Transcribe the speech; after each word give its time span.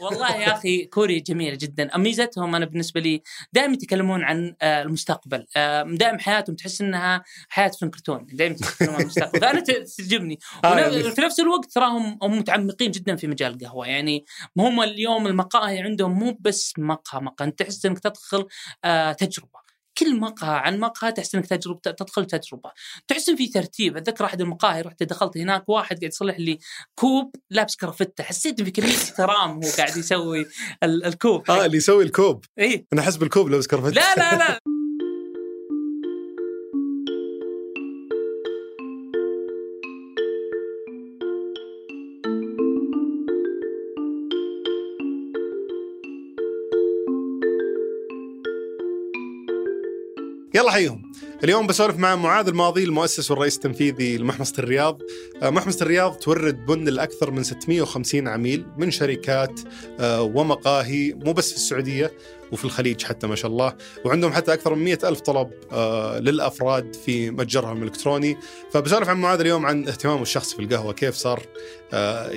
والله 0.00 0.36
يا 0.36 0.52
أخي 0.52 0.84
كوريا 0.84 1.18
جميلة 1.20 1.56
جدا. 1.60 1.96
ميزتهم؟ 1.96 2.54
أنا 2.54 2.64
بالنسبة 2.64 3.00
لي 3.00 3.22
دائما 3.52 3.72
يتكلمون 3.74 4.22
عن 4.24 4.54
آه، 4.62 4.82
المستقبل. 4.82 5.46
آه، 5.56 5.82
دائما 5.82 6.18
حياتهم 6.20 6.56
تحس 6.56 6.80
إنها 6.80 7.24
حياة 7.48 7.68
فيلم 7.68 7.90
كرتون. 7.90 8.26
دائما 8.32 8.54
يتكلمون 8.54 8.94
عن 8.94 9.00
المستقبل. 9.00 9.40
فأنا 9.40 9.60
تعجبني 9.60 10.38
آه، 10.64 10.78
يعني- 10.78 11.02
في 11.10 11.20
نفس 11.20 11.40
الوقت 11.40 11.72
تراهم 11.72 12.18
هم 12.22 12.38
متعمقين 12.38 12.90
جدا 12.90 13.16
في 13.16 13.26
مجال 13.26 13.52
القهوة. 13.54 13.86
يعني 13.86 14.24
هم 14.58 14.80
اليوم 14.82 15.26
المقاهي 15.26 15.78
عندهم 15.78 16.18
مو 16.18 16.36
بس 16.40 16.72
مقهى 16.78 17.20
مقهى. 17.20 17.48
أنت 17.48 17.58
تحس 17.58 17.86
إنك 17.86 17.98
تدخل 17.98 18.46
تجربة. 19.18 19.60
كل 20.00 20.20
مقهى 20.20 20.56
عن 20.58 20.78
مقهى 20.80 21.12
تحس 21.12 21.34
انك 21.34 21.46
تجربه 21.46 21.80
تدخل 21.84 22.24
تجربة. 22.24 22.70
تحس 23.08 23.28
إن 23.28 23.36
في 23.36 23.48
ترتيب. 23.48 23.96
أتذكر 23.96 24.24
أحد 24.24 24.40
المقاهي 24.40 24.80
رحت 24.80 25.02
دخلت 25.02 25.36
هناك 25.38 25.68
واحد 25.68 25.96
قاعد 26.00 26.12
يصلح 26.12 26.38
لي 26.40 26.58
كوب 26.94 27.34
لابس 27.50 27.76
كرافته. 27.76 28.24
حسيت 28.24 28.58
إن 28.58 28.64
في 28.64 28.70
كميه 28.70 28.96
احترام 28.96 29.50
هو 29.50 29.70
قاعد 29.78 29.96
يسوي 29.96 30.46
ال- 30.82 31.04
الكوب. 31.04 31.50
آه 31.50 31.66
اللي 31.66 31.76
يسوي 31.76 32.04
الكوب. 32.04 32.44
إيه. 32.58 32.86
أنا 32.92 33.00
أحس 33.00 33.16
بالكوب 33.16 33.48
لابس 33.48 33.66
كرفت 33.66 33.94
لا 33.94 34.14
لا 34.14 34.36
لا. 34.38 34.58
يلا 50.60 50.70
حيهم 50.70 51.12
اليوم 51.44 51.66
بسولف 51.66 51.96
مع 51.96 52.16
معاذ 52.16 52.48
الماضي 52.48 52.84
المؤسس 52.84 53.30
والرئيس 53.30 53.56
التنفيذي 53.56 54.16
لمحمصة 54.16 54.54
الرياض. 54.58 55.02
آه، 55.42 55.50
محمصة 55.50 55.82
الرياض 55.82 56.16
تورد 56.16 56.66
بن 56.66 56.88
لأكثر 56.88 57.30
من 57.30 57.42
650 57.42 58.28
عميل 58.28 58.66
من 58.78 58.90
شركات 58.90 59.60
آه، 60.00 60.22
ومقاهي 60.22 61.12
مو 61.12 61.32
بس 61.32 61.50
في 61.50 61.56
السعودية 61.56 62.12
وفي 62.52 62.64
الخليج 62.64 63.02
حتى 63.02 63.26
ما 63.26 63.34
شاء 63.34 63.50
الله. 63.50 63.74
وعندهم 64.04 64.32
حتى 64.32 64.52
أكثر 64.52 64.74
من 64.74 64.84
100 64.84 64.98
ألف 65.04 65.20
طلب 65.20 65.50
آه، 65.72 66.18
للأفراد 66.18 66.96
في 66.96 67.30
متجرهم 67.30 67.82
الإلكتروني. 67.82 68.36
فبسولف 68.72 69.08
عن 69.08 69.16
معاذ 69.16 69.40
اليوم 69.40 69.66
عن 69.66 69.88
اهتمامه 69.88 70.22
الشخصي 70.22 70.56
في 70.56 70.62
القهوة 70.62 70.92
كيف 70.92 71.14
صار 71.14 71.42
آه، 71.92 72.30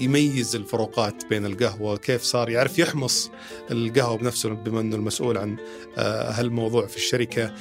يميز 0.00 0.56
الفروقات 0.56 1.24
بين 1.30 1.46
القهوة 1.46 1.96
كيف 1.96 2.22
صار 2.22 2.50
يعرف 2.50 2.78
يحمص 2.78 3.30
القهوة 3.70 4.16
بنفسه 4.16 4.48
بما 4.48 4.80
أنه 4.80 4.96
المسؤول 4.96 5.38
عن 5.38 5.56
آه، 5.98 6.30
هالموضوع 6.30 6.86
في 6.86 6.96
الشركة. 6.96 7.52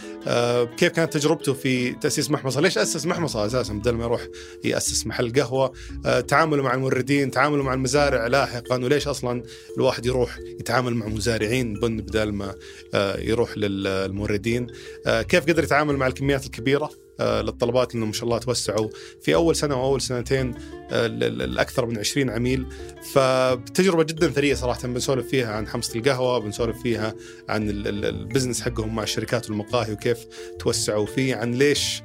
كيف 0.66 0.92
كانت 0.92 1.14
تجربته 1.14 1.54
في 1.54 1.94
تأسيس 1.94 2.32
محمصة؟ 2.32 2.62
ليش 2.62 2.78
أسس 2.78 3.06
محمصة 3.06 3.46
أساسا 3.46 3.74
بدل 3.74 3.92
ما 3.92 4.04
يروح 4.04 4.22
يأسس 4.64 5.08
محل 5.08 5.34
قهوة؟ 5.34 5.74
تعامله 6.28 6.64
مع 6.64 6.74
الموردين 6.74 7.32
تعامله 7.32 7.64
مع 7.64 7.74
المزارع 7.74 8.28
لاحقا 8.28 8.76
وليش 8.76 9.08
أصلا 9.08 9.44
الواحد 9.78 10.06
يروح 10.06 10.40
يتعامل 10.60 10.96
مع 10.96 11.08
مزارعين 11.08 11.74
بن 11.98 12.04
بدل 12.06 12.32
ما 12.32 12.56
آه، 12.94 13.20
يروح 13.20 13.58
للموردين. 13.58 14.68
آه، 15.06 15.22
كيف 15.22 15.44
قدر 15.46 15.64
يتعامل 15.64 15.98
مع 15.98 16.08
الكميات 16.08 16.46
الكبيرة؟ 16.46 16.90
آه، 17.20 17.42
للطلبات 17.42 17.94
لأنه 17.96 18.06
ما 18.06 18.14
شاء 18.14 18.24
الله 18.24 18.38
توسعوا. 18.38 18.90
في 19.22 19.36
أول 19.36 19.56
سنة 19.56 19.76
وأول 19.82 20.02
سنتين 20.02 20.54
آه، 20.92 21.08
ل- 21.08 21.20
ل- 21.38 21.54
لأكثر 21.56 21.86
من 21.86 21.98
20 21.98 22.30
عميل. 22.30 22.66
فتجربه 23.14 24.04
جدا 24.04 24.28
ثرية 24.30 24.54
صراحة. 24.54 24.88
بنسولف 24.88 25.28
فيها 25.28 25.52
عن 25.54 25.68
حمصة 25.68 26.00
القهوة 26.00 26.40
بنسولف 26.40 26.82
فيها 26.82 27.16
عن 27.50 27.70
ال- 27.70 27.88
ال- 27.88 28.06
ال 28.06 28.12
business 28.12 28.62
حقهم 28.62 28.96
مع 28.96 29.04
الشركات 29.04 29.50
والمقاهي 29.50 29.94
وكيف 29.94 30.18
توسعوا. 30.60 31.06
فيه 31.06 31.36
عن 31.36 31.54
ليش 31.54 32.02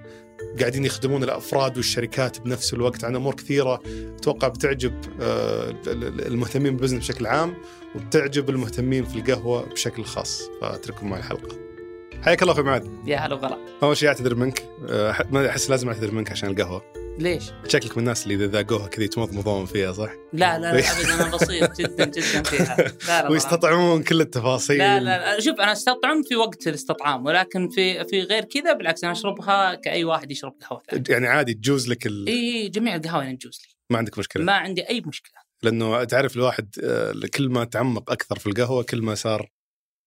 قاعدين 0.61 0.84
يخدمون 0.84 1.25
الأفراد 1.25 1.77
والشركات 1.77 2.41
بنفس 2.41 2.75
الوقت. 2.75 3.05
عن 3.05 3.17
أمور 3.17 3.34
كثيرة 3.34 3.81
أتوقع 4.19 4.48
بتعجب 4.48 4.95
آه، 5.20 5.70
ال- 5.70 6.05
ال- 6.05 6.27
المهتمين 6.27 6.73
بال 6.77 6.81
business 6.81 6.98
بشكل 6.98 7.27
عام 7.27 7.55
وبتعجب 7.95 8.51
المهتمين 8.51 9.05
في 9.05 9.19
القهوة 9.19 9.62
بشكل 9.67 10.05
خاص. 10.05 10.51
فأترككم 10.61 11.11
مع 11.11 11.19
الحلقة. 11.19 11.57
حياك 12.23 12.42
الله 12.42 12.53
أخوي 12.53 12.64
معاذ. 12.64 12.87
يا 13.07 13.17
هلا 13.19 13.34
وغلا. 13.34 13.59
أول 13.83 13.97
شيء 13.97 14.09
أعتذر 14.09 14.34
منك. 14.34 14.62
ما 15.31 15.48
أحس 15.48 15.70
لازم 15.70 15.89
أعتذر 15.89 16.11
منك 16.11 16.30
عشان 16.30 16.48
القهوة. 16.51 16.83
ليش؟ 17.19 17.45
شكلك 17.69 17.97
من 17.97 17.99
الناس 17.99 18.23
اللي 18.27 18.35
إذا 18.35 18.47
ذاقوها 18.47 18.89
كذا 18.89 19.05
يتمضمضون 19.05 19.67
فيها 19.67 19.93
صح؟ 19.93 20.11
لا 20.33 20.59
لا 20.59 20.73
لا 20.73 20.79
ابدا 20.79 21.15
أنا 21.15 21.37
بسيط 21.37 21.77
جدا 21.81 22.05
جدا 22.05 22.43
فيها. 22.43 22.77
لا 22.77 23.23
لا 23.23 23.29
ويستطعمون 23.31 24.03
كل 24.03 24.21
التفاصيل. 24.21 24.79
لا 24.79 25.01
لا 25.01 25.19
لا. 25.19 25.41
شوف 25.41 25.61
أنا 25.61 25.73
أستطعم 25.73 26.23
في 26.23 26.37
وقت 26.37 26.67
الاستطعام 26.67 27.27
ولكن 27.27 27.69
في 27.69 28.05
في 28.05 28.23
غير 28.23 28.45
كذا 28.45 28.73
بالعكس 28.73 29.05
أنا 29.05 29.13
أشربها 29.13 29.75
كأي 29.75 30.05
واحد 30.05 30.31
يشرب 30.31 30.53
قهوة 30.61 30.83
ثانية. 30.91 31.05
يعني 31.09 31.27
عادي 31.27 31.55
تجوز 31.55 31.89
لك 31.89 32.07
ال... 32.07 32.27
إي 32.27 32.69
جميع 32.69 32.95
القهوه 32.95 33.25
يعني 33.25 33.37
تجوز 33.37 33.61
لي. 33.69 33.75
ما 33.91 33.98
عندك 33.98 34.19
مشكلة. 34.19 34.45
ما 34.45 34.53
عندي 34.53 34.89
أي 34.89 35.03
مشكلة. 35.07 35.47
لأنه 35.63 36.05
تعرف 36.05 36.37
الواحد 36.37 36.75
آه، 36.83 37.13
كل 37.35 37.48
ما 37.48 37.65
تعمق 37.65 38.11
أكثر 38.11 38.39
في 38.39 38.47
القهوة 38.47 38.83
كل 38.83 39.03
ما 39.03 39.15
صار 39.15 39.51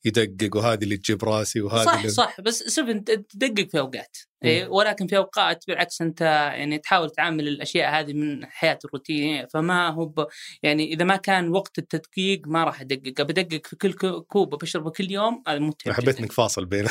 يدقق 0.05 0.55
وهذه 0.55 0.83
اللي 0.83 0.97
تجيب 0.97 1.23
راسي 1.23 1.61
وهذه 1.61 1.85
صح 1.85 1.93
اللي... 1.97 2.09
صح. 2.09 2.41
بس 2.41 2.75
شوف 2.75 2.89
انت 2.89 3.11
تدقق 3.11 3.69
في 3.69 3.79
أوقات. 3.79 4.17
إيه 4.43 4.67
ولكن 4.67 5.07
في 5.07 5.17
أوقات 5.17 5.63
بالعكس 5.67 6.01
أنت 6.01 6.21
يعني 6.21 6.77
تحاول 6.77 7.09
تعامل 7.09 7.47
الأشياء 7.47 7.99
هذه 7.99 8.13
من 8.13 8.45
حياة 8.45 8.79
الروتينيه 8.85 9.47
فما 9.53 9.89
هو 9.89 10.05
ب 10.05 10.27
يعني 10.63 10.93
إذا 10.93 11.05
ما 11.05 11.15
كان 11.15 11.49
وقت 11.49 11.77
التدقيق 11.77 12.41
ما 12.47 12.63
راح 12.63 12.81
أدقق. 12.81 13.21
بدقق 13.21 13.67
في 13.67 13.75
كل 13.75 13.93
كو- 13.93 14.21
كوب 14.21 14.55
بشربه 14.55 14.89
كل 14.91 15.11
يوم 15.11 15.43
هذا 15.47 15.59
متعب 15.59 15.93
حبيت. 15.93 16.19
إنك 16.19 16.31
فاصل 16.31 16.65
بين 16.65 16.85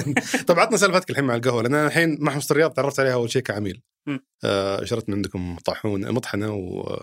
طب 0.48 0.58
عطنا 0.58 0.76
سالفتك 0.76 1.10
الحين 1.10 1.24
مع 1.24 1.34
القهوة 1.34 1.62
لأن 1.62 1.74
أنا 1.74 1.86
الحين 1.86 2.16
محمصة 2.24 2.52
الرياض 2.52 2.70
تعرفت 2.72 3.00
عليها 3.00 3.14
أول 3.14 3.30
شيء 3.30 3.42
كعميل. 3.42 3.82
آه، 4.44 4.84
شريت 4.84 5.08
من 5.08 5.14
عندكم 5.14 5.56
طاحون 5.64 6.12
مطحنة 6.12 6.54
و 6.54 7.02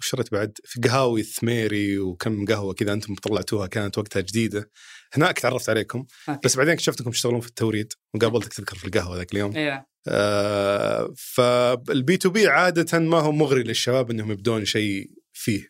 وشريت 0.00 0.32
بعد 0.32 0.58
في 0.64 0.80
قهاوي 0.80 1.20
الثميري 1.20 1.98
وكم 1.98 2.44
قهوة 2.44 2.74
كذا 2.74 2.92
أنتم 2.92 3.14
طلعتوها 3.14 3.66
كانت 3.66 3.98
وقتها 3.98 4.20
جديدة. 4.20 4.70
هناك 5.12 5.38
تعرفت 5.38 5.68
عليكم 5.68 6.06
أوكي. 6.28 6.40
بس 6.44 6.56
بعدين 6.56 6.72
اكتشفت 6.72 7.00
انكم 7.00 7.10
تشتغلون 7.10 7.40
في 7.40 7.48
التوريد 7.48 7.92
وقابلتك 8.14 8.52
تذكر 8.52 8.76
في 8.76 8.84
القهوة 8.84 9.16
ذاك 9.16 9.32
اليوم. 9.32 9.56
أيوه 9.56 9.86
آه 10.08 11.14
فال 11.16 12.16
B2B 12.16 12.48
عادة 12.48 12.98
ما 12.98 13.18
هو 13.18 13.32
مغري 13.32 13.62
للشباب 13.62 14.10
إنهم 14.10 14.30
يبدون 14.30 14.64
شيء 14.64 15.10
فيه. 15.32 15.68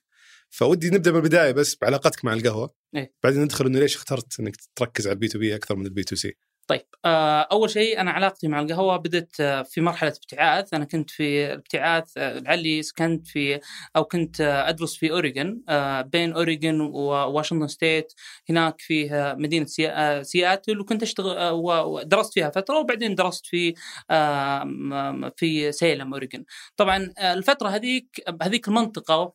فودي 0.51 0.91
نبدأ 0.91 1.11
من 1.11 1.17
البدايه 1.17 1.53
بس 1.53 1.77
بعلاقتك 1.81 2.25
مع 2.25 2.33
القهوة. 2.33 2.75
إيه. 2.97 3.13
بعدين 3.23 3.43
ندخل 3.43 3.67
إنه 3.67 3.79
ليش 3.79 3.97
اخترت 3.97 4.41
إنك 4.41 4.57
تركز 4.77 5.07
على 5.07 5.15
البي 5.15 5.29
تو 5.29 5.39
بي 5.39 5.55
أكثر 5.55 5.77
من 5.77 5.87
البي 5.87 6.05
تو 6.05 6.17
سي 6.17 6.37
طيب 6.67 6.81
آه، 7.05 7.41
أول 7.53 7.71
شيء 7.71 8.01
أنا 8.01 8.11
علاقتي 8.11 8.49
مع 8.49 8.61
القهوة 8.61 8.97
بدت 8.97 9.41
آه، 9.41 9.63
في 9.63 9.81
مرحلة 9.81 10.11
ابتعاث. 10.11 10.75
أنا 10.75 10.85
كنت 10.85 11.11
في 11.11 11.47
الابتعاث 11.47 12.13
آه، 12.17 12.39
لعلي 12.39 12.83
سكنت 12.83 13.27
في 13.29 13.61
أو 13.97 14.05
كنت 14.05 14.41
أدرس 14.41 14.97
في 14.97 15.11
أوريغون 15.13 15.63
آه، 15.69 16.01
بين 16.03 16.33
أوريغون 16.33 16.81
وواشنطن 16.81 17.69
state. 17.69 18.13
هناك 18.51 18.75
فيه 18.81 19.35
مدينة 19.39 19.67
سي- 19.67 20.25
سياتل 20.25 20.81
وكنت 20.81 21.03
أشتغل 21.03 21.51
ودرست 21.53 22.35
فيها 22.35 22.51
فترة 22.51 22.79
وبعدين 22.79 23.15
درست 23.15 23.47
في 23.47 23.75
في 25.37 25.73
سيلم 25.73 26.13
أوريغون. 26.15 26.45
طبعا 26.77 27.13
الفترة 27.19 27.69
هذيك 27.69 28.07
هذيك 28.43 28.69
المنطقة 28.69 29.33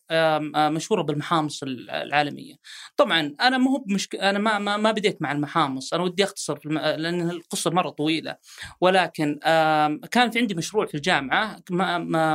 مشهورة 0.56 1.02
بالمحامص 1.02 1.64
العالمية. 1.64 2.56
طبعا 2.98 3.36
أنا 3.42 3.58
مو 3.58 3.78
بمشك... 3.78 4.16
أنا 4.16 4.40
ما 4.40 4.78
ما, 4.78 4.92
بديت 4.92 5.22
مع 5.22 5.32
المحامص. 5.32 5.94
أنا 5.94 6.04
ودي 6.04 6.24
أختصر 6.24 6.56
في 6.60 6.66
الم... 6.66 6.78
لأن 7.22 7.30
القصة 7.30 7.72
مرة 7.72 7.90
طويلة. 7.90 8.36
ولكن 8.82 9.40
كان 10.12 10.32
في 10.32 10.40
عندي 10.40 10.56
مشروع 10.56 10.86
في 10.86 10.96
الجامعة 10.96 11.60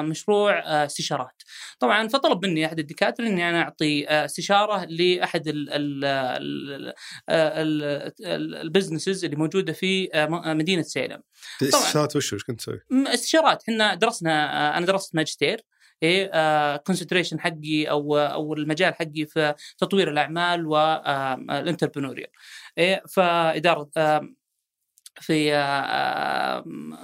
مشروع 0.03 0.59
آه، 0.59 0.87
استشارات. 0.87 1.43
طبعا 1.79 2.09
فطلب 2.09 2.47
مني 2.47 2.67
أحد 2.67 2.79
الدكاترة 2.79 3.27
إني 3.27 3.49
أنا 3.49 3.63
أعطي 3.63 4.09
آه، 4.09 4.25
استشارة 4.25 4.85
لأحد 4.85 5.49
ال- 5.49 5.73
ال- 5.73 6.05
ال- 6.05 6.95
ال- 7.31 8.13
ال- 8.27 8.55
البزنسز 8.55 9.25
اللي 9.25 9.37
موجودة 9.37 9.73
في 9.73 10.09
آه، 10.15 10.27
مدينة 10.55 10.83
سيلم. 10.83 11.23
الاستشارات 11.63 12.17
وش 12.17 12.33
وش 12.33 12.45
كنت 12.45 12.59
تسوي؟ 12.61 12.81
استشارات. 12.93 13.63
إحنا 13.63 13.95
درسنا 13.95 14.33
آه، 14.75 14.79
أنا 14.79 14.87
درست 14.87 15.15
ماجستير 15.15 15.61
إيه 16.03 16.77
concentration 16.77 17.41
حقي 17.41 17.85
أو 17.91 18.17
أو 18.19 18.55
المجال 18.55 18.95
حقي 18.95 19.27
في 19.27 19.55
تطوير 19.79 20.11
الأعمال 20.11 20.67
وال 20.67 20.86
entrepreneurial 20.86 22.29
إيه 22.79 23.03
فإدارة 23.09 23.91
في 25.21 25.55
آم، 25.55 26.95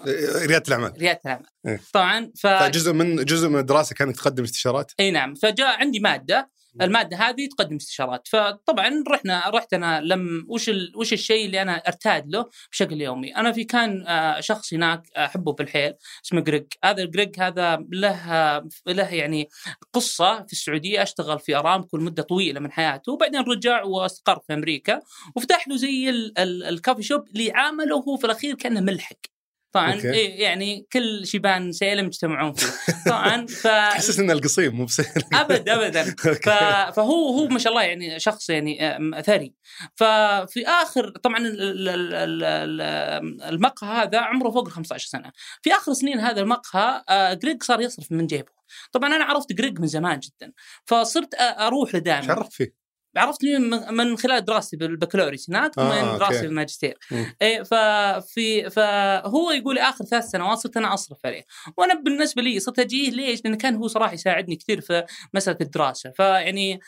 ريادة 0.47 0.64
الأعمال. 0.69 0.93
ريادة 0.99 1.20
الأعمال. 1.25 1.47
إيه. 1.67 1.81
طبعا 1.93 2.32
ف 2.37 2.47
فجزء 2.47 2.93
من 2.93 3.17
جزء 3.17 3.49
من 3.49 3.59
الدراسة 3.59 3.94
كانك 3.94 4.17
تقدم 4.17 4.44
استشارات؟ 4.44 4.93
إي 5.00 5.11
نعم. 5.11 5.35
فجاء 5.35 5.81
عندي 5.81 6.00
مادة 6.00 6.50
المادة 6.81 7.17
هذه 7.17 7.49
تقدم 7.59 7.77
استشارات. 7.77 8.29
فطبعا 8.29 9.05
رحنا 9.09 9.51
رحت 9.51 9.75
أنا 9.75 10.01
لم 10.01 10.47
وش 10.49 10.69
ال... 10.69 10.93
وش 10.97 11.13
الشيء 11.13 11.47
اللي 11.47 11.63
أنا 11.63 11.77
ارتاد 11.77 12.29
له 12.29 12.47
بشكل 12.73 13.01
يومي. 13.01 13.37
أنا 13.37 13.53
في 13.53 13.65
كان 13.65 14.07
آه، 14.07 14.41
شخص 14.41 14.75
هناك 14.75 15.03
أحبه 15.17 15.53
بالحيل 15.53 15.95
اسمه 16.25 16.41
جريج. 16.41 16.67
هذا 16.85 17.03
الجريج 17.03 17.41
هذا 17.41 17.85
له 17.93 18.63
له 18.87 19.15
يعني 19.15 19.49
قصة 19.93 20.45
في 20.47 20.53
السعودية. 20.53 21.03
أشتغل 21.03 21.39
في 21.39 21.57
ارامكو 21.57 21.97
لمده 21.97 22.23
طويلة 22.23 22.61
من 22.61 22.73
حياته 22.73 23.13
وبعدين 23.13 23.41
رجع 23.41 23.83
واستقر 23.83 24.41
في 24.47 24.55
أمريكا 24.55 25.01
وفتح 25.37 25.69
له 25.69 25.77
زي 25.77 26.11
ال... 26.11 26.39
ال... 26.39 26.65
ال 26.65 26.70
coffee 26.70 27.03
shop 27.03 27.29
اللي 27.29 27.53
عامله 27.53 27.97
هو 27.97 28.17
في 28.17 28.25
الأخير 28.25 28.55
كأنه 28.55 28.81
ملحق. 28.81 29.31
طبعا. 29.73 29.93
إيه 29.93 30.43
يعني 30.43 30.87
كل 30.93 31.27
شيبان 31.27 31.73
سيلم 31.73 32.07
يجتمعون 32.07 32.53
فيه. 32.53 32.67
طبعا 33.07 33.47
ف 33.63 33.63
تحسس 33.63 34.19
ان 34.19 34.31
القصيم 34.31 34.75
مو 34.77 34.85
بسهل 34.85 35.23
ابد 35.33 35.69
ابدا. 35.69 36.05
ف... 36.45 36.49
فهو 36.97 37.29
هو 37.39 37.49
ما 37.49 37.59
شاء 37.59 37.73
الله 37.73 37.83
يعني 37.83 38.21
شخص 38.21 38.51
يعني 38.51 38.99
ثري 39.27 39.55
ففي 39.97 40.67
آخر 40.67 41.11
طبعا 41.11 41.39
ال- 41.39 41.63
ال- 41.63 41.89
ال- 41.89 42.15
ال- 42.15 42.45
ال- 42.81 43.43
المقهى 43.43 44.03
هذا 44.03 44.19
عمره 44.19 44.51
فوق 44.51 44.67
ال 44.67 44.73
15 44.73 45.07
سنة. 45.09 45.33
في 45.63 45.73
آخر 45.73 45.93
سنين 45.93 46.21
هذا 46.21 46.41
المقهى 46.41 47.03
آه، 47.09 47.35
جريج 47.35 47.63
صار 47.63 47.81
يصرف 47.81 48.13
من 48.13 48.27
جيبه. 48.27 48.53
طبعا 48.93 49.17
أنا 49.17 49.25
عرفت 49.25 49.53
جريج 49.53 49.81
من 49.81 49.87
زمان 49.87 50.21
جدا. 50.21 50.53
فصرت 50.87 51.35
أروح 51.41 51.95
له 51.95 52.01
دائما 52.01 52.33
عرفت 52.33 52.53
فيه؟ 52.53 52.81
عرفتني 53.17 53.59
من 53.59 53.94
من 53.94 54.17
خلال 54.17 54.44
دراستي 54.44 54.76
بالبكالوريوس 54.76 55.50
هناك 55.50 55.79
آه، 55.79 55.82
ومن 55.85 56.19
دراستي 56.19 56.37
أوكي. 56.37 56.47
بالماجستير. 56.47 56.99
إيه 57.43 57.62
ففي 57.62 58.70
فهو 58.70 59.50
يقول 59.50 59.79
آخر 59.79 60.05
ثلاث 60.05 60.25
سنوات 60.25 60.59
صرت 60.59 60.76
أنا 60.76 60.94
أصرف 60.94 61.19
عليه 61.25 61.44
وأنا 61.76 61.94
بالنسبة 61.94 62.43
لي 62.43 62.61
صرت 62.61 62.79
أجيه 62.79 63.11
ليش؟ 63.11 63.41
لأنه 63.44 63.56
كان 63.56 63.75
هو 63.75 63.87
صراحة 63.88 64.12
يساعدني 64.12 64.56
كثير 64.56 64.81
في 64.81 65.05
مسألة 65.35 65.56
الدراسة 65.61 66.11
فيعني 66.11 66.81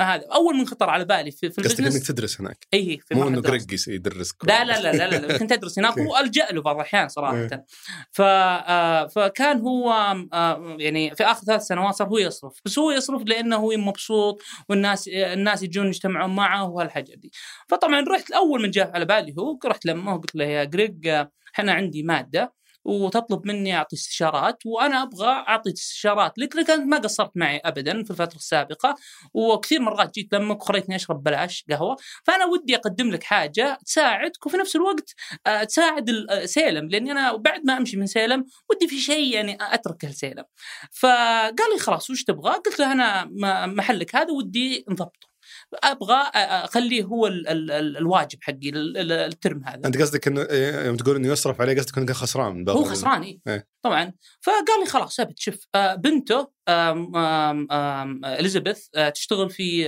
هذا 0.00 0.24
أول 0.34 0.56
من 0.56 0.66
خطر 0.66 0.90
على 0.90 1.04
بالي 1.04 1.30
في, 1.30 1.50
في 1.50 1.62
قصدك 1.62 1.70
إنك 1.70 1.80
ال 1.80 1.83
business 1.83 2.06
تدرس 2.06 2.40
هناك 2.40 2.66
اي 2.74 3.00
في 3.08 3.14
مو 3.14 3.28
إنه 3.28 3.40
دراستي. 3.40 3.66
جريج 3.66 3.88
يدرسك 3.88 4.44
لا 4.44 4.64
لا 4.64 4.80
لا 4.82 4.92
لا, 4.92 5.26
لا, 5.26 5.38
كنت 5.38 5.52
أدرس 5.52 5.78
هناك. 5.78 5.96
والجا 5.96 6.46
له 6.52 6.62
بعض 6.62 6.76
الأحيان 6.76 7.08
صراحة 7.08 7.36
إيه. 7.36 7.64
ف 8.12 8.20
آه، 8.20 9.06
فكان 9.06 9.60
هو 9.60 9.92
آه، 10.32 10.76
يعني 10.78 11.14
في 11.14 11.24
آخر 11.24 11.44
ثلاث 11.44 11.62
سنوات 11.62 11.94
صار 11.94 12.08
هو 12.08 12.18
يصرف 12.18 12.52
بس 12.64 12.78
هو 12.78 12.90
يصرف 12.90 13.22
لأنه 13.26 13.56
هو 13.56 13.70
مبسوط 13.76 14.42
والناس 14.68 15.08
الناس 15.08 15.62
يجون 15.70 15.86
يجتمعون 15.86 16.34
معه 16.36 16.68
وهالحاجات 16.70 17.18
دي. 17.18 17.32
فطبعا 17.68 18.04
رحت 18.08 18.30
اول 18.30 18.62
من 18.62 18.70
جاء 18.70 18.90
على 18.94 19.04
بالي 19.04 19.34
هو 19.38 19.58
رحت 19.64 19.86
لما 19.86 20.16
قلت 20.16 20.34
له 20.36 20.44
يا 20.44 20.64
جريج 20.64 21.08
إحنا 21.54 21.72
عندي 21.72 22.02
مادة 22.02 22.60
وتطلب 22.84 23.46
مني 23.46 23.76
أعطي 23.76 23.96
استشارات 23.96 24.66
وأنا 24.66 25.02
أبغى 25.02 25.28
أعطي 25.28 25.72
استشارات. 25.72 26.38
لك 26.38 26.56
لك 26.56 26.70
أنت 26.70 26.86
ما 26.86 26.98
قصرت 26.98 27.30
معي 27.34 27.56
ابدا 27.64 28.04
في 28.04 28.10
الفترة 28.10 28.36
السابقة 28.36 28.94
وكثير 29.34 29.80
مرات 29.80 30.14
جيت 30.14 30.34
لمك 30.34 30.62
وخليتني 30.62 30.96
أشرب 30.96 31.22
بلاش 31.22 31.64
قهوة. 31.70 31.96
فأنا 32.24 32.44
ودي 32.46 32.76
أقدم 32.76 33.10
لك 33.10 33.22
حاجة 33.22 33.78
تساعدك 33.86 34.46
وفي 34.46 34.56
نفس 34.56 34.76
الوقت 34.76 35.14
آه، 35.46 35.64
تساعد 35.64 36.10
آه، 36.30 36.44
سيلم. 36.44 36.88
لأني 36.88 37.12
أنا 37.12 37.36
بعد 37.36 37.60
ما 37.66 37.76
أمشي 37.76 37.96
من 37.96 38.06
سيلم 38.06 38.44
ودي 38.70 38.88
في 38.88 38.98
شيء 38.98 39.34
يعني 39.34 39.58
اترك 39.60 40.04
لسيلم. 40.04 40.44
فقال 40.92 41.70
لي 41.72 41.78
خلاص 41.80 42.10
وش 42.10 42.24
تبغى؟ 42.24 42.52
قلت 42.52 42.78
له 42.78 42.92
أنا 42.92 43.24
محلك 43.66 44.16
هذا 44.16 44.32
ودي 44.32 44.84
نضبطه 44.88 45.29
أبغى 45.74 46.14
أخليه 46.34 47.04
هو 47.04 47.26
ال 47.26 47.48
ال 47.48 47.70
ال 47.70 47.96
الواجب 47.96 48.38
حقي 48.42 48.68
ال- 48.68 48.96
ال- 48.96 49.12
الترم 49.12 49.64
هذا 49.64 49.80
أنت 49.86 49.96
قصدك 50.00 50.28
إنه 50.28 50.42
إيه، 50.42 50.86
يوم 50.86 50.96
تقول 50.96 51.16
إنه 51.16 51.28
يصرف 51.28 51.60
عليه 51.60 51.76
قصدك 51.76 51.98
إنه 51.98 52.12
خسران 52.12 52.68
هو 52.68 52.84
خسران 52.84 53.22
إيه. 53.22 53.40
إيه. 53.48 53.66
طبعا. 53.82 54.12
فقال 54.40 54.80
لي 54.80 54.86
خلاص 54.86 55.20
ابد 55.20 55.38
شوف 55.38 55.56
آه، 55.74 55.94
بنته 55.94 56.50
آم، 56.68 57.16
آم، 57.16 57.72
آم، 57.72 58.24
إليزابيث 58.24 58.86
آه، 58.94 59.08
تشتغل 59.08 59.50
في 59.50 59.84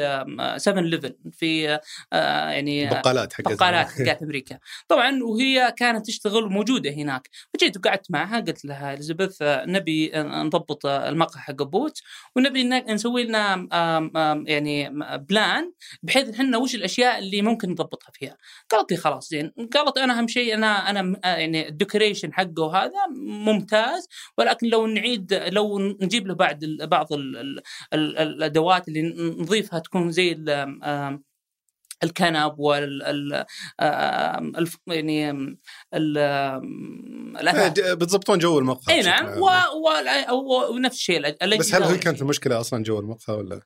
7-Eleven 0.57 1.17
في 1.33 1.79
آه، 2.13 2.51
يعني 2.51 2.87
بقالات 2.87 3.33
حقت 3.33 3.53
بقالات 3.53 3.87
حقت 4.09 4.23
أمريكا. 4.23 4.59
طبعا 4.89 5.23
وهي 5.23 5.75
كانت 5.77 6.07
تشتغل 6.07 6.49
موجودة 6.49 6.91
هناك. 6.91 7.29
فجيت 7.55 7.77
وقعدت 7.77 8.11
معها 8.11 8.41
قلت 8.41 8.65
لها 8.65 8.95
إليزابيث 8.95 9.37
نبي 9.43 10.13
نضبط 10.15 10.87
المقهى 10.87 11.41
حق 11.43 11.63
بوت 11.63 12.01
ونبي 12.37 12.65
نسوي 12.65 13.25
لنا 13.25 13.69
يعني 14.47 14.91
plan 15.19 15.73
بحيث 16.03 16.29
إحنا 16.29 16.59
وش 16.59 16.75
الأشياء 16.75 17.19
اللي 17.19 17.43
ممكن 17.43 17.71
نضبطها 17.71 18.11
فيها. 18.13 18.37
قالت 18.71 18.91
لي 18.93 18.97
خلاص 18.97 19.29
زين. 19.29 19.53
قالت 19.75 19.99
أنا 19.99 20.19
أهم 20.19 20.29
شيء 20.29 20.55
أنا 20.55 20.91
أنا 20.91 21.21
يعني 21.25 21.69
ال 21.69 21.74
decoration 21.74 22.33
حقه 22.33 22.63
وهذا 22.63 23.07
ممتاز 23.17 23.82
ولكن 24.39 24.67
لو 24.67 24.87
نعيد 24.87 25.35
لو 25.35 25.79
نجيب 25.79 26.27
له 26.27 26.35
بعد 26.35 26.65
بعض 26.81 27.13
ال- 27.13 27.37
ال- 27.37 27.63
ال- 27.95 28.19
الأدوات 28.19 28.89
اللي 28.89 29.03
نضيفها 29.19 29.79
تكون 29.79 30.11
زي 30.11 30.33
الكنب 32.03 32.55
وال 32.59 33.45
يعني 34.87 35.31
ال- 35.95 36.19
إيه، 37.79 37.95
بتضبطون 37.95 38.39
جو 38.39 38.59
المقهى 38.59 38.95
اي 38.95 39.03
نعم. 39.03 39.27
ونفس 40.71 40.97
الشيء 40.97 41.21
بس 41.59 41.75
هل 41.75 41.83
هل 41.83 41.97
كانت 41.97 42.23
المشكلة 42.23 42.61
أصلا 42.61 42.83
جو 42.83 42.99
المقهى 43.01 43.37
ولا؟ 43.37 43.61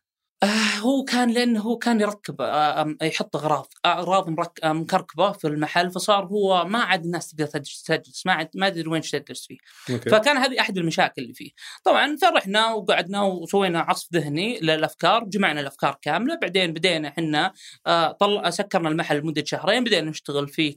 هو 0.86 1.04
كان 1.04 1.30
لأنه 1.30 1.60
هو 1.60 1.76
كان 1.78 2.00
يركب 2.00 2.36
آه 2.40 2.96
يحط 3.02 3.36
أغراض 3.36 3.72
أغراض. 3.86 4.28
آه، 4.64 4.72
مكركبة 4.72 5.32
في 5.32 5.46
المحل 5.46 5.90
فصار 5.90 6.24
هو 6.26 6.64
ما 6.64 6.78
عاد 6.78 7.04
الناس 7.04 7.30
تقدر 7.30 7.46
تجلس 7.46 8.26
ما 8.26 8.32
عاد 8.32 8.48
ما 8.54 8.66
ادري 8.66 8.88
وين 8.88 9.02
تجلس 9.02 9.46
فيه. 9.46 9.56
okay. 9.90 10.10
فكان 10.10 10.36
هذه 10.36 10.60
أحد 10.60 10.78
المشاكل 10.78 11.22
اللي 11.22 11.34
فيه. 11.34 11.50
طبعا 11.84 12.16
فرحنا 12.16 12.72
وقعدنا 12.72 13.22
وسوينا 13.22 13.80
عصف 13.80 14.08
ذهني 14.14 14.60
للأفكار 14.60 15.24
جمعنا 15.24 15.60
الأفكار 15.60 15.98
كاملة 16.02 16.38
بعدين 16.42 16.72
بدينا 16.72 17.08
إحنا 17.08 17.52
آه، 17.86 18.12
طل... 18.12 18.52
سكرنا 18.52 18.88
المحل 18.88 19.16
لمدة 19.18 19.44
شهرين 19.46 19.84
بدينا 19.84 20.10
نشتغل 20.10 20.48
فيه 20.48 20.76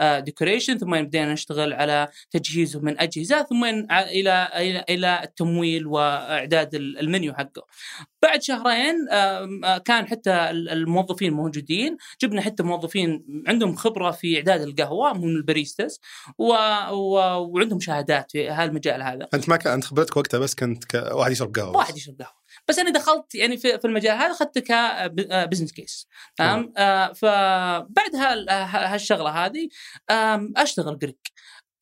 ك 0.00 0.07
decoration 0.07 0.78
ثم 0.78 1.02
بدينا 1.02 1.32
نشتغل 1.32 1.72
على 1.72 2.08
تجهيزه 2.30 2.80
من 2.80 3.00
أجهزة 3.00 3.42
ثم 3.42 3.64
إلى 3.64 4.48
إلى 4.56 4.84
إلى 4.88 5.22
التمويل 5.22 5.86
وإعداد 5.86 6.74
ال- 6.74 6.98
المنيو 6.98 7.34
حقه. 7.34 7.66
بعد 8.22 8.42
شهرين 8.42 8.96
كان 9.84 10.06
حتى 10.06 10.30
ال- 10.50 10.68
الموظفين 10.68 11.32
موجودين. 11.32 11.96
جبنا 12.22 12.40
حتى 12.42 12.62
موظفين 12.62 13.24
عندهم 13.48 13.76
خبرة 13.76 14.10
في 14.10 14.36
إعداد 14.36 14.60
القهوة 14.60 15.12
من 15.12 15.24
ال 15.36 15.43
baristas 15.43 16.00
و... 16.38 16.44
و... 16.90 17.14
وعندهم 17.48 17.80
شهادات 17.80 18.32
في 18.32 18.48
هالمجال 18.48 19.02
هذا. 19.02 19.28
أنت 19.34 19.48
ما 19.48 19.56
كان 19.56 19.72
أنت 19.72 19.84
خبرتك 19.84 20.16
وقتها 20.16 20.38
بس 20.38 20.54
كنت 20.54 20.84
ك... 20.84 20.94
واحد 21.12 21.32
يشرب 21.32 21.54
قهوة 21.54 21.76
واحد 21.76 21.96
يشرب 21.96 22.18
قهوة. 22.22 22.42
بس 22.68 22.78
أنا 22.78 22.90
دخلت 22.90 23.34
يعني 23.34 23.56
في, 23.56 23.78
في 23.78 23.84
المجال 23.84 24.16
هذا 24.16 24.32
أخذته 24.32 24.60
ك 24.60 24.72
business 24.72 25.72
case 25.72 26.08
تمام؟ 26.36 26.72
آه 26.76 27.12
فبعد 27.12 28.14
هالشغلة 28.16 29.30
هذه 29.30 29.68
أشتغل 30.56 30.98
جريك 30.98 31.32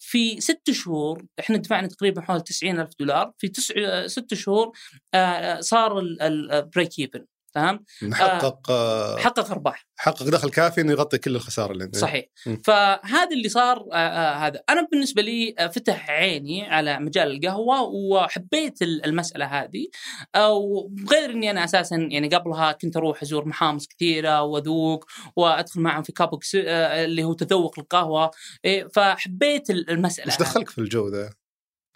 في 0.02 0.40
ست 0.40 0.70
شهور 0.70 1.24
إحنا 1.40 1.56
دفعنا 1.56 1.88
تقريبا 1.88 2.20
حوالي 2.22 2.42
90 2.42 2.80
ألف 2.80 2.90
دولار. 2.98 3.32
في 3.38 3.48
تسع 3.48 4.06
ست 4.06 4.34
شهور 4.34 4.72
آه، 5.14 5.60
صار 5.60 5.98
ال 5.98 6.15
break 6.15 6.98
even 6.98 7.24
تمام 7.54 7.84
حقق 8.12 8.70
آه، 8.70 9.16
حقق 9.18 9.50
أرباح. 9.50 9.86
حقق 9.96 10.22
دخل 10.22 10.50
كافي 10.50 10.80
إنه 10.80 10.92
يغطي 10.92 11.18
كل 11.18 11.36
الخسارة 11.36 11.72
اللي 11.72 11.84
عنده 11.84 11.98
صحيح. 11.98 12.24
فهذا 12.64 13.28
اللي 13.32 13.48
صار 13.48 13.78
آه، 13.92 13.96
آه، 13.96 14.34
هذا. 14.46 14.62
أنا 14.68 14.88
بالنسبة 14.92 15.22
لي 15.22 15.54
آه، 15.58 15.66
فتح 15.66 16.10
عيني 16.10 16.66
على 16.66 16.98
مجال 16.98 17.30
القهوة 17.36 17.82
وحبيت 17.82 18.82
ال- 18.82 19.04
المسألة 19.04 19.44
هذه. 19.46 19.88
آه، 20.34 20.52
وغير 20.52 21.30
إني 21.30 21.50
أنا 21.50 21.64
أساسا 21.64 21.96
يعني 21.96 22.28
قبلها 22.28 22.72
كنت 22.72 22.96
أروح 22.96 23.22
أزور 23.22 23.44
محامص 23.48 23.86
كثيرة 23.86 24.42
وأذوق 24.42 25.04
وأدخل 25.36 25.80
معهم 25.80 26.02
في 26.02 26.12
كابوكس 26.12 26.54
آه، 26.54 27.04
اللي 27.04 27.24
هو 27.24 27.32
تذوق 27.32 27.78
القهوة. 27.78 28.30
إيه، 28.64 28.88
فحبيت 28.94 29.70
ال- 29.70 29.90
المسألة 29.90 30.26
إيش. 30.32 30.38
دخلك 30.38 30.68
في 30.70 30.78
الجو 30.78 31.08
ذا؟ 31.08 31.30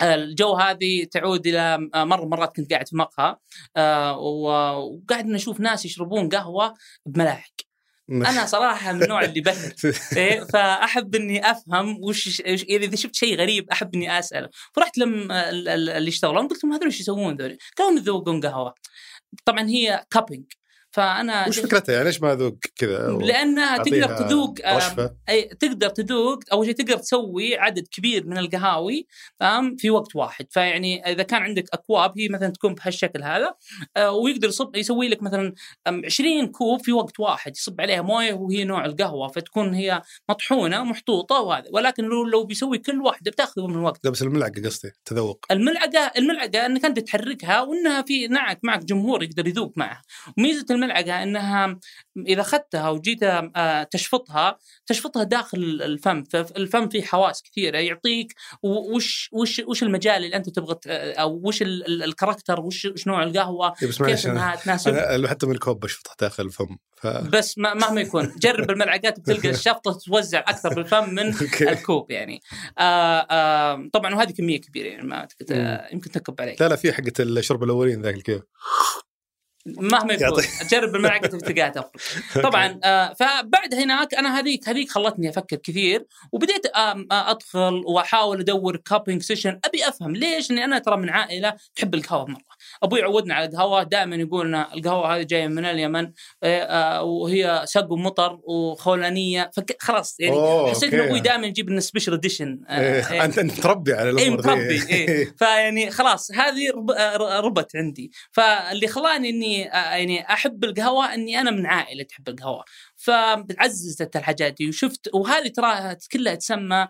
الجو 0.03 0.55
هذه 0.55 1.05
تعود 1.05 1.47
إلى 1.47 1.79
مره 1.95 2.25
مرات 2.25 2.57
كنت 2.57 2.73
قاعد 2.73 2.89
في 2.89 2.97
مقهى 2.97 3.37
آه، 3.77 4.19
وقاعد 4.19 5.27
نشوف 5.27 5.61
ناس 5.61 5.85
يشربون 5.85 6.29
قهوة 6.29 6.75
بملاعق 7.07 7.53
أنا 8.11 8.47
صراحة 8.47 8.93
من 8.93 9.03
النوع 9.03 9.25
اللي 9.25 9.41
بثر 9.41 9.91
إيه 10.19 10.41
فأحب 10.45 11.15
إني 11.15 11.51
أفهم 11.51 11.99
وش 12.03 12.41
إذا 12.47 12.97
شفت 12.97 13.15
شيء 13.15 13.39
غريب 13.39 13.71
أحب 13.71 13.95
إني 13.95 14.19
أسأله. 14.19 14.49
فرحت 14.73 14.99
ال- 14.99 15.31
اللي 15.91 16.09
يشتغلون 16.09 16.49
قلت 16.49 16.65
لهم 16.65 16.73
هذول 16.73 16.85
إيش 16.85 17.01
يسوون 17.01 17.37
ذولي؟ 17.37 17.59
قالوا 17.79 17.99
يذوقون 18.01 18.41
قهوة. 18.41 18.75
طبعا 19.45 19.69
هي 19.69 20.05
كابينج 20.11 20.45
فأنا 20.95 21.49
وش 21.49 21.59
فكرتها؟ 21.59 21.93
يعني 21.93 22.05
ليش 22.05 22.23
ما 22.23 22.33
اذوق 22.33 22.55
كذا؟ 22.77 23.09
لأنها 23.09 23.77
تقدر 23.77 24.17
تذوق 24.17 24.55
أي 25.29 25.43
تقدر 25.43 25.89
تذوق. 25.89 26.39
أول 26.53 26.67
شيء 26.67 26.75
تقدر 26.75 26.97
تسوي 26.97 27.59
عدد 27.59 27.87
كبير 27.89 28.27
من 28.27 28.39
القهاوي 28.39 29.07
تمام 29.41 29.77
في 29.77 29.91
وقت 29.91 30.17
واحد. 30.17 30.47
فيعني 30.51 31.13
إذا 31.13 31.23
كان 31.23 31.43
عندك 31.43 31.65
أكواب 31.73 32.19
هي 32.19 32.29
مثلا 32.29 32.49
تكون 32.49 32.75
بهالشكل 32.75 33.23
هذا 33.23 33.55
آه، 33.97 34.13
ويقدر 34.13 34.49
يصب 34.49 34.77
يسوي 34.77 35.09
لك 35.09 35.23
مثلا 35.23 35.55
أم، 35.89 36.03
20 36.05 36.47
كوب 36.47 36.83
في 36.85 36.93
وقت 36.93 37.21
واحد 37.21 37.57
يصب 37.57 37.81
عليها 37.81 38.03
موية 38.03 38.35
وهي 38.35 38.65
نوع 38.65 38.85
القهوة 38.85 39.29
فتكون 39.29 39.75
هي 39.75 40.03
مطحونة 40.29 40.85
محطوطه 40.85 41.41
وهذا. 41.41 41.65
ولكن 41.73 42.05
لو 42.05 42.25
لو 42.25 42.45
بيسوي 42.45 42.79
كل 42.79 43.01
واحدة 43.01 43.31
بتاخذ 43.31 43.63
من 43.63 43.77
وقت 43.77 44.07
بس 44.07 44.23
الملعقة 44.23 44.63
قصدي 44.65 44.93
تذوق. 45.05 45.45
الملعقة 45.51 46.13
الملعقة 46.19 46.67
إنك 46.67 46.85
أنت 46.85 46.99
تحركها 46.99 47.61
وإنها 47.63 48.03
في 48.03 48.29
معك 48.29 48.59
معك 48.63 48.85
جمهور 48.85 49.23
يقدر 49.23 49.49
يذوق 49.49 49.73
معها. 49.77 50.03
وميزه 50.39 50.67
الملعقة 50.85 51.23
إنها 51.23 51.79
إذا 52.17 52.41
أخذتها 52.41 52.91
وجيت 52.91 53.23
آه، 53.23 53.83
تشفطها 53.83 54.59
تشفطها 54.87 55.23
داخل 55.23 55.59
الفم 55.59 56.25
فالفم 56.25 56.89
فيه 56.89 57.03
حواس 57.03 57.43
كثيرة 57.43 57.79
يعطيك 57.79 58.35
وش 58.63 59.29
وش 59.33 59.63
وش 59.67 59.83
المجال 59.83 60.25
اللي 60.25 60.37
أنت 60.37 60.49
تبغى 60.49 60.77
أو 60.87 61.41
وش 61.45 61.63
الكاركتر 61.63 62.61
وش, 62.61 62.85
وش 62.85 63.07
نوع 63.07 63.23
القهوة 63.23 63.75
إيه، 63.83 63.89
بس 63.89 64.03
كيف 64.03 64.27
إنها 64.27 64.57
تناسب؟ 64.57 64.95
أنا 64.95 65.29
حتى 65.29 65.47
من 65.47 65.53
الكوب 65.53 65.81
بشفطها 65.81 66.15
داخل 66.21 66.45
الفم 66.45 66.77
ف... 66.97 67.07
بس 67.07 67.59
مهما 67.59 68.01
يكون. 68.01 68.33
جرب 68.39 68.71
الملعقات 68.71 69.21
بتلقى 69.21 69.51
الشفطة 69.59 69.93
توزع 69.93 70.39
أكثر 70.39 70.75
بالفم 70.75 71.15
من 71.15 71.35
الكوب 71.73 72.11
يعني. 72.11 72.41
آآ 72.79 73.27
آآ 73.31 73.91
طبعا 73.93 74.15
وهذه 74.15 74.33
كمية 74.33 74.61
كبيرة 74.61 74.89
يعني 74.89 75.07
ما 75.07 75.29
يمكن 75.93 76.11
تكب 76.11 76.41
عليك. 76.41 76.63
لا 76.63 76.69
لا 76.69 76.77
في 76.77 76.93
حقة 76.93 77.13
الشرب 77.21 77.65
الأولين 77.65 78.03
ذاك 78.03 78.15
الكيف. 78.15 78.43
مهما 79.67 80.15
يكون. 80.15 80.43
جرب 80.71 80.93
بالملعقه 80.93 81.27
تلقاها 81.39 81.69
تفرق 81.69 81.91
طبعا 82.43 82.81
آه 82.85 83.13
فبعد 83.15 83.75
هناك 83.75 84.15
أنا 84.15 84.39
هذيك 84.39 84.69
هذيك 84.69 84.91
خلتني 84.91 85.29
أفكر 85.29 85.57
كثير 85.57 86.07
وبديت 86.33 86.67
آه 86.67 87.07
أدخل 87.11 87.83
وأحاول 87.87 88.41
أدور 88.41 88.77
cupping 88.77 89.23
session 89.23 89.61
أبي 89.65 89.89
أفهم 89.89 90.17
ليش؟ 90.17 90.51
اني 90.51 90.65
أنا 90.65 90.79
ترى 90.79 90.97
من 90.97 91.11
عائلة 91.11 91.55
تحب 91.77 91.95
القهوه 91.95 92.27
مرة. 92.27 92.55
أبوي 92.83 93.03
عودنا 93.03 93.35
على 93.35 93.47
القهوة 93.47 93.83
دائما 93.83 94.17
يقول 94.17 94.47
لنا 94.47 94.75
القهوة 94.75 95.17
هذه 95.17 95.23
جاية 95.23 95.47
من 95.47 95.65
اليمن 95.65 96.13
آه, 96.43 96.63
آه، 96.63 97.03
وهي 97.03 97.63
سقي 97.65 97.93
ومطر 97.93 98.39
وخولانية 98.45 99.51
خلاص 99.79 100.21
يعني 100.21 100.71
حسيت 100.71 100.95
إن 100.95 101.01
أبوي 101.01 101.21
دائما 101.21 101.47
يجيب 101.47 101.71
لنا 101.71 101.81
special 101.81 102.13
edition 102.13 102.61
إيه. 102.71 103.25
أنت 103.25 103.39
أنت 103.39 103.59
متربي 103.59 103.95
على 103.95 104.11
الأمور 104.11 104.25
اي 104.25 104.31
متربي 104.31 104.83
إيه. 104.91 105.25
فيعني 105.39 105.91
خلاص 105.91 106.33
هذه 106.33 106.71
ربت 107.41 107.77
عندي 107.77 108.11
فاللي 108.33 108.87
خلاني 108.87 109.31
إني 109.31 109.61
يعني 109.61 110.33
أحب 110.33 110.65
القهوة 110.65 111.15
إني 111.15 111.41
أنا 111.41 111.51
من 111.51 111.67
عائلة 111.67 112.05
تحب 112.05 112.29
القهوة 112.29 112.65
فعززت 113.05 114.17
الحاجات 114.17 114.55
دي. 114.59 114.69
وشفت 114.69 115.09
وهذه 115.15 115.49
ترى 115.49 115.97
كلها 116.13 116.35
تسمى 116.35 116.89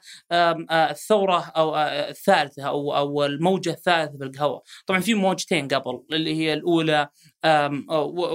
الثورة 0.73 1.41
أو 1.57 1.77
الثالثة 1.77 2.63
أو 2.63 2.97
أو 2.97 3.25
الموجة 3.25 3.71
الثالثة 3.71 4.19
بالقهوة. 4.19 4.63
طبعا 4.87 5.01
في 5.01 5.15
موجتين 5.15 5.69
قبل 5.69 6.03
اللي 6.13 6.35
هي 6.37 6.53
الأولى 6.53 7.09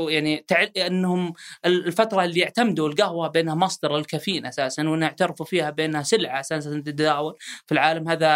يعني 0.10 0.46
أنهم 0.78 1.34
الفترة 1.66 2.24
اللي 2.24 2.44
اعتمدوا 2.44 2.90
القهوة 2.90 3.28
بانها 3.28 3.56
مصدر 3.56 3.98
الكافيين 3.98 4.46
أساسا 4.46 4.90
وان 4.90 5.04
اعترفوا 5.04 5.46
فيها 5.46 5.70
بانها 5.70 6.04
سلعة 6.04 6.40
أساسا 6.40 6.80
تتداول 6.80 7.36
في 7.66 7.72
العالم 7.74 8.10
هذا 8.10 8.30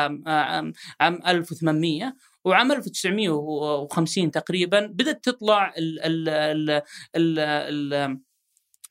عام 1.02 1.20
1800 1.28 2.16
وعام 2.46 2.72
1950 2.72 4.32
تقريبا 4.32 4.86
بدأت 4.86 5.24
تطلع 5.24 5.74
ال 5.78 6.00
ال 6.00 6.30
ال 6.30 6.84
ال 7.16 7.40
ال 7.40 8.20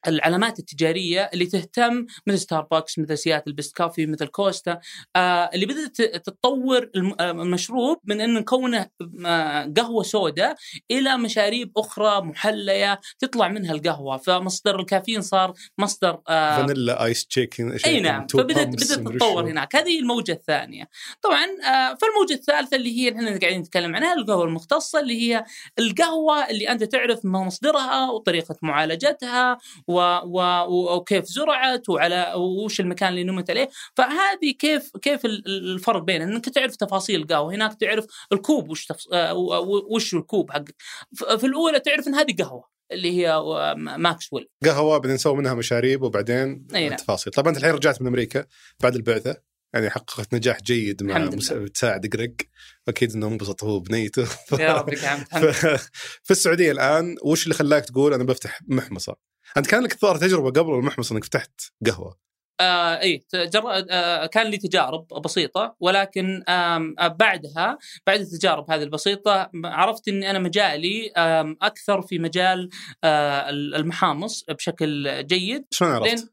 العلامات 0.07 0.59
التجارية 0.59 1.31
اللي 1.35 1.47
تهتم 1.47 2.07
مثل 2.27 2.39
ستاربكس 2.39 2.99
مثل 2.99 3.19
سياتل 3.19 3.53
بيست 3.53 3.77
كافي 3.77 4.07
مثل 4.07 4.27
كوستا 4.27 4.81
آه 5.17 5.51
اللي 5.55 5.67
بدأت 5.67 5.97
تتطور 5.97 6.91
آه، 7.21 7.31
المشروب 7.31 7.99
من 8.05 8.21
إن 8.21 8.35
نكونه 8.35 8.91
آه 9.27 9.73
قهوة 9.77 10.03
سوداء 10.03 10.55
إلى 10.91 11.17
مشاريب 11.17 11.73
أخرى 11.77 12.21
محلية 12.21 13.01
تطلع 13.19 13.49
منها 13.49 13.73
القهوة. 13.73 14.17
فمصدر 14.17 14.81
الكافيين 14.81 15.21
صار 15.21 15.53
مصدر 15.79 16.21
آه 16.29 16.57
فانيلا 16.57 17.05
آيس 17.05 17.27
تشيكن 17.27 17.79
أي 17.87 18.01
نعم. 18.01 18.27
فبدات 18.27 18.69
بدأت 18.69 18.81
تتطور 18.81 19.51
هناك. 19.51 19.77
هذه 19.77 19.99
الموجة 19.99 20.33
الثانية. 20.33 20.89
طبعا 21.23 21.45
آه 21.45 21.95
فالموجة 21.95 22.35
الثالثة 22.35 22.77
اللي 22.77 22.99
هي 22.99 23.09
إحنا 23.09 23.39
قاعدين 23.39 23.61
نتكلم 23.61 23.97
عنها 23.97 24.15
القهوة 24.15 24.45
المختصة 24.45 25.01
اللي 25.01 25.23
هي 25.23 25.45
القهوة 25.79 26.51
اللي 26.51 26.69
أنت 26.69 26.85
تعرف 26.85 27.25
مصدرها 27.25 28.11
وطريقة 28.11 28.57
معالجتها 28.63 29.59
و 29.93 30.21
و 30.25 30.97
وكيف 30.97 31.25
زرعت 31.25 31.89
وعلى 31.89 32.33
وش 32.37 32.81
المكان 32.81 33.09
اللي 33.09 33.25
نمت 33.25 33.51
عليه. 33.51 33.69
فهذه 33.97 34.53
كيف 34.59 34.91
كيف 35.03 35.25
الفرق 35.25 36.03
بين 36.03 36.23
إنك 36.23 36.49
تعرف 36.49 36.77
تفاصيل 36.77 37.23
القهوه 37.23 37.55
هناك 37.55 37.75
تعرف 37.81 38.07
الكوب 38.33 38.71
وش 38.71 38.87
تفص... 38.87 39.09
آه، 39.13 39.35
وش 39.91 40.15
الكوب 40.15 40.51
حقك. 40.51 40.75
في 41.39 41.47
الأولى 41.47 41.81
تعرف 41.81 42.09
إن 42.09 42.15
هذه 42.15 42.35
قهوة 42.39 42.65
اللي 42.93 43.11
هي 43.11 43.43
ماكسويل. 43.77 44.49
قهوة 44.65 44.99
بعدين 44.99 45.15
نسوي 45.15 45.37
منها 45.37 45.55
مشاريب 45.55 46.03
وبعدين 46.03 46.67
نعم. 46.73 46.97
تفاصيل. 46.97 47.33
طبعا 47.33 47.49
أنت 47.49 47.59
الحين 47.59 47.75
رجعت 47.75 48.03
من 48.03 48.07
أمريكا 48.07 48.45
بعد 48.81 48.95
البعثة 48.95 49.53
يعني 49.75 49.91
حققت 49.91 50.35
نجاح 50.35 50.61
جيد 50.61 51.03
مع 51.03 51.19
مساعد 51.19 52.07
قرق 52.17 52.35
أكيد 52.89 53.13
إنه 53.13 53.27
انبسط 53.27 53.65
هو 53.65 53.81
بنيته 53.81 54.27
يا 54.59 54.73
رب 54.73 54.89
الحمد 54.89 55.27
في 56.25 56.31
السعودية 56.31 56.73
الآن 56.73 57.17
وش 57.23 57.45
اللي 57.45 57.55
خلاك 57.55 57.85
تقول 57.85 58.15
أنا 58.15 58.25
بفتح 58.25 58.61
محمصة؟ 58.69 59.32
أنت 59.57 59.67
كان 59.67 59.83
لك 59.83 59.93
الظاهر 59.93 60.17
تجربة 60.17 60.61
قبل 60.61 60.75
المحمص 60.75 61.13
إنك 61.13 61.25
فتحت 61.25 61.61
قهوة؟ 61.87 62.23
آه 62.61 63.01
إي 63.01 63.25
تجر... 63.29 63.63
آه 63.91 64.27
كان 64.27 64.47
لي 64.47 64.59
تجارب 64.59 65.07
بسيطة 65.25 65.77
ولكن 65.81 66.43
آه 66.49 66.95
بعدها 66.99 67.79
بعد 68.07 68.21
التجارب 68.21 68.71
هذه 68.71 68.83
البسيطة 68.83 69.51
عرفت 69.65 70.09
إني 70.09 70.31
أنا 70.31 70.39
مجالي 70.39 71.13
آه 71.17 71.57
أكثر 71.63 72.03
في 72.03 72.19
مجال 72.19 72.69
آه 73.05 73.51
المحامص 73.51 74.45
بشكل 74.49 75.27
جيد. 75.27 75.65
شلون 75.71 75.93
عرفت؟ 75.93 76.33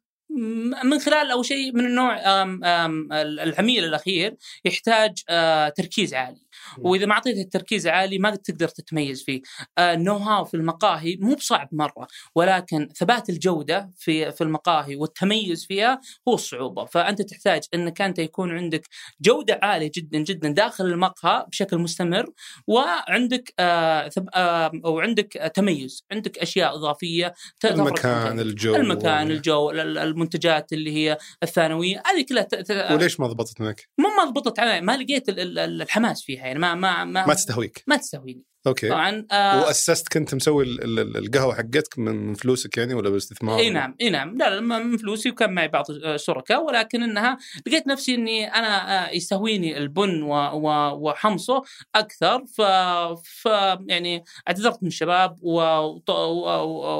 من 0.83 0.99
خلال 0.99 1.31
أول 1.31 1.45
شيء 1.45 1.73
من 1.73 1.85
النوع 1.85 2.41
آم 2.41 2.63
آم 2.63 3.13
العميل 3.13 3.83
الأخير 3.83 4.35
يحتاج 4.65 5.23
آه 5.29 5.69
تركيز 5.69 6.13
عالي. 6.13 6.41
وإذا 6.77 7.05
ما 7.05 7.13
اعطيته 7.13 7.41
التركيز 7.41 7.87
عالي 7.87 8.17
ما 8.17 8.35
تقدر 8.35 8.67
تتميز 8.67 9.23
فيه. 9.23 9.41
النو 9.79 10.15
آه 10.15 10.19
هاو 10.19 10.45
في 10.45 10.53
المقاهي 10.53 11.17
مو 11.21 11.35
بصعب 11.35 11.69
مرة 11.71 12.07
ولكن 12.35 12.89
ثبات 12.97 13.29
الجودة 13.29 13.91
في 13.97 14.31
في 14.31 14.43
المقاهي 14.43 14.95
والتميز 14.95 15.65
فيها 15.65 16.01
هو 16.27 16.33
الصعوبة. 16.33 16.85
فأنت 16.85 17.21
تحتاج 17.21 17.61
إنك 17.73 18.01
أنت 18.01 18.19
يكون 18.19 18.51
عندك 18.51 18.87
جودة 19.21 19.59
عالية 19.63 19.91
جدا 19.95 20.19
جدا 20.19 20.49
داخل 20.49 20.85
المقهى 20.85 21.45
بشكل 21.47 21.77
مستمر 21.77 22.25
وعندك 22.67 23.53
آه 23.59 24.09
آه 24.35 24.71
أو 24.85 24.99
عندك 24.99 25.51
تميز 25.55 26.05
عندك 26.11 26.37
أشياء 26.37 26.75
إضافية 26.75 27.33
المكان 27.65 28.39
الجو. 28.39 28.75
المكان 28.75 29.31
الجو 29.31 29.71
المنتجات 29.71 30.73
اللي 30.73 30.91
هي 30.91 31.17
الثانوية 31.43 32.03
هذه 32.05 32.25
كلها 32.29 32.47
وليش 32.93 33.19
ما 33.19 33.27
ضبطت 33.27 33.61
معك؟ 33.61 33.89
مو 33.97 34.07
ما 34.17 34.31
ضبطت 34.31 34.59
ما 34.59 34.97
لقيت 34.97 35.23
الحماس 35.29 36.23
فيها 36.23 36.45
يعني. 36.45 36.58
ما 36.59 36.75
ما 36.75 37.05
ما, 37.05 37.25
ما 37.25 37.33
تستهويك. 37.33 37.83
ما 37.87 37.97
تستهويني. 37.97 38.43
okay. 38.67 38.89
طبعا 38.89 39.25
آه 39.31 39.61
وأسست 39.61 40.07
كنت 40.07 40.35
مسوي 40.35 40.65
القهوة 40.65 41.55
حقتك 41.55 41.99
من 41.99 42.33
فلوسك 42.33 42.77
يعني 42.77 42.93
ولا 42.93 43.09
باستثمار؟ 43.09 43.59
إي 43.59 43.69
نعم 43.69 43.95
إي 44.01 44.09
نعم. 44.09 44.37
لا, 44.37 44.49
لا 44.49 44.61
من 44.61 44.97
فلوسي 44.97 45.29
وكان 45.29 45.53
معي 45.53 45.67
بعض 45.67 45.85
الشركاء 45.91 46.63
ولكن 46.63 47.03
إنها 47.03 47.37
لقيت 47.67 47.87
نفسي 47.87 48.15
إني 48.15 48.47
أنا 48.47 49.07
آه، 49.07 49.11
يستهويني 49.11 49.77
البن 49.77 50.23
وحمصه 50.23 51.61
أكثر. 51.95 52.45
ف, 52.45 52.61
ف 53.23 53.45
يعني 53.87 54.23
اعتذرت 54.47 54.83
من 54.83 54.87
الشباب 54.87 55.37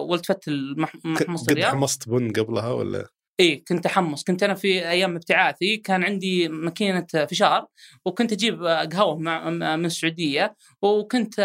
والتفت 0.10 0.48
المحمص 0.48 1.50
قد 1.50 1.60
حمصت 1.60 2.10
بن 2.10 2.32
قبلها 2.32 2.72
ولا؟ 2.72 3.19
إي 3.40 3.64
كنت 3.68 3.86
أحمص. 3.86 4.24
كنت 4.24 4.44
أنا 4.44 4.56
في 4.56 4.90
أيام 4.90 5.16
ابتعاثي 5.16 5.78
كان 5.78 6.04
عندي 6.04 6.48
ماكينة 6.48 7.08
فشار 7.32 7.66
وكنت 8.06 8.32
أجيب 8.32 8.64
قهوة 8.64 9.18
من 9.50 9.86
السعودية 9.86 10.56
وكنت 10.82 11.36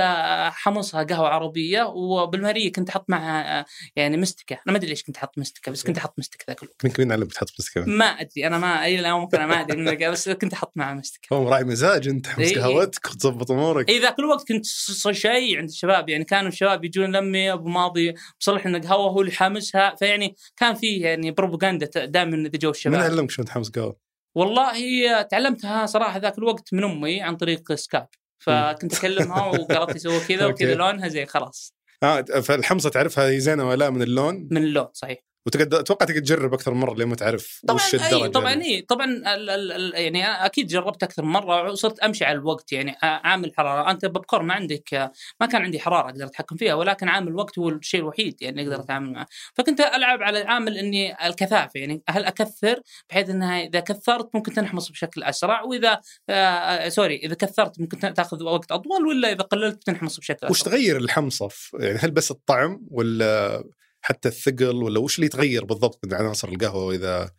حمصها 0.52 1.02
قهوة 1.02 1.28
عربية 1.28 1.82
وبالماريه 1.82 2.72
كنت 2.72 2.88
أحط 2.90 3.04
معها 3.08 3.64
يعني 3.96 4.16
مستكة. 4.16 4.54
أنا 4.54 4.72
ما 4.72 4.76
أدري 4.76 4.88
ليش 4.88 5.02
كنت 5.02 5.16
أحط 5.16 5.38
مستكة 5.38 5.72
بس 5.72 5.84
كنت 5.84 5.98
أحط 5.98 6.14
مستكة 6.18 6.44
ذاك 6.48 6.62
الوقت. 6.62 6.84
مين 6.84 6.94
مين 6.98 7.12
علمك 7.12 7.32
تحط 7.32 7.46
مستكة؟ 7.58 7.84
ما 7.84 8.04
أدري. 8.04 8.46
أنا 8.46 8.58
ما 8.58 8.86
إلى 8.86 9.00
الآن 9.00 9.12
ممكن 9.12 9.44
ما 9.44 9.60
أدري 9.60 10.08
بس 10.08 10.28
كنت 10.28 10.52
أحط 10.52 10.72
معها 10.76 10.94
مستكة. 10.94 11.36
هو 11.36 11.48
راعي 11.48 11.64
مزاج 11.64 12.08
أنت 12.08 12.24
تحمص 12.24 12.46
إيه 12.46 12.60
قهوتك 12.60 13.10
وتظبط 13.10 13.50
أمورك. 13.50 13.88
إي 13.88 13.98
ذاك 13.98 14.18
الوقت 14.18 14.48
كنت 14.48 14.66
شيء 15.10 15.58
عند 15.58 15.68
الشباب. 15.68 16.08
يعني 16.08 16.24
كانوا 16.24 16.48
الشباب 16.48 16.84
يجون 16.84 17.16
لمي 17.16 17.52
أبو 17.52 17.68
ماضي 17.68 18.14
بصلح 18.40 18.66
لنا 18.66 18.78
قهوة 18.78 19.10
هو 19.10 19.20
اللي 19.20 19.32
حامسها. 19.32 19.94
فيعني 19.94 20.36
كان 20.56 20.74
في 20.74 20.96
يعني 20.96 21.30
بروباغندا 21.30 21.83
دائما 21.96 22.36
اذا 22.36 22.58
جو 22.58 22.70
الشباب 22.70 22.96
من 22.96 23.02
علمك 23.02 23.30
شلون 23.30 23.46
تحمس 23.46 23.70
قهوه؟ 23.70 23.96
والله 24.34 25.22
تعلمتها 25.22 25.86
صراحة 25.86 26.18
ذاك 26.18 26.38
الوقت 26.38 26.74
من 26.74 26.84
أمي 26.84 27.22
عن 27.22 27.36
طريق 27.36 27.72
سكايب. 27.74 28.06
فكنت 28.38 28.94
أكلمها 28.94 29.46
وقالت 29.60 29.92
لي 29.92 29.98
سوى 29.98 30.20
كذا 30.20 30.46
وكذا 30.46 30.74
لونها 30.74 31.08
زين 31.08 31.26
خلاص. 31.26 31.74
آه 32.02 32.20
فالحمصة 32.20 32.90
تعرفها 32.90 33.28
هي 33.28 33.40
زينة 33.40 33.68
ولا 33.68 33.90
من 33.90 34.02
اللون؟ 34.02 34.48
من 34.50 34.62
اللون 34.62 34.88
صحيح. 34.92 35.18
وتقدر 35.46 35.80
أتوقع 35.80 36.06
تقدر 36.06 36.20
تجرب 36.20 36.54
أكثر 36.54 36.74
مرة 36.74 36.94
لين 36.94 37.08
ما 37.08 37.14
تعرف 37.16 37.60
طبعا 37.68 37.76
وش 37.80 37.94
الدرجة 37.94 38.24
أي 38.24 38.28
طبعا 38.28 38.52
اللي- 38.52 38.64
أي. 38.64 38.80
طبعا 38.82 39.04
ال 39.06 39.50
ال 39.50 39.72
ال 39.72 39.94
يعني 40.02 40.26
أنا 40.26 40.46
أكيد 40.46 40.66
جربت 40.66 41.02
أكثر 41.02 41.22
مرة 41.24 41.70
وصرت 41.70 41.98
أمشي 42.00 42.24
على 42.24 42.38
الوقت 42.38 42.72
يعني 42.72 42.96
عامل 43.02 43.52
حرارة. 43.56 43.90
أنت 43.90 44.06
ببكور 44.06 44.42
ما 44.42 44.54
عندك 44.54 45.10
ما 45.40 45.46
كان 45.46 45.62
عندي 45.62 45.80
حرارة 45.80 46.10
أقدر 46.10 46.24
أتحكم 46.24 46.56
فيها 46.56 46.74
ولكن 46.74 47.08
عامل 47.08 47.28
الوقت 47.28 47.58
هو 47.58 47.68
الشيء 47.68 48.00
الوحيد 48.00 48.42
يعني 48.42 48.62
أقدر 48.62 48.80
أتعامل 48.80 49.12
معه. 49.12 49.26
فكنت 49.54 49.80
ألعب 49.80 50.22
على 50.22 50.38
عامل 50.38 50.78
إني 50.78 51.26
الكثافة 51.26 51.80
يعني. 51.80 52.02
هل 52.08 52.24
أكثر؟ 52.24 52.80
بحيث 53.10 53.30
إنها 53.30 53.60
إذا 53.62 53.80
كثرت 53.80 54.30
ممكن 54.34 54.52
تنحمص 54.52 54.88
بشكل 54.90 55.22
أسرع 55.22 55.62
وإذا 55.62 56.00
آه 56.28 56.88
سوري 56.88 57.16
إذا 57.16 57.34
كثرت 57.34 57.80
ممكن 57.80 58.14
تأخذ 58.14 58.42
وقت 58.42 58.72
أطول 58.72 59.06
ولا 59.06 59.32
إذا 59.32 59.42
قللت 59.42 59.82
تنحمص 59.86 60.18
بشكل 60.18 60.46
وش 60.50 60.60
أسرع. 60.60 60.72
تغير 60.72 60.96
الحمصه 60.96 61.48
يعني 61.80 61.98
هل 61.98 62.10
بس 62.10 62.30
الطعم 62.30 62.80
ولا 62.90 63.64
حتى 64.04 64.28
الثقل 64.28 64.82
ولا 64.82 65.00
وش 65.00 65.16
اللي 65.16 65.26
يتغير 65.26 65.64
بالضبط 65.64 66.00
من 66.04 66.14
عناصر 66.14 66.49
القهوة 66.49 66.94
اذا 66.94 67.30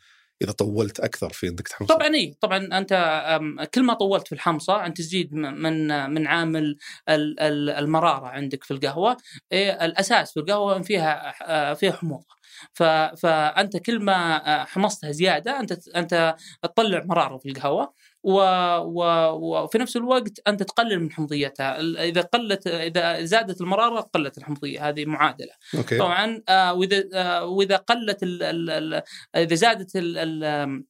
إذا 0.42 0.52
طولت 0.52 1.00
أكثر 1.00 1.30
في 1.30 1.48
انك 1.48 1.68
تحمص؟ 1.68 1.88
طبعا 1.90 2.16
اي 2.16 2.36
طبعا 2.42 2.58
أنت 2.78 2.94
كل 3.74 3.84
ما 3.84 3.94
طولت 3.94 4.28
في 4.28 4.36
الحمصة 4.36 4.86
أنت 4.86 4.98
تزيد 4.98 5.34
من 5.34 6.10
من 6.14 6.28
عامل 6.28 6.78
ال- 7.10 7.40
ال- 7.40 7.70
المرارة 7.70 8.28
عندك 8.28 8.64
في 8.64 8.72
القهوة. 8.72 9.18
إيه، 9.52 9.86
الأساس 9.86 10.34
في 10.34 10.40
القهوة 10.40 10.82
فيها 10.82 11.34
آه، 11.48 11.74
فيها 11.74 11.92
حموضة. 11.92 12.36
فأنت 13.18 13.78
كل 13.78 14.00
ما 14.00 14.48
آه، 14.62 14.66
حمصتها 14.66 15.12
زيادة 15.12 15.60
أنت 15.60 15.88
أنت 15.96 16.36
تطلع 16.64 17.04
مرارة 17.06 17.38
في 17.38 17.50
القهوة. 17.50 17.94
و 18.26 18.40
و 18.78 19.04
وفي 19.64 19.78
نفس 19.78 19.96
الوقت 19.98 20.40
أنت 20.48 20.64
تقلل 20.64 21.00
من 21.00 21.12
حمضيتها. 21.12 21.80
إذا 22.04 22.22
قلت 22.22 22.68
إذا 22.68 23.24
زادت 23.24 23.62
المرارة 23.62 24.00
قلت 24.02 24.38
الحمضية 24.38 24.90
هذه 24.90 25.06
معادلة. 25.06 25.52
أوكي. 25.78 25.98
طبعا 25.98 26.42
آه، 26.50 26.74
وإذا 26.74 27.04
آه، 27.14 27.46
وإذا 27.46 27.76
قلت 27.76 28.24
ال 28.24 28.44
ال 28.44 29.02
إذا 29.36 29.56
زادت 29.56 29.96
ال- 29.96 30.84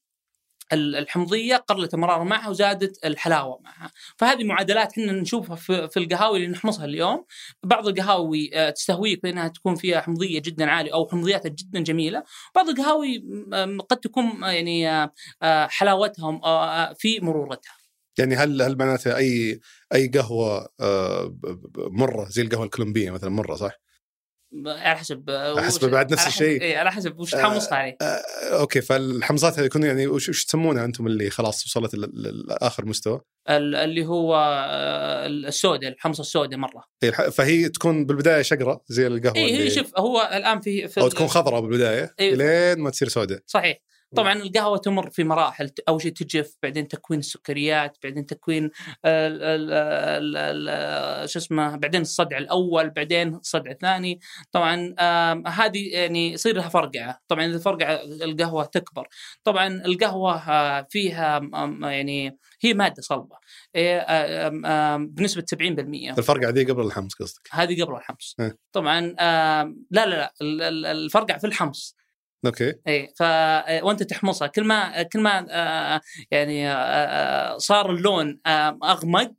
الحمضية 0.74 1.56
قلت 1.56 1.94
المرارة 1.94 2.24
معها 2.24 2.50
وزادت 2.50 3.06
الحلاوة 3.06 3.60
معها، 3.64 3.92
فهذه 4.18 4.44
معادلات 4.44 4.92
إحنا 4.92 5.12
نشوفها 5.12 5.56
في, 5.56 5.90
القهاوي 5.98 6.38
اللي 6.38 6.48
نحمصها 6.48 6.86
اليوم، 6.86 7.26
بعض 7.64 7.88
القهاوي 7.88 8.50
آه، 8.54 8.70
تستهويك 8.70 9.24
بأنها 9.24 9.48
تكون 9.48 9.76
فيها 9.76 10.02
حمضية 10.02 10.40
جدا 10.40 10.70
عالية 10.72 10.94
أو 10.94 11.08
حمضياتها 11.10 11.50
جدا 11.50 11.80
جميلة، 11.80 12.24
بعض 12.56 12.70
القهاوي 12.70 13.20
م- 13.20 13.82
قد 13.82 13.98
تكون 13.98 14.44
آه، 14.44 14.52
يعني 14.52 14.90
آه، 14.90 15.14
آه، 15.42 15.68
آه، 16.44 16.94
في 16.94 17.20
مرورتها. 17.20 17.74
يعني 18.18 18.36
هل 18.36 18.62
هل 18.62 18.78
معناته 18.78 19.18
أي 19.18 19.60
أي 19.94 20.08
قهوة 20.08 20.70
آه، 20.80 21.38
مرة 21.78 22.26
زي 22.30 22.42
القهوة 22.42 22.66
الكولومبية 22.66 23.12
مثلا 23.12 23.30
مرة 23.30 23.56
صح؟ 23.56 23.85
على 24.68 24.98
حسب 24.98 25.30
آه، 25.30 25.60
أحسب 25.60 25.84
وش- 25.84 25.90
بعد 25.90 26.12
نفس 26.14 26.22
على 26.24 26.32
حسب- 26.32 26.42
الشيء. 26.44 26.62
إيه، 26.62 26.78
على 26.78 26.92
حسب 26.92 27.20
وش 27.20 27.36
آه، 27.36 27.38
تحمصها 27.38 27.76
عليه. 27.78 27.98
آه، 28.02 28.06
أوكي 28.60 28.82
فالحمصات 28.82 29.60
هذه 29.60 29.66
يكون 29.66 29.84
يعني 29.84 30.08
وش, 30.08 30.30
وش 30.30 30.46
تسمونها 30.46 30.86
أنتم 30.86 31.08
اللي 31.08 31.30
خلاص 31.30 31.66
وصلت 31.66 31.96
لاخر 31.96 32.86
مستوى؟ 32.86 33.22
ال- 33.50 33.76
اللي 33.76 34.06
هو 34.06 34.36
آه، 34.36 35.28
السوداء 35.28 35.92
الحمصة 35.92 36.22
السوداء 36.22 36.60
مرة. 36.60 36.84
إيه، 37.04 37.12
فهي 37.12 37.70
تكون 37.70 38.06
بالبداية 38.06 38.42
شقراء 38.42 38.82
زي 38.88 39.08
القهوة 39.08 39.36
اي 39.36 39.58
هي 39.58 39.70
شوف 39.70 40.00
هو 40.00 40.30
الآن 40.34 40.60
في, 40.60 40.88
في 40.88 41.02
أو 41.02 41.08
تكون 41.08 41.28
خضراء 41.28 41.62
بالبداية 41.62 42.16
إيه. 42.20 42.36
لين 42.36 42.80
ما 42.84 42.90
تصير 42.90 43.08
سوداء 43.08 43.40
صحيح 43.46 43.78
طبعا 44.16 44.34
القهوة 44.34 44.78
تمر 44.78 45.10
في 45.10 45.24
مراحل 45.24 45.72
أول 45.90 46.02
شيء 46.02 46.12
تجف 46.12 46.58
بعدين 46.64 46.88
تكوين 46.88 47.20
السكريات 47.20 47.98
بعدين 48.04 48.26
تكوين 48.26 48.72
شو 51.26 51.40
اسمه 51.40 51.76
بعدين 51.76 52.02
الصدع 52.02 52.38
الأول 52.38 52.90
بعدين 52.90 53.36
الصدع 53.36 53.72
الثاني 53.72 54.20
طبعا 54.52 54.96
هذه 55.48 55.90
يعني 55.94 56.32
يصير 56.34 56.56
لها 56.56 56.70
فرقعه 56.70 57.20
طبعا 57.28 57.46
إذا 57.46 57.60
فرقعه 57.60 57.94
القهوة 58.04 58.66
تكبر. 58.66 59.08
طبعا 59.44 59.68
القهوة 59.68 60.36
آه، 60.50 60.88
فيها 60.90 61.40
يعني 61.82 62.38
هي 62.62 62.74
مادة 62.74 63.02
صلبة. 63.02 63.36
إيه، 63.76 64.50
بنسبة 64.98 65.46
70% 65.56 66.18
الفرقعه 66.18 66.50
ذي 66.50 66.64
قبل 66.64 66.86
الحمص 66.86 67.14
قصدك؟ 67.16 67.48
هذه 67.52 67.84
قبل 67.84 67.96
الحمص. 67.96 68.36
إيه. 68.40 68.58
طبعا 68.72 69.02
لا 69.02 69.66
لا 69.92 70.06
لا 70.06 70.34
ال- 70.42 70.62
ال- 70.62 70.86
الفرقعه 70.86 71.38
في 71.38 71.48
الحمص. 71.48 71.96
okay. 72.48 72.74
اي 72.88 73.14
ف 73.18 73.22
وأنت 73.84 74.04
تحمصها. 74.04 74.48
كل 74.48 74.64
ما 74.64 75.04
كل 75.04 75.20
ما 75.22 75.46
آه، 75.52 76.02
يعني 76.32 76.70
آه، 76.72 76.74
آه، 76.74 77.58
صار 77.58 77.90
اللون 77.92 78.40
آه، 78.46 78.80
أغمق 78.84 79.32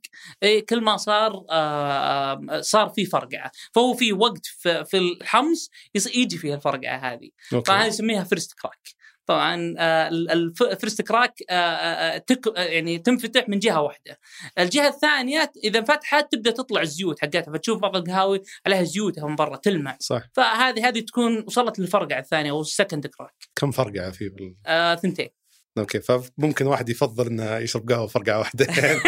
اي 0.43 0.61
كل 0.61 0.81
ما 0.81 0.97
صار 0.97 1.45
آه، 1.49 2.41
آه، 2.49 2.61
صار 2.61 2.89
في 2.89 3.05
فرقعة. 3.05 3.51
فهو 3.75 3.93
في 3.93 4.13
وقت 4.13 4.45
في 4.45 4.85
في 4.85 4.97
الحمص 4.97 5.69
يجي 6.15 6.37
فيها 6.37 6.55
الفرقعة 6.55 6.97
هذه. 6.97 7.29
طبعا 7.51 7.77
هذه 7.77 7.79
okay 7.79 7.87
يسميها 7.87 8.23
first 8.23 8.53
crack 8.61 8.79
طبعا 9.27 9.75
آه، 9.77 10.07
ال- 10.07 10.31
الف- 10.31 10.63
ال 10.63 10.69
first 10.69 11.01
crack 11.01 11.33
آه، 11.49 11.53
آه، 11.53 12.23
آه، 12.57 12.61
يعني 12.61 12.97
تنفتح 12.97 13.49
من 13.49 13.59
جهة 13.59 13.81
واحدة. 13.81 14.19
الجهة 14.59 14.87
الثانية 14.87 15.51
إذا 15.63 15.79
انفتحت 15.79 16.31
تبدأ 16.31 16.51
تطلع 16.51 16.81
الزيوت 16.81 17.21
حقتها 17.21 17.41
فتشوف 17.53 17.81
بعض 17.81 17.95
القهاوي 17.95 18.41
عليها 18.65 18.83
زيوتها 18.83 19.27
من 19.27 19.35
برا 19.35 19.55
تلمع. 19.57 19.97
صح. 19.99 20.23
فهذه 20.33 20.87
هذه 20.87 20.99
تكون 20.99 21.43
وصلت 21.47 21.79
للفرقعه 21.79 22.19
الثانية 22.19 22.51
أو 22.51 22.61
ال 22.61 22.68
second 22.68 23.07
crack 23.07 23.35
كم 23.55 23.71
فرقعه 23.71 24.11
في 24.11 24.29
بال... 24.29 24.55
آه 24.65 24.95
ثنتين. 24.95 25.36
okay 25.79 25.99
فممكن 25.99 26.65
واحد 26.67 26.89
يفضل 26.89 27.27
إنه 27.27 27.57
يشرب 27.57 27.91
قهوة 27.91 28.07
فرقعة 28.07 28.39
واحدة. 28.39 28.65
يعني. 28.77 28.99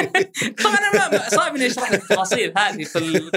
طبعا 0.63 0.75
أنا 0.93 1.09
ما- 1.11 1.29
صعب 1.29 1.55
اني 1.55 1.65
اشرح 1.67 1.91
لك 1.91 2.01
التفاصيل 2.01 2.53
هذه 2.57 2.83
في 2.83 3.31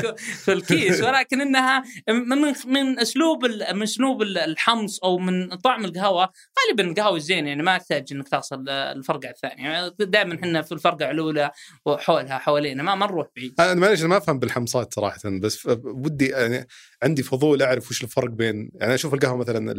في 0.45 0.53
ال 0.53 0.63
case 0.63 1.03
ولكن 1.03 1.41
إنها 1.41 1.83
من 2.09 2.39
من 2.67 2.99
أسلوب 3.01 3.45
من 3.73 3.83
أسلوب 3.83 4.23
ال- 4.23 4.39
الحمص 4.39 4.99
أو 5.05 5.19
من 5.19 5.55
طعم 5.55 5.85
القهوة 5.85 6.29
غالبا 6.69 6.91
القهوة 6.91 7.17
الزين 7.17 7.47
يعني 7.47 7.63
ما 7.63 7.79
تحتاج 7.79 8.05
إنك 8.13 8.29
توصل 8.29 8.69
الفرقعة 8.69 9.31
الثانية. 9.31 9.89
دائما 9.99 10.35
إحنا 10.35 10.63
في 10.63 10.73
الفرقعة 10.73 11.11
الأولى 11.11 11.51
وحولها 11.87 12.39
حوالينا 12.39 12.83
ما 12.83 12.95
ما 12.95 13.07
نروح 13.07 13.27
بعيد. 13.37 13.55
أنا 13.61 13.75
معلش 13.75 14.01
أنا 14.01 14.09
ما 14.09 14.17
أفهم 14.17 14.39
بالحمصات 14.39 14.95
صراحة 14.95 15.19
بس 15.25 15.67
ودي 15.85 16.27
يعني 16.27 16.67
عندي 17.03 17.23
فضول 17.23 17.63
أعرف 17.63 17.91
وش 17.91 18.03
الفرق 18.03 18.31
بين 18.31 18.71
يعني 18.75 18.95
أشوف 18.95 19.15
القهوة 19.15 19.37
مثلا 19.37 19.75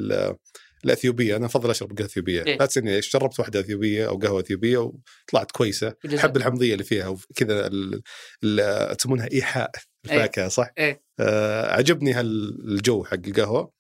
الأثيوبية. 0.86 1.36
أنا 1.36 1.46
أفضل 1.46 1.70
أشرب 1.70 1.98
قهوة 1.98 2.08
أثيوبية. 2.08 2.46
إيه. 2.46 2.58
لا 2.58 2.66
تسألني 2.66 2.96
إيش 2.96 3.14
جربت 3.14 3.40
واحدة 3.40 3.60
أثيوبية 3.60 4.08
أو 4.08 4.18
قهوة 4.18 4.40
أثيوبية 4.40 4.78
وطلعت 4.78 5.52
كويسة. 5.52 5.96
أحب 6.18 6.38
الحمضية 6.38 6.74
اللي 6.74 6.84
فيها 6.84 7.08
وكذا 7.08 7.70
تسمونها 8.94 9.32
إيحاء. 9.32 9.72
الفاكهه 10.06 10.48
صح؟ 10.48 10.72
إيه. 10.78 11.04
آه 11.20 11.72
عجبني 11.72 12.14
هالجو 12.14 13.04
حق 13.04 13.14
القهوة. 13.28 13.72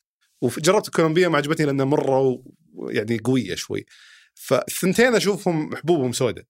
وجربت 0.41 0.87
الكولومبية 0.87 1.27
ما 1.27 1.37
عجبتني 1.37 1.65
لأنها 1.65 1.85
مرة 1.85 2.43
يعني 2.89 3.19
قوية 3.19 3.55
شوي. 3.55 3.85
فالثنتين 4.33 5.15
أشوفهم 5.15 5.75
حبوبهم 5.75 6.11
سوداء. 6.11 6.45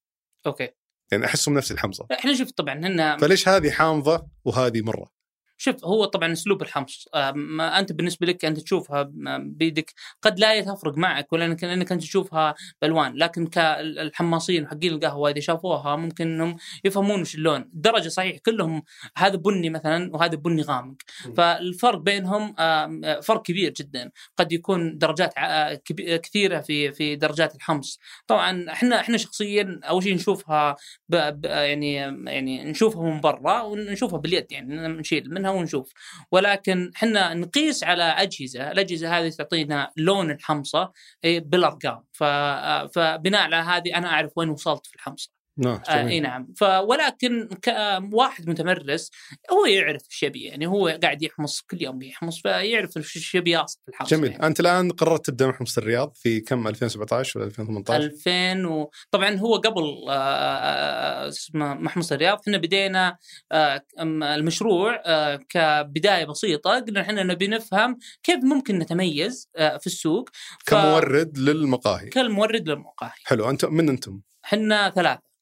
أوكي. 0.45 0.69
يعني 1.11 1.25
أحسهم 1.25 1.57
نفس 1.57 1.71
الحمصة. 1.71 2.07
إحنا 2.11 2.35
شوف 2.35 2.51
طبعا 2.51 2.73
هنا 2.73 3.17
فليش 3.17 3.47
هذه 3.47 3.71
حامضة 3.71 4.27
وهذه 4.45 4.81
مرة؟ 4.81 5.22
شوف 5.57 5.85
هو 5.85 6.05
طبعا 6.05 6.31
أسلوب 6.31 6.61
الحمص. 6.61 7.07
آه، 7.15 7.31
ما 7.31 7.79
أنت 7.79 7.91
بالنسبة 7.91 8.27
لك 8.27 8.45
أنت 8.45 8.59
تشوفها 8.59 9.01
ب- 9.03 9.57
بيدك 9.57 9.93
قد 10.21 10.39
لا 10.39 10.61
تفرق 10.61 10.97
معك 10.97 11.33
ولا 11.33 11.45
انك 11.45 11.63
أنت 11.91 11.93
تشوفها 12.03 12.55
بألوان. 12.81 13.15
لكن 13.17 13.47
كالحماصين 13.47 14.67
حقين 14.67 14.93
القهوة 14.93 15.29
إذا 15.29 15.39
شافوها 15.39 15.95
ممكن 15.95 16.27
إنهم 16.27 16.55
يفهمون 16.85 17.21
وش 17.21 17.35
اللون. 17.35 17.61
الدرجه 17.61 18.09
صحيح 18.09 18.37
كلهم 18.37 18.83
هذا 19.17 19.35
بني 19.35 19.69
مثلا 19.69 20.09
وهذا 20.15 20.35
بني 20.35 20.61
غامق. 20.61 20.95
فالفرق 21.37 21.97
بينهم 21.99 22.55
آه، 22.59 23.19
فرق 23.23 23.41
كبير 23.41 23.73
جدا. 23.73 24.11
قد 24.37 24.51
يكون 24.51 24.97
درجات 24.97 25.33
كثيرة 26.23 26.59
في 26.59 26.91
في 26.91 27.15
درجات 27.15 27.55
الحمص. 27.55 27.99
طبعا 28.27 28.65
إحنا 28.71 28.99
إحنا 28.99 29.17
شخصيا 29.17 29.79
أول 29.83 30.03
شيء 30.03 30.15
نشوفها 30.15 30.75
يعني 31.43 31.93
يعني 32.25 32.63
نشوفها 32.63 33.03
من 33.03 33.21
برا 33.21 33.61
ونشوفها 33.61 34.19
باليد 34.19 34.51
يعني 34.51 34.87
نشيل 34.87 35.29
منها 35.33 35.51
ونشوف 35.53 35.91
ولكن 36.31 36.91
إحنا 36.95 37.33
نقيس 37.33 37.83
على 37.83 38.03
أجهزة، 38.03 38.71
الأجهزة 38.71 39.17
هذه 39.19 39.29
تعطينا 39.29 39.91
لون 39.97 40.31
الحمصة 40.31 40.91
إيه، 41.23 41.39
بالأرقام 41.39 42.03
ف... 42.11 42.23
فبناء 42.95 43.41
على 43.41 43.55
هذه 43.55 43.97
أنا 43.97 44.07
أعرف 44.07 44.31
وين 44.37 44.49
وصلت 44.49 44.87
في 44.87 44.95
الحمصة. 44.95 45.42
نعم 45.57 45.79
آه 45.89 46.07
إي 46.07 46.19
نعم. 46.19 46.53
ولكن 46.61 47.49
كواحد 47.63 48.49
متمرس 48.49 49.11
هو 49.51 49.65
يعرف 49.65 50.01
إيش 50.11 50.23
يبي 50.23 50.43
يعني 50.43 50.67
هو 50.67 50.97
قاعد 51.03 51.23
يحمص 51.23 51.61
كل 51.61 51.81
يوم 51.81 52.01
يحمص 52.01 52.41
فيعرف 52.41 52.97
إيش 52.97 53.35
يبي 53.35 53.51
يصل 53.51 53.79
في 53.85 53.91
الحمص 53.91 54.09
جميل. 54.09 54.31
يعني. 54.31 54.47
أنت 54.47 54.59
الآن 54.59 54.91
قررت 54.91 55.25
تبدأ 55.25 55.47
مع 55.47 55.53
حمص 55.53 55.77
الرياض 55.77 56.13
في 56.15 56.39
كم؟ 56.39 56.67
2017 56.67 57.39
ولا 57.39 57.47
2018 57.47 58.03
2000 58.03 58.67
و... 58.67 58.89
طبعا 59.11 59.35
هو 59.35 59.55
قبل 59.55 59.83
آه، 60.09 60.13
آه، 60.13 61.27
اسمه 61.27 61.73
محمص 61.73 62.11
الرياض 62.11 62.39
إحنا 62.47 62.57
بدينا 62.57 63.17
المشروع 64.01 65.01
كبداية 65.49 66.25
بسيطة 66.25 66.79
قلنا 66.79 67.01
إحنا 67.01 67.23
نبي 67.23 67.47
نفهم 67.47 67.97
كيف 68.23 68.43
ممكن 68.43 68.79
نتميز 68.79 69.49
في 69.55 69.85
السوق. 69.85 70.29
ف- 70.65 70.69
كمورد 70.69 71.37
للمقاهي. 71.37 72.09
كالمورد 72.09 72.69
للمقاهي. 72.69 73.11
حلو. 73.23 73.49
انت 73.49 73.65
من 73.65 73.89
أنتم؟ 73.89 74.21
إحنا 74.45 74.89
ثلاثة. 74.89 75.32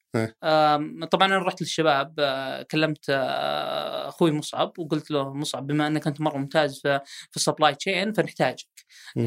طبعا 1.10 1.28
أنا 1.28 1.38
رحت 1.38 1.60
للشباب 1.62 2.14
آه، 2.18 2.62
كلمت 2.62 3.04
آه، 3.08 4.08
أخوي 4.08 4.30
مصعب 4.32 4.72
وقلت 4.78 5.10
له 5.10 5.34
مصعب 5.34 5.66
بما 5.66 5.86
إنك 5.86 6.06
أنت 6.06 6.20
مرة 6.20 6.38
ممتاز 6.38 6.80
في 6.80 7.36
ال 7.36 7.41
supply 7.41 7.74
chain 7.74 8.12
فنحتاجك. 8.12 8.66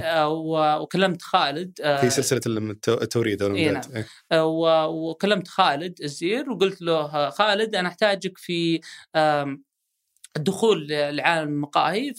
آه، 0.02 0.78
وكلمت 0.78 1.22
خالد 1.22 1.72
في 2.02 2.10
سلسلة 2.10 2.42
التو- 2.46 3.02
التوريد 3.02 3.42
أو 3.42 3.56
إيه 3.56 3.82
إيه. 4.32 4.44
وكلمت 4.86 5.48
خالد 5.48 6.02
الزير 6.02 6.50
وقلت 6.50 6.82
له 6.82 7.30
خالد 7.30 7.76
أنا 7.76 7.88
أحتاجك 7.90 8.38
في 8.38 8.80
الدخول 10.38 10.88
لعالم 10.90 11.50
المقاهي. 11.50 12.14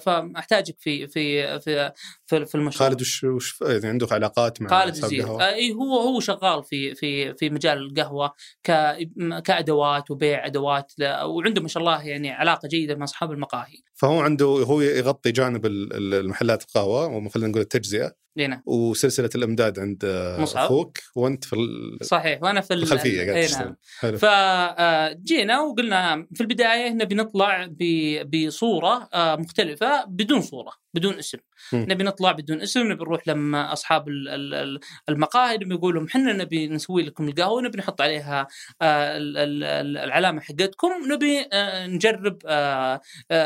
فأحتاجك 0.00 0.76
في 0.78 1.08
في 1.08 1.60
في 1.60 1.92
في, 2.26 2.46
في 2.46 2.54
المشروع. 2.54 2.88
خالد 2.88 3.00
وش 3.00 3.24
وش 3.24 3.60
يعني 3.62 3.86
عندك 3.86 4.12
علاقات 4.12 4.62
مع 4.62 4.68
خالد 4.68 5.04
إي 5.40 5.72
هو 5.72 6.00
هو 6.00 6.20
شغال 6.20 6.64
في 6.64 6.94
في 6.94 7.34
في 7.34 7.50
مجال 7.50 7.78
القهوة 7.78 8.34
ك 8.62 8.96
كأدوات 9.44 10.10
وبيع 10.10 10.46
أدوات 10.46 10.92
وعنده 11.24 11.62
ما 11.62 11.68
شاء 11.68 11.80
الله 11.80 12.02
يعني 12.02 12.30
علاقة 12.30 12.68
جيدة 12.68 12.94
مع 12.94 13.04
أصحاب 13.04 13.32
المقاهي. 13.32 13.82
فهو 14.04 14.20
عنده 14.20 14.46
هو 14.46 14.80
يغطي 14.80 15.32
جانب 15.32 15.66
ال- 15.66 15.92
ال- 15.96 16.14
المحلات 16.14 16.62
القهوة 16.62 17.06
وخلينا 17.16 17.48
نقول 17.50 17.62
التجزئة. 17.62 18.12
هنا 18.38 18.62
وسلسلة 18.66 19.30
الإمداد 19.34 19.78
عند 19.78 20.02
آه، 20.04 20.40
مصعب. 20.40 20.64
أخوك 20.64 20.98
وأنت 21.16 21.44
في 21.44 21.52
ال- 21.56 21.98
صحيح 22.06 22.42
وأنا 22.42 22.60
في 22.60 22.74
ال- 22.74 22.82
الخلفية 22.82 23.32
قاعد 23.32 23.50
نعم. 23.50 23.76
حلو. 23.98 24.18
فجينا 24.18 25.60
وقلنا 25.60 26.26
في 26.34 26.40
البداية 26.40 26.90
نبي 26.90 27.14
نطلع 27.14 27.66
ب- 27.70 28.30
بصورة 28.46 29.08
آه، 29.14 29.36
مختلفة 29.36 30.04
بدون 30.04 30.40
صورة. 30.40 30.72
بدون 30.94 31.14
اسم 31.18 31.38
مم. 31.72 31.86
نبي 31.88 32.04
نطلع 32.04 32.32
بدون 32.32 32.60
اسم 32.60 32.80
نبي 32.80 33.04
نروح 33.04 33.28
لما 33.28 33.72
أصحاب 33.72 34.08
ال- 34.08 34.28
ال- 34.28 34.54
ال- 34.54 34.80
المقاهي 35.08 35.56
نبي 35.56 35.74
نقول 35.74 35.94
لهم 35.94 36.06
إحنا 36.06 36.32
نبي 36.32 36.68
نسوي 36.68 37.02
لكم 37.02 37.28
القهوة 37.28 37.62
نبي 37.62 37.78
نحط 37.78 38.00
عليها 38.00 38.46
آه، 38.82 39.16
ال- 39.16 39.36
ال- 39.36 39.64
ال- 39.64 39.96
العلامة 39.98 40.40
حقتكم 40.40 40.90
نبي 41.12 41.46
آه، 41.52 41.86
نجرب 41.86 42.38
آه، 42.46 43.00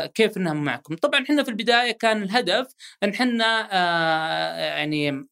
كيف 0.05 0.37
إنها 0.37 0.53
معكم 0.53 0.95
طبعا 0.95 1.23
إحنا 1.23 1.43
في 1.43 1.49
البداية 1.49 1.91
كان 1.91 2.23
الهدف 2.23 2.67
إن 3.03 3.09
إحنا 3.09 3.69
يعني 4.77 5.27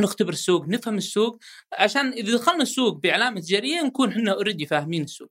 نختبر 0.00 0.32
السوق 0.32 0.68
نفهم 0.68 0.96
السوق 0.96 1.38
عشان 1.78 2.12
إذا 2.12 2.36
دخلنا 2.36 2.62
السوق 2.62 3.00
بعلامه 3.02 3.40
تجارية 3.40 3.82
نكون 3.82 4.08
إحنا 4.08 4.32
اوريدي 4.32 4.66
فاهمين 4.66 5.02
السوق 5.02 5.28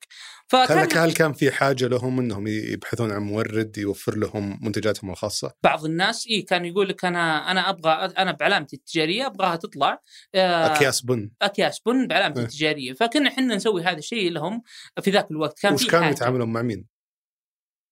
فكان 0.48 0.98
هل 0.98 1.14
كان 1.14 1.34
في 1.34 1.52
حاجة 1.52 1.88
لهم 1.88 2.20
إنهم 2.20 2.48
يبحثون 2.48 3.12
عن 3.12 3.22
مورد 3.22 3.78
يوفر 3.78 4.18
لهم 4.18 4.60
منتجاتهم 4.62 5.12
الخاصة؟ 5.12 5.52
بعض 5.64 5.86
الناس 5.86 6.28
اي 6.28 6.42
كان 6.42 6.66
يقول 6.66 6.90
لك 6.90 7.06
أنا 7.06 7.52
أنا 7.52 7.70
أبغى 7.70 7.92
أنا 7.92 8.32
بعلامتي 8.32 8.76
التجارية 8.76 9.26
أبغاها 9.26 9.56
تطلع 9.56 10.02
آه، 10.36 10.76
أكياس 10.76 11.02
بن 11.02 11.32
أكياس 11.42 11.80
بن 11.86 12.08
بعلامتي 12.08 12.40
إيه. 12.40 12.46
التجارية 12.46 12.94
فكنا 12.94 13.30
إحنا 13.30 13.56
نسوي 13.56 13.84
هذا 13.84 13.98
الشيء 13.98 14.32
لهم 14.32 14.62
في 15.02 15.12
ذاك 15.12 15.32
الوقت 15.32 15.60
كان 15.60 15.74
وش 15.74 15.88
كانوا. 15.88 16.10
يتعاملون 16.10 16.54
مع 16.54 16.62
مين؟ 16.62 16.88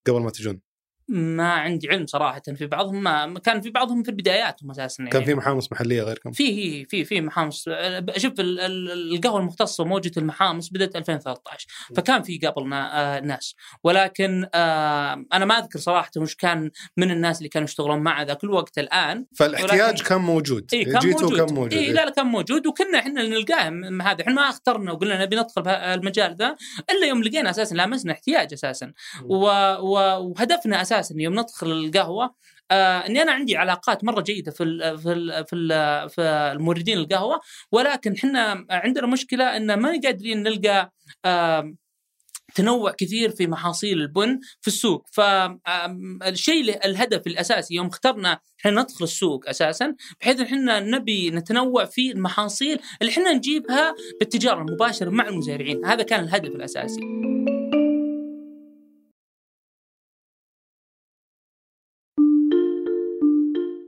قبل 0.07 0.19
ما 0.19 0.29
تجون 0.29 0.66
ما 1.09 1.51
عندي 1.53 1.89
علم 1.89 2.05
صراحة 2.05 2.41
في 2.55 2.65
بعضهم 2.67 3.03
ما 3.03 3.39
كان 3.39 3.61
في 3.61 3.69
بعضهم 3.69 4.03
في 4.03 4.11
بداياتهم 4.11 4.71
أساسا 4.71 5.03
يعني 5.03 5.11
كان 5.11 5.23
في 5.23 5.33
محامص 5.35 5.71
محلية 5.71 6.03
غيركم؟ 6.03 6.31
في 6.31 6.85
في 6.85 7.05
في 7.05 7.21
محامص. 7.21 7.63
شوف 8.17 8.39
ال- 8.39 8.59
ال- 8.59 9.15
القهوة 9.15 9.39
المختصة 9.39 9.85
موجة 9.85 10.11
المحامص 10.17 10.69
بدأت 10.69 10.95
2013 10.95 11.67
فكان 11.95 12.21
في 12.21 12.37
قبلنا 12.37 13.15
آه 13.17 13.19
ناس. 13.19 13.55
ولكن 13.83 14.47
آه 14.53 15.25
أنا 15.33 15.45
ما 15.45 15.57
أذكر 15.59 15.79
صراحة 15.79 16.11
وش 16.17 16.35
كان 16.35 16.71
من 16.97 17.11
الناس 17.11 17.37
اللي 17.37 17.49
كانوا 17.49 17.67
يشتغلون 17.67 17.99
مع 17.99 18.23
ذاك 18.23 18.43
الوقت 18.43 18.79
الآن. 18.79 19.25
فالاحتياج 19.35 19.81
ولكن- 19.89 20.03
كان 20.03 20.21
موجود. 20.21 20.69
إي 20.73 20.85
كان 20.85 20.99
جيتوا 20.99 21.21
موجود. 21.21 21.37
كان 21.45 21.55
موجود. 21.55 21.73
إيه. 21.73 21.91
لا 21.91 22.05
لا 22.05 22.11
كان 22.11 22.25
موجود. 22.25 22.67
وكنا 22.67 22.99
إحنا 22.99 23.23
نلقاه 23.23 23.69
هذا. 24.01 24.21
إحنا 24.21 24.33
ما 24.33 24.49
اخترنا 24.49 24.91
وقلنا 24.91 25.21
نبي 25.23 25.35
ندخل 25.35 25.63
في 25.63 25.69
المجال 25.69 26.35
ذا 26.35 26.55
إلا 26.89 27.07
يوم 27.07 27.23
لقينا 27.23 27.49
أساسا 27.49 27.75
لامسنا 27.75 28.11
احتياج 28.13 28.53
أساسا. 28.53 28.93
و... 29.25 29.35
و... 29.79 29.93
وهدفنا 30.27 30.81
أساسا 30.81 30.96
يوم 31.15 31.39
ندخل 31.39 31.71
القهوة 31.71 32.35
آه 32.71 32.97
إني 33.07 33.21
أنا 33.21 33.31
عندي 33.31 33.57
علاقات 33.57 34.03
مرة 34.03 34.21
جيدة 34.21 34.51
في 34.51 34.63
ال 34.63 34.97
في 34.97 35.11
ال 35.13 35.45
في 35.45 35.55
ال 35.55 36.09
في 36.09 36.21
الموردين 36.21 36.97
القهوة 36.97 37.39
ولكن 37.71 38.13
إحنا 38.13 38.65
عندنا 38.69 39.07
مشكلة 39.07 39.57
إن 39.57 39.73
ما 39.73 39.99
قادرين 40.03 40.43
نلقى 40.43 40.93
آه 41.25 41.73
تنوع 42.55 42.91
كثير 42.91 43.29
في 43.29 43.47
محاصيل 43.47 44.01
البن 44.01 44.39
في 44.61 44.67
السوق. 44.67 45.07
فالشيء 45.11 46.85
الهدف 46.85 47.27
الأساسي 47.27 47.75
يوم 47.75 47.87
اخترنا 47.87 48.39
إحنا 48.59 48.71
ندخل 48.71 49.03
السوق 49.03 49.49
أساسا 49.49 49.95
بحيث 50.21 50.41
إحنا 50.41 50.79
نبي 50.79 51.29
نتنوع 51.29 51.85
في 51.85 52.11
المحاصيل 52.11 52.79
اللي 53.01 53.11
إحنا 53.11 53.33
نجيبها 53.33 53.95
بالتجارة 54.19 54.61
المباشرة 54.61 55.09
مع 55.09 55.27
المزارعين. 55.27 55.85
هذا 55.85 56.03
كان 56.03 56.23
الهدف 56.23 56.49
الأساسي. 56.49 56.99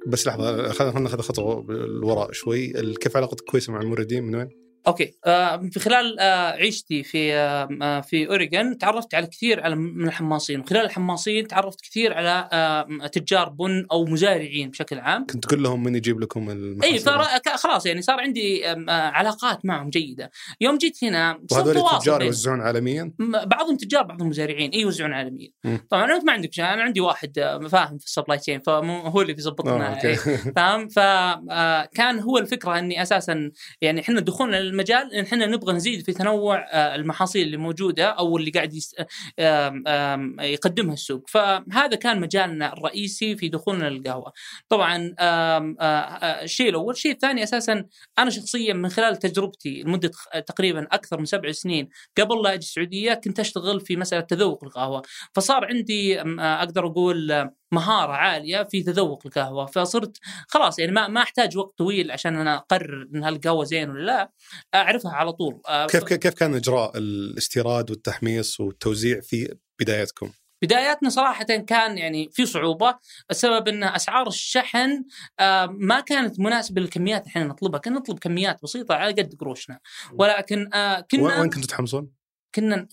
بس 0.10 0.28
لحظة 0.28 0.72
خلينا 0.72 1.00
ناخذ 1.00 1.22
خطوة 1.22 1.66
للوراء 1.70 2.32
شوي 2.32 2.74
كيف 2.96 3.18
علاقتك 3.18 3.44
كويسه 3.46 3.74
مع 3.74 3.82
الموردين 3.82 4.24
من 4.24 4.36
وين؟ 4.36 4.69
okay. 4.88 5.14
آه 5.26 5.70
في 5.72 5.80
خلال 5.80 6.20
آه 6.20 6.52
عيشتي 6.52 7.04
في 7.04 7.34
آه 7.34 7.70
آه، 7.82 8.02
في 8.02 8.28
اوريجن 8.28 8.78
تعرفت 8.78 9.16
على 9.16 9.28
كثير 9.28 9.64
على 9.64 9.76
من 9.76 10.08
الحماصين 10.08 10.60
وخلال 10.60 10.86
الحماصين 10.86 11.48
تعرفت 11.48 11.82
كثير 11.82 12.14
على 12.14 12.50
آه 12.54 13.08
تجار 13.08 13.50
بن 13.50 13.86
أو 13.92 14.06
مزارعين 14.06 14.70
بشكل 14.70 15.00
عام. 15.00 15.26
كنت 15.26 15.44
تقول 15.48 15.64
لهم 15.64 15.84
من 15.84 15.96
يجيب 15.96 16.20
لكم 16.20 16.50
المحاصيل؟ 16.50 16.94
اي 16.94 17.00
صار 17.00 17.24
ك- 17.46 17.56
خلاص 17.56 17.86
يعني 17.86 18.02
صار 18.02 18.20
عندي 18.20 18.68
آه، 18.72 18.86
علاقات 18.90 19.66
معهم 19.66 19.90
جيدة. 19.90 20.32
يوم 20.62 20.78
جيت 20.78 21.04
هنا 21.04 21.40
وهذول 21.52 21.78
التجار 21.78 22.22
يوزعون 22.24 22.62
عالميا؟ 22.62 23.12
بعضهم 23.46 23.78
تجار 23.78 24.04
بعضهم 24.04 24.30
مزارعين. 24.30 24.72
اي 24.72 24.80
يوزعون 24.80 25.14
عالميا. 25.14 25.50
طبعا 25.90 26.16
انت 26.16 26.26
ما 26.26 26.32
عندك 26.32 26.54
شيء 26.54 26.66
أنا 26.66 26.82
عندي 26.84 27.00
واحد 27.02 27.40
آه، 27.40 27.60
فاهم 27.60 27.98
في 27.98 28.06
ال 28.06 28.11
supply 28.11 28.38
chain 28.38 28.60
فهو 28.60 29.22
اللي 29.22 29.32
آه، 29.34 29.36
بيظبطنا. 29.36 30.04
إيه. 30.06 30.16
فاهم؟ 30.56 30.88
فكان 30.88 32.20
هو 32.20 32.38
الفكرة 32.38 32.80
إني 32.80 33.02
أساسا 33.02 33.52
يعني 33.82 34.02
إحنا 34.02 34.20
دخولنا 34.20 34.58
للمجال 34.70 35.14
إن 35.14 35.24
إحنا 35.24 35.46
نبغى 35.46 35.74
نزيد 35.74 36.06
في 36.06 36.14
تنوع 36.14 36.66
آه، 36.72 36.96
المحاصيل 36.96 37.46
اللي 37.46 37.58
موجودة 37.58 38.06
أو 38.06 38.38
اللي 38.38 38.52
قاعد 38.52 38.74
يس... 38.74 38.96
آم، 39.40 40.40
يقدمها 40.40 40.94
السوق. 40.94 41.24
فهذا 41.30 41.96
كان 42.02 42.20
مجالنا 42.20 42.74
الرئيسي 42.74 43.36
في 43.36 43.50
دخولنا 43.50 43.90
للقهوة. 43.90 44.32
طبعا 44.70 45.16
آه، 45.20 45.76
آه، 45.80 46.44
الشيء 46.44 46.70
الأول. 46.70 46.94
الشيء 46.94 47.12
الثاني 47.12 47.44
أساسا 47.44 47.86
أنا 48.20 48.30
شخصيا 48.30 48.74
من 48.74 48.90
خلال 48.90 49.16
تجربتي 49.18 49.84
لمدة 49.84 50.12
تقريبا 50.48 50.88
أكثر 50.92 51.20
من 51.20 51.26
سبع 51.26 51.52
سنين 51.52 51.90
قبل 52.18 52.44
لا 52.44 52.54
أجي 52.54 52.60
السعودية 52.66 53.14
كنت 53.14 53.40
أشتغل 53.40 53.82
في 53.82 53.96
مسألة 53.96 54.22
تذوق 54.22 54.64
القهوة. 54.64 55.02
فصار 55.34 55.66
عندي 55.66 56.22
آه، 56.22 56.24
أقدر 56.64 56.86
أقول 56.88 57.32
آه، 57.32 57.59
مهارة 57.72 58.12
عالية 58.12 58.64
في 58.64 58.84
تذوق 58.84 59.22
القهوة 59.26 59.66
فصرت 59.66 60.18
خلاص 60.48 60.80
يعني 60.80 60.92
ما 60.92 61.08
ما 61.08 61.22
أحتاج 61.22 61.58
وقت 61.58 61.78
طويل 61.78 62.12
عشان 62.12 62.36
أنا 62.36 62.56
أقرر 62.56 63.08
إن 63.16 63.24
هالقهوه 63.24 63.64
زين 63.64 63.90
ولا 63.90 64.06
لا 64.06 64.32
أعرفها 64.76 65.12
على 65.12 65.32
طول 65.32 65.62
آه، 65.70 65.88
كيف 65.88 66.04
كيف 66.04 66.18
كيف 66.18 66.34
كان 66.34 66.56
إجراء 66.56 66.98
الاستيراد 66.98 67.90
والتحميص 67.92 68.60
والتوزيع 68.60 69.22
في 69.22 69.56
بدايتكم؟ 69.80 70.32
بداياتنا 70.62 71.10
صراحة 71.10 71.44
كان 71.44 71.98
يعني 71.98 72.30
في 72.32 72.46
صعوبة 72.46 72.96
السبب 73.32 73.68
أن 73.68 73.84
أسعار 73.84 74.28
الشحن 74.28 75.04
آه، 75.40 75.66
ما 75.66 76.00
كانت 76.00 76.40
مناسبة 76.40 76.82
للكميات 76.82 77.22
اللي 77.22 77.30
إحنا 77.30 77.44
نطلبها 77.44 77.80
كنا 77.80 78.00
نطلب 78.00 78.20
كميات 78.20 78.64
بسيطة 78.64 78.96
على 78.96 79.12
قد 79.12 79.36
قروشنا 79.40 79.80
ولكن 80.14 80.74
آه، 80.74 81.00
كنا 81.00 81.40
وين 81.40 81.50
كنتوا 81.50 81.68
تحمصون؟ 81.68 82.12
كنا 82.56 82.88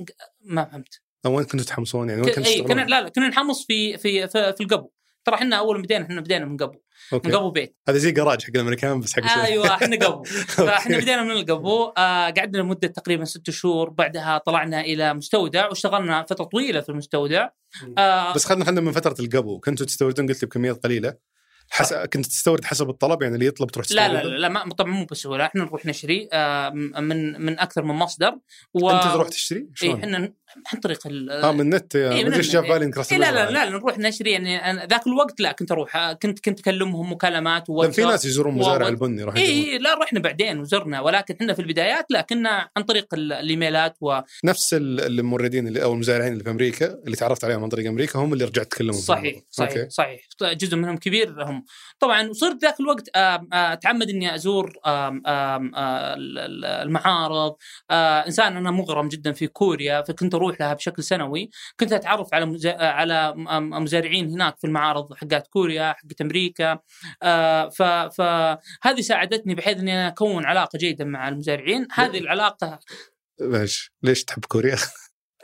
ما 0.45 0.65
فهمت 0.65 1.06
وين 1.29 1.47
كنتوا 1.47 1.67
تحمصون؟ 1.67 2.09
يعني؟ 2.09 2.23
وين 2.23 2.35
كنتوا 2.35 2.53
إي 2.53 2.63
كنا؟ 2.63 2.83
لا 2.83 3.01
لا 3.01 3.09
كنا 3.09 3.29
نحمص 3.29 3.67
في 3.67 3.99
في 3.99 4.29
في, 4.29 4.53
في 4.53 4.61
القبو. 4.61 4.91
ترى 5.25 5.35
إحنا 5.35 5.57
أول 5.57 5.77
ما 5.77 5.83
بدينا 5.83 6.05
إحنا 6.05 6.21
بدينا 6.21 6.45
من 6.45 6.57
قبو 6.57 6.73
من 7.13 7.19
okay. 7.19 7.33
قبو 7.33 7.51
بيت. 7.51 7.77
هذا 7.89 7.99
زي 7.99 8.13
جراج 8.13 8.43
حق 8.43 8.51
الأمريكان 8.55 9.01
بس 9.01 9.13
حق. 9.13 9.39
أيوه 9.39 9.75
إحنا 9.75 9.97
قبو. 9.97 10.25
فإحنا 10.57 10.95
okay. 10.95 11.05
بدينا 11.05 11.23
من 11.23 11.31
القبو. 11.31 11.85
آه 11.85 12.31
قعدنا 12.31 12.59
لمدة 12.59 12.89
تقريبا 12.89 13.25
ست 13.25 13.51
شهور. 13.51 13.91
بعدها 13.91 14.39
طلعنا 14.39 14.81
إلى 14.81 15.15
مستودع 15.15 15.69
واشتغلنا 15.69 16.23
فترة 16.23 16.45
طويلة 16.45 16.81
في 16.81 16.89
المستودع. 16.89 17.49
آه 17.99 18.35
بس 18.35 18.45
خلينا 18.45 18.65
خلينا 18.65 18.81
من 18.81 18.93
فترة 18.93 19.15
القبو. 19.21 19.61
كنتوا 19.61 19.87
تستوردون؟ 19.87 20.29
قلت 20.29 20.43
لي 20.43 20.47
بكميات 20.47 20.85
قليلة. 20.85 21.15
حس... 21.71 21.95
كنت 21.95 22.27
تستورد 22.27 22.65
حسب 22.65 22.91
الطلب؟ 22.91 23.23
يعني 23.23 23.35
اللي 23.35 23.47
يطلب 23.47 23.71
تروح 23.71 23.87
لا 23.91 24.09
لا 24.09 24.23
لا, 24.23 24.37
لا 24.37 24.49
ما 24.49 24.75
طبعا 24.75 24.93
مو 24.93 25.05
بسهوله 25.05 25.45
إحنا 25.47 25.65
نروح 25.65 25.87
نشتري. 25.87 26.29
آه 26.33 26.71
من 26.71 27.41
من 27.41 27.59
أكثر 27.59 27.83
من 27.83 27.95
مصدر. 27.95 28.39
و... 28.75 28.91
انت 28.91 29.05
تروح 29.05 29.29
تشتري؟ 29.29 29.69
إي؟ 29.83 29.95
إحنا 29.95 30.33
عن 30.73 30.81
طريق 30.81 31.07
ال- 31.07 31.31
آه 31.31 31.53
من 31.53 31.61
النت 31.61 31.95
يا 31.95 32.01
إيه، 32.13 32.25
جاء 32.29 32.63
النت، 32.63 32.73
بالي 32.73 32.85
انك 32.85 33.13
إيه 33.13 33.19
لا 33.19 33.31
لا. 33.31 33.51
لا 33.51 33.69
نروح 33.71 33.99
نشري 33.99 34.31
يعني 34.31 34.71
أنا 34.71 34.87
ذاك 34.87 35.07
الوقت 35.07 35.41
لا 35.41 35.53
كنت 35.53 35.73
أروح 35.73 36.13
كنت 36.13 36.39
كنت 36.45 36.61
أكلمهم 36.61 37.13
مكالمات 37.13 37.65
لأن 37.71 37.91
في. 37.91 38.05
ناس 38.05 38.25
يزورون 38.25 38.55
و- 38.55 38.59
مزارع 38.59 38.87
و- 38.87 38.89
البن 38.89 39.19
يروح 39.19 39.35
اي. 39.37 39.43
إيه 39.43 39.79
لا 39.79 39.95
رحنا 39.95 40.21
بعدين 40.21 40.59
وزرنا 40.61 41.01
ولكن 41.01 41.35
إحنا 41.41 41.55
في 41.55 41.63
البدايات 41.63 42.07
لا 42.11 42.21
كنا 42.21 42.69
عن 42.77 42.83
طريق 42.83 43.07
ال- 43.15 43.33
الإيميلات 43.33 43.97
و 44.01 44.21
نفس 44.45 44.75
ال- 44.75 45.01
الموردين 45.01 45.69
اللي 45.69 45.83
أو 45.83 45.93
المزارعين 45.93 46.33
اللي 46.33 46.45
في 46.45 46.51
أمريكا 46.51 46.87
اللي 47.07 47.17
تعرفت 47.17 47.45
عليهم 47.45 47.63
عن 47.63 47.69
طريق 47.69 47.87
أمريكا 47.89 48.19
هم 48.19 48.33
اللي 48.33 48.45
رجعت 48.45 48.67
تكلمهم 48.67 49.01
صحيح 49.01 49.37
صحيح 49.51 49.71
okay. 49.77 49.91
صحيح 49.91 50.21
جزء 50.43 50.77
منهم 50.77 50.97
كبير 50.97 51.45
هم 51.45 51.65
طبعا 52.01 52.29
وصرت 52.29 52.63
ذاك 52.63 52.81
الوقت 52.81 53.09
آم، 53.17 53.49
آه، 53.53 53.73
أتعمد 53.73 54.09
إني 54.11 54.35
أزور 54.35 54.73
آه، 54.87 55.21
المعارض 56.83 57.55
آه، 57.91 58.27
إنسان 58.27 58.57
أنا 58.57 58.71
مغرم 58.71 59.09
جدا 59.09 59.33
في 59.33 59.47
كوريا 59.47 60.03
فكنت 60.03 60.35
أروح 60.35 60.46
لها 60.61 60.75
بشكل 60.75 61.03
سنوي. 61.05 61.51
كنت 61.81 61.93
أتعرف 61.93 62.35
على 62.35 62.47
مزا- 62.47 62.77
على 62.83 63.35
مزارعين 63.61 64.31
هناك 64.31 64.59
في 64.59 64.67
المعارض 64.67 65.15
حقات 65.15 65.47
كوريا 65.47 65.93
حقت 65.93 66.21
أمريكا. 66.21 66.79
آه، 67.23 67.69
ف- 67.69 67.83
فهذه 67.83 69.01
ساعدتني 69.01 69.55
بحيث 69.55 69.79
إني 69.79 69.93
أنا 69.95 70.09
أكون 70.09 70.45
علاقة 70.45 70.77
جيدة 70.77 71.05
مع 71.05 71.29
المزارعين. 71.29 71.87
هذه 71.93 72.19
العلاقة 72.19 72.79
ليش؟ 73.41 73.93
ليش 74.03 74.25
تحب 74.25 74.45
كوريا؟ 74.45 74.77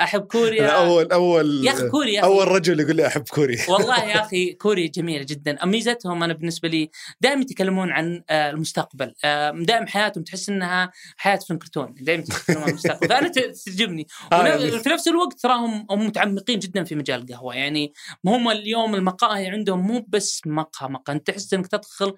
أحب 0.01 0.21
أنا 0.21 0.29
كوريا 0.29 0.67
اول 0.69 1.13
اول 1.13 1.67
يا 1.67 1.73
أخي 1.73 1.89
كوريا 1.89 2.13
يا 2.13 2.21
أخي. 2.21 2.29
أول 2.29 2.49
رجل 2.49 2.81
يقول 2.81 2.97
لي 2.97 3.07
أحب 3.07 3.23
كوريا. 3.29 3.59
والله 3.71 4.05
يا 4.05 4.21
أخي 4.21 4.53
كوريا 4.53 4.87
جميلة 4.87 5.25
جدا. 5.29 5.65
ميزتهم 5.65 6.23
أنا 6.23 6.33
بالنسبة 6.33 6.69
لي 6.69 6.91
دائما 7.21 7.41
يتكلمون 7.41 7.91
عن 7.91 8.23
آه، 8.31 8.51
المستقبل. 8.51 9.15
آه، 9.25 9.51
دائما 9.51 9.87
حياتهم 9.89 10.25
تحس 10.25 10.49
إنها 10.49 10.93
حياة 11.17 11.37
فيلم 11.37 11.59
كرتون 11.59 11.95
دائما 12.01 12.23
يتكلمون 12.23 12.63
عن 12.63 12.69
المستقبل. 12.71 13.09
فأنا 13.09 13.29
تعجبني 13.29 14.07
آه، 14.33 14.47
يعني- 14.47 14.71
في 14.71 14.89
نفس 14.89 15.09
الوقت 15.09 15.41
تراهم 15.41 15.87
هم 15.91 16.07
متعمقين 16.07 16.59
جدا 16.59 16.85
في 16.85 16.95
مجال 16.95 17.23
القهوة. 17.31 17.55
يعني 17.55 17.93
هم 18.27 18.49
اليوم 18.51 18.95
المقاهي 18.95 19.47
عندهم 19.47 19.87
مو 19.87 20.07
بس 20.09 20.41
مقهى 20.47 20.89
مقهى. 20.89 21.17
أنت 21.17 21.27
تحس 21.27 21.55
إنك 21.55 21.67
تدخل 21.67 22.15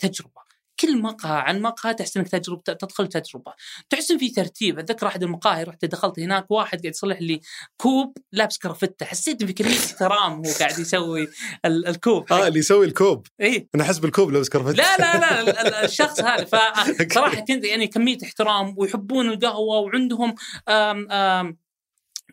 تجربة. 0.00 0.45
كل 0.80 1.02
مقهى 1.02 1.38
عن 1.40 1.60
مقهى 1.62 1.94
تحس 1.94 2.16
إنك 2.16 2.28
تجربه 2.28 2.62
تدخل 2.62 3.06
تجربة. 3.08 3.52
تحس 3.90 4.10
إن 4.10 4.18
في 4.18 4.30
ترتيب. 4.30 4.78
أتذكر 4.78 5.06
أحد 5.06 5.22
المقاهي 5.22 5.62
رحت 5.62 5.84
دخلت 5.84 6.18
هناك 6.18 6.50
واحد 6.50 6.78
قاعد 6.80 6.94
يصلح 6.94 7.20
لي 7.22 7.40
كوب 7.76 8.16
لابس 8.32 8.58
كرافته. 8.58 9.06
حسيت 9.06 9.40
إن 9.40 9.46
في 9.46 9.52
كميه 9.52 9.76
احترام 9.78 10.32
هو 10.32 10.52
قاعد 10.60 10.78
يسوي 10.78 11.28
ال- 11.64 11.86
الكوب. 11.86 12.32
آه 12.32 12.48
اللي 12.48 12.58
يسوي 12.58 12.86
الكوب. 12.86 13.26
إي. 13.40 13.68
أنا 13.74 13.82
أحس 13.82 13.98
بالكوب 13.98 14.30
لابس 14.32 14.48
كرفت 14.48 14.76
لا 14.78 14.96
لا 14.96 15.18
لا 15.20 15.40
ال- 15.40 15.48
ال- 15.58 15.74
الشخص 15.74 16.20
هذا. 16.20 16.44
فصراحه 16.44 17.40
كنت 17.48 17.64
يعني 17.64 17.86
كمية 17.86 18.18
احترام 18.24 18.74
ويحبون 18.78 19.28
القهوة 19.28 19.78
وعندهم 19.78 20.34
آم 20.68 21.10
آم 21.10 21.58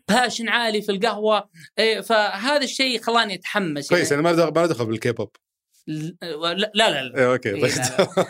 passion 0.08 0.48
عالي 0.48 0.82
في 0.82 0.92
القهوة. 0.92 1.48
إيه، 1.78 2.00
فهذا 2.00 2.64
الشيء 2.64 3.00
خلاني 3.02 3.34
أتحمس 3.34 3.88
كويس 3.88 4.12
يعني. 4.12 4.28
أنا 4.28 4.36
ما 4.36 4.50
ما 4.50 4.64
أدخل 4.64 4.86
بالكيبوب. 4.86 5.28
لا 5.36 5.43
لا 5.86 6.54
لا, 6.54 6.70
لا. 6.74 7.18
إيه، 7.18 7.32
okay 7.32 7.54
إيه، 7.54 7.62
طيب. 7.62 7.72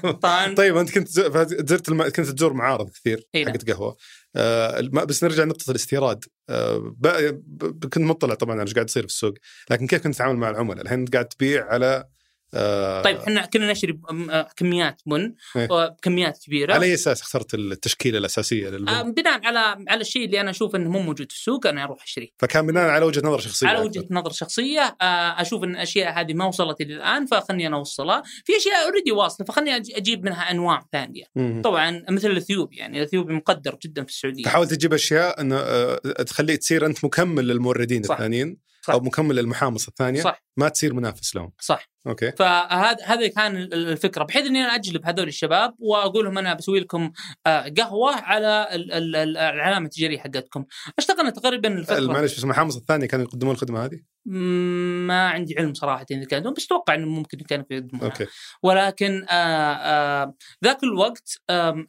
لا. 0.04 0.12
طبعا 0.12 0.54
طيب 0.54 0.76
أنت 0.76 0.90
كنت 0.94 1.08
زرت 1.08 1.88
الم... 1.88 2.02
كنت 2.02 2.20
تزور 2.20 2.52
معارض 2.52 2.90
كثير 2.90 3.28
إيه،. 3.34 3.46
حقت 3.46 3.70
قهوة 3.70 3.96
آه 4.36 4.78
الم- 4.78 5.04
بس 5.04 5.24
نرجع 5.24 5.42
لنقطة 5.42 5.70
الاستيراد 5.70 6.24
آه 6.48 6.78
ب... 6.78 7.08
ب... 7.46 7.84
كنت 7.84 7.98
مطلع 7.98 8.34
طبعا 8.34 8.54
على 8.54 8.62
إيش 8.62 8.74
قاعد 8.74 8.88
يصير 8.88 9.02
في 9.02 9.08
السوق 9.08 9.34
لكن 9.70 9.86
كيف 9.86 10.02
كنت 10.02 10.14
تتعامل 10.14 10.36
مع 10.36 10.50
العملاء 10.50 10.82
الحين 10.82 11.04
قاعد 11.04 11.24
تبيع 11.28 11.66
على 11.66 12.04
آه 12.54 13.02
طيب 13.02 13.16
إحنا 13.16 13.46
كنا 13.46 13.70
نشري 13.72 13.92
م- 14.10 14.30
آه، 14.30 14.48
كميات 14.56 15.02
بن 15.06 15.34
إيه. 15.56 15.68
وبكميات 15.70 16.38
كبيرة 16.46 16.74
على 16.74 16.86
أي 16.86 16.94
أساس 16.94 17.20
اخترت 17.22 17.54
التشكيلة 17.54 18.18
الأساسية 18.18 18.68
آه، 18.68 18.70
للبن؟ 18.70 19.12
بناء 19.12 19.46
على 19.46 19.84
على 19.88 20.00
الشيء 20.00 20.24
اللي 20.24 20.40
أنا 20.40 20.50
أشوف 20.50 20.76
إنه 20.76 20.90
مو 20.90 21.00
موجود 21.00 21.32
في 21.32 21.38
السوق 21.38 21.66
أنا 21.66 21.84
أروح 21.84 22.02
أشتريه 22.04 22.28
فكان 22.38 22.66
بناء 22.66 22.88
على 22.88 23.04
وجهة 23.04 23.20
نظر 23.20 23.38
شخصية 23.40 23.66
على. 23.68 23.80
وجهة 23.80 24.04
نظر 24.10 24.30
شخصية 24.32 24.96
آه، 25.02 25.04
أشوف 25.40 25.64
إن 25.64 25.70
الاشياء 25.70 26.20
هذه 26.20 26.34
ما 26.34 26.44
وصلت 26.46 26.80
إلى 26.80 26.94
الآن 26.94 27.26
فخلني 27.26 27.66
أنا 27.66 27.76
أوصلها 27.76 28.22
في 28.44 28.56
أشياء 28.56 28.84
اوريدي 28.86 29.12
واصلة 29.12 29.46
فخلني 29.46 29.76
أجيب 29.76 30.24
منها 30.24 30.50
أنواع 30.50 30.86
ثانية 30.92 31.24
مم. 31.36 31.62
طبعا 31.64 32.04
مثل 32.10 32.30
الاثيوبي 32.30 32.76
يعني 32.76 32.98
الأثيوبي 32.98 33.34
مقدر 33.34 33.78
جدا 33.84 34.02
في 34.04 34.10
السعودية 34.10 34.44
تحاول 34.44 34.68
تجيب 34.68 34.94
أشياء 34.94 35.40
انه 35.40 35.56
آه، 35.58 35.96
تخليك 36.26 36.58
تصير 36.60 36.86
أنت 36.86 37.04
مكمل 37.04 37.46
للموردين. 37.48 38.00
الثانيين. 38.10 38.64
أو 38.88 39.00
مكمل 39.00 39.34
للمحامص 39.36 39.88
الثانية 39.88 40.22
صح 40.22 40.44
ما 40.56 40.68
تصير 40.68 40.94
منافس 40.94 41.36
لهم 41.36 41.52
صح 41.60 41.90
okay. 42.06 42.32
فهذا 42.32 42.96
هذا 43.04 43.28
كان 43.28 43.56
ال- 43.56 43.74
الفكرة. 43.88 44.24
بحيث 44.24 44.46
إني 44.46 44.64
أنا 44.64 44.74
أجلب 44.74 45.06
هذول 45.06 45.28
الشباب 45.28 45.74
وأقول 45.78 46.24
لهم 46.24 46.38
أنا 46.38 46.54
بسوي 46.54 46.80
لكم 46.80 47.12
آه، 47.46 47.72
قهوة 47.78 48.14
على 48.14 48.68
ال- 48.72 48.92
ال- 48.92 49.16
ال- 49.16 49.36
العلامة 49.36 49.84
التجارية 49.84 50.18
حقتكم. 50.18 50.64
أشتغلنا 50.98 51.30
تقريبا 51.30 51.68
الفترة 51.68 52.12
معلش 52.12 52.36
بس 52.36 52.44
المحامص 52.44 52.76
الثانية 52.76 53.06
كانوا 53.06 53.24
يقدمون 53.24 53.54
الخدمة 53.54 53.84
هذه؟ 53.84 54.00
ما 55.06 55.28
عندي 55.28 55.54
علم 55.58 55.74
صراحة 55.74 56.06
إذا 56.10 56.24
كانوا 56.24 56.52
بس 56.52 56.64
أتوقع 56.66 56.94
إنه 56.94 57.06
ممكن 57.08 57.38
كانوا 57.38 57.64
يقدمونها. 57.70 58.06
okay. 58.06 58.26
ولكن 58.62 59.26
آه 59.30 59.74
آه 59.74 60.34
ذاك 60.64 60.82
الوقت 60.84 61.38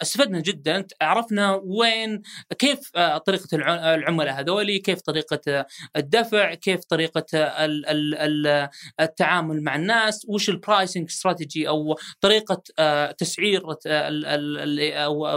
استفدنا 0.02 0.40
جدا. 0.40 0.86
عرفنا 1.02 1.62
وين 1.64 2.22
كيف 2.60 2.92
طريقة 3.26 3.48
الع- 3.54 3.96
العملاء 3.96 4.40
هذولي 4.40 4.80
كيف 4.80 5.02
طريقة 5.02 5.66
الدفع 5.96 6.54
كيف 6.54 6.80
طريقة 6.84 7.26
ال 7.34 7.86
ال 7.86 8.16
ال 8.48 8.70
التعامل 9.00 9.64
مع 9.64 9.76
الناس. 9.76 10.05
وش 10.28 10.50
البرايسنج 10.50 11.10
استراتيجي 11.10 11.68
أو 11.68 11.96
طريقة 12.22 12.62
آه 12.80 13.12
تسعير 13.12 13.62
آه، 13.88 15.06
أو 15.06 15.28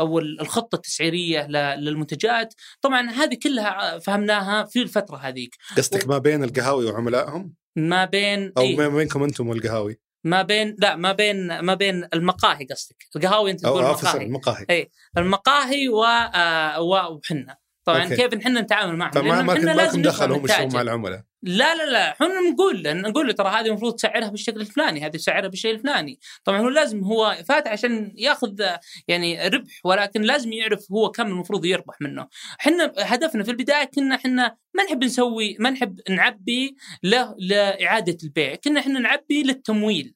أو, 0.00 0.18
الخطة 0.18 0.76
التسعيرية 0.76 1.46
للمنتجات. 1.76 2.54
طبعا 2.80 3.10
هذه 3.10 3.36
كلها 3.42 3.98
فهمناها 3.98 4.64
في 4.64 4.82
الفترة 4.82 5.16
هذيك. 5.16 5.56
قصدك 5.76 6.08
ما 6.08 6.18
بين 6.18 6.44
القهاوي 6.44 6.84
وعملائهم؟ 6.90 7.54
ما 7.76 8.04
بين 8.04 8.52
أو 8.56 8.62
إيه. 8.62 8.76
ما 8.76 8.88
بينكم 8.88 9.22
أنتم 9.22 9.48
والقهاوي؟ 9.48 10.00
ما 10.24 10.42
بين 10.42 10.76
لا 10.78 10.96
ما 10.96 11.12
بين 11.12 11.58
ما 11.60 11.74
بين 11.74 12.08
المقاهي 12.14 12.66
قصدك. 12.70 12.96
القهاوي 13.16 13.50
أنت 13.50 13.60
تقول 13.60 13.84
المقاهي 14.22 14.88
المقاهي 15.18 15.88
و 15.88 16.04
آه، 16.04 16.80
و- 16.80 17.14
وحنا. 17.16 17.56
طبعا 17.84 18.02
أوكي. 18.02 18.16
كيف 18.16 18.34
نحن 18.34 18.58
نتعامل 18.58 18.96
معهم؟ 18.96 19.10
فما 19.10 19.28
لأن 19.28 19.44
ما 19.44 19.54
كنت 19.54 19.64
لازم 19.64 20.02
دخل 20.02 20.32
هم 20.32 20.44
يشتغلون. 20.44 20.74
مع 20.74 20.80
العملاء. 20.80 21.22
لا 21.42 21.74
لا 21.74 21.90
لا 21.90 22.10
إحنا 22.10 22.26
نقول 22.52 22.82
له 22.82 22.92
نقول 22.92 23.26
له 23.26 23.32
ترى 23.32 23.48
هذه 23.48 23.66
المفروض 23.66 23.94
تسعرها 23.94 24.28
بالشكل 24.28 24.60
الفلاني 24.60 25.06
هذه 25.06 25.10
تسعرها 25.10 25.48
بالشيء 25.48 25.74
الفلاني. 25.74 26.18
طبعا 26.44 26.60
هو 26.60 26.68
لازم 26.68 27.04
هو 27.04 27.36
فاتح 27.48 27.72
عشان 27.72 28.12
ياخذ 28.16 28.62
يعني 29.08 29.48
ربح 29.48 29.80
ولكن 29.84 30.22
لازم 30.22 30.52
يعرف 30.52 30.92
هو 30.92 31.10
كم 31.10 31.26
المفروض 31.26 31.64
يربح 31.64 32.00
منه. 32.00 32.28
إحنا 32.60 32.92
هدفنا 32.98 33.44
في 33.44 33.50
البداية 33.50 33.84
كنا 33.84 34.14
إحنا 34.14 34.56
ما 34.74 34.84
نحب 34.84 35.04
نسوي 35.04 35.56
ما 35.60 35.70
نحب 35.70 36.00
نعبي 36.10 36.76
له 37.02 37.34
لإعادة 37.38 38.16
البيع 38.24 38.54
كنا 38.54 38.80
إحنا 38.80 39.00
نعبي 39.00 39.42
للتمويل. 39.42 40.14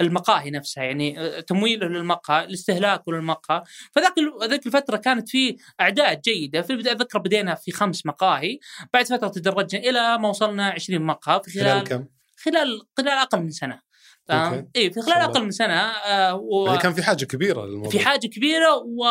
المقاهي 0.00 0.50
نفسها 0.50 0.84
يعني 0.84 1.42
تمويله 1.42 1.86
للمقهى 1.86 2.44
الاستهلاك 2.44 3.08
للمقهى. 3.08 3.62
فذاك 3.92 4.14
ذاك 4.44 4.66
الفترة 4.66 4.96
كانت 4.96 5.28
في 5.28 5.56
أعداد 5.80 6.20
جيدة. 6.20 6.62
في 6.62 6.72
البداية 6.72 6.94
اتذكر 6.94 7.18
بدينا 7.18 7.54
في 7.54 7.72
خمس 7.72 8.06
مقاهي. 8.06 8.58
بعد 8.92 9.06
فترة 9.06 9.28
تدرجنا 9.28 9.80
إلى 9.80 10.18
ما 10.18 10.28
وصلنا 10.28 10.70
20 10.70 11.02
مقهى. 11.02 11.40
في 11.44 11.50
خلال 11.50 11.64
خلال 11.64 11.84
كم؟ 11.84 12.04
خلال 12.36 12.80
خلال 12.96 13.08
أقل 13.08 13.40
من 13.40 13.50
سنة. 13.50 13.87
تمام. 14.28 14.70
اي 14.76 14.90
في 14.90 15.00
خلال. 15.00 15.16
أقل 15.16 15.44
من 15.44 15.50
سنة 15.50 15.74
آه 15.74 16.34
و... 16.34 16.66
يعني 16.66 16.78
كان 16.78 16.92
في 16.92 17.02
حاجة 17.02 17.24
كبيرة 17.24 17.66
للموضوع 17.66 17.90
في 17.90 18.00
حاجة 18.00 18.26
كبيرة 18.26 18.76
و... 18.76 19.04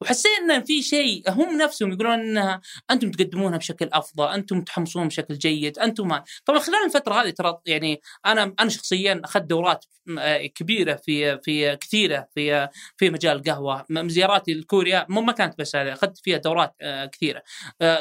وحسينا 0.00 0.56
إن 0.56 0.64
في 0.64 0.82
شيء 0.82 1.22
هم 1.28 1.56
نفسهم 1.56 1.92
يقولون 1.92 2.12
انها 2.12 2.60
أنتم 2.90 3.10
تقدمونها 3.10 3.58
بشكل 3.58 3.88
أفضل، 3.92 4.28
أنتم 4.28 4.62
تحمصون 4.62 5.08
بشكل 5.08 5.34
جيد، 5.38 5.78
أنتم 5.78 6.08
ما 6.08 6.24
طبعا 6.44 6.58
خلال 6.58 6.84
الفترة 6.86 7.14
هذه 7.14 7.30
ترى 7.30 7.58
يعني 7.66 8.00
أنا 8.26 8.54
أنا 8.60 8.68
شخصيا 8.68 9.20
أخذت 9.24 9.44
دورات 9.44 9.84
آه، 10.18 10.46
كبيرة 10.46 10.94
في 10.94 11.38
في 11.38 11.76
كثيرة 11.76 12.28
في 12.34 12.68
في 12.96 13.10
مجال 13.10 13.36
القهوة، 13.36 13.86
زياراتي 13.90 14.54
لكوريا 14.54 15.06
ما 15.08 15.32
كانت 15.32 15.58
بس 15.58 15.76
هذه 15.76 15.92
أخذت 15.92 16.18
فيها 16.18 16.38
دورات 16.38 16.74
آه، 16.80 17.06
كثيرة. 17.06 17.42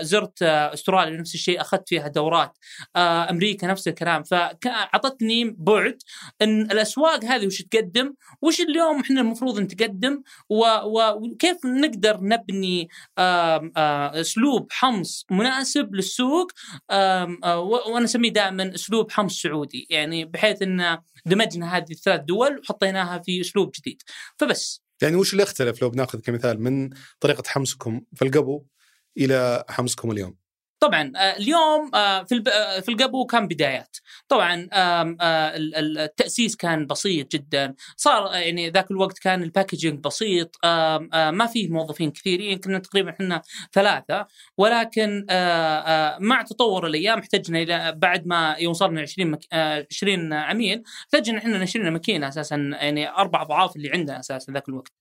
زرت 0.02 0.44
أستراليا 0.44 1.18
نفس 1.18 1.36
الشيء 1.36 1.62
أخذت 1.62 1.90
فيها 1.90 2.08
دورات. 2.08 2.58
أمريكا 2.98 3.68
نفس 3.68 3.88
الكلام 3.88 4.24
فاعطتني 4.24 5.56
بعد 5.58 5.98
إن 6.48 6.72
الأسواق 6.72 7.26
هذه 7.26 7.46
وش 7.46 7.62
تقدم؟ 7.62 8.14
وش 8.42 8.62
اليوم 8.62 9.00
إحنا 9.00 9.22
المفروض 9.22 9.60
نتقدم 9.60 10.22
وكيف 10.50 11.66
نقدر 11.66 12.20
نبني 12.22 12.90
أسلوب 13.18 14.68
حمص 14.72 15.26
مناسب 15.32 15.96
للسوق؟ 15.96 16.52
وأنا 17.92 18.04
أسميه 18.04 18.34
دائما 18.34 18.76
أسلوب 18.76 19.12
حمص 19.12 19.42
سعودي 19.42 19.88
يعني 19.90 20.26
بحيث 20.26 20.62
إن 20.62 20.98
دمجنا 21.26 21.78
هذه 21.78 21.92
الثلاث 21.92 22.22
دول 22.22 22.60
وحطيناها 22.60 23.20
في 23.20 23.42
أسلوب 23.42 23.72
جديد. 23.80 24.02
فبس. 24.38 24.82
يعني 25.02 25.16
وش 25.16 25.32
اللي 25.32 25.44
اختلف 25.44 25.82
لو 25.82 25.90
بناخذ 25.90 26.20
كمثال 26.20 26.62
من 26.62 26.90
طريقة 27.20 27.44
حمسكم 27.48 28.02
في 28.16 28.26
القبو 28.26 28.64
إلى 29.18 29.64
حمسكم 29.70 30.12
اليوم؟ 30.12 30.36
طبعا 30.80 31.12
آه، 31.16 31.38
اليوم 31.38 31.92
آه، 31.96 32.24
في 32.24 32.44
آه، 32.54 32.80
في 32.80 32.92
القبو 32.92 33.26
كان 33.26 33.48
بدايات. 33.48 33.98
طبعا 34.28 34.68
التأسيس 34.72 36.56
كان 36.56 36.88
بسيط 36.88 37.32
جدا. 37.32 37.74
صار 37.98 38.34
يعني 38.34 38.70
ذاك 38.70 38.92
الوقت 38.92 39.20
كان 39.20 39.44
الباكجينج 39.44 40.00
بسيط 40.00 40.56
ما 41.14 41.50
فيه 41.54 41.70
موظفين 41.70 42.12
كثيرين 42.12 42.58
كنا 42.58 42.80
تقريبا 42.80 43.10
إحنا 43.10 43.42
ثلاثة. 43.74 44.28
ولكن 44.58 45.26
مع 46.20 46.42
تطور 46.42 46.88
الأيام 46.88 47.20
احتجنا 47.20 47.62
إلى 47.62 47.94
بعد 47.98 48.28
ما 48.28 48.56
يوصلنا 48.60 49.02
20 49.02 49.32
مك... 49.32 49.40
آه، 49.54 49.88
20 49.92 50.34
عميل 50.34 50.84
احتجنا 51.04 51.38
إحنا 51.38 51.58
نشتري 51.58 51.90
ماكينة 51.90 52.28
أساسا 52.28 52.56
يعني 52.56 53.10
أربع 53.10 53.42
أضعاف 53.42 53.76
اللي 53.76 53.92
عندنا 53.92 54.20
أساسا 54.20 54.52
ذاك 54.52 54.70
الوقت. 54.70 54.94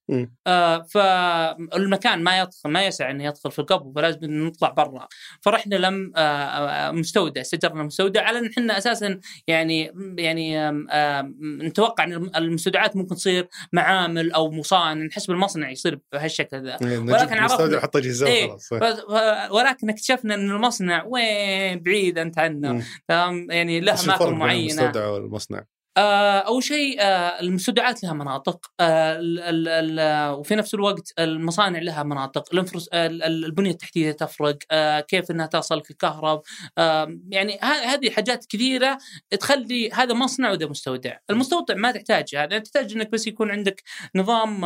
فالمكان 0.90 2.22
ما 2.22 2.38
يدخل 2.38 2.70
ما 2.70 2.86
يسع 2.86 3.10
إنه 3.10 3.24
يدخل 3.24 3.50
في 3.50 3.58
القبو 3.58 3.92
فلازم 3.92 4.18
نطلع 4.22 4.68
برا. 4.68 5.08
فرحنا 5.40 5.65
لم 5.74 6.12
آه، 6.16 6.20
آه، 6.20 6.90
مستودع 6.90 7.40
استجرنا 7.40 7.82
مستودع 7.82 8.22
على 8.22 8.38
إن 8.38 8.46
إحنا 8.46 8.78
أساسا 8.78 9.20
يعني 9.46 9.92
يعني 10.18 10.70
نتوقع 11.42 12.04
إن 12.04 12.30
المستودعات 12.36 12.96
ممكن 12.96 13.14
تصير 13.14 13.48
معامل 13.72 14.32
أو 14.32 14.50
مصانع 14.50 14.92
نحس 15.04 15.26
بالمصنع 15.26 15.70
يصير 15.70 15.98
بهالشكل 16.12 16.62
ذا 16.64 16.78
ولكن 16.82 17.12
ولكن 17.12 17.34
عرفنا- 17.38 17.80
حط 17.80 17.96
اجهزه 17.96 18.26
إيه. 18.26 18.56
ف- 18.56 19.52
ولكن 19.52 19.90
اكتشفنا 19.90 20.34
إن 20.34 20.50
المصنع 20.50 21.04
وين 21.04 21.80
بعيد 21.82 22.18
أنت 22.18 22.38
عنه. 22.38 22.84
تمام 23.08 23.50
يعني 23.50 23.80
له 23.80 23.92
اماكن 24.04 24.32
معينة 24.32 24.72
المستودع 24.72 25.06
والمصنع؟ 25.08 25.64
آه، 25.96 26.38
أول 26.38 26.62
شيء 26.62 27.00
آه، 27.00 27.40
المستودعات 27.40 28.02
لها 28.04 28.12
مناطق 28.12 28.70
آه، 28.80 30.34
وفي 30.34 30.54
نفس 30.54 30.74
الوقت 30.74 31.12
المصانع 31.18 31.78
لها 31.78 32.02
مناطق 32.02 32.44
البنية 32.94 33.70
التحتية 33.70 34.12
تفرق 34.12 34.58
كيف 35.00 35.30
إنها 35.30 35.46
توصلك 35.46 35.90
الكهرب 35.90 36.42
يعني 37.28 37.58
هذه 37.62 38.10
حاجات 38.10 38.46
كثيرة 38.46 38.98
تخلي 39.40 39.90
هذا 39.90 40.14
مصنع 40.14 40.50
وذا 40.50 40.66
مستودع. 40.66 41.16
المستودع 41.30 41.74
ما 41.74 41.90
تحتاج 41.90 42.36
هذا 42.36 42.58
تحتاج 42.58 42.92
إنك 42.92 43.10
بس 43.10 43.26
يكون 43.26 43.50
عندك 43.50 43.82
نظام 44.14 44.64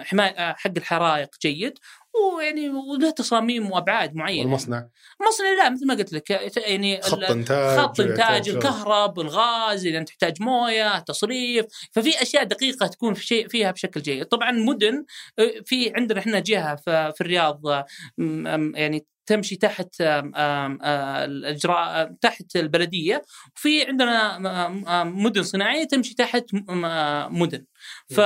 حمايه 0.00 0.52
حق 0.52 0.72
الحرائق 0.76 1.28
جيد 1.42 1.78
ويعني 2.14 2.68
وله 2.68 3.10
تصاميم 3.10 3.70
وأبعاد 3.70 4.14
معينة. 4.14 4.44
والمصنع. 4.44 4.88
المصنع 5.20 5.52
لا 5.58 5.70
مثل 5.70 5.86
ما 5.86 5.94
قلت 5.94 6.12
لك 6.12 6.30
يعني 6.56 7.02
خط 7.02 7.22
إنتاج 7.22 7.78
خط 7.78 8.00
إنتاج 8.00 8.48
الكهرب 8.48 9.20
الغاز 9.20 9.86
إذا 9.86 10.02
تحتاج 10.02 10.42
موية 10.42 10.98
تصريف. 10.98 11.66
ففي 11.92 12.22
أشياء 12.22 12.44
دقيقة 12.44 12.86
تكون 12.86 13.14
في 13.14 13.26
شيء 13.26 13.48
فيها 13.48 13.70
بشكل 13.70 14.02
جيد. 14.02 14.24
طبعا 14.24 14.52
مدن 14.52 15.04
آه، 15.38 15.52
في 15.64 15.92
عندنا 15.96 16.20
إحنا 16.20 16.40
جهة 16.40 16.76
في 16.76 17.14
الرياض 17.20 17.66
آه، 17.66 17.86
يعني 18.74 19.06
تمشي 19.26 19.56
تحت 19.56 19.88
الاجراء 20.00 22.12
تحت 22.20 22.56
البلدية. 22.56 23.22
وفي 23.56 23.84
عندنا 23.84 24.38
مدن 25.04 25.42
صناعية 25.42 25.84
تمشي 25.84 26.14
تحت 26.14 26.44
مدن. 27.30 27.64
ف... 28.08 28.20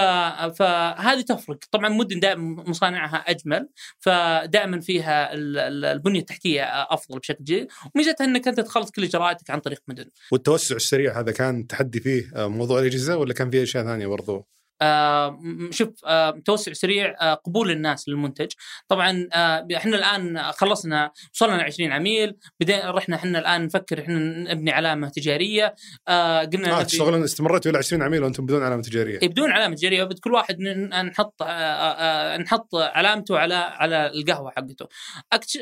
فهذه 0.58 1.20
تفرق. 1.20 1.58
طبعا 1.70 1.88
مدن 1.88 2.20
دائما 2.20 2.64
مصانعها 2.66 3.16
أجمل 3.16 3.68
فدائما 3.98 4.80
فيها 4.80 5.34
ال- 5.34 5.58
ال- 5.58 5.84
البنية 5.84 6.20
التحتية 6.20 6.62
أفضل 6.64 7.18
بشكل 7.18 7.44
جيد. 7.44 7.68
وميزتها 7.94 8.24
إنك 8.24 8.48
أنت 8.48 8.60
تخلص 8.60 8.90
كل 8.90 9.04
إجراءاتك 9.04 9.50
عن 9.50 9.60
طريق 9.60 9.82
مدن. 9.88 10.10
والتوسع 10.32 10.76
السريع 10.76 11.20
هذا 11.20 11.32
كان 11.32 11.66
تحدي 11.66 12.00
فيه 12.00 12.30
موضوع 12.34 12.80
الأجهزة 12.80 13.16
ولا 13.16 13.34
كان 13.34 13.50
فيه 13.50 13.62
أشياء 13.62 13.84
ثانية 13.84 14.06
برضو؟ 14.06 14.48
آه، 14.84 15.38
شوف 15.70 15.88
آه، 16.06 16.30
توسع 16.44 16.72
سريع 16.72 17.14
آه، 17.20 17.34
قبول 17.34 17.70
الناس 17.70 18.08
للمنتج 18.08 18.52
طبعا 18.88 19.28
آه، 19.32 19.66
إحنا 19.76 19.96
الآن 19.96 20.42
خلصنا 20.52 21.10
وصلنا 21.34 21.56
ل 21.56 21.60
20 21.60 21.92
عميل 21.92 22.34
بدينا 22.60 22.90
رحنا 22.90 23.16
إحنا 23.16 23.38
الآن 23.38 23.64
نفكر 23.64 24.00
إحنا 24.00 24.18
نبني 24.54 24.70
علامة 24.72 25.08
تجارية 25.08 25.74
آه، 26.08 26.40
قلنا 26.44 26.74
نبي- 26.76 26.84
تشتغلون 26.84 27.24
استمرتوا 27.24 27.70
إلى 27.70 27.78
20 27.78 28.02
عميل 28.02 28.22
وأنتم 28.24 28.46
بدون 28.46 28.62
علامة 28.62 28.82
تجارية 28.82 29.18
بدون 29.18 29.50
علامة 29.50 29.74
تجارية 29.76 30.08
كل 30.24 30.32
واحد 30.32 30.60
نحط 30.60 31.42
آه، 31.42 31.46
آه، 31.46 32.36
نحط 32.36 32.74
علامته 32.74 33.38
على 33.38 33.54
على 33.54 34.06
القهوة 34.06 34.50
حقته. 34.50 34.86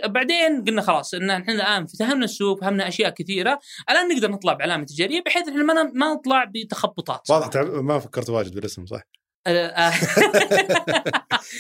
بعدين 0.05 0.65
قلنا 0.65 0.83
خلاص 0.83 1.15
إن 1.15 1.31
إحنا 1.31 1.53
الآن 1.55 1.87
فهمنا 1.87 2.25
السوق 2.25 2.61
فهمنا 2.61 2.89
أشياء 2.89 3.11
كثيرة 3.11 3.59
الآن 3.91 4.09
نقدر 4.09 4.31
نطلع 4.31 4.53
بعلامة 4.53 4.85
تجارية 4.85 5.23
بحيث 5.27 5.49
إحنا 5.49 5.63
ما 5.95 6.13
نطلع 6.15 6.45
بتخبطات 6.45 7.31
واضح. 7.31 7.61
ما 7.63 7.99
فكرت 7.99 8.31
واجد 8.31 8.55
بالاسم 8.55 8.87
صح؟ 8.87 9.01
آه، 9.47 9.51
آه، 9.69 9.93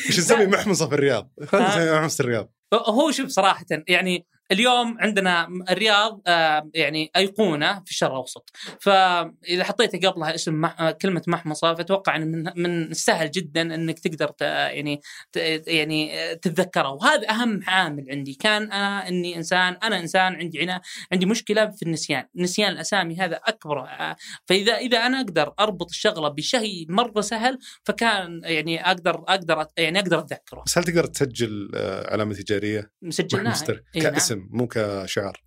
نسمي 0.08 0.46
محمصة 0.46 0.88
في 0.88 0.94
الرياض؟ 0.94 1.30
نسمي 1.40 1.92
محمصة 1.92 2.22
الرياض. 2.22 2.52
هو 2.74 3.10
شوف 3.10 3.28
صراحة 3.28 3.66
يعني 3.88 4.26
اليوم 4.52 4.96
عندنا 5.00 5.48
الرياض 5.70 6.20
آه، 6.26 6.70
يعني 6.74 7.10
أيقونة 7.16 7.82
في 7.84 7.90
الشرق 7.90 8.10
الأوسط. 8.10 8.50
فإذا 8.80 9.64
حطيت 9.64 10.06
قبلها 10.06 10.34
اسم 10.34 10.54
مح... 10.54 10.80
آه، 10.80 10.90
كلمة 10.90 11.22
محمصة 11.26 11.74
فأتوقع 11.74 12.16
إن 12.16 12.26
من 12.30 12.52
من 12.56 12.82
السهل 12.82 13.30
جدا 13.30 13.74
إنك 13.74 13.98
تقدر 13.98 14.28
ت... 14.28 14.42
يعني 14.42 15.00
ت... 15.32 15.36
يعني 15.66 16.12
تتذكره. 16.36 16.88
وهذا 16.88 17.30
أهم 17.30 17.60
عامل 17.66 18.06
عندي. 18.10 18.34
كان 18.34 18.62
أنا 18.62 19.08
إني 19.08 19.36
إنسان 19.36 19.76
أنا 19.82 20.00
إنسان 20.00 20.34
عندي 20.34 20.60
عنا 20.60 20.80
عندي 21.12 21.26
مشكلة 21.26 21.66
في 21.66 21.82
النسيان. 21.82 22.24
نسيان 22.36 22.72
الأسامي 22.72 23.16
هذا 23.16 23.36
أكبر 23.36 23.78
آه، 23.78 24.16
فاذا 24.46 24.76
إذا 24.76 24.98
أنا 24.98 25.20
أقدر 25.20 25.52
أربط 25.60 25.90
الشغلة 25.90 26.28
بشيء 26.28 26.86
مرة 26.88 27.20
سهل 27.20 27.58
فكان 27.84 28.40
يعني 28.44 28.86
أقدر 28.86 29.24
أقدر 29.28 29.66
يعني 29.76 29.98
أقدر 29.98 30.18
أتذكره. 30.18 30.62
بس 30.66 30.78
هل 30.78 30.84
تقدر 30.84 31.06
تسجل 31.06 31.70
علامة 32.08 32.34
تجارية؟ 32.34 32.90
مسجلناها. 33.02 33.64
نعم. 33.96 34.41
كاسم 34.42 34.56
مو 34.56 34.66
كشعار 34.66 35.42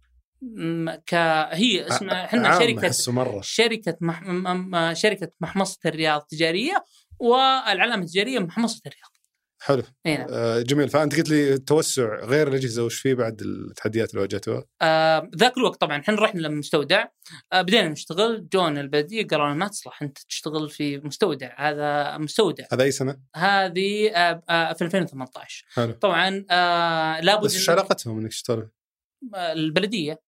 ك 1.06 1.14
هي 1.52 1.88
اسمها 1.88 2.26
إحنا 2.26 2.60
شركة 2.60 3.12
مرة. 3.12 3.42
شركة 3.42 3.98
مح... 4.02 4.94
شركة 4.94 5.32
محمصة 5.40 5.80
الرياض 5.86 6.22
التجارية 6.22 6.84
والعلامة 7.20 8.04
التجارية 8.04 8.40
محمصة 8.40 8.82
الرياض. 8.86 9.16
حلو. 9.60 9.84
نعم. 10.06 10.28
آه، 10.30 10.62
جميل. 10.62 10.90
فأنت 10.90 11.16
قلت 11.16 11.30
لي 11.30 11.54
التوسع 11.54 12.20
غير 12.24 12.48
الأجهزة 12.48 12.84
وش 12.84 13.00
فيه 13.00 13.14
بعد 13.14 13.42
التحديات 13.42 14.10
اللي 14.10 14.22
واجهتوها؟ 14.22 14.64
آه 14.82 15.30
ذاك 15.36 15.58
الوقت 15.58 15.82
طبعا 15.82 16.00
إحنا 16.00 16.16
رحنا 16.16 16.40
للمستودع 16.40 17.06
آه 17.54 17.62
بدينا 17.62 17.90
نشتغل. 17.90 18.48
جونا 18.54 18.82
البلديه 18.82 19.28
قالوا 19.28 19.54
ما 19.54 19.68
تصلح 19.68 20.02
أنت 20.02 20.18
تشتغل 20.18 20.70
في 20.70 20.98
مستودع. 20.98 21.70
هذا 21.70 22.18
مستودع. 22.18 22.66
هذا 22.72 22.84
أي 22.84 22.92
سنة؟ 22.92 23.18
هذه 23.36 24.10
آه 24.10 24.44
آه 24.50 24.74
في 24.74 24.82
2018 24.82 25.66
حلو. 25.74 25.92
طبعا 25.92 26.46
آه 26.52 27.20
لابد 27.20 27.46
بس 27.46 27.56
إيش 27.56 27.70
علاقتهم 27.70 28.20
إنك 28.20 28.30
تشتغل؟ 28.30 28.70
البلدية. 29.36 30.20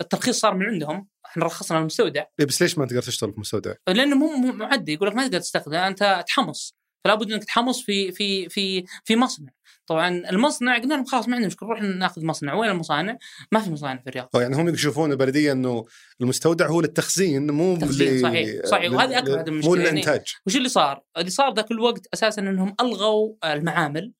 الترخيص 0.00 0.40
صار 0.40 0.54
من 0.54 0.66
عندهم. 0.66 1.08
إحنا 1.26 1.44
رخصنا 1.44 1.78
المستودع. 1.78 2.24
إيه 2.40 2.46
بس 2.46 2.62
ليش 2.62 2.78
ما 2.78 2.86
تقدر 2.86 3.02
تشتغل 3.02 3.32
في 3.32 3.40
مستودع؟ 3.40 3.74
لأنه 3.88 4.26
هم 4.26 4.58
معدي. 4.58 4.92
يقول 4.92 5.08
لك 5.08 5.14
ما 5.14 5.22
تقدر 5.26 5.40
تستخدم 5.40 5.74
أنت 5.74 6.24
تحمص. 6.26 6.76
فلا 7.04 7.14
بد 7.14 7.32
إنك 7.32 7.44
تحمص 7.44 7.82
في 7.82 8.12
في 8.12 8.48
في 8.48 8.84
في 9.04 9.16
مصنع. 9.16 9.48
طبعا 9.86 10.08
المصنع 10.08 10.78
قلنا 10.78 10.94
لهم 10.94 11.04
خلاص 11.04 11.28
ما 11.28 11.34
عندنا 11.34 11.46
مشكلة 11.46 11.68
نروح 11.68 11.82
ناخذ 11.82 12.24
مصنع. 12.24 12.54
وين 12.54 12.70
المصانع؟ 12.70 13.18
ما 13.52 13.60
في 13.60 13.70
مصانع 13.70 14.00
في 14.02 14.08
الرياض. 14.08 14.28
أو 14.34 14.40
يعني 14.40 14.56
هم 14.56 14.68
يشوفون 14.68 15.12
البلدية 15.12 15.52
إنه 15.52 15.84
المستودع 16.20 16.66
هو 16.66 16.80
للتخزين 16.80 17.50
مو 17.50 17.76
تخزين، 17.76 18.16
ل- 18.16 18.22
صحيح، 18.22 18.64
صحيح، 18.64 18.92
وهذه 18.92 19.20
ل- 19.20 19.38
هذه 19.38 19.50
مو 19.50 19.74
يعني 19.74 19.90
للإنتاج. 19.90 20.34
وش 20.46 20.56
اللي 20.56 20.68
صار؟ 20.68 21.02
اللي 21.16 21.30
صار 21.30 21.54
ذاك 21.54 21.70
الوقت 21.70 22.06
أساسا 22.14 22.42
إنهم 22.42 22.74
ألغوا 22.80 23.34
المعامل. 23.44 24.12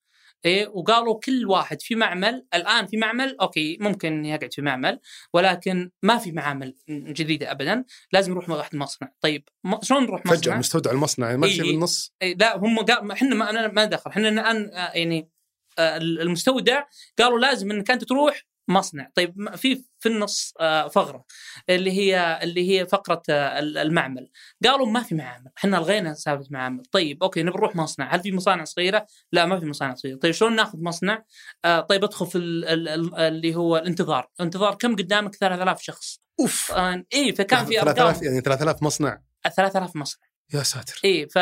إيه 0.45 0.69
وقالوا 0.69 1.21
كل 1.21 1.47
واحد 1.47 1.83
في 1.83 1.95
معمل 1.95 2.47
الآن 2.55 2.87
في 2.87 2.97
معمل 2.97 3.37
أوكي 3.41 3.79
ممكن 3.81 4.25
يقعد 4.25 4.53
في 4.53 4.63
معمل 4.63 5.01
ولكن 5.33 5.91
ما 6.03 6.19
في 6.19 6.33
معامل 6.33 6.75
جديدة 6.89 7.51
ابدا 7.51 7.85
لازم 8.13 8.33
نروح 8.33 8.51
واحد 8.51 8.77
مصنع 8.77 9.13
طيب 9.21 9.49
شلون 9.83 10.03
نروح 10.03 10.23
فجأة 10.23 10.39
مصنع؟ 10.39 10.59
مستودع 10.59 10.91
المصنع 10.91 11.27
يعني 11.27 11.39
ما 11.39 11.49
في 11.49 11.63
إيه. 11.63 11.73
بالنص 11.73 12.15
إيه، 12.23 12.37
لا 12.37 12.57
هم 12.57 12.79
قال 12.79 13.11
إحنا 13.11 13.35
ما 13.35 13.51
أنا 13.51 13.69
ما 13.69 13.85
دخل 13.85 14.11
إحنا 14.11 14.29
الآن 14.29 14.71
آه، 14.75 14.93
يعني 14.95 15.31
آه، 15.79 15.97
المستودع 15.97 16.83
قالوا 17.19 17.39
لازم 17.39 17.71
إنك 17.71 17.91
أنت 17.91 18.05
تروح 18.05 18.50
مصنع. 18.73 19.11
طيب 19.15 19.57
في 19.57 19.85
في 20.01 20.09
النص 20.09 20.55
آه، 20.61 20.89
فقرة 20.89 21.25
اللي 21.71 21.93
هي 21.93 22.41
اللي 22.43 22.71
هي 22.71 22.87
فقرة 22.87 23.23
آه، 23.31 23.59
المعمل. 23.59 24.31
قالوا 24.65 24.87
ما 24.87 25.03
في 25.03 25.15
معامل 25.15 25.51
إحنا 25.59 25.79
الغينا 25.79 26.15
سالفة 26.15 26.47
معامل 26.51 26.83
طيب 26.93 27.23
أوكي 27.23 27.43
نبي 27.43 27.51
نروح 27.51 27.77
مصنع. 27.77 28.15
هل 28.15 28.21
في 28.21 28.33
مصانع 28.33 28.65
صغيرة؟ 28.65 29.07
لا 29.33 29.47
ما 29.47 29.61
في 29.61 29.67
مصانع 29.67 29.95
صغيرة. 29.95 30.17
طيب 30.19 30.33
شلون 30.33 30.57
ناخذ 30.57 30.79
مصنع؟ 30.83 31.25
آه، 31.65 31.81
طيب 31.81 32.05
أدخل 32.05 32.27
في 32.27 32.39
ال- 32.39 32.65
ال- 32.65 32.89
ال- 32.89 33.15
اللي 33.15 33.55
هو 33.55 33.77
الانتظار. 33.77 34.29
الانتظار 34.41 34.75
كم 34.75 34.97
قدامك؟ 34.97 35.35
3000 35.35 35.83
شخص. 35.83 36.21
أوف. 36.41 36.73
إيه 37.13 37.35
فكان 37.35 37.65
في 37.65 37.75
3000 37.75 37.99
ارقام 37.99 38.25
يعني 38.25 38.41
3000 38.41 38.83
مصنع. 38.83 39.23
3000 39.57 39.97
مصنع. 39.97 40.31
يا 40.55 40.63
ساتر. 40.63 41.01
إيه 41.05 41.29
ف 41.29 41.37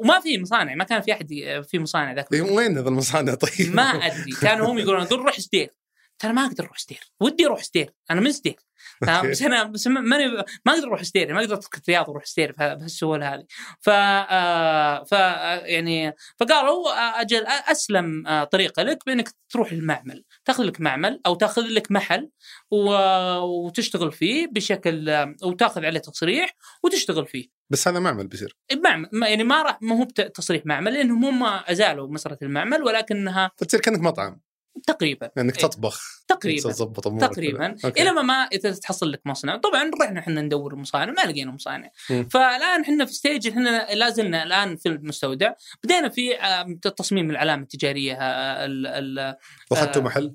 وما 0.00 0.20
في 0.20 0.38
مصانع. 0.38 0.74
ما 0.74 0.84
كان 0.84 1.00
في 1.00 1.12
أحد 1.12 1.28
في 1.70 1.78
مصانع 1.78 2.12
ذاك 2.12 2.32
إيه، 2.32 2.42
وين 2.42 2.78
هذا 2.78 2.88
المصانع؟ 2.88 3.34
طيب؟ 3.58 3.74
ما 3.74 3.82
أدري. 3.82 4.32
كانوا 4.42 4.66
هم 4.72 4.78
يقولون 4.78 5.04
قول 5.04 5.18
روح 5.20 5.40
سدير 5.40 5.74
ترى 6.20 6.32
ما 6.32 6.46
أقدر 6.46 6.64
أروح 6.64 6.78
سدير 6.78 7.00
ودي 7.20 7.46
أروح 7.46 7.62
سدير 7.62 7.90
أنا 8.10 8.20
من 8.20 8.32
سدير. 8.32 8.56
بس 9.30 9.42
أنا 9.42 9.64
بس 9.64 9.86
ما- 9.86 10.00
ماني 10.00 10.26
ما 10.66 10.72
أقدر 10.72 10.86
أروح 10.88 11.02
سدير 11.02 11.34
ما 11.34 11.40
أقدر 11.40 11.54
اترك 11.54 11.82
الرياض 11.82 12.08
وأروح 12.08 12.24
سدير 12.24 12.52
بها- 12.52 12.74
بهالسهولة 12.74 13.34
هذه. 13.34 13.44
ف 13.80 13.88
آه، 13.90 15.04
ف 15.04 15.14
آه، 15.14 15.60
يعني 15.66 16.14
فقالوا 16.40 16.88
آه، 16.90 17.20
أجل 17.20 17.46
أسلم 17.46 18.24
طريقة 18.52 18.82
لك 18.82 18.98
بإنك 19.06 19.28
تروح 19.50 19.72
المعمل. 19.72 20.24
تأخذ 20.44 20.64
لك 20.64 20.80
معمل 20.80 21.20
أو 21.26 21.34
تأخذ 21.34 21.62
لك 21.62 21.90
محل 21.92 22.30
وتشتغل 22.70 24.12
فيه 24.12 24.46
بشكل 24.46 25.26
وتأخذ 25.42 25.84
عليه 25.84 26.00
تصريح 26.00 26.56
وتشتغل 26.82 27.26
فيه. 27.26 27.48
بس 27.70 27.88
هذا 27.88 27.98
معمل 28.00 28.26
بيصير. 28.26 28.56
معمل. 28.84 29.08
يعني 29.22 29.44
ما 29.44 29.62
راح 29.62 29.78
ما 29.82 29.98
هو 29.98 30.04
تصريح 30.04 30.66
معمل 30.66 30.92
لانهم 30.94 31.24
هم 31.24 31.60
أزالوا 31.66 32.08
مسألة 32.08 32.38
المعمل 32.42 32.82
ولكنها 32.82 33.50
فتصير 33.56 33.80
كأنك 33.80 34.00
مطعم. 34.00 34.40
تقريبا. 34.86 35.30
انك 35.38 35.56
إيه. 35.58 35.62
تطبخ. 35.62 36.22
تقريبا. 36.28 36.70
تظبط 36.70 37.06
أمورك 37.06 37.30
تقريبا. 37.32 37.76
إلى 37.84 38.12
ما 38.12 38.22
ما 38.22 38.46
تحصل 38.82 39.12
لك 39.12 39.20
مصنع. 39.24 39.56
طبعا 39.56 39.90
رحنا 40.02 40.20
إحنا 40.20 40.40
ندور 40.42 40.76
مصانع. 40.76 41.12
ما 41.12 41.30
لقينا 41.30 41.52
مصانع. 41.52 41.90
مم. 42.10 42.28
فالآن 42.28 42.80
إحنا 42.80 43.04
في 43.04 43.12
ستيج 43.12 43.48
إحنا 43.48 43.86
لا 43.94 44.10
زلنا 44.10 44.42
الآن 44.42 44.76
في 44.76 44.88
المستودع. 44.88 45.52
بدينا 45.84 46.08
في 46.08 46.30
تصميم 46.96 47.30
العلامة 47.30 47.62
التجارية 47.62 48.14
آه، 48.14 48.64
ال- 48.64 48.86
ال- 48.86 49.18
آه، 49.98 50.00
محل؟ 50.00 50.34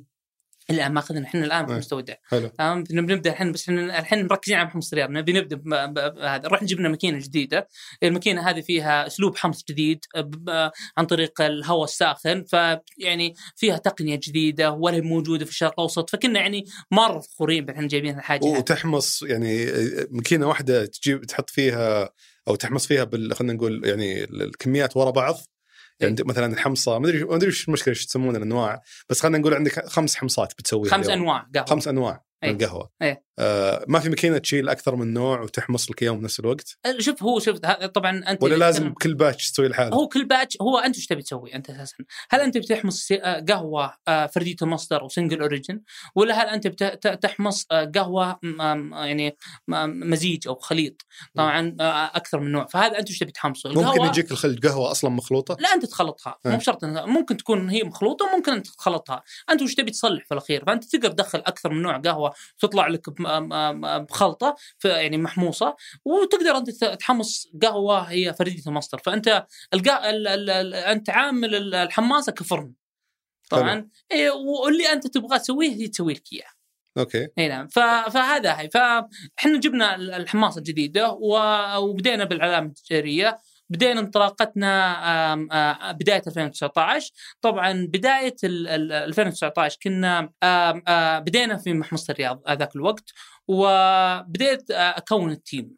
الآن 0.69 0.93
ماخذنا 0.93 1.25
إحنا 1.25 1.45
الآن 1.45 1.65
في 1.65 1.69
إيه. 1.69 1.73
المستودع 1.73 2.13
حلو. 2.23 2.47
تمام؟ 2.47 2.83
بنبدا 2.83 3.31
الحين 3.31 3.51
بس 3.51 3.69
إحنا 3.69 3.99
الحين 3.99 4.27
مركزين 4.27 4.57
على 4.57 4.69
حمص 4.69 4.93
الرياض 4.93 5.09
نبي 5.09 5.33
نبدأ 5.33 5.55
بهذا 5.85 6.47
رحنا 6.47 6.67
جبنا 6.67 6.89
ماكينة 6.89 7.19
جديدة. 7.19 7.67
الماكينة 8.03 8.49
هذه 8.49 8.61
فيها 8.61 9.07
أسلوب 9.07 9.37
حمص 9.37 9.63
جديد 9.69 10.05
عن 10.97 11.05
طريق 11.05 11.41
الهواء 11.41 11.83
الساخن 11.83 12.43
فيعني 12.43 13.35
فيها 13.55 13.77
تقنية 13.77 14.19
جديدة 14.23 14.71
ولا 14.71 15.01
موجودة 15.01 15.45
في 15.45 15.51
الشرق 15.51 15.71
الأوسط 15.71 16.09
فكنا 16.09 16.39
يعني 16.39 16.65
مرة 16.91 17.19
فخورين 17.19 17.69
إحنا 17.69 17.87
جايبين 17.87 18.17
الحاجة. 18.17 18.45
وتحمص 18.45 19.23
يعني 19.23 19.65
ماكينة 20.11 20.47
واحدة 20.47 20.85
تجيب 20.85 21.25
تحط 21.25 21.49
فيها 21.49 22.09
أو 22.47 22.55
تحمص 22.55 22.87
فيها 22.87 23.03
بال 23.03 23.35
خلينا 23.35 23.53
نقول 23.53 23.85
يعني 23.85 24.23
الكميات 24.23 24.97
ورا 24.97 25.11
بعض. 25.11 25.35
يعني 25.99 26.09
عندك 26.11 26.25
مثلا 26.25 26.53
الحمصة 26.53 26.99
ما 26.99 27.07
أدري 27.07 27.23
ما 27.23 27.35
أدري 27.35 27.49
إيش 27.49 27.67
المشكلة 27.67 27.91
إيش 27.93 28.05
تسمون 28.05 28.35
الأنواع 28.35 28.81
بس 29.09 29.21
خلينا 29.21 29.37
نقول 29.37 29.53
عندك 29.53 29.85
خمس 29.85 30.15
حمصات 30.15 30.53
بتسويها 30.53 30.91
خمس 30.91 31.05
اليوم. 31.05 31.21
أنواع 31.21 31.47
قهوة 31.55 31.65
خمس 31.65 31.87
أنواع 31.87 32.23
من 32.43 32.49
إيه. 32.49 32.55
القهوة 32.55 32.91
إيه. 33.01 33.24
آه 33.39 33.85
ما 33.87 33.99
في 33.99 34.09
ماكينة 34.09 34.37
تشيل 34.37 34.69
أكثر 34.69 34.95
من 34.95 35.13
نوع 35.13 35.41
وتحمص 35.41 35.91
لك 35.91 36.03
إياهم 36.03 36.19
بنفس 36.19 36.39
الوقت؟ 36.39 36.77
شوف 36.99 37.23
هو 37.23 37.39
شوف 37.39 37.57
طبعا 37.93 38.23
أنت 38.31 38.43
ولا 38.43 38.55
لازم 38.55 38.93
كل 38.93 39.13
batch 39.13 39.51
تسوي 39.51 39.67
لحاله؟ 39.67 39.95
هو 39.95 40.07
كل 40.07 40.25
batch 40.25 40.57
هو 40.61 40.77
أنت 40.77 40.95
إيش 40.95 41.05
تبي 41.07 41.21
تسوي 41.21 41.55
أنت 41.55 41.69
أساسا؟ 41.69 41.97
هل 42.29 42.39
أنت 42.41 42.57
بتحمص 42.57 43.07
آه، 43.11 43.45
قهوة 43.49 43.93
فرديه 44.07 44.55
المصدر 44.61 45.03
و 45.03 45.09
single 45.09 45.41
origin 45.41 45.81
ولا 46.15 46.43
هل 46.43 46.47
أنت 46.47 46.67
بت- 46.67 46.83
ت- 46.83 47.19
تحمص 47.23 47.65
آه، 47.71 47.91
قهوة 47.95 48.39
يعني 48.93 49.37
مزيج 49.87 50.47
أو 50.47 50.55
خليط؟ 50.55 51.01
طبعا 51.35 51.75
أكثر 52.15 52.39
من 52.39 52.51
نوع. 52.51 52.65
فهذا 52.65 52.99
أنت 52.99 53.09
إيش 53.09 53.19
تبي 53.19 53.31
تحمصه؟ 53.31 53.69
ممكن 53.69 54.01
يجيك 54.05 54.31
الخل 54.31 54.59
قهوة 54.63 54.91
أصلا 54.91 55.09
مخلوطة؟ 55.09 55.57
لا 55.59 55.73
أنت 55.73 55.85
تخلطها. 55.85 56.39
إيه. 56.45 56.51
مو 56.51 56.57
بشرط 56.57 56.85
ممكن 56.85 57.37
تكون 57.37 57.69
هي 57.69 57.83
مخلوطة 57.83 58.25
وممكن 58.25 58.51
أنت 58.51 58.67
تخلطها. 58.67 59.23
أنت 59.49 59.61
وش 59.61 59.75
تبي 59.75 59.91
تصلح 59.91 60.25
في 60.25 60.33
الأخير؟ 60.33 60.63
فأنت 60.65 60.83
تقدر 60.95 61.11
تدخل 61.11 61.39
أكثر 61.39 61.69
من 61.69 61.81
نوع 61.81 61.97
قهوة 61.97 62.33
وتطلع 62.63 62.87
لك 62.87 63.01
بخلطة 63.99 64.55
يعني 64.85 65.17
محموصة 65.17 65.75
وتقدر 66.05 66.57
أنت 66.57 66.69
تحمص 66.85 67.47
قهوة 67.61 67.99
هي 67.99 68.33
فردية 68.33 68.61
المصدر. 68.67 68.97
فأنت 68.97 69.45
القا... 69.73 70.09
ال... 70.09 70.27
ال... 70.27 70.49
ال... 70.49 70.73
أنت 70.73 71.09
عامل 71.09 71.55
ال- 71.55 71.75
الحماصة 71.75 72.31
كفرن. 72.31 72.73
طبعا. 73.49 73.89
إيه 74.11 74.31
واللي 74.31 74.91
أنت 74.91 75.07
تبغى 75.07 75.39
تسويه 75.39 75.69
هي 75.69 75.87
تسوي 75.87 76.13
لك 76.13 76.33
إياه. 76.33 76.49
okay. 76.97 77.27
إي 77.37 77.47
نعم. 77.47 77.67
فهذا 77.67 78.59
هي 78.59 78.69
فاحنا 78.69 79.59
جبنا 79.59 79.95
ال- 79.95 80.11
الحماصة 80.11 80.57
الجديدة 80.57 81.11
وبدينا 81.79 82.23
بالعلامة 82.23 82.67
التجارية. 82.67 83.39
بدينا 83.69 83.99
انطلاقتنا 83.99 85.35
بداية 85.91 86.21
2019 86.27 87.11
طبعا 87.41 87.87
بداية 87.93 88.35
ال- 88.43 88.67
ال- 88.67 88.91
2019 88.91 89.77
كنا 89.83 90.29
بدينا 91.19 91.57
في 91.57 91.73
محمصة 91.73 92.11
الرياض 92.11 92.41
ذاك 92.51 92.75
الوقت 92.75 93.11
وبديت 93.47 94.71
أكون 94.71 95.31
ال 95.31 95.38
team. 95.38 95.75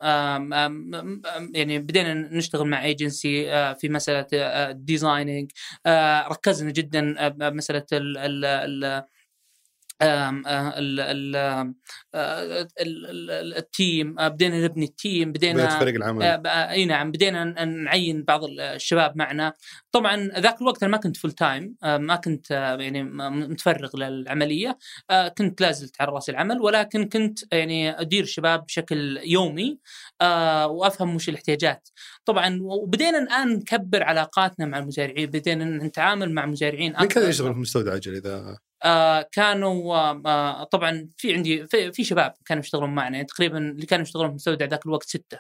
يعني 1.54 1.80
بدينا 1.80 2.14
نشتغل 2.14 2.68
مع 2.68 2.84
ايجنسي 2.84 3.46
في 3.76 3.90
مسألة 3.90 4.28
ال 4.34 4.46
designing 4.46 5.52
ركزنا 6.32 6.72
جدا 6.72 7.16
ال 7.94 9.04
ال 13.58 13.70
team 13.70 14.20
آه، 14.20 14.28
بدينا 14.28 14.64
نبني 14.66 14.86
ال 14.86 14.95
team 14.95 15.32
بدينا 15.32 15.80
فريق 15.80 15.96
العمل. 15.96 16.24
آه، 16.24 16.72
إي 16.72 16.86
نعم 16.86 17.12
بدينا 17.12 17.66
نعين 17.66 18.24
بعض 18.24 18.42
الشباب 18.60 19.18
معنا. 19.18 19.54
طبعا 19.92 20.28
ذاك 20.40 20.62
الوقت 20.62 20.84
أنا 20.84 20.92
ما 20.92 20.98
كنت 20.98 21.18
full 21.18 21.32
time 21.32 21.76
ما 21.84 22.16
كنت 22.16 22.52
آه، 22.52 22.76
يعني 22.76 23.04
متفرغ 23.30 23.98
للعملية 23.98 24.78
آه، 25.10 25.28
كنت 25.28 25.62
لازلت 25.62 26.02
على 26.02 26.12
رأس 26.12 26.30
العمل 26.30 26.62
ولكن 26.62 27.10
كنت 27.10 27.54
يعني 27.54 28.02
أدير 28.02 28.24
الشباب 28.24 28.66
بشكل 28.66 29.20
يومي 29.24 29.80
آه، 30.22 30.68
وأفهم 30.68 31.16
وش 31.16 31.30
الاحتياجات. 31.30 31.90
طبعا 32.26 32.60
وبدينا 32.62 33.20
الآن 33.20 33.50
نكبر 33.50 34.04
علاقاتنا 34.04 34.66
مع 34.66 34.78
المزارعين 34.78 35.30
بدينا 35.30 35.66
نتعامل 35.66 36.34
مع 36.34 36.46
مزارعين 36.46 36.94
من 37.00 37.08
كان. 37.08 37.30
يشتغل 37.30 37.54
في 37.54 37.60
مستودع 37.60 37.96
أجل 37.96 38.16
إذا 38.16 38.58
آه 38.84 39.30
كانوا 39.32 39.96
آه 40.26 40.64
طبعا 40.64 41.10
في 41.18 41.34
عندي 41.34 41.68
في, 41.68 41.92
في 41.92 42.04
شباب 42.04 42.34
كانوا 42.46 42.64
يشتغلون 42.64 42.90
معنا 42.96 43.16
يعني 43.16 43.28
تقريبا 43.28 43.58
اللي 43.58 43.86
كانوا 43.86 44.04
يشتغلون 44.04 44.28
في 44.28 44.32
المستودع 44.32 44.66
ذاك 44.66 44.86
الوقت 44.86 45.08
ستة. 45.10 45.38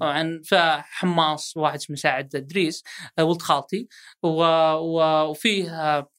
طبعا 0.00 0.40
فحماص 0.46 1.56
واحد 1.56 1.74
اسمه 1.78 1.96
سعد 1.96 2.36
ادريس 2.36 2.82
آه 3.18 3.24
ولد 3.24 3.42
خالتي 3.42 3.88
وفيه 4.22 5.70
آه 5.96 6.10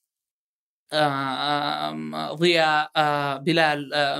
ضياء 2.34 2.92
آه، 2.96 3.38
بلال 3.38 3.94
آه، 3.94 4.20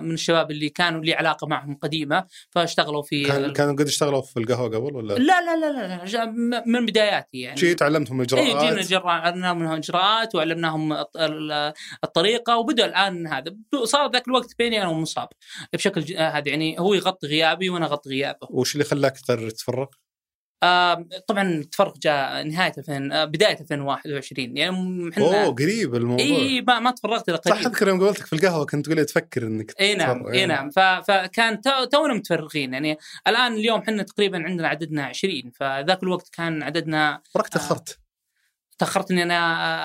من 0.00 0.14
الشباب 0.14 0.50
اللي 0.50 0.68
كانوا 0.68 1.00
لي 1.04 1.14
علاقة 1.14 1.46
معهم 1.46 1.78
قديمة 1.82 2.24
فاشتغلوا 2.50 3.02
في 3.02 3.24
كان 3.24 3.52
كانوا 3.52 3.72
قد 3.72 3.86
اشتغلوا 3.86 4.22
في 4.22 4.36
القهوة 4.40 4.68
قبل 4.68 4.96
ولا 4.96 5.14
لا 5.14 5.40
لا 5.40 5.56
لا 5.56 6.04
لا, 6.06 6.62
من 6.66 6.86
بداياتي 6.86 7.40
يعني 7.40 7.56
شيء 7.60 7.74
تعلمتهم 7.76 8.20
اي 8.20 8.26
جينا 8.26 8.44
اجراءات 8.54 8.88
جرا 8.88 9.10
علمناهم 9.10 9.62
إجراءات 9.62 10.34
وعلمناهم 10.34 10.92
الط- 10.92 11.16
ال- 11.16 11.72
الطريقة 12.04 12.56
وبدأ 12.56 12.86
الآن 12.86 13.26
هذا 13.26 13.56
صار 13.84 14.10
ذاك 14.12 14.28
الوقت 14.28 14.54
بيني 14.58 14.82
أنا 14.82 14.88
ومصاب 14.88 15.28
بشكل 15.72 16.16
آه، 16.16 16.28
هذا 16.30 16.48
يعني 16.48 16.78
هو 16.78 16.94
يغطي 16.94 17.26
غيابي 17.26 17.70
وأنا 17.70 17.86
أغطي 17.86 18.10
غيابه. 18.10 18.46
وش 18.50 18.72
اللي 18.74 18.84
خلاك 18.84 19.18
تقرر 19.20 19.50
تتفرق؟ 19.50 19.90
آه 20.62 21.06
طبعا 21.26 21.42
التفرق 21.42 21.98
جاء 21.98 22.42
نهاية 22.42 22.72
2000 22.78 23.12
آه 23.12 23.24
بداية 23.24 23.60
2021 23.60 24.56
يعني 24.56 25.08
إحنا 25.12 25.24
أوه 25.24 25.54
قريب 25.54 25.94
الموضوع 25.94 26.26
إي 26.26 26.60
ما, 26.60 26.78
ما 26.80 26.90
تفرغت 26.90 27.28
الا 27.28 27.40
صح 27.44 27.52
قليل 27.52 27.66
أذكر 27.66 27.88
يوم 27.88 28.00
قابلتك 28.00 28.26
في 28.26 28.32
القهوة 28.32 28.66
كنت 28.66 28.84
تقول 28.86 28.96
لي 28.96 29.04
تفكر 29.04 29.42
إنك 29.46 29.72
إي 29.80 29.94
نعم. 29.94 30.26
إي 30.26 30.46
نعم 30.46 30.70
فكان 30.70 31.60
تو- 31.60 31.84
تونا 31.84 32.14
متفرغين 32.14 32.72
يعني 32.72 32.98
الآن 33.26 33.52
اليوم 33.52 33.80
إحنا 33.80 34.02
تقريبا 34.02 34.42
عندنا 34.44 34.68
عددنا 34.68 35.04
20 35.04 35.50
فذاك 35.54 36.02
الوقت 36.02 36.28
كان 36.32 36.62
عددنا 36.62 37.20
وراك 37.34 37.48
تأخرت 37.48 37.98
تأخرت 38.78 39.10
إني 39.10 39.22
أنا 39.22 39.34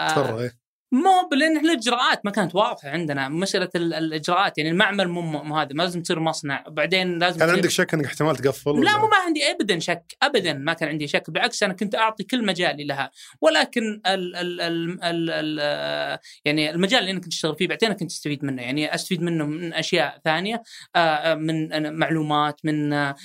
آه، 0.06 0.12
تفرغ 0.12 0.42
إيه. 0.42 0.63
مو 0.94 1.30
لأن 1.38 1.58
إحنا 1.58 1.72
الإجراءات 1.72 2.26
ما 2.26 2.32
كانت 2.32 2.56
واضحة 2.56 2.90
عندنا 2.90 3.30
مساله 3.30 3.70
ال- 3.76 3.94
الإجراءات 3.94 4.58
يعني 4.58 4.70
المعمل 4.70 5.08
مو 5.08 5.22
مو 5.22 5.58
هذا 5.58 5.70
ما 5.74 5.84
لازم 5.84 6.02
تصير 6.02 6.20
مصنع 6.20 6.64
بعدين 6.68 7.20
لازم 7.20 7.40
كان 7.40 7.50
عندك 7.50 7.70
شك 7.70 7.94
إنك 7.94 8.06
احتمال 8.06 8.36
تقفل 8.36 8.72
لا؟ 8.86 8.98
مو 8.98 9.08
ما 9.08 9.18
عندي 9.26 9.52
ابدا 9.52 9.80
شك 9.80 10.18
ابدا 10.24 10.54
ما 10.54 10.74
كان 10.74 10.90
عندي 10.90 11.08
شك 11.08 11.30
بالعكس 11.30 11.64
أنا 11.64 11.74
كنت 11.74 11.96
أعطي 11.96 12.24
كل 12.24 12.46
مجالي 12.46 12.84
لها 12.84 13.12
ولكن 13.42 14.02
ال 14.08 14.36
ال 14.36 14.62
ال 14.62 15.04
ال 15.04 15.30
ال 15.60 16.20
يعني 16.46 16.70
المجال 16.72 17.00
اللي 17.00 17.12
أنا 17.12 17.20
كنت 17.20 17.34
أشتغل 17.34 17.56
فيه 17.56 17.68
بعدين 17.68 17.94
كنت 17.94 18.12
أستفيد 18.12 18.46
منه 18.46 18.62
يعني 18.62 18.96
أستفيد 18.96 19.22
منه 19.22 19.46
من 19.46 19.74
أشياء 19.74 20.22
ثانية 20.26 20.64
آه، 20.96 21.00
آه، 21.00 21.36
من 21.36 21.94
معلومات 22.00 22.60
من 22.64 22.94
آه، 22.94 23.16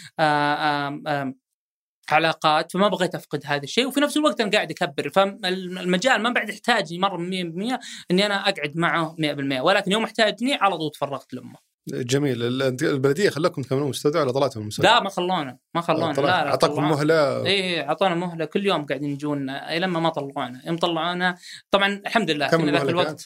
علاقات 2.13 2.73
فما 2.73 2.89
بغيت 2.89 3.15
أفقد 3.15 3.43
هذا 3.47 3.63
الشيء 3.63 3.87
وفي 3.87 4.01
نفس 4.01 4.17
الوقت 4.17 4.41
أنا 4.41 4.51
قاعد 4.51 4.71
أكبر. 4.71 5.09
فالمجال 5.11 6.23
ما 6.23 6.31
بعد 6.31 6.49
يحتاجني 6.49 6.99
مرة 6.99 7.17
100% 7.17 7.79
إني 8.11 8.27
أنا 8.27 8.49
أقعد 8.49 8.73
معه 8.77 9.17
100% 9.19 9.61
ولكن 9.61 9.93
يوم 9.93 10.05
احتاجني 10.05 10.55
على 10.55 10.77
طول 10.79 10.91
تفرغت 10.91 11.35
لأمه. 11.35 11.69
جميل. 11.89 12.43
ال- 12.43 12.63
البلدية 12.83 13.31
خلاكم 13.31 13.63
تكملون 13.63 13.89
مستودع 13.89 14.21
ولا 14.23 14.33
طلعتوا 14.33 14.57
من 14.61 14.63
المستودع؟ 14.63 14.95
لا 14.95 15.01
ما 15.03 15.11
خلونا 15.11 15.59
ما 15.75 15.81
خلونا 15.81 16.13
لا 16.13 16.21
لا 16.21 16.49
أعطاكم. 16.49 16.89
مهلة. 16.89 17.47
إيه 17.47 17.89
أعطونا 17.89 18.15
مهلة. 18.15 18.45
كل 18.45 18.67
يوم 18.67 18.87
قاعدين 18.87 19.11
يجون 19.11 19.51
إيه 19.51 19.79
لما 19.79 20.01
ما 20.01 20.09
طلعونا. 20.09 20.63
يوم 20.67 20.77
طلعونا 20.77 21.37
طبعا 21.71 22.03
الحمد 22.07 22.31
لله 22.31 22.49
كم 22.49 22.71
ذاك 22.71 22.83
الوقت 22.83 23.07
كانت؟ 23.07 23.21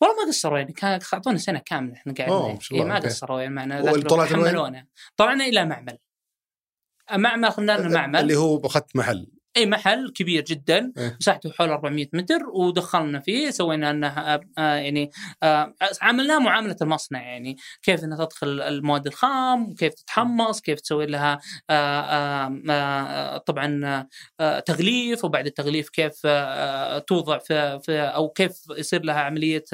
والله 0.00 0.16
ما 0.24 0.28
قصروا 0.28 0.58
يعني 0.58 0.72
كان 0.72 1.00
أعطونا 1.14 1.38
سنة 1.38 1.62
كاملة 1.66 1.94
إحنا 1.94 2.14
قاعدين. 2.18 2.58
إيه 2.72 2.84
ما. 2.84 2.98
قصروا 2.98 3.40
يعني 3.40 3.54
معنا 3.54 3.92
طلعتوا؟ 3.92 4.24
حملونا. 4.24 4.86
طلعنا 5.16 5.44
إلى 5.44 5.64
معمل. 5.64 5.98
معمل 7.12 7.44
أخذنا 7.44 7.78
لنا 7.78 7.88
معمل. 7.88 8.20
اللي 8.20 8.36
هو 8.36 8.66
اخذت 8.66 8.96
محل. 8.96 9.26
أي 9.56 9.66
محل 9.66 10.10
كبير 10.10 10.44
جدا. 10.44 10.92
إيه. 10.98 11.16
مساحته 11.20 11.50
حول 11.50 11.68
400 11.68 12.06
متر 12.12 12.46
ودخلنا 12.54 13.20
فيه 13.20 13.50
سوينا 13.50 13.90
انه 13.90 14.06
آه، 14.06 14.40
آه، 14.58 14.74
يعني 14.74 15.10
آه، 15.42 15.74
عاملناه 16.02 16.38
معاملة 16.38 16.76
المصنع 16.82 17.22
يعني 17.22 17.56
كيف 17.82 18.04
انها 18.04 18.24
تدخل 18.24 18.60
المواد 18.60 19.06
الخام 19.06 19.70
وكيف 19.70 19.94
تتحمص 19.94 20.60
كيف 20.60 20.80
تسوي 20.80 21.06
لها 21.06 21.38
طبعا 23.38 24.06
تغليف 24.66 25.24
وبعد 25.24 25.46
التغليف 25.46 25.88
كيف 25.88 26.20
توضع 27.06 27.38
في, 27.38 27.80
في 27.82 27.98
أو 27.98 28.28
كيف 28.28 28.52
يصير 28.78 29.02
لها 29.04 29.20
عملية 29.20 29.64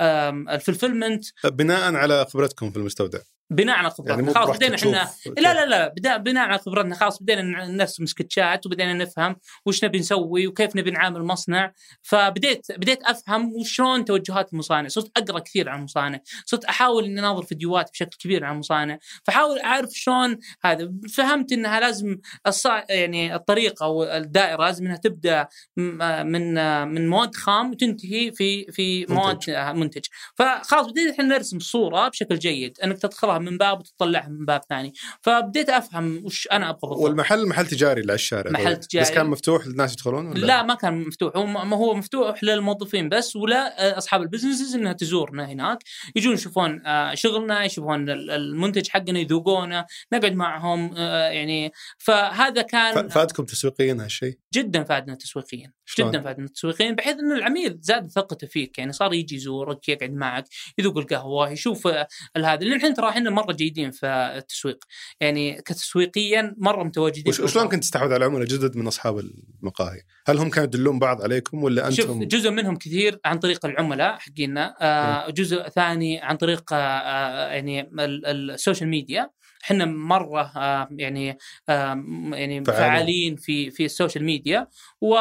الفلفلمنت. 0.00 1.24
بناء 1.44 1.94
على 1.94 2.24
خبرتكم 2.24 2.70
في 2.70 2.76
المستودع 2.76 3.18
بناء 3.50 3.76
على 3.76 3.90
خبراتنا. 3.90 4.22
يعني 4.22 4.34
خلاص 4.34 4.56
بدينا 4.56 4.74
إحنا 4.74 5.10
لا 5.26 5.54
لا 5.54 5.66
لا 5.66 5.88
بدا 5.88 6.16
بناء 6.16 6.48
على 6.48 6.58
خبراتنا. 6.58 6.94
خلاص 6.94 7.22
بدينا 7.22 7.66
نرسم 7.66 8.06
سكتشات 8.06 8.66
وبدينا 8.66 8.92
نفهم 8.92 9.36
وش 9.66 9.84
نبي 9.84 9.98
نسوي 9.98 10.46
وكيف 10.46 10.76
نبي 10.76 10.90
نعامل 10.90 11.22
مصنع. 11.22 11.72
فبديت 12.02 12.66
بديت 12.72 13.02
أفهم 13.02 13.52
وشلون 13.54 14.04
توجهات 14.04 14.52
المصانع. 14.52 14.88
صرت 14.88 15.18
أقرأ 15.18 15.38
كثير 15.38 15.68
عن 15.68 15.78
المصانع. 15.78 16.20
صرت 16.46 16.64
أحاول 16.64 17.04
إني 17.04 17.20
أناظر 17.20 17.42
فيديوهات 17.42 17.90
بشكل 17.90 18.16
كبير 18.18 18.44
عن 18.44 18.54
المصانع. 18.54 18.98
فحاول 19.24 19.58
أعرف 19.58 19.90
شلون 19.92 20.38
هذا. 20.64 20.92
فهمت 21.14 21.52
إنها 21.52 21.80
لازم 21.80 22.18
الصا... 22.46 22.84
يعني 22.88 23.34
الطريقة 23.34 23.84
أو 23.84 24.02
الدائرة 24.04 24.64
لازم 24.64 24.86
إنها 24.86 24.96
تبدأ 24.96 25.48
من 25.76 26.54
من 26.88 27.08
مواد 27.08 27.34
خام 27.34 27.70
وتنتهي 27.70 28.32
في 28.32 28.72
في 28.72 29.06
مواد 29.08 29.34
منتج. 29.34 29.50
منتج, 29.50 29.76
منتج. 29.76 30.04
فخلاص 30.34 30.86
بدينا 30.86 31.10
إحنا 31.10 31.24
نرسم 31.24 31.56
الصورة 31.56 32.08
بشكل 32.08 32.38
جيد. 32.38 32.80
أنك 32.84 32.98
تدخلها 32.98 33.39
من 33.40 33.58
باب 33.58 33.78
وتطلعها 33.80 34.28
من 34.28 34.44
باب 34.44 34.60
ثاني 34.68 34.92
فبديت 35.22 35.70
أفهم 35.70 36.22
وش 36.24 36.48
أنا 36.52 36.68
أبغى 36.70 36.80
بالضبط. 36.82 36.98
والمحل 37.04 37.46
محل 37.48 37.66
تجاري 37.66 38.00
اللي 38.00 38.12
على 38.12 38.18
الشارع 38.18 38.50
محل 38.50 38.62
طبعاً. 38.64 38.74
تجاري. 38.74 39.04
بس 39.06 39.10
كان 39.10 39.26
مفتوح 39.26 39.66
للناس 39.66 39.92
يدخلون 39.92 40.26
ولا 40.26 40.46
لا 40.46 40.62
ما 40.62 40.74
كان 40.74 41.00
مفتوح 41.00 41.36
هو 41.36 41.46
ما 41.46 41.76
هو 41.76 41.94
مفتوح 41.94 42.44
للموظفين 42.44 43.08
بس 43.08 43.36
ولا 43.36 43.98
أصحاب 43.98 44.22
البزنسز 44.22 44.74
إنها 44.74 44.92
تزورنا 44.92 45.46
هناك 45.46 45.78
يجون 46.16 46.34
يشوفون 46.34 46.86
آه، 46.86 47.14
شغلنا 47.14 47.64
يشوفون 47.64 48.10
ال- 48.10 48.30
المنتج 48.30 48.88
حقنا 48.88 49.18
يذوقونه 49.18 49.84
نقعد 50.12 50.32
معهم 50.34 50.94
آه، 50.96 51.28
يعني 51.28 51.72
فهذا 51.98 52.62
كان 52.62 53.08
فادكم 53.08 53.44
تسويقيا 53.44 53.96
هالشيء 54.00 54.38
جدا 54.54 54.84
فادنا 54.84 55.14
تسويقيا؟ 55.14 55.72
جدا 55.98 56.20
فادنا 56.20 56.48
تسويقيا 56.48 56.92
بحيث 56.92 57.18
إن 57.18 57.32
العميل 57.32 57.78
زاد 57.80 58.10
ثقته 58.10 58.46
فيك 58.46 58.78
يعني 58.78 58.92
صار 58.92 59.14
يجي 59.14 59.34
يزورك 59.36 59.88
يقعد 59.88 60.12
معك 60.12 60.44
يذوق 60.78 60.98
القهوة 60.98 61.50
يشوف 61.50 61.86
آه، 61.86 62.08
هذا 62.36 62.56
لأن 62.56 62.76
إحنا 62.76 62.94
ترى 62.94 63.08
إحنا 63.08 63.30
مرة 63.30 63.52
جيدين 63.52 63.90
في 63.90 64.06
التسويق. 64.36 64.84
يعني 65.20 65.62
كتسويقيا 65.62 66.54
مرة 66.58 66.82
متواجدين 66.82 67.32
وشلون. 67.44 67.68
كنت 67.68 67.82
تستحوذ 67.82 68.12
على 68.12 68.24
عملاء 68.24 68.44
جدد 68.46 68.76
من 68.76 68.86
أصحاب 68.86 69.18
المقاهي؟ 69.18 70.00
هل 70.26 70.38
هم 70.38 70.50
كانوا 70.50 70.64
يدلون 70.68 70.98
بعض 70.98 71.22
عليكم 71.22 71.62
ولا 71.64 71.90
شوف 71.90 72.10
أنتم؟ 72.10 72.24
جزء 72.24 72.50
منهم 72.50 72.76
كثير 72.76 73.20
عن 73.24 73.38
طريق 73.38 73.66
العملاء 73.66 74.18
حقينا 74.18 74.74
آه 74.80 75.30
جزء 75.30 75.68
ثاني 75.68 76.20
عن 76.20 76.36
طريق 76.36 76.72
آه 76.72 76.76
آه، 76.76 77.48
يعني 77.52 77.80
ال- 77.80 78.26
ال- 78.26 78.50
ال 78.50 78.55
social 78.55 78.88
media 78.88 79.30
إحنا 79.64 79.84
مرة 79.84 80.52
آه 80.56 80.88
يعني 80.90 81.38
آه 81.68 82.04
يعني 82.32 82.64
فعالين. 82.64 82.64
فعالين 82.64 83.36
في 83.36 83.70
في 83.70 83.84
ال 83.84 83.90
social 83.90 84.24
media 84.24 84.66
و 85.00 85.14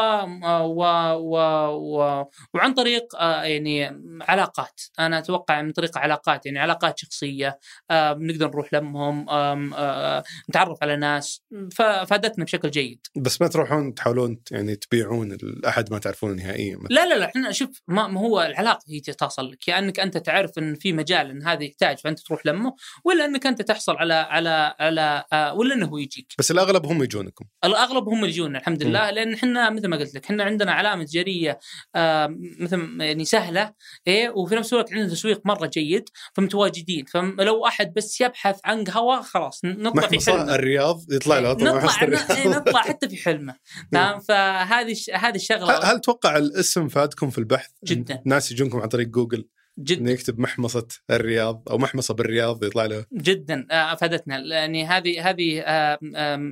و 0.63 0.83
و 1.15 1.37
و 1.73 2.25
وعن 2.53 2.73
طريق 2.73 3.15
آه 3.15 3.43
يعني 3.43 4.01
علاقات. 4.21 4.81
أنا 4.99 5.17
أتوقع 5.19 5.61
من 5.61 5.71
طريق 5.71 5.97
علاقات 5.97 6.45
يعني 6.45 6.59
علاقات 6.59 6.99
شخصية 6.99 7.59
آه 7.91 8.13
بنقدر 8.13 8.47
نروح 8.47 8.73
لمهم 8.73 9.29
آه 9.29 10.23
نتعرف 10.49 10.77
على 10.81 10.95
ناس. 10.95 11.43
ففادتنا 11.75 12.45
بشكل 12.45 12.69
جيد. 12.71 13.07
بس 13.15 13.41
ما 13.41 13.47
تروحون 13.47 13.93
تحاولون 13.93 14.39
يعني 14.51 14.75
تبيعون 14.75 15.31
الاحد 15.31 15.91
ما 15.91 15.99
تعرفونه 15.99 16.33
نهائيا 16.33 16.77
مثلاً؟ 16.77 16.95
لا 16.95 17.05
لا 17.05 17.19
لا 17.19 17.25
إحنا 17.25 17.51
شوف 17.51 17.81
ما 17.87 18.07
ما 18.07 18.19
هو 18.21 18.41
العلاقة 18.41 18.83
هي 18.89 18.99
تصل 18.99 19.51
لك. 19.51 19.67
يا 19.67 19.79
أنك 19.79 19.99
أنت 19.99 20.17
تعرف 20.17 20.57
إن 20.57 20.75
في 20.75 20.93
مجال 20.93 21.29
إن 21.29 21.43
هذا 21.47 21.63
يحتاج 21.63 21.97
فأنت 21.97 22.19
تروح 22.19 22.45
لمه 22.45 22.75
ولا 23.05 23.25
أنك 23.25 23.45
أنت 23.47 23.61
تحصل 23.61 23.95
على 23.95 24.13
على 24.29 24.75
على 24.79 25.23
آه 25.33 25.53
ولا 25.53 25.75
إنه 25.75 25.85
هو 25.85 25.97
يجيك؟ 25.97 26.33
بس 26.39 26.51
الأغلب 26.51 26.85
هم 26.85 27.03
يجونكم. 27.03 27.45
الأغلب 27.65 28.09
هم 28.09 28.23
اللي 28.23 28.33
يجونا 28.35 28.59
الحمد 28.59 28.83
لله 28.83 29.09
لأن 29.09 29.33
إحنا 29.33 29.69
مثل 29.69 29.87
ما 29.87 29.97
قلت 29.97 30.15
لك 30.15 30.23
إحنا 30.25 30.43
عندنا 30.43 30.71
علامة 30.71 31.03
تجاريه 31.03 31.59
آه 31.95 32.35
مثل 32.59 32.97
يعني 32.99 33.25
سهلة 33.25 33.73
إيه 34.07 34.29
وفي 34.29 34.55
نفس 34.55 34.73
الوقت 34.73 34.93
عندنا 34.93 35.09
تسويق 35.09 35.41
مرة 35.45 35.67
جيد 35.67 36.09
فمتواجدين. 36.33 37.05
فلو 37.05 37.65
أحد 37.67 37.93
بس 37.93 38.21
يبحث 38.21 38.59
عن 38.65 38.83
قهوة 38.83 39.21
خلاص 39.21 39.61
نطلع 39.65 40.07
في 40.07 40.31
حلمه. 40.31 40.55
الرياض 40.55 41.01
يطلع 41.11 41.39
له 41.39 41.53
طبعاً 41.53 41.83
نطلع. 41.83 42.37
إيه، 42.37 42.47
نطلع 42.47 42.81
حتى 42.81 43.09
في 43.09 43.17
حلمه. 43.17 43.55
تمام؟ 43.91 44.19
فهذه 44.19 44.95
هذه 45.13 45.35
الشغلة. 45.35 45.77
هل 45.77 45.85
هل 45.85 45.99
تتوقع 45.99 46.37
الاسم 46.37 46.87
فادكم 46.87 47.29
في 47.29 47.37
البحث؟ 47.37 47.69
جداً. 47.85 48.21
ناس 48.25 48.51
يجونكم 48.51 48.79
عن 48.79 48.87
طريق 48.87 49.07
جوجل؟ 49.07 49.45
جدا 49.79 50.01
إنه 50.01 50.11
يكتب 50.11 50.39
محمصة 50.39 50.87
الرياض 51.09 51.63
أو 51.69 51.77
محمصة 51.77 52.13
بالرياض 52.13 52.63
يطلع 52.63 52.85
له. 52.85 53.05
جدا 53.13 53.67
آه، 53.71 53.93
أفادتنا. 53.93 54.37
يعني 54.37 54.85
هذه 54.85 55.29
هذه 55.29 55.61
آه، 55.61 55.99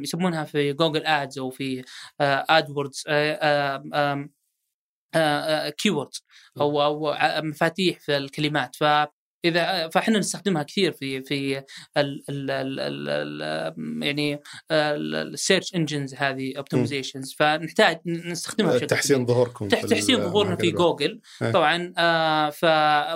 يسمونها 0.03 0.43
في 0.43 0.73
Google 0.73 1.05
Ads 1.05 1.39
أو 1.39 1.49
في 1.49 1.83
AdWords 2.21 3.03
keywords 5.77 6.25
أو 6.61 6.81
أو 6.81 7.15
مفاتيح 7.41 7.99
في 7.99 8.17
الكلمات. 8.17 8.75
ف 8.75 8.83
إذا 9.45 9.89
فإحنا 9.89 10.19
نستخدمها 10.19 10.63
كثير 10.63 10.91
في 10.91 11.21
في 11.23 11.57
ال 11.97 12.23
ال 12.29 12.51
ال 12.51 13.09
ال 13.09 14.03
يعني 14.03 14.39
ال 14.71 14.86
search 14.86 15.75
engines 15.75 16.15
هذه 16.15 16.53
optimizations 16.57 17.33
فنحتاج 17.39 17.99
نستخدمها 18.05 18.73
بشكل 18.73 18.87
تحسين. 18.87 19.25
ظهوركم 19.25 19.67
تحسين 19.67 20.17
ظهورنا 20.17 20.55
في. 20.55 20.71
جوجل 20.71 21.19
إيه. 21.41 21.51
طبعا 21.51 21.93
آه. 21.97 22.49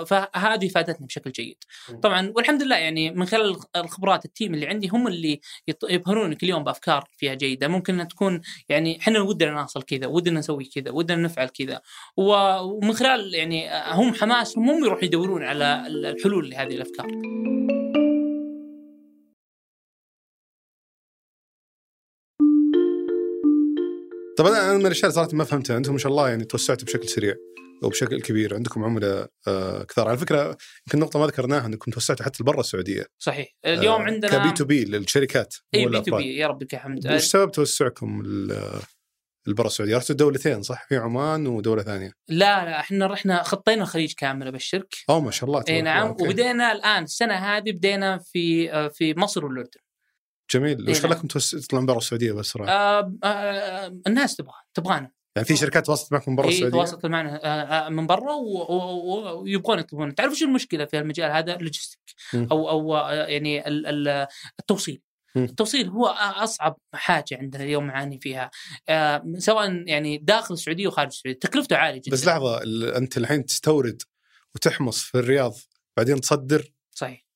فهذه 0.04 0.68
فادتنا 0.68 1.06
بشكل 1.06 1.30
جيد. 1.32 1.64
طبعا 2.02 2.32
والحمد 2.36 2.62
لله 2.62 2.76
يعني 2.76 3.10
من 3.10 3.26
خلال 3.26 3.44
الخ- 3.48 3.66
الخبرات 3.76 4.24
ال 4.24 4.30
team 4.30 4.54
اللي 4.54 4.66
عندي 4.66 4.88
هم 4.88 5.06
اللي 5.06 5.40
يط- 5.70 5.90
يبهروني 5.90 6.34
كل 6.34 6.48
يوم 6.48 6.64
بأفكار 6.64 7.08
فيها 7.16 7.34
جيدة 7.34 7.68
ممكن 7.68 8.08
تكون 8.08 8.40
يعني 8.68 8.98
إحنا 9.00 9.20
ودنا 9.20 9.50
نوصل 9.50 9.82
كذا 9.82 10.06
ودنا 10.06 10.38
نسوي 10.38 10.64
كذا 10.64 10.90
ودنا 10.90 11.22
نفعل 11.22 11.48
كذا 11.48 11.80
ومن 12.16 12.92
خلال 12.92 13.34
يعني 13.34 13.70
آه، 13.72 13.94
هم 13.94 14.14
حماسهم 14.14 14.70
هم 14.70 14.84
يروحوا 14.84 15.04
يدورون 15.04 15.42
على 15.44 15.84
الحلول 16.12 16.50
لهذه 16.50 16.74
الأفكار. 16.74 17.06
طبعا 24.38 24.50
أنا 24.50 24.78
من 24.78 24.86
الأشياء 24.86 25.04
اللي 25.04 25.14
صراحة 25.14 25.28
ما 25.32 25.44
فهمتها. 25.44 25.76
أنتم 25.76 25.92
ما 25.92 25.98
شاء 25.98 26.12
الله 26.12 26.28
يعني 26.28 26.44
توسعتوا 26.44 26.86
بشكل 26.86 27.08
سريع 27.08 27.34
وبشكل 27.82 28.20
كبير. 28.20 28.54
عندكم 28.54 28.84
عملاء 28.84 29.28
آه 29.48 29.82
كثار. 29.82 30.08
على 30.08 30.18
فكرة 30.18 30.56
يمكن 30.86 30.98
نقطة 30.98 31.18
ما 31.18 31.26
ذكرناها 31.26 31.66
أنكم 31.66 31.90
توسعتوا 31.90 32.24
حتى 32.24 32.42
لبرا 32.42 32.60
السعودية. 32.60 33.06
صحيح. 33.18 33.56
اليوم 33.66 34.00
آه 34.00 34.04
عندنا 34.04 34.38
ك 34.38 34.45
B 34.45 34.52
to 34.52 34.64
B 34.64 34.84
للشركات 34.84 35.54
اي 35.74 35.86
B 35.86 36.00
to. 36.00 36.16
B. 36.16 36.36
يا 36.36 36.46
رب 36.46 36.62
لك 36.62 36.74
الحمد 36.74 37.12
وش 37.12 37.22
سبب 37.22 37.50
توسعكم 37.50 38.22
ال- 39.46 39.50
البرا 39.50 39.66
السعودية؟ 39.66 39.96
رحتوا 39.96 40.16
دولتين 40.16 40.62
صح؟ 40.62 40.86
في 40.88 40.96
عمان 40.96 41.46
ودولة 41.46 41.82
ثانية. 41.82 42.12
لا 42.28 42.64
لا 42.64 42.80
إحنا 42.80 43.06
رحنا 43.06 43.42
خطينا 43.42 43.82
الخليج 43.82 44.12
كامل 44.14 44.46
أبشرك 44.46 44.94
اوه 45.10 45.20
ما 45.20 45.30
شاء 45.30 45.48
الله 45.50 45.64
إي 45.68 45.82
نعم 45.82 46.06
أوكي. 46.06 46.24
وبدينا 46.24 46.72
الآن 46.72 47.02
السنة 47.02 47.34
هذه 47.34 47.72
بدينا 47.72 48.18
في 48.18 48.72
آه، 48.72 48.88
في 48.88 49.14
مصر 49.18 49.44
والاردن 49.44 49.80
جميل 50.52 50.90
وش 50.90 51.02
نعم. 51.02 51.12
خلاكم 51.12 51.28
تطلعون 51.28 51.86
برا 51.86 51.98
السعودية 51.98 52.32
بسرعة؟ 52.32 52.68
آه 52.68 53.14
آه 53.24 54.00
الناس 54.06 54.36
تبغى 54.36 54.54
تبغانا 54.74 55.10
يعني 55.36 55.48
في 55.48 55.56
شركات 55.56 55.86
تواصلت 55.86 56.12
معكم 56.12 56.36
برا 56.36 56.46
إي 56.48 56.52
السعودية؟ 56.52 56.76
تواصلت 56.78 57.06
معنا 57.06 57.44
آه 57.44 57.86
آه 57.86 57.88
من 57.88 58.06
برا 58.06 58.34
ويبغون 58.34 59.78
يطلبون 59.78 60.14
تعرف 60.14 60.32
شو 60.34 60.44
المشكلة 60.44 60.84
في 60.84 60.98
المجال 60.98 61.30
هذا 61.30 61.54
الـ 61.56 61.61
logistic 61.61 62.00
مم. 62.34 62.48
أو 62.50 62.70
أو 62.70 62.94
يعني 63.28 63.68
ال- 63.68 63.86
ال- 63.86 64.26
التوصيل. 64.60 65.02
التوصيل 65.36 65.88
هو 65.88 66.06
أصعب 66.06 66.78
حاجة 66.94 67.24
عندنا 67.32 67.64
اليوم 67.64 67.86
نعاني 67.86 68.20
فيها. 68.20 68.50
آه 68.88 69.24
سواء 69.38 69.88
يعني 69.88 70.18
داخل 70.18 70.54
السعودية 70.54 70.86
وخارج 70.86 71.08
السعودية 71.08 71.38
تكلفته 71.38 71.76
عالية 71.76 72.00
جدا. 72.00 72.12
بس 72.12 72.26
لحظة 72.26 72.62
أنت 72.96 73.16
الحين 73.16 73.44
تستورد 73.44 74.02
وتحمص 74.54 75.02
في 75.02 75.18
الرياض 75.18 75.54
بعدين 75.96 76.20
تصدر؟ 76.20 76.72
صحيح. 76.90 77.26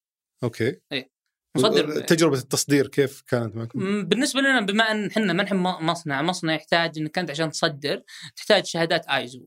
أوكي. 0.43 0.77
نصدر 1.57 2.01
تجربة 2.01 2.39
التصدير 2.39 2.87
كيف 2.87 3.23
كانت 3.27 3.57
معكم؟ 3.57 4.05
بالنسبة 4.05 4.41
لنا 4.41 4.61
بما 4.61 4.91
إن 4.91 5.07
إحنا 5.07 5.33
ما 5.33 5.43
نحن 5.43 5.57
مصنع 5.57 6.23
مصنع 6.23 6.55
يحتاج 6.55 6.99
إنك 6.99 7.19
أنت 7.19 7.31
عشان 7.31 7.51
تصدر 7.51 8.03
تحتاج 8.37 8.65
شهادات 8.65 9.07
آيزو. 9.07 9.47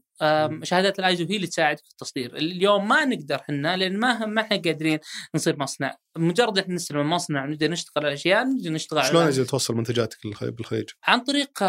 شهادات 0.64 1.00
الآيزو 1.00 1.26
هي 1.30 1.36
اللي 1.36 1.48
تساعدك 1.48 1.84
في 1.84 1.92
التصدير. 1.92 2.36
اليوم 2.36 2.88
ما 2.88 3.06
نقدر 3.06 3.36
إحنا 3.36 3.78
لأن 3.78 3.98
ما 3.98 4.26
ما 4.26 4.42
إحنا 4.42 4.58
قادرين 4.58 5.00
نصير 5.36 5.60
مصنع. 5.60 5.98
مجرد 6.18 6.58
إحنا 6.58 6.74
نستلم 6.74 7.00
المصنع 7.00 7.44
ونبدا 7.44 7.68
نشتغل 7.68 8.06
على 8.06 8.14
أشياء 8.14 8.46
نبدأ 8.46 8.70
نشتغل 8.70 9.06
شلون 9.06 9.24
أجل 9.24 9.46
توصل 9.46 9.76
منتجاتك 9.76 10.18
بالخليج؟ 10.42 10.90
عن 11.04 11.20
طريق 11.20 11.60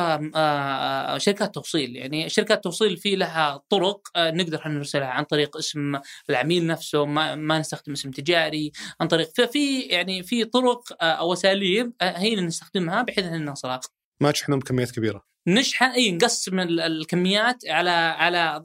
شركات 1.18 1.54
توصيل. 1.54 1.96
يعني 1.96 2.28
شركات 2.28 2.64
توصيل 2.64 2.96
في 2.96 3.16
لها 3.16 3.62
طرق 3.68 4.08
نقدر 4.16 4.58
إحنا 4.58 4.72
نرسلها. 4.72 5.08
عن 5.08 5.24
طريق 5.24 5.56
اسم 5.56 6.00
العميل 6.30 6.66
نفسه 6.66 7.04
ما, 7.04 7.34
ما 7.34 7.58
نستخدم 7.58 7.92
اسم 7.92 8.10
تجاري. 8.10 8.72
عن 9.00 9.08
طريق 9.08 9.30
ففي 9.36 9.80
يعني 9.80 10.22
في 10.22 10.44
طرق 10.44 10.82
أو 11.02 11.32
اساليب 11.32 11.92
هي 12.02 12.34
اللي 12.34 12.46
نستخدمها 12.46 13.02
بحيث 13.02 13.24
ان 13.24 13.44
نوصلها 13.44 13.80
ما 14.22 14.30
تشحنون 14.30 14.58
بكميات 14.58 14.90
كبيرة. 14.90 15.29
نشحن 15.46 15.84
إي 15.84 16.12
نقسم 16.12 16.60
ال- 16.60 16.80
الكميات 16.80 17.56
على 17.68 17.90
على 17.90 18.62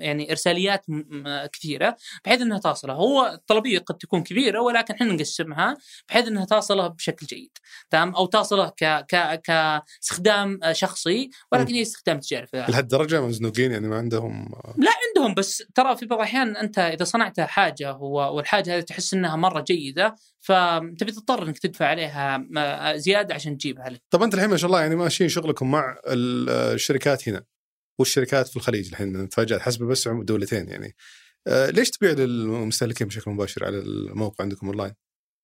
يعني 0.00 0.30
إرساليات 0.30 0.84
كثيرة 1.52 1.96
بحيث 2.24 2.40
إنها 2.40 2.58
تصله. 2.58 2.92
هو 2.94 3.26
الطلبية 3.26 3.78
قد 3.78 3.96
تكون 3.96 4.22
كبيرة 4.22 4.60
ولكن 4.60 4.94
إحنا 4.94 5.06
نقسمها 5.12 5.76
بحيث 6.08 6.26
إنها 6.28 6.44
تصله 6.44 6.86
بشكل 6.86 7.26
جيد 7.26 7.50
تمام؟ 7.90 8.14
أو 8.14 8.26
تصله 8.26 8.68
ك 8.68 8.84
ك 8.84 9.40
كاستخدام 9.42 10.58
شخصي 10.72 11.30
ولكن 11.52 11.74
هي 11.74 11.82
استخدام 11.82 12.20
تجاري. 12.20 12.46
لهالدرجة 12.54 13.20
مزنوقين 13.26 13.72
يعني 13.72 13.88
ما 13.88 13.96
عندهم 13.96 14.48
لا 14.78 14.90
عندهم 15.20 15.34
بس 15.34 15.62
ترى 15.74 15.96
في 15.96 16.06
بعض 16.06 16.18
الأحيان 16.18 16.56
أنت 16.56 16.78
إذا 16.78 17.04
صنعت 17.04 17.40
حاجة 17.40 17.94
والحاجة 17.96 18.76
هذه 18.76 18.80
تحس 18.82 19.14
إنها 19.14 19.36
مرة 19.36 19.60
جيدة 19.60 20.14
فتبي 20.40 21.12
تضطر 21.12 21.42
إنك 21.42 21.58
تدفع 21.58 21.86
عليها 21.86 22.38
م- 22.38 22.96
زيادة 22.96 23.34
عشان 23.34 23.58
تجيبها 23.58 23.88
لك. 23.90 24.02
طب 24.10 24.22
أنت 24.22 24.34
الحين 24.34 24.48
ما 24.50 24.56
شاء 24.56 24.66
الله 24.66 24.80
يعني 24.80 24.96
ماشيين 24.96 25.30
شغلكم 25.30 25.70
مع 25.70 25.98
ال- 26.06 26.50
الشركات 26.74 27.28
هنا 27.28 27.44
والشركات 28.00 28.48
في 28.48 28.56
الخليج 28.56 28.88
الحين 28.88 29.28
تفاجأت 29.28 29.60
حسب 29.60 29.82
بس 29.84 30.08
دولتين 30.08 30.68
يعني 30.68 30.96
آه، 31.46 31.70
ليش 31.70 31.90
تبيع 31.90 32.10
للمستهلكين 32.12 33.06
بشكل 33.06 33.30
مباشر 33.30 33.64
على 33.64 33.78
الموقع 33.78 34.42
عندكم 34.44 34.66
أونلاين؟ 34.66 34.92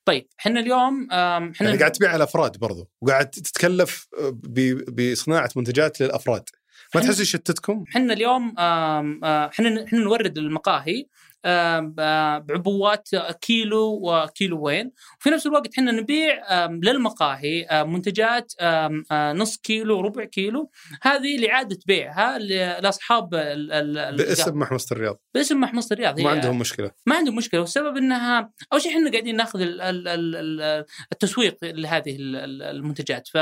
طيب 0.08 0.26
إحنا 0.40 0.60
اليوم 0.60 1.08
إحنا 1.10 1.52
يعني 1.60 1.78
قاعد 1.78 1.92
تبيع 1.92 2.08
على 2.08 2.16
الافراد 2.16 2.56
برضو 2.58 2.90
وقاعد 3.02 3.30
تتكلف 3.30 4.08
ب- 4.32 5.10
بصناعة 5.12 5.50
منتجات 5.56 6.00
للأفراد 6.00 6.42
ما 6.96 7.02
تحس 7.02 7.20
يشتتكم؟ 7.20 7.84
إحنا 7.88 8.12
اليوم 8.12 8.54
آه، 8.58 9.20
إحنا 9.24 9.84
إحنا 9.84 9.98
نورد 9.98 10.38
المقاهي 10.38 11.06
بعبوات 11.44 13.08
كيلو 13.40 14.00
وكيلوين. 14.02 14.92
وفي 15.20 15.30
نفس 15.30 15.46
الوقت 15.46 15.72
إحنا 15.74 15.92
نبيع 15.92 16.66
للمقاهي 16.66 17.84
منتجات 17.86 18.52
آه، 18.60 19.32
نص 19.32 19.56
كيلو 19.56 20.00
ربع 20.00 20.24
كيلو. 20.24 20.70
هذه 21.02 21.36
لإعادة 21.38 21.78
بيعها 21.86 22.38
ل- 22.38 22.48
لأصحاب 22.82 23.34
ال- 23.34 23.72
ال- 23.72 23.98
ال- 23.98 24.16
باسم 24.16 24.58
محمصه 24.58 24.94
الرياض. 24.94 25.18
باسم 25.34 25.60
محمصه 25.60 25.92
الرياض 25.94 26.20
ما 26.20 26.30
عندهم 26.30 26.58
مشكلة. 26.58 26.90
ما 27.06 27.16
عندهم 27.16 27.36
مشكلة. 27.36 27.60
والسبب 27.60 27.96
إنها 27.96 28.50
أول 28.72 28.82
شيء 28.82 28.92
إحنا 28.92 29.10
قاعدين 29.10 29.36
ناخذ 29.36 29.60
ال- 29.60 29.80
ال- 29.80 30.08
ال- 30.08 30.36
ال- 30.36 30.84
التسويق 31.12 31.56
لهذه 31.62 32.16
ال- 32.16 32.36
ال- 32.36 32.62
المنتجات. 32.62 33.28
ف 33.28 33.34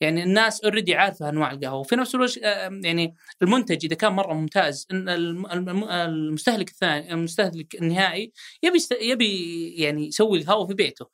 يعني 0.00 0.22
الناس 0.22 0.64
اوريدي 0.64 0.94
عارفة 0.94 1.28
أنواع 1.28 1.50
القهوة. 1.52 1.78
وفي 1.80 1.96
نفس 1.96 2.14
الوقت 2.14 2.38
آه، 2.44 2.80
يعني 2.84 3.14
المنتج 3.42 3.84
إذا 3.84 3.94
كان 3.94 4.12
مرة 4.12 4.32
ممتاز 4.34 4.86
إن 4.92 5.08
الم- 5.08 5.46
الم- 5.46 5.84
المستهلك 6.62 6.70
الثاني 6.70 7.12
المستهلك 7.12 7.74
النهائي 7.74 8.32
يبي 8.62 8.78
يبي 9.00 9.74
يعني 9.76 10.06
يسوي 10.06 10.38
القهوة 10.38 10.66
في 10.66 10.74
بيته. 10.74 11.06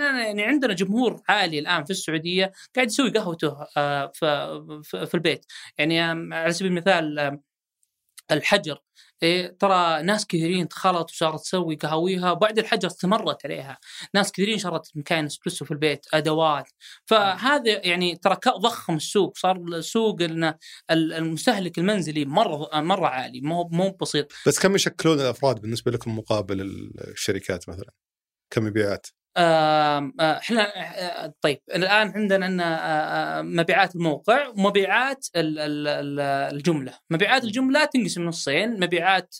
أنا 0.00 0.26
يعني 0.26 0.42
عندنا 0.44 0.74
جمهور 0.74 1.22
عالي 1.28 1.58
الآن 1.58 1.84
في 1.84 1.90
السعودية 1.90 2.52
قاعد 2.76 2.86
يسوي 2.86 3.10
قهوته 3.10 3.66
آه، 3.76 4.12
في 4.82 5.14
البيت. 5.14 5.46
يعني 5.78 6.00
على 6.34 6.52
سبيل 6.52 6.70
المثال 6.72 7.38
الحجر. 8.30 8.78
إيه 9.22 9.56
ترى 9.60 10.02
ناس 10.02 10.26
كثيرين 10.26 10.66
دخلت 10.66 11.10
وصارت 11.10 11.40
تسوي 11.40 11.76
قهاويها 11.76 12.30
وبعد 12.30 12.58
الحجر 12.58 12.88
استمرت 12.88 13.46
عليها 13.46 13.78
ناس 14.14 14.32
كثيرين 14.32 14.58
شرت 14.58 14.90
مكان 14.94 15.24
اسبريسو 15.24 15.64
في 15.64 15.70
البيت 15.70 16.06
أدوات 16.14 16.70
فهذا 17.06 17.86
يعني 17.86 18.16
ترى 18.16 18.36
ضخم 18.48 18.96
السوق 18.96 19.38
صار 19.38 19.56
السوق 19.56 20.16
المستهلك 20.90 21.78
المنزلي 21.78 22.24
مرة 22.24 22.80
مرة 22.80 23.06
عالي 23.06 23.40
مو 23.40 23.68
مو 23.72 23.90
بسيط 24.00 24.32
بس 24.46 24.58
كم 24.58 24.74
يشكلون 24.74 25.20
الأفراد 25.20 25.60
بالنسبة 25.60 25.92
لكم 25.92 26.18
مقابل 26.18 26.60
الشركات 27.08 27.68
مثلا؟ 27.68 27.90
كم 28.50 28.64
مبيعات؟ 28.64 29.06
آه، 29.36 30.12
إحنا 30.20 30.62
آه، 31.24 31.34
طيب 31.40 31.58
الآن 31.74 32.08
عندنا 32.16 32.46
إن 32.46 32.60
آه، 32.60 33.42
مبيعات 33.42 33.96
الموقع 33.96 34.48
ومبيعات 34.48 35.26
ال- 35.36 35.58
ال- 35.58 35.88
ال- 35.88 36.20
الجملة، 36.54 36.92
مبيعات 37.10 37.44
الجملة 37.44 37.84
تنقسم 37.84 38.22
نصين، 38.24 38.80
مبيعات 38.80 39.34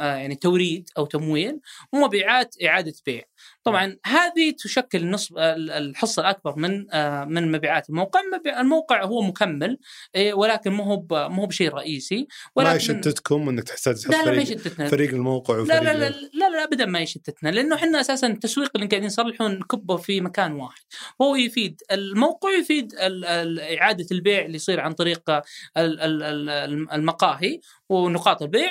يعني 0.00 0.34
توريد 0.34 0.88
أو 0.98 1.06
تمويل 1.06 1.60
ومبيعات 1.92 2.54
إعادة 2.64 2.92
بيع. 3.06 3.22
طبعا 3.64 3.96
هذه 4.06 4.50
تشكل 4.58 5.10
نصف 5.10 5.32
ال- 5.38 5.70
الحصة 5.70 6.20
الأكبر 6.22 6.56
من 6.58 6.86
آه، 6.94 7.24
من 7.24 7.52
مبيعات 7.52 7.90
الموقع، 7.90 8.20
الموقع 8.60 9.04
هو 9.04 9.22
مكمل 9.22 9.78
إيه، 10.14 10.34
ولكن 10.34 10.70
ما 10.70 10.84
هو 10.84 11.06
ما 11.10 11.36
هو 11.42 11.46
بشيء 11.46 11.68
رئيسي. 11.74 12.16
ما 12.16 12.26
ولكن 12.56 12.76
يشتتكم 12.76 13.48
إنك 13.48 13.64
تحتاج 13.64 13.94
تحط 13.94 14.10
لا 14.12 14.16
لا 14.16 14.24
ما 14.24 14.24
فريق, 14.32 14.42
يشتتنا. 14.42 14.88
فريق 14.88 15.10
الموقع 15.10 15.54
لا 15.54 15.60
وفريق 15.62 15.82
لا 15.82 15.92
لا 15.92 16.08
لا 16.10 16.50
لا 16.50 16.64
ابدا 16.64 16.84
ما 16.86 17.00
يشتتنا 17.00 17.48
لأنه 17.48 17.76
إحنا 17.76 18.00
أساسا 18.00 18.26
التسويق 18.26 18.70
اللي 18.76 18.86
قاعدين 18.86 19.06
نصلحه 19.06 19.48
نكبه 19.48 19.96
في 19.96 20.20
مكان 20.20 20.52
واحد. 20.52 20.82
وهو 21.18 21.36
يفيد 21.36 21.80
الموقع 21.92 22.48
يفيد 22.60 22.94
إعادة 23.80 24.06
البيع 24.12 24.44
اللي 24.44 24.56
يصير 24.56 24.80
عن 24.80 24.92
طريق 24.92 25.30
ال- 25.30 25.40
ال- 26.00 26.22
ال- 26.50 26.90
المقاهي. 26.92 27.60
ونقاط 27.92 28.42
البيع 28.42 28.70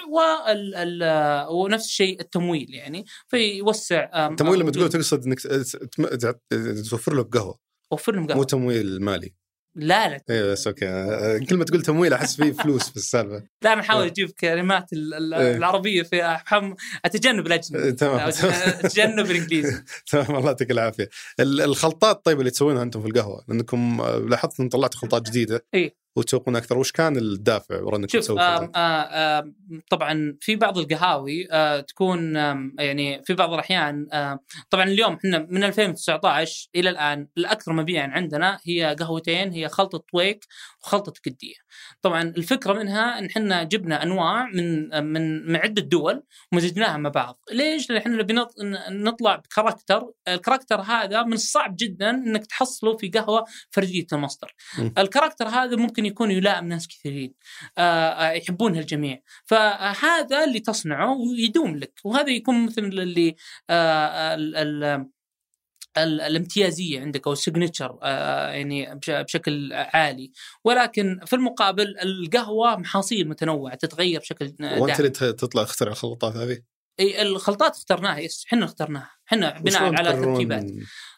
ال- 0.49 1.47
ونفس 1.49 1.85
الشيء 1.85 2.21
التمويل 2.21 2.73
يعني. 2.73 3.05
فيوسع 3.27 4.27
التمويل 4.31 4.59
لما 4.59 4.71
تقول 4.71 4.89
تقصد 4.89 5.25
إنك 5.25 5.39
توفر 6.89 7.13
له 7.13 7.23
بقهوه 7.23 7.59
وفر 7.91 8.11
لهم 8.13 8.21
مو 8.23 8.27
قهوه 8.29 8.43
تمويل 8.45 9.01
مالي. 9.03 9.33
لا 9.75 10.09
لا. 10.09 10.21
أيوه 10.29 10.51
بس 10.51 10.67
أوكي. 10.67 10.87
آه، 10.87 11.37
كل 11.49 11.57
ما 11.57 11.65
تقول 11.65 11.81
تمويل 11.81 12.13
أحس 12.13 12.35
في 12.35 12.53
فلوس 12.53 12.89
في 12.89 12.97
السالفة. 12.97 13.43
لا 13.63 13.73
أنا 13.73 13.81
أحاول 13.81 14.03
إيه. 14.03 14.11
أجيب 14.11 14.29
كلمات 14.29 14.93
إيه. 14.93 15.55
العربية 15.57 16.03
في 16.03 16.25
أحم... 16.25 16.73
أتجنب 17.05 17.47
الأجنبي. 17.47 17.83
إيه، 17.83 17.91
تمام. 17.91 18.19
أتجنب 18.19 19.31
الإنجليزي. 19.31 19.83
تمام. 20.11 20.25
الله 20.35 20.45
يعطيك 20.45 20.71
العافية. 20.71 21.09
ال- 21.39 21.61
الخلطات 21.61 22.25
طيب 22.25 22.39
اللي 22.39 22.51
تسوونها 22.51 22.83
أنتم 22.83 23.01
في 23.01 23.07
القهوة؟ 23.07 23.43
لأنكم 23.47 24.01
آه، 24.01 24.17
لاحظت 24.17 24.59
إن 24.59 24.69
طلعتوا 24.69 24.99
خلطات 24.99 25.21
جديدة. 25.29 25.65
إيه. 25.73 26.00
وتسوقون 26.15 26.55
أكثر 26.55 26.77
وش 26.77 26.91
كان 26.91 27.17
الدافع 27.17 27.81
ورا 27.81 27.97
إنك 27.97 28.09
شوف 28.09 28.31
آم 28.31 28.37
خلطات؟ 28.37 28.71
آم 28.75 29.55
طبعا 29.89 30.37
في 30.41 30.55
بعض 30.55 30.77
القهاوي 30.77 31.47
آه 31.51 31.79
تكون 31.79 32.35
يعني 32.79 33.23
في 33.23 33.33
بعض 33.33 33.53
الأحيان 33.53 34.07
آه 34.13 34.39
طبعا 34.69 34.83
اليوم 34.83 35.13
إحنا 35.13 35.47
من 35.49 35.63
2019 35.63 36.69
إلى 36.75 36.89
الآن 36.89 37.27
الأكثر 37.37 37.73
مبيعا 37.73 38.07
عندنا 38.07 38.59
هي 38.63 38.95
قهوتين 38.99 39.51
هي 39.51 39.69
خلطة 39.69 40.03
ويك 40.13 40.45
وخلطة 40.83 41.13
قدية. 41.25 41.55
طبعا 42.01 42.21
الفكرة 42.21 42.73
منها 42.73 43.19
إن 43.19 43.25
إحنا 43.25 43.63
جبنا 43.63 44.03
أنواع 44.03 44.45
من 44.53 44.89
من 45.03 45.45
من 45.47 45.55
عدة 45.55 45.81
دول 45.81 46.23
ومزجناها 46.51 46.97
مع 46.97 47.09
بعض. 47.09 47.39
ليش؟ 47.51 47.89
لأن 47.89 47.97
إحنا 47.99 48.15
نبي 48.17 48.33
نط- 48.33 48.55
نطلع 48.91 49.35
ب 49.35 49.42
character، 49.42 50.11
ال 50.27 50.33
character 50.33 50.81
هذا 50.81 51.23
من 51.23 51.33
الصعب 51.33 51.75
جدا 51.79 52.09
إنك 52.09 52.45
تحصله 52.45 52.97
في 52.97 53.09
قهوة 53.09 53.45
فرديه 53.71 54.05
المصدر. 54.13 54.53
ال 54.97 55.02
character 55.02 55.47
هذا 55.47 55.75
ممكن 55.75 56.05
يكون 56.05 56.31
يلائم 56.31 56.67
ناس 56.67 56.87
كثيرين. 56.87 57.33
آه، 57.77 57.81
آه، 58.09 58.31
يحبونها 58.31 58.79
الجميع 58.79 59.21
فهذا 59.45 60.43
اللي 60.43 60.59
تصنعه 60.59 61.17
ويدوم 61.17 61.75
لك 61.77 61.99
وهذا 62.03 62.29
يكون 62.29 62.65
مثل 62.65 62.81
اللي 62.81 63.35
آه، 63.69 64.35
ال- 64.35 64.55
ال- 64.55 64.83
ال- 64.83 65.20
الامتيازية 65.97 67.01
عندك 67.01 67.27
أو 67.27 67.33
ال 67.33 67.40
signature 67.40 67.97
يعني 68.03 68.95
بش- 68.95 69.09
بشكل 69.09 69.73
عالي. 69.73 70.31
ولكن 70.63 71.19
في 71.25 71.35
المقابل 71.35 71.95
القهوة 72.03 72.75
محاصيل 72.75 73.29
متنوعة 73.29 73.75
تتغير 73.75 74.19
بشكل 74.19 74.53
وأنت 74.61 74.99
اللي 74.99 75.09
تطلع 75.09 75.63
تخترع 75.63 75.91
الخلطات 75.91 76.35
هذه؟ 76.35 76.57
أي 76.99 77.21
الخلطات 77.21 77.75
اخترناها 77.75 78.19
yes 78.19 78.45
إحنا 78.47 78.65
اخترناها. 78.65 79.11
إحنا 79.27 79.59
بناء 79.59 79.95
على 79.95 80.13
ترتيبات. 80.13 80.65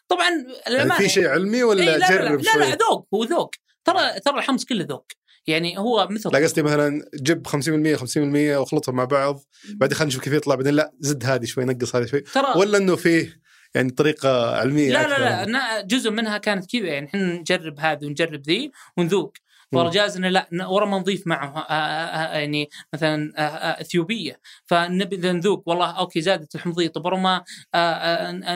طبعا 0.08 0.28
يعني 0.66 0.92
في 0.92 1.08
شيء 1.08 1.26
علمي 1.28 1.62
ولا 1.62 1.82
لا 1.82 1.90
لا 1.90 1.98
لا, 1.98 2.08
جرب 2.10 2.40
لا, 2.40 2.52
شوي؟ 2.52 2.62
لا 2.62 2.76
ذوق 2.90 3.08
هو 3.14 3.24
ذوق. 3.24 3.50
ترى 3.84 4.20
ترى 4.24 4.38
الحمص 4.38 4.64
كله 4.64 4.84
ذوق. 4.84 5.06
يعني 5.46 5.78
هو 5.78 6.08
مثل 6.10 6.30
لا 6.32 6.38
قصدي 6.38 6.62
مثلا 6.62 7.08
جيب 7.22 7.46
50% 7.46 7.96
50% 7.96 8.56
واخلطهم 8.58 8.96
مع 8.96 9.04
بعض. 9.04 9.40
بعدين 9.74 9.96
خلينا 9.96 10.08
نشوف 10.08 10.24
كيف 10.24 10.32
يطلع. 10.32 10.54
بعدين 10.54 10.74
لا 10.74 10.92
زد 11.00 11.24
هذه 11.24 11.44
شوي 11.44 11.64
نقص 11.64 11.96
هذه 11.96 12.06
شوي. 12.06 12.20
ترى 12.20 12.46
ولا 12.56 12.78
إنه 12.78 12.96
فيه 12.96 13.43
يعني 13.74 13.90
طريقة 13.90 14.56
علمية 14.56 14.92
لا؟ 14.92 15.08
لا 15.18 15.44
لا 15.44 15.80
جزء 15.80 16.10
منها 16.10 16.38
كانت 16.38 16.76
كذا 16.76 16.86
يعني 16.86 17.06
إحنا 17.06 17.22
نجرب 17.34 17.80
هذه 17.80 18.06
ونجرب 18.06 18.42
ذي 18.42 18.72
ونذوق. 18.96 19.32
مم. 19.72 19.78
ورا 19.80 19.90
جازنا 19.90 20.26
لا 20.26 20.66
ورا 20.66 20.86
ما 20.86 20.98
نضيف 20.98 21.26
معه 21.26 21.58
آه، 21.58 21.72
آه، 21.72 22.34
آه، 22.34 22.38
يعني 22.38 22.68
مثلا 22.94 23.32
إثيوبية. 23.80 24.40
فنبي 24.66 25.16
نذوق 25.16 25.62
والله 25.68 25.90
أوكي 25.90 26.20
زادت 26.20 26.54
الحمضية. 26.54 26.88
طب 26.88 27.04
ورا 27.04 27.16
ما 27.16 27.44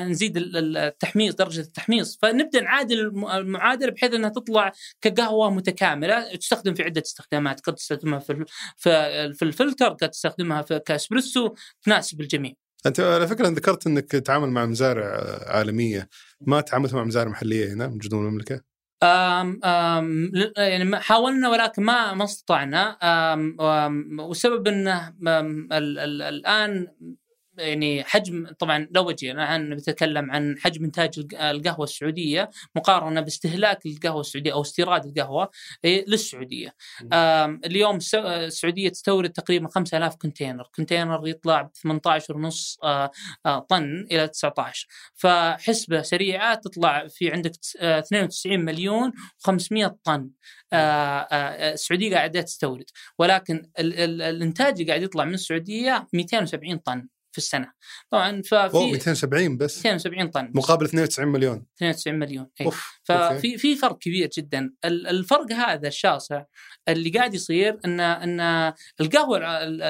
نزيد 0.09 0.37
ال- 0.37 0.57
ال- 0.57 0.77
التحميص 0.77 1.35
درجة 1.35 1.61
التحميص. 1.61 2.19
فنبدأ 2.23 2.61
نعادل 2.61 3.01
الم- 3.01 3.27
المعادلة 3.31 3.91
بحيث 3.91 4.15
إنها 4.15 4.31
تطلع 4.31 4.73
كقهوة 5.01 5.51
متكاملة. 5.51 6.37
تستخدم 6.37 6.75
في 6.75 6.83
عدة 6.83 7.03
استخدامات. 7.07 7.61
قد 7.61 7.75
تستخدمها 7.75 8.19
في 8.19 8.45
في 9.35 9.43
الفلتر 9.43 9.89
قد 9.89 10.11
تستخدمها 10.11 10.63
في 10.63 10.79
كاسبريسو 10.87 11.55
تناسب 11.83 12.21
الجميع. 12.21 12.53
أنت 12.87 13.01
على 13.01 13.29
فكرة 13.29 13.49
ذكرت 13.49 13.87
إنك 13.87 14.05
تتعامل 14.05 14.51
مع 14.51 14.67
مزارع 14.67 15.21
عالمية. 15.47 16.09
ما 16.41 16.61
تعاملت 16.61 16.95
مع 16.95 17.05
مزارع 17.05 17.31
محلية 17.31 17.73
هنا 17.73 17.87
من 17.87 17.99
جنوب 17.99 18.23
المملكة؟ 18.23 18.61
آم 19.03 19.61
ل- 20.35 20.53
يعني 20.57 20.97
حاولنا 20.97 21.49
ولكن 21.49 21.83
ما 21.83 22.15
ما 22.15 22.25
استطعنا. 22.25 22.99
والسبب 24.19 24.69
إنه 24.69 25.15
الآن 26.29 26.87
يعني 27.59 28.05
حجم 28.05 28.47
طبعا 28.59 28.89
لو 28.91 29.11
أجي 29.11 29.31
الآن 29.33 29.77
بتكلم 29.77 30.31
عن 30.31 30.59
حجم 30.59 30.85
إنتاج 30.85 31.11
الق- 31.19 31.41
القهوة 31.43 31.85
السعودية 31.85 32.51
مقارنة 32.77 33.21
باستهلاك 33.21 33.87
القهوة 33.87 34.21
السعودية 34.21 34.53
أو 34.53 34.61
استيراد 34.61 35.07
القهوة 35.07 35.51
إيه، 35.85 36.05
للسعودية. 36.09 36.75
اليوم 37.65 37.97
الس- 37.97 38.15
السعودية 38.15 38.89
تستورد 38.89 39.31
تقريبا 39.31 39.69
5000 39.69 40.15
container، 40.17 40.65
container 40.77 41.29
يطلع 41.29 41.63
ب 41.63 41.73
18 41.73 42.37
ونص 42.37 42.79
طن 43.69 44.07
إلى 44.13 44.29
19 44.29 44.87
فحسبة 45.15 46.03
سريعة 46.03 46.55
تطلع 46.55 47.07
في 47.09 47.31
عندك 47.33 47.51
تس- 47.57 47.77
آه، 47.81 47.99
92 47.99 48.65
مليون 48.65 49.13
و500 49.49 49.87
طن. 50.05 50.31
آه، 50.73 50.77
آه، 50.77 51.73
السعودية 51.73 52.17
قاعدة 52.17 52.41
تستورد. 52.41 52.85
ولكن 53.19 53.71
ال- 53.79 53.95
ال- 53.95 54.23
الإنتاج 54.23 54.73
اللي 54.81 54.87
قاعد 54.93 55.03
يطلع 55.03 55.25
من 55.25 55.35
السعودية 55.35 56.09
270 56.13 56.79
طن. 56.79 57.09
في 57.33 57.39
السنة 57.39 57.73
طبعا 58.11 58.43
ففي 58.43 58.77
270 58.93 59.57
بس 59.57 59.77
270 59.79 60.29
طن 60.31 60.51
مقابل 60.55 60.85
92 60.85 61.29
مليون 61.29 61.67
92 61.77 62.19
مليون 62.19 62.47
أي. 62.61 62.67
أوف 62.67 63.01
أوكي. 63.11 63.39
ففي 63.39 63.59
في 63.59 63.77
فرق 63.77 63.99
كبير 63.99 64.29
جدا 64.39 64.71
ال- 64.85 65.07
الفرق 65.07 65.53
هذا 65.53 65.89
الشاسع 65.89 66.45
اللي 66.89 67.11
قاعد 67.11 67.35
يصير 67.35 67.79
إن 67.85 68.01
إن 68.01 68.73
القهوة 69.01 69.39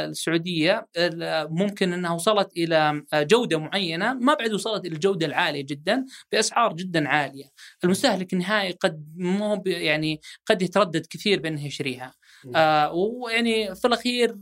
السعودية 0.08 0.86
ال- 0.96 1.46
ممكن 1.54 1.92
إنها 1.92 2.10
وصلت 2.10 2.48
إلى 2.56 3.02
جودة 3.14 3.58
معينة 3.58 4.14
ما 4.14 4.34
بعد 4.34 4.52
وصلت 4.52 4.84
إلى 4.86 4.94
الجوده 4.94 5.26
العالية 5.26 5.64
جدا 5.66 6.04
بأسعار 6.32 6.72
جدا 6.72 7.08
عالية 7.08 7.44
المستهلك 7.84 8.32
النهائي 8.32 8.72
قد 8.72 9.06
مو 9.16 9.62
يعني 9.66 10.20
قد 10.46 10.62
يتردد 10.62 11.06
كثير 11.10 11.40
بأنه 11.40 11.66
يشتريها. 11.66 12.14
آه 12.56 12.92
ويعني 12.92 13.74
في 13.74 13.86
الأخير 13.86 14.36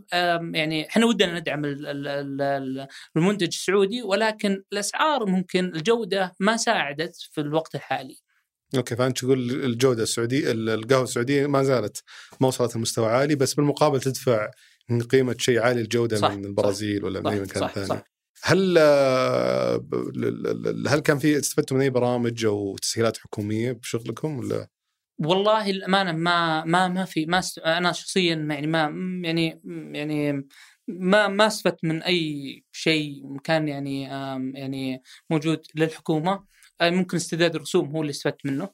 يعني 0.55 0.89
إحنا 0.89 1.07
ودنا 1.07 1.39
ندعم 1.39 1.65
ال- 1.65 1.87
ال- 1.87 2.09
ال- 2.09 2.43
ال- 2.43 2.87
المنتج 3.17 3.47
السعودي 3.47 4.03
ولكن 4.03 4.63
الأسعار 4.73 5.27
ممكن 5.27 5.65
الجودة 5.65 6.35
ما 6.41 6.57
ساعدت 6.57 7.17
في 7.33 7.41
الوقت 7.41 7.75
الحالي. 7.75 8.17
أوكي 8.77 8.97
فأنت 8.97 9.19
تقول 9.19 9.51
الجودة 9.65 10.03
السعوديه 10.03 10.53
القهوة 10.53 11.03
السعودية 11.05 11.47
ما 11.47 11.63
زالت 11.63 12.03
ما 12.41 12.49
وصلت 12.49 12.77
لمستوى 12.77 13.07
عالي 13.07 13.35
بس 13.35 13.55
بالمقابل 13.55 14.01
تدفع 14.01 14.51
من 14.89 15.03
قيمة 15.03 15.37
شيء 15.39 15.61
عالي 15.61 15.81
الجودة 15.81 16.17
صح، 16.17 16.31
من 16.31 16.45
البرازيل 16.45 17.05
ولا 17.05 17.21
من 17.21 17.27
أي 17.27 17.37
صح 17.37 17.43
مكان 17.43 17.61
صح, 17.63 17.73
ثاني. 17.75 17.87
صح. 17.87 18.03
هل 18.43 18.77
آه، 18.79 19.87
هل 20.89 20.99
كان 20.99 21.19
في 21.19 21.39
استفدتوا 21.39 21.77
من 21.77 21.83
أي 21.83 21.91
برامج 21.91 22.45
أو 22.45 22.77
تسهيلات 22.77 23.17
حكومية 23.19 23.73
بشغلكم 23.73 24.39
ولا؟ 24.39 24.69
والله 25.19 25.71
الأمانة 25.71 26.13
ما 26.13 26.65
ما 26.65 26.89
ما 26.89 27.05
في 27.05 27.27
ما 27.27 27.39
است... 27.39 27.59
أنا 27.59 27.93
شخصيا 27.93 28.35
يعني 28.35 28.67
ما 28.67 28.81
يعني 29.25 29.61
يعني 29.95 30.49
ما 30.89 31.29
ما 31.29 31.47
استفدت 31.47 31.85
من 31.85 32.03
أي 32.03 32.65
شيء 32.73 33.37
كان 33.45 33.69
يعني 33.69 34.03
يعني 34.55 35.03
موجود 35.31 35.67
للحكومة 35.75 36.45
آه، 36.81 36.91
ممكن 36.91 37.17
استرداد 37.17 37.55
الرسوم 37.55 37.91
هو 37.91 38.01
اللي 38.01 38.11
استفدت 38.11 38.47
منه 38.47 38.69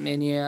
يعني 0.00 0.40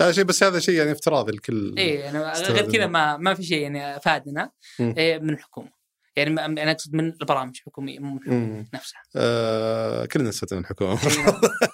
هذا 0.00 0.12
شيء 0.12 0.24
بس 0.24 0.42
هذا 0.42 0.58
شيء 0.58 0.74
يعني 0.74 0.92
افتراضي 0.92 1.32
الكل 1.32 1.74
إيه 1.78 2.00
يعني 2.00 2.18
غير 2.18 2.72
كذا. 2.72 2.86
ما 2.86 3.16
ما 3.16 3.34
في 3.34 3.42
شيء 3.42 3.62
يعني 3.62 4.00
فادنا. 4.00 4.50
إيه 4.80 5.18
من 5.18 5.30
الحكومة 5.30 5.70
يعني 6.16 6.44
أنا 6.44 6.70
أقصد 6.70 6.94
من 6.94 7.12
البرامج 7.20 7.56
الحكومية 7.58 7.98
مو 7.98 8.10
من 8.10 8.16
الحكومة. 8.16 8.66
نفسها 8.74 9.02
آه 9.16 10.06
كلنا 10.06 10.28
نستفيد 10.28 10.54
من 10.54 10.60
الحكومة 10.60 10.98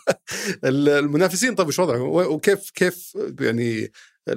المنافسين 0.64 1.54
طيب 1.54 1.66
إيش 1.66 1.78
وضعهم؟ 1.78 2.02
وكيف 2.08 2.70
كيف 2.70 3.12
يعني 3.40 3.92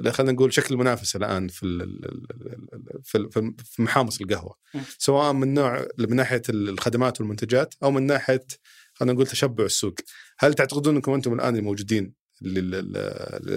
خلينا 0.08 0.32
نقول 0.32 0.52
شكل 0.52 0.74
المنافسه 0.74 1.16
الآن 1.16 1.48
في 1.48 1.86
في 3.04 3.52
في 3.64 3.82
محامص 3.82 4.20
القهوة. 4.20 4.54
سواء 4.98 5.32
من 5.32 5.54
نوع 5.54 5.88
من 5.98 6.16
ناحية 6.16 6.42
الخدمات 6.48 7.20
والمنتجات 7.20 7.74
أو 7.82 7.90
من 7.90 8.06
ناحية 8.06 8.46
خلينا 8.94 9.12
نقول 9.12 9.26
تشبع 9.26 9.64
السوق. 9.64 9.94
هل 10.38 10.54
تعتقدون 10.54 10.94
أنكم 10.94 11.12
أنتم 11.12 11.32
الآن 11.32 11.56
الموجودين 11.56 12.12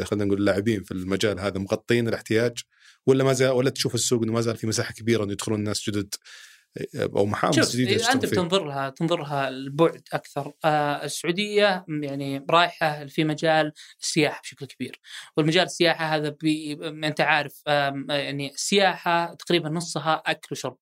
خلينا 0.04 0.26
نقول 0.26 0.38
اللاعبين 0.38 0.84
في 0.84 0.91
المجال 0.91 1.39
هذا 1.39 1.60
مغطين 1.60 2.08
الاحتياج؟ 2.08 2.58
ولا 3.06 3.24
ما 3.24 3.34
زال 3.34 3.52
ولا 3.52 3.70
تشوف 3.70 3.95
السوق 3.95 4.24
إنه 4.24 4.34
ما 4.34 4.41
زال 4.41 4.58
في 4.58 4.68
مساحة 4.68 4.93
كبيرة 4.93 5.24
انه 5.24 5.32
يدخلون 5.32 5.64
ناس 5.64 5.89
جدد 5.89 6.16
أو 7.15 7.32
شوف 7.51 7.72
جديدة 7.72 7.95
إذا 7.95 8.11
أنت؟ 8.13 8.26
بتنظر 8.26 8.65
لها 8.65 8.89
تنظر 8.89 9.22
لها 9.22 9.47
البعد 9.49 10.01
أكثر. 10.13 10.53
آه 10.65 11.05
السعودية 11.05 11.86
يعني 12.01 12.45
رايحة 12.49 13.05
في 13.05 13.24
مجال 13.24 13.72
السياحة 14.01 14.41
بشكل 14.41 14.65
كبير. 14.65 14.99
والمجال 15.38 15.63
السياحة 15.63 16.05
هذا 16.15 16.30
بي 16.30 16.74
أنت 16.84 17.22
عارف 17.22 17.61
آم، 17.67 18.05
يعني 18.09 18.51
السياحة 18.51 19.34
تقريبا 19.34 19.69
نصها 19.69 20.24
أكل 20.26 20.47
وشرب. 20.51 20.78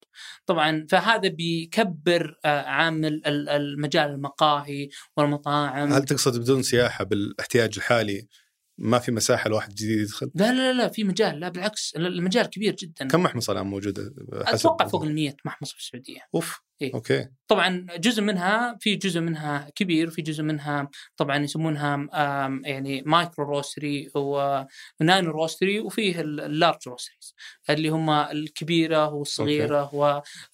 طبعا 0.45 0.85
فهذا 0.89 1.29
بيكبر 1.29 2.35
آه 2.45 2.61
عامل 2.61 3.21
ال- 3.25 3.49
المجال 3.49 4.11
المقاهي 4.11 4.89
والمطاعم. 5.17 5.93
هل 5.93 6.03
تقصد 6.03 6.39
بدون 6.39 6.63
سياحة 6.63 7.03
بالاحتياج 7.03 7.73
الحالي؟ 7.77 8.27
ما 8.81 8.99
في 8.99 9.11
مساحة 9.11 9.47
الواحد 9.47 9.69
جديد 9.75 9.99
يدخل؟ 9.99 10.31
لا 10.35 10.53
لا 10.53 10.73
لا 10.73 10.87
في 10.87 11.03
مجال. 11.03 11.39
لا 11.39 11.49
بالعكس 11.49 11.93
المجال 11.95 12.45
كبير 12.45 12.75
جدا. 12.75 13.07
كم 13.07 13.23
محمصة 13.23 13.53
الآن 13.53 13.65
موجودة؟ 13.67 14.13
أتوقع 14.31 14.87
فوق 14.87 15.03
ال 15.03 15.15
100 15.15 15.35
محمص 15.45 15.71
في 15.71 15.79
السعودية. 15.79 16.19
أوف 16.35 16.59
إيه. 16.81 16.93
أوكي. 16.93 17.27
طبعا 17.47 17.87
جزء 17.97 18.21
منها 18.21 18.77
في 18.79 18.95
جزء 18.95 19.19
منها 19.19 19.69
كبير 19.75 20.09
في 20.09 20.21
جزء 20.21 20.43
منها 20.43 20.89
طبعا 21.17 21.37
يسمونها 21.37 22.07
يعني 22.65 23.01
micro 23.05 23.45
roastery 23.45 24.09
و 24.15 24.38
nano 24.38 25.31
roastery 25.31 25.79
وفيه 25.79 26.21
ال- 26.21 26.39
ال 26.41 26.49
large 26.49 26.87
roasteries 26.87 27.33
اللي 27.69 27.89
هم 27.89 28.09
الكبيرة 28.09 29.09
والصغيرة 29.13 29.95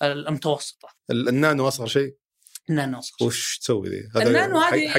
والمتوسطة. 0.02 0.88
ال- 1.12 1.30
النانو 1.30 1.68
أصغر 1.68 1.88
شيء؟ 1.88 2.16
النانو. 2.70 3.00
وش 3.22 3.58
تسوي 3.58 3.90
ذي؟ 3.90 4.10
النانو 4.16 4.58
هذه. 4.60 4.98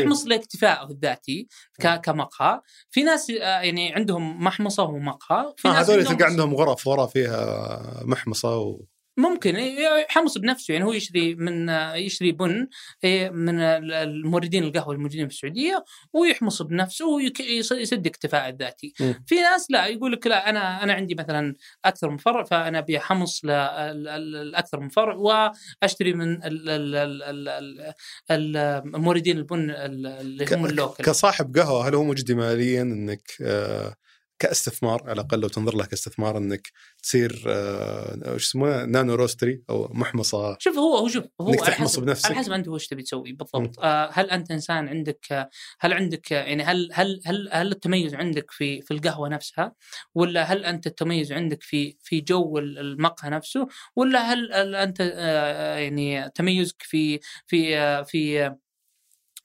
يحمص 0.00 0.26
لاكتفائه 0.26 0.90
الذاتي 0.90 1.48
ك- 1.80 2.00
كمقهى 2.00 2.60
في 2.90 3.02
ناس 3.02 3.30
آه، 3.30 3.34
يعني 3.60 3.94
عندهم 3.94 4.44
محمصة 4.44 4.82
ومقهى 4.82 5.54
في 5.56 5.68
آه 5.68 5.72
ناس 5.72 5.90
هذول 5.90 6.04
تلقى 6.04 6.24
عندهم 6.24 6.54
غرف 6.54 6.86
ورا 6.86 7.06
فيها 7.06 8.02
محمصة 8.04 8.56
و... 8.58 8.80
ممكن 9.18 9.56
يحمص 9.56 10.38
بنفسه 10.38 10.72
يعني 10.72 10.84
هو 10.84 10.92
يشتري 10.92 11.34
من 11.34 11.68
يشتري 11.94 12.32
بن 12.32 12.66
إيه، 13.04 13.30
من 13.30 13.58
الموردين 13.60 14.64
القهوة 14.64 14.94
الموجودين 14.94 15.28
في 15.28 15.34
السعوديه 15.34 15.84
ويحمص 16.12 16.62
بنفسه 16.62 17.06
ويسد 17.06 18.06
اكتفاء 18.06 18.48
الذاتي. 18.48 18.92
في 19.26 19.34
ناس 19.34 19.66
لا 19.70 19.86
يقول 19.86 20.12
لك 20.12 20.26
لا 20.26 20.50
أنا 20.50 20.82
أنا 20.82 20.92
عندي 20.92 21.14
مثلا 21.14 21.54
أكثر 21.84 22.10
من 22.10 22.16
فرع 22.16 22.44
فأنا 22.44 22.78
أبي 22.78 22.98
أحمص 22.98 23.44
لاكثر 23.44 24.80
من 24.80 24.88
فرع 24.88 25.14
وأشتري 25.14 26.12
من 26.12 26.32
ال- 26.44 26.68
ال- 26.68 26.94
ال- 26.96 27.22
ال- 27.22 27.48
ال- 27.48 27.94
ال- 28.30 28.56
الموردين 28.94 29.38
البن 29.38 29.70
اللي 29.70 30.46
هم 30.52 30.66
اللوكل. 30.66 31.04
كصاحب 31.04 31.56
قهوة 31.56 31.88
هل 31.88 31.94
هو 31.94 32.04
مجدي 32.04 32.34
ماليا 32.34 32.82
إنك 32.82 33.22
آه 33.42 33.94
كاستثمار 34.38 35.02
على 35.02 35.12
الأقل 35.12 35.40
لو 35.40 35.48
تنظر 35.48 35.76
له 35.76 35.84
كاستثمار 35.84 36.36
إنك 36.36 36.68
تصير 37.02 37.44
آه 37.46 38.34
وش 38.34 38.44
يسمونه 38.44 38.84
nano 38.84 39.14
roastery 39.14 39.62
أو 39.70 39.88
محمصة. 39.94 40.56
شوف 40.60 40.76
هو 40.78 40.96
هو 40.96 41.08
شوف 41.08 41.24
هو 41.40 41.48
على 41.48 41.56
تحمص 41.56 41.90
حسب 41.92 42.02
بنفسك. 42.02 42.26
على 42.26 42.34
حسب 42.34 42.52
أنت 42.52 42.68
وش 42.68 42.86
تبي 42.86 43.02
تسوي 43.02 43.32
بالضبط. 43.32 43.78
آه 43.80 44.10
هل 44.12 44.30
أنت 44.30 44.50
إنسان 44.50 44.88
عندك 44.88 45.48
هل 45.80 45.92
عندك 45.92 46.30
يعني 46.30 46.62
هل 46.62 46.90
هل 46.92 47.20
هل 47.26 47.48
هل 47.52 47.72
التميز 47.72 48.14
عندك 48.14 48.50
في 48.50 48.82
في 48.82 48.94
القهوة 48.94 49.28
نفسها؟ 49.28 49.72
ولا 50.14 50.42
هل 50.42 50.64
أنت 50.64 50.86
التميز 50.86 51.32
عندك 51.32 51.62
في 51.62 51.96
في 52.02 52.20
جو 52.20 52.58
ال- 52.58 52.78
المقهى 52.78 53.30
نفسه؟ 53.30 53.66
ولا 53.96 54.32
هل, 54.32 54.52
هل 54.52 54.74
أنت 54.74 54.96
آه 55.00 55.76
يعني 55.78 56.30
تميزك 56.30 56.82
في 56.82 57.20
في 57.46 57.78
آه 57.78 58.02
في 58.02 58.42
آه 58.46 58.58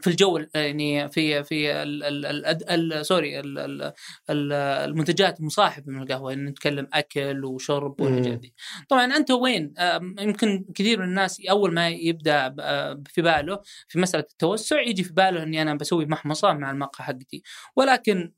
في 0.04 0.10
الجو 0.10 0.38
ال- 0.38 0.50
يعني 0.56 1.10
في 1.12 1.44
في 1.44 1.72
ال 1.84 2.04
ال 2.04 2.26
ال 2.46 2.94
ال 2.94 3.06
سوري 3.06 3.40
ال 3.40 3.60
ال 3.60 3.82
ال 4.30 4.54
المنتجات 4.90 5.40
المصاحبة 5.40 5.92
من 5.92 6.02
القهوة 6.02 6.32
يعني 6.32 6.50
نتكلم 6.50 6.88
أكل 6.94 7.46
وشرب 7.46 8.02
والحاجات 8.02 8.40
دي. 8.40 8.54
طبعا 8.90 9.06
أنت 9.06 9.32
وين؟ 9.32 9.74
آم، 9.78 10.16
يمكن 10.20 10.66
كثير 10.76 11.00
من 11.00 11.06
الناس 11.06 11.42
أول 11.50 11.74
ما 11.74 11.90
يبدأ 11.90 12.56
آه، 12.60 13.04
في 13.08 13.22
باله 13.22 13.60
في 13.88 14.00
مسألة 14.00 14.26
التوسع 14.32 14.82
يجي 14.82 15.04
في 15.04 15.14
باله 15.14 15.44
إني 15.44 15.62
أنا 15.62 15.76
بسوي 15.76 16.06
محمصه 16.06 16.54
مع 16.54 16.72
المقهى 16.72 17.06
حقتي، 17.06 17.44
ولكن 17.76 18.32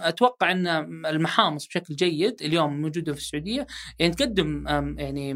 أتوقع 0.00 0.50
إن 0.52 0.66
المحامص 1.06 1.66
بشكل 1.66 1.94
جيد 1.96 2.42
اليوم 2.42 2.80
موجودة 2.82 3.12
في 3.12 3.18
السعودية 3.18 3.66
يعني 3.98 4.14
تقدم 4.14 4.64
يعني 4.98 5.32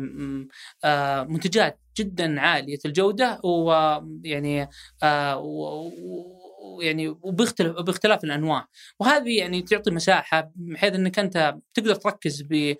آه، 0.84 1.22
منتجات 1.24 1.80
جدا 1.98 2.40
عالية 2.40 2.78
الجودة 2.84 3.40
ويعني 3.44 4.68
آه، 5.02 5.38
و- 5.38 5.86
و- 5.88 6.80
يعني 6.82 7.08
وباختلاف 7.08 7.76
باختلاف 7.76 8.24
الأنواع. 8.24 8.68
وهذه 9.00 9.38
يعني 9.38 9.62
تعطي 9.62 9.90
مساحة 9.90 10.52
بحيث 10.56 10.94
إنك 10.94 11.18
أنت 11.18 11.54
تقدر 11.74 11.94
تركز 11.94 12.42
ب 12.50 12.74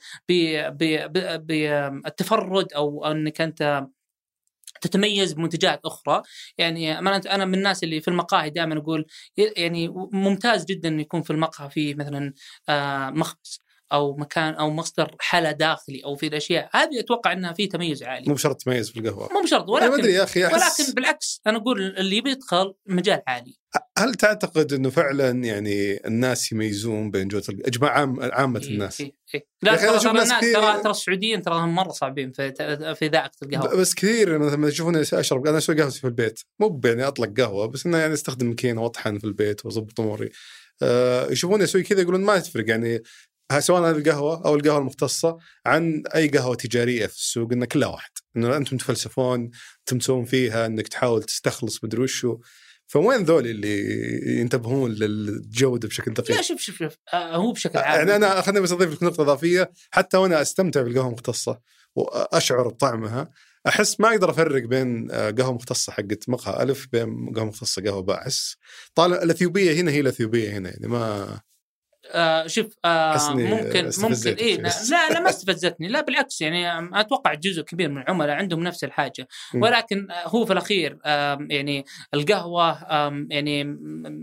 بالتفرد 1.47 2.73
أو 2.73 3.05
إنك 3.07 3.41
أنت 3.41 3.87
تتميز 4.81 5.33
بمنتجات 5.33 5.81
أخرى. 5.85 6.23
يعني 6.59 6.99
أنا 6.99 7.17
أنا 7.17 7.45
من 7.45 7.55
الناس 7.55 7.85
اللي 7.85 8.01
في 8.01 8.09
المقاهي 8.09 8.51
دائما 8.51 8.79
أقول 8.79 9.07
يعني 9.57 9.89
ممتاز 10.13 10.65
جدا 10.65 10.89
يكون 10.89 11.23
في 11.23 11.31
المقهى 11.31 11.71
في 11.71 11.95
مثلا 11.95 12.33
آه، 12.69 13.11
مخبز. 13.11 13.61
أو 13.95 14.17
مكان 14.17 14.55
أو 14.55 14.71
مصدر 14.71 15.17
حلا 15.21 15.53
داخلي 15.53 16.05
أو 16.05 16.17
في 16.17 16.27
الأشياء 16.27 16.71
هذه 16.73 17.01
أتوقع 17.01 17.33
إنها 17.33 17.53
في 17.53 17.67
تميز 17.67 18.03
عالي. 18.03 18.25
مو 18.29 18.35
بشرط 18.35 18.63
تميز 18.63 18.91
في 18.91 19.01
القهوة. 19.01 19.29
مو 19.33 19.43
بشرط 19.43 19.71
أنا 19.71 19.81
ما 19.81 19.93
ولكن 19.93 20.03
أدري 20.03 20.13
يا 20.13 20.23
أخي 20.25 20.47
أحس 20.47 20.81
ولكن 20.81 20.93
بالعكس 20.93 21.41
أنا 21.47 21.59
أقول 21.59 21.83
اللي 21.83 22.21
بيدخل 22.21 22.75
مجال 22.87 23.23
عالي. 23.27 23.55
هل 23.99 24.15
تعتقد 24.15 24.73
إنه 24.73 24.91
فعلا 24.91 25.31
يعني 25.31 26.07
الناس 26.07 26.53
يميزون 26.53 27.11
بين 27.11 27.29
جوده 27.29 27.45
إجماع 27.67 27.91
عام 27.99 28.17
عامة 28.21 28.61
إيه، 28.61 28.69
الناس؟ 28.69 29.01
إيه، 29.01 29.15
إيه. 29.35 29.47
لا 29.63 29.77
ترى 29.77 29.99
ترى 29.99 30.13
ناس 30.13 30.33
الناس 30.33 30.53
ترى 30.53 30.83
ترى 30.83 30.91
السعوديين 30.91 31.43
تراهم 31.43 31.75
مرة 31.75 31.91
صعبين 31.91 32.33
في 32.33 32.53
في 32.95 33.09
ذائقة 33.09 33.31
القهوة. 33.43 33.77
بس 33.77 33.95
كثير 33.95 34.39
لما 34.39 34.69
يشوفوني 34.69 35.01
اشرب 35.01 35.47
أنا 35.47 35.59
أسوي 35.59 35.81
قهوتي 35.81 36.01
في 36.01 36.07
البيت. 36.07 36.41
مو 36.61 36.81
يعني 36.85 37.07
أطلق 37.07 37.41
قهوة 37.41 37.67
بس 37.67 37.87
إنه 37.87 37.99
يعني 37.99 38.15
أستخدم 38.15 38.47
ماكينه 38.47 38.83
وأطحن 38.83 39.19
في 39.19 39.25
البيت 39.25 39.67
واضبط 39.67 40.01
أموري. 40.01 40.31
أه 40.83 41.31
يشوفوني 41.31 41.65
أسوي 41.65 41.83
كذا 41.83 42.01
يقولون 42.01 42.21
ما 42.21 42.39
تفرق 42.39 42.71
يعني 42.71 43.03
سواء 43.59 43.83
هذه 43.83 43.97
القهوة 43.97 44.45
أو 44.47 44.55
القهوة 44.55 44.79
المختصة 44.79 45.39
عن 45.67 46.03
أي 46.15 46.29
قهوة 46.29 46.55
تجارية 46.55 47.07
في 47.07 47.17
السوق 47.17 47.53
إنه 47.53 47.67
كلها 47.67 47.89
واحد. 47.89 48.11
إنه 48.37 48.57
أنتم 48.57 48.77
تفلسفون 48.77 49.51
أنتم 49.81 49.99
تسوون 49.99 50.25
فيها 50.25 50.67
إنك 50.67 50.89
تحاول 50.89 51.23
تستخلص 51.23 51.85
مدري 51.85 52.03
وشو. 52.03 52.39
فوين 52.87 53.23
ذولي 53.23 53.51
اللي 53.51 54.41
ينتبهون 54.41 54.91
للجوده 54.91 55.89
بشكل 55.89 56.13
دقيق؟ 56.15 56.37
لا 56.37 56.43
شوف 56.43 56.61
شوف 56.61 56.77
شوف. 56.77 56.97
آه 57.13 57.37
هو 57.37 57.53
بشكل 57.53 57.79
عام. 57.79 57.99
يعني 57.99 58.17
أنا 58.17 58.41
خليني 58.41 58.61
بس 58.61 58.73
أضيف 58.73 58.93
لك 58.93 59.03
نقطة 59.03 59.23
إضافية. 59.23 59.71
حتى 59.91 60.17
وأنا 60.17 60.43
أستمتع 60.43 60.83
بالقهوة 60.83 61.09
المختصة 61.09 61.61
وأشعر 61.95 62.69
بطعمها 62.69 63.31
أحس 63.69 64.01
ما 64.01 64.09
أقدر 64.09 64.31
أفرق 64.31 64.63
بين 64.63 65.11
آه، 65.11 65.31
قهوة 65.31 65.53
مختصة 65.53 65.93
حقت 65.93 66.29
مقهى 66.29 66.63
ألف 66.63 66.89
بين 66.93 67.33
قهوة 67.35 67.47
مختصة 67.47 67.83
قهوة 67.83 68.03
باء 68.03 68.19
احس 68.19 68.57
طالع 68.95 69.23
الأثيوبية 69.23 69.73
هنا 69.81 69.91
هي 69.91 70.01
الأثيوبية 70.01 70.51
هنا 70.51 70.71
يعني 70.71 70.89
ما 70.89 71.41
آه 72.13 72.47
شوف 72.47 72.67
آه 72.85 73.35
ممكن 73.35 73.91
ممكن 73.99 74.35
اي. 74.41 74.57
لا, 74.57 75.09
لا 75.13 75.21
ما 75.21 75.31
استفزتني 75.31 75.89
لا 75.89 76.01
بالعكس 76.01 76.41
يعني 76.41 77.01
أتوقع 77.01 77.35
جزء 77.35 77.63
كبير 77.63 77.89
من 77.91 78.03
العملاء 78.03 78.37
عندهم 78.37 78.61
نفس 78.63 78.85
الحاجة. 78.85 79.29
ولكن 79.55 80.11
آه، 80.11 80.29
هو 80.29 80.45
في 80.45 80.53
الأخير 80.53 80.99
آم، 81.07 81.51
يعني 81.51 81.85
القهوة 82.15 82.71
آم، 83.07 83.29
يعني 83.31 83.65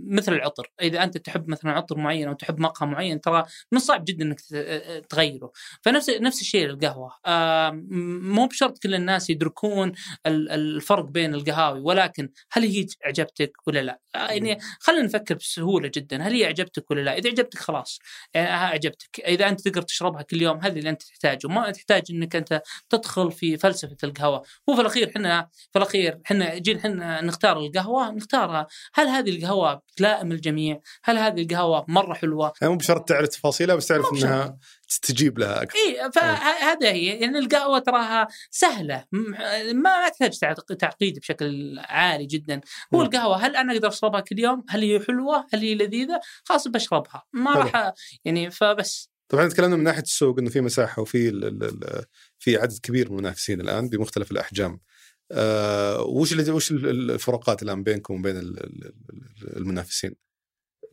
مثل 0.07 0.33
العطر. 0.33 0.71
إذا 0.81 1.03
أنت 1.03 1.17
تحب 1.17 1.49
مثلا 1.49 1.71
عطر 1.71 1.97
معين 1.97 2.27
أو 2.27 2.33
تحب 2.33 2.59
مقهى 2.59 2.87
معين 2.87 3.21
ترى 3.21 3.43
من 3.71 3.77
الصعب 3.77 4.03
جدا 4.05 4.25
إنك 4.25 4.41
ت- 4.41 5.05
تغيره. 5.09 5.51
فنفس 5.81 6.09
نفس 6.09 6.41
الشيء 6.41 6.67
للقهوة. 6.67 7.11
آم، 7.27 7.87
مو 8.21 8.45
بشرط 8.45 8.77
كل 8.83 8.95
الناس 8.95 9.29
يدركون 9.29 9.91
ال- 10.25 10.49
الفرق 10.51 11.05
بين 11.05 11.33
القهاوي 11.33 11.79
ولكن 11.81 12.29
هل 12.51 12.63
هي 12.63 12.85
عجبتك 13.05 13.51
ولا 13.67 13.79
لا؟ 13.79 13.99
آه، 14.15 14.27
يعني 14.31 14.57
خلينا 14.79 15.03
نفكر 15.03 15.35
بسهولة 15.35 15.91
جدا. 15.95 16.21
هل 16.21 16.33
هي 16.33 16.45
عجبتك 16.45 16.91
ولا 16.91 17.01
لا؟ 17.01 17.17
إذا 17.17 17.29
عجبتك 17.29 17.59
خلاص. 17.71 17.99
يعني 18.33 18.49
عجبتك 18.49 19.19
إذا 19.19 19.49
أنت 19.49 19.61
تقدر 19.61 19.81
تشربها 19.81 20.21
كل 20.21 20.41
يوم 20.41 20.57
هذا 20.57 20.79
اللي 20.79 20.89
أنت 20.89 21.03
تحتاجه. 21.03 21.47
ما 21.47 21.71
تحتاج 21.71 22.03
إنك 22.09 22.35
أنت 22.35 22.61
تدخل 22.89 23.31
في 23.31 23.57
فلسفة 23.57 23.97
القهوة. 24.03 24.43
هو 24.69 24.75
في 24.75 24.81
الأخير 24.81 25.09
إحنا 25.09 25.49
في 25.71 25.79
الأخير 25.79 26.19
إحنا 26.25 26.57
جينا 26.57 26.79
إحنا 26.79 27.21
نختار 27.21 27.59
القهوة 27.59 28.11
نختارها. 28.11 28.67
هل 28.93 29.07
هذه 29.07 29.29
القهوة 29.29 29.81
تلائم 29.95 30.31
الجميع؟ 30.31 30.79
هل 31.03 31.17
هذه 31.17 31.41
القهوة 31.41 31.85
مرة 31.87 32.13
حلوة؟ 32.13 32.53
يعني 32.61 32.73
مو 32.73 32.79
بشرط 32.79 33.09
تعرف 33.09 33.27
تفاصيلها 33.27 33.75
بس 33.75 33.87
تعرف. 33.87 34.05
إنها 34.13 34.57
تستجيب 34.91 35.39
لها 35.39 35.61
أكثر. 35.61 35.77
اي 35.79 36.11
فهذا 36.11 36.91
هي 36.91 37.05
يعني 37.05 37.37
القهوة 37.39 37.79
تراها 37.79 38.27
سهلة. 38.51 39.05
م- 39.11 39.31
ما 39.75 40.09
تحتاج 40.09 40.39
تعق- 40.39 40.73
تعقيد 40.73 41.19
بشكل 41.19 41.79
عالي 41.79 42.25
جدا. 42.25 42.61
هو 42.93 42.99
مم. 42.99 43.05
القهوة 43.05 43.37
هل 43.45 43.55
أنا 43.55 43.73
أقدر 43.73 43.87
أشربها 43.87 44.19
كل 44.19 44.39
يوم؟ 44.39 44.63
هل 44.69 44.81
هي 44.81 44.99
حلوة؟ 44.99 45.45
هل 45.53 45.59
هي 45.59 45.75
لذيذة؟ 45.75 46.19
خلاص 46.43 46.67
بشربها. 46.67 47.23
ما. 47.33 47.51
راح 47.51 47.93
يعني 48.25 48.51
فبس. 48.51 49.11
طبعا 49.29 49.47
تكلمنا 49.49 49.75
من 49.75 49.83
ناحية 49.83 50.01
السوق 50.01 50.39
إنه 50.39 50.49
في 50.49 50.61
مساحة 50.61 51.01
وفي 51.01 51.31
في 52.39 52.57
عدد 52.57 52.77
كبير 52.83 53.09
من 53.11 53.17
المنافسين 53.17 53.61
الآن 53.61 53.89
بمختلف 53.89 54.31
الأحجام. 54.31 54.79
آه 55.31 56.01
وش 56.01 56.31
وش 56.33 56.71
ال- 56.71 56.87
ال- 56.89 57.11
الفروقات 57.11 57.63
الآن 57.63 57.83
بينكم 57.83 58.13
وبين 58.13 58.37
ال- 58.37 58.63
ال- 58.63 58.85
ال- 59.09 59.57
المنافسين؟ 59.57 60.15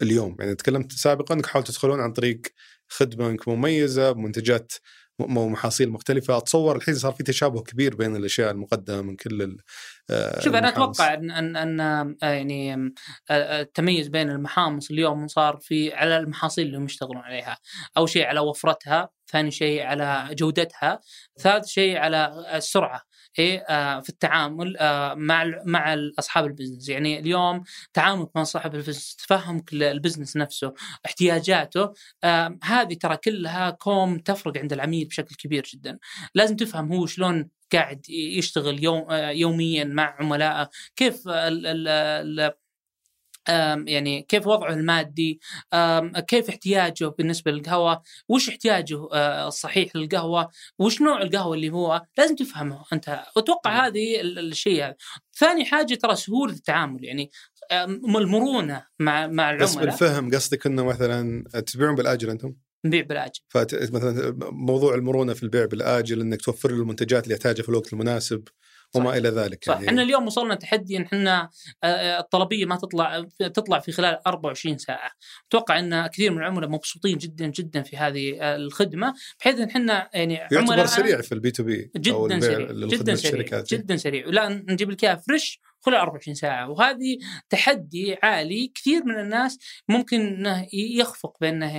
اليوم؟ 0.02 0.36
يعني 0.40 0.54
تكلمت 0.54 0.92
سابقا 0.92 1.34
انك 1.34 1.46
حاولت 1.46 1.68
تدخلون 1.68 2.00
عن 2.00 2.12
طريق 2.12 2.40
خدمة 2.88 3.36
مميزة 3.46 4.12
بمنتجات 4.12 4.72
ومحاصيل 5.18 5.90
مختلفة 5.90 6.36
أتصور 6.36 6.76
الحين 6.76 6.94
صار 6.94 7.12
في 7.12 7.22
تشابه 7.22 7.62
كبير 7.62 7.94
بين 7.94 8.16
الأشياء 8.16 8.50
المقدمة 8.50 9.02
من 9.02 9.16
كل 9.16 9.56
آه، 10.10 10.40
شوف 10.40 10.54
أنا 10.54 10.68
المحامص. 10.68 11.00
أتوقع 11.00 11.14
إن 11.14 11.30
إن, 11.30 11.56
أن 11.56 11.80
آه، 11.80 12.14
يعني 12.22 12.72
آه، 13.30 13.60
التميز 13.60 14.08
بين 14.08 14.30
المحامص 14.30 14.90
اليوم 14.90 15.28
صار 15.28 15.58
في 15.62 15.94
على 15.94 16.16
المحاصيل 16.16 16.66
اللي 16.66 16.78
هم 16.78 16.84
يشتغلون 16.84 17.22
عليها، 17.22 17.58
أول 17.96 18.08
شيء 18.08 18.24
على 18.24 18.40
وفرتها، 18.40 19.08
ثاني 19.26 19.50
شيء 19.50 19.82
على 19.82 20.28
جودتها، 20.34 21.00
ثالث 21.38 21.66
شيء 21.66 21.96
على 21.96 22.46
السرعة. 22.54 23.02
إيه 23.38 23.58
آه، 23.68 24.00
في 24.00 24.08
التعامل 24.08 24.76
آه، 24.76 25.14
مع 25.14 25.44
مع 25.64 25.96
أصحاب 26.18 26.46
البزنس 26.46 26.88
يعني 26.88 27.18
اليوم 27.18 27.62
تعاملك 27.94 28.30
مع 28.36 28.42
صاحب 28.42 28.74
ال 28.74 28.79
business 28.79 29.16
تفهمك 29.16 29.74
لل 29.74 29.87
business 29.87 30.36
نفسه 30.36 30.74
احتياجاته 31.06 31.92
آه، 32.24 32.58
هذه 32.64 32.94
ترى 32.94 33.16
كلها 33.16 33.70
كوم 33.70 34.18
تفرق 34.18 34.58
عند 34.58 34.72
العميل 34.72 35.04
بشكل 35.08 35.34
كبير 35.36 35.62
جدا. 35.74 35.98
لازم 36.34 36.56
تفهم 36.56 36.92
هو 36.92 37.06
شلون 37.06 37.48
قاعد 37.72 38.10
يشتغل 38.10 38.84
يوم 38.84 39.10
آه، 39.10 39.30
يوميا 39.30 39.84
مع 39.84 40.16
عملائه 40.20 40.70
كيف 40.96 41.28
ال 41.28 41.66
ال 41.66 41.88
ال 41.88 42.52
يعني 43.86 44.22
كيف 44.22 44.46
وضعه 44.46 44.72
المادي 44.72 45.40
كيف 46.26 46.48
احتياجه 46.48 47.04
بالنسبة 47.18 47.50
للقهوة 47.50 48.02
وش 48.28 48.48
احتياجه 48.48 49.08
آه، 49.12 49.48
الصحيح 49.48 49.96
للقهوة 49.96 50.48
وش 50.78 51.00
نوع 51.02 51.22
القهوة 51.22 51.54
اللي 51.54 51.70
هو 51.70 52.02
لازم 52.18 52.36
تفهمه 52.36 52.84
أنت. 52.92 53.20
وأتوقع 53.36 53.86
هذه 53.86 54.20
ال- 54.20 54.38
الشيء 54.38 54.84
هذا. 54.84 54.94
ثاني 55.38 55.64
حاجة 55.64 55.94
ترى 55.94 56.16
سهولة 56.16 56.52
التعامل 56.52 57.04
يعني 57.04 57.30
آم، 57.72 58.16
المرونة 58.16 58.86
مع 58.98 59.26
مع 59.26 59.54
بس 59.54 59.72
العملاء. 59.74 59.90
بالفهم 59.98 60.30
قصدك 60.34 60.66
إنه 60.66 60.84
مثلا 60.84 61.44
تبيعون 61.66 61.94
بالآجل 61.94 62.30
أنتم؟ 62.30 62.54
نبيع 62.84 63.02
بالآجل. 63.02 63.40
فمثلا 63.48 64.36
موضوع 64.52 64.94
المرونة 64.94 65.32
في 65.34 65.42
البيع 65.42 65.64
بالآجل 65.64 66.20
إنك 66.20 66.40
توفر 66.42 66.70
له 66.70 66.76
المنتجات 66.82 67.24
اللي 67.24 67.34
يحتاجها 67.34 67.62
في 67.62 67.68
الوقت 67.68 67.92
المناسب. 67.92 68.42
وما. 68.94 69.16
إلى 69.16 69.28
ذلك 69.28 69.64
صح 69.64 69.76
إحنا 69.76 70.02
اليوم 70.02 70.26
وصلنا 70.26 70.54
تحدي 70.54 70.96
ان 70.96 71.02
إحنا 71.02 71.50
آه، 71.84 72.18
الطلبية 72.20 72.64
ما 72.66 72.76
تطلع 72.76 73.26
تطلع 73.38 73.78
في 73.78 73.92
خلال 73.92 74.18
24 74.26 74.78
ساعة. 74.78 75.10
أتوقع 75.48 75.78
إن 75.78 76.06
كثير 76.06 76.32
من 76.32 76.38
العملاء 76.38 76.70
مبسوطين 76.70 77.18
جدا 77.18 77.46
جدا 77.46 77.82
في 77.82 77.96
هذه 77.96 78.38
آه، 78.40 78.56
الخدمة 78.56 79.14
بحيث 79.40 79.58
إن 79.58 79.68
إحنا 79.68 80.10
يعني 80.14 80.34
يعتبر 80.34 80.86
سريع 80.86 81.20
في 81.20 81.32
ال 81.32 81.50
B2B 81.50 81.90
جدا 81.96 82.40
سريع 82.40 82.72
جدا 82.72 83.14
سريع 83.14 83.62
جدا 83.70 83.96
سريع. 83.96 84.26
ولا 84.26 84.48
نجيب 84.48 84.90
لك 84.90 85.04
اياها 85.04 85.16
fresh 85.16 85.60
خلال 85.80 85.96
24 85.98 86.34
ساعة. 86.34 86.70
وهذه 86.70 87.18
تحدي 87.50 88.16
عالي 88.22 88.72
كثير 88.74 89.04
من 89.04 89.18
الناس 89.20 89.58
ممكن 89.88 90.20
إنه 90.20 90.66
يخفق 90.74 91.36
بأنه 91.40 91.76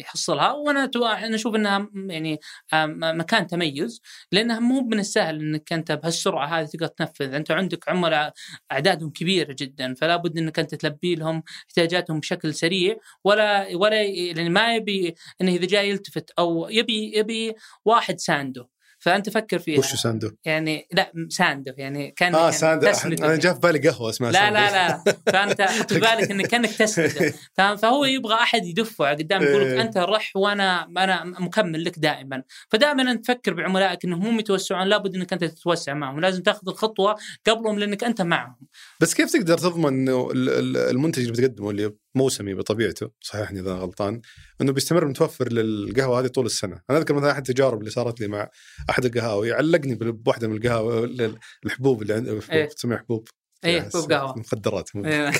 يحصلها. 0.00 0.52
وأنا 0.52 0.90
أنا 0.96 1.34
أشوف 1.34 1.54
إنها 1.54 1.88
يعني 1.94 2.38
آم، 2.74 2.98
مكان 3.18 3.46
تميز. 3.46 4.00
لأنها 4.32 4.60
مو 4.60 4.80
من 4.80 4.98
السهل 4.98 5.40
إنك 5.40 5.72
أنت 5.72 5.92
بهالسرعة 5.92 6.46
هذه 6.46 6.66
تقدر 6.66 6.86
تنفذ. 6.86 7.34
أنت 7.34 7.50
عندك 7.50 7.88
عملاء 7.88 8.32
أعدادهم 8.72 9.10
كبيرة 9.10 9.52
جدا 9.58 9.94
فلا 9.94 10.16
بد 10.16 10.38
إنك 10.38 10.58
أنت 10.58 10.74
تلبي 10.74 11.14
لهم 11.14 11.42
احتياجاتهم 11.68 12.20
بشكل 12.20 12.54
سريع. 12.54 12.96
ولا 13.24 13.76
ولا 13.76 14.02
يعني 14.02 14.48
ما 14.50 14.74
يبي 14.76 15.14
إنه 15.40 15.52
إذا 15.52 15.66
جاي 15.66 15.90
يلتفت 15.90 16.30
أو 16.38 16.68
يبي 16.70 17.12
يبي 17.18 17.54
واحد 17.84 18.18
سانده 18.20 18.68
فأنت 19.02 19.30
فكر 19.30 19.58
فيها. 19.58 19.78
وش 19.78 19.94
ساندو؟ 19.94 20.30
يعني 20.44 20.86
لا 20.92 21.12
ساندو. 21.28 21.72
يعني 21.76 22.10
كان 22.10 22.34
آه 22.34 22.50
ساندو. 22.50 22.86
أنا 23.06 23.36
جاء 23.36 23.54
في 23.54 23.60
بالي 23.60 23.88
قهوة 23.88 24.10
اسمها 24.10 24.30
لا 24.32 24.38
ساندو. 24.38 24.54
لا 24.54 24.88
لا. 24.88 25.14
فأنت 25.32 25.62
حط 25.62 25.92
في 25.92 26.00
بالك 26.00 26.30
إنك 26.30 26.46
كأنك 26.46 26.70
تسنده 26.70 27.34
فهو 27.82 28.04
يبغى 28.04 28.34
أحد 28.34 28.66
يدفه 28.66 29.08
قدام 29.10 29.42
يقول 29.42 29.60
لك 29.62 29.66
إيه. 29.66 29.80
أنت 29.82 29.98
رح 29.98 30.32
وأنا 30.36 30.84
أنا 30.96 31.24
مكمل 31.24 31.84
لك 31.84 31.98
دائما. 31.98 32.42
فدائما 32.68 33.02
أنت 33.12 33.24
تفكر 33.24 33.54
بعملائك 33.54 34.04
إنهم 34.04 34.26
هم 34.26 34.38
يتوسعون. 34.38 34.86
لابد 34.88 35.14
إنك 35.16 35.32
أنت 35.32 35.44
تتوسع 35.44 35.94
معهم. 35.94 36.20
لازم 36.20 36.42
تاخذ 36.42 36.68
الخطوة 36.68 37.16
قبلهم 37.46 37.78
لأنك 37.78 38.04
أنت 38.04 38.22
معهم. 38.22 38.56
بس 39.00 39.14
كيف 39.14 39.32
تقدر 39.32 39.58
تضمن 39.58 39.86
إنه 39.86 40.30
ال- 40.30 40.48
ال- 40.48 40.76
المنتج 40.90 41.20
اللي 41.22 41.32
بتقدمه 41.32 41.70
اللي 41.70 41.92
موسمي 42.14 42.54
بطبيعته 42.54 43.10
صححني 43.20 43.60
إذا 43.60 43.72
غلطان 43.74 44.20
إنه 44.60 44.72
بيستمر 44.72 45.04
متوفر 45.06 45.52
للقهوة 45.52 46.20
هذه 46.20 46.26
طول 46.26 46.46
السنة، 46.46 46.80
أنا 46.90 46.98
أذكر 46.98 47.14
مثلا 47.14 47.30
أحد 47.32 47.48
التجارب 47.48 47.78
اللي 47.80 47.90
صارت 47.90 48.20
لي 48.20 48.28
مع 48.28 48.50
أحد 48.90 49.04
القهاوي 49.04 49.52
علقني 49.52 49.94
بواحده 49.94 50.48
من 50.48 50.56
القهوه 50.56 51.04
ال- 51.04 51.38
الحبوب 51.66 52.02
اللي 52.02 52.14
عنده 52.14 52.40
إيه. 52.50 52.64
تسميها 52.68 52.98
حبوب. 52.98 53.28
يا 53.64 53.82
حبوب 53.82 54.12
قهوة. 54.12 54.38
مخدرات 54.38 54.90
إيه. 54.96 55.32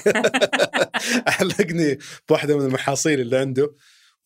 علقني 1.41 1.99
بواحده 2.29 2.59
من 2.59 2.67
المحاصيل 2.67 3.21
اللي 3.21 3.37
عنده. 3.37 3.75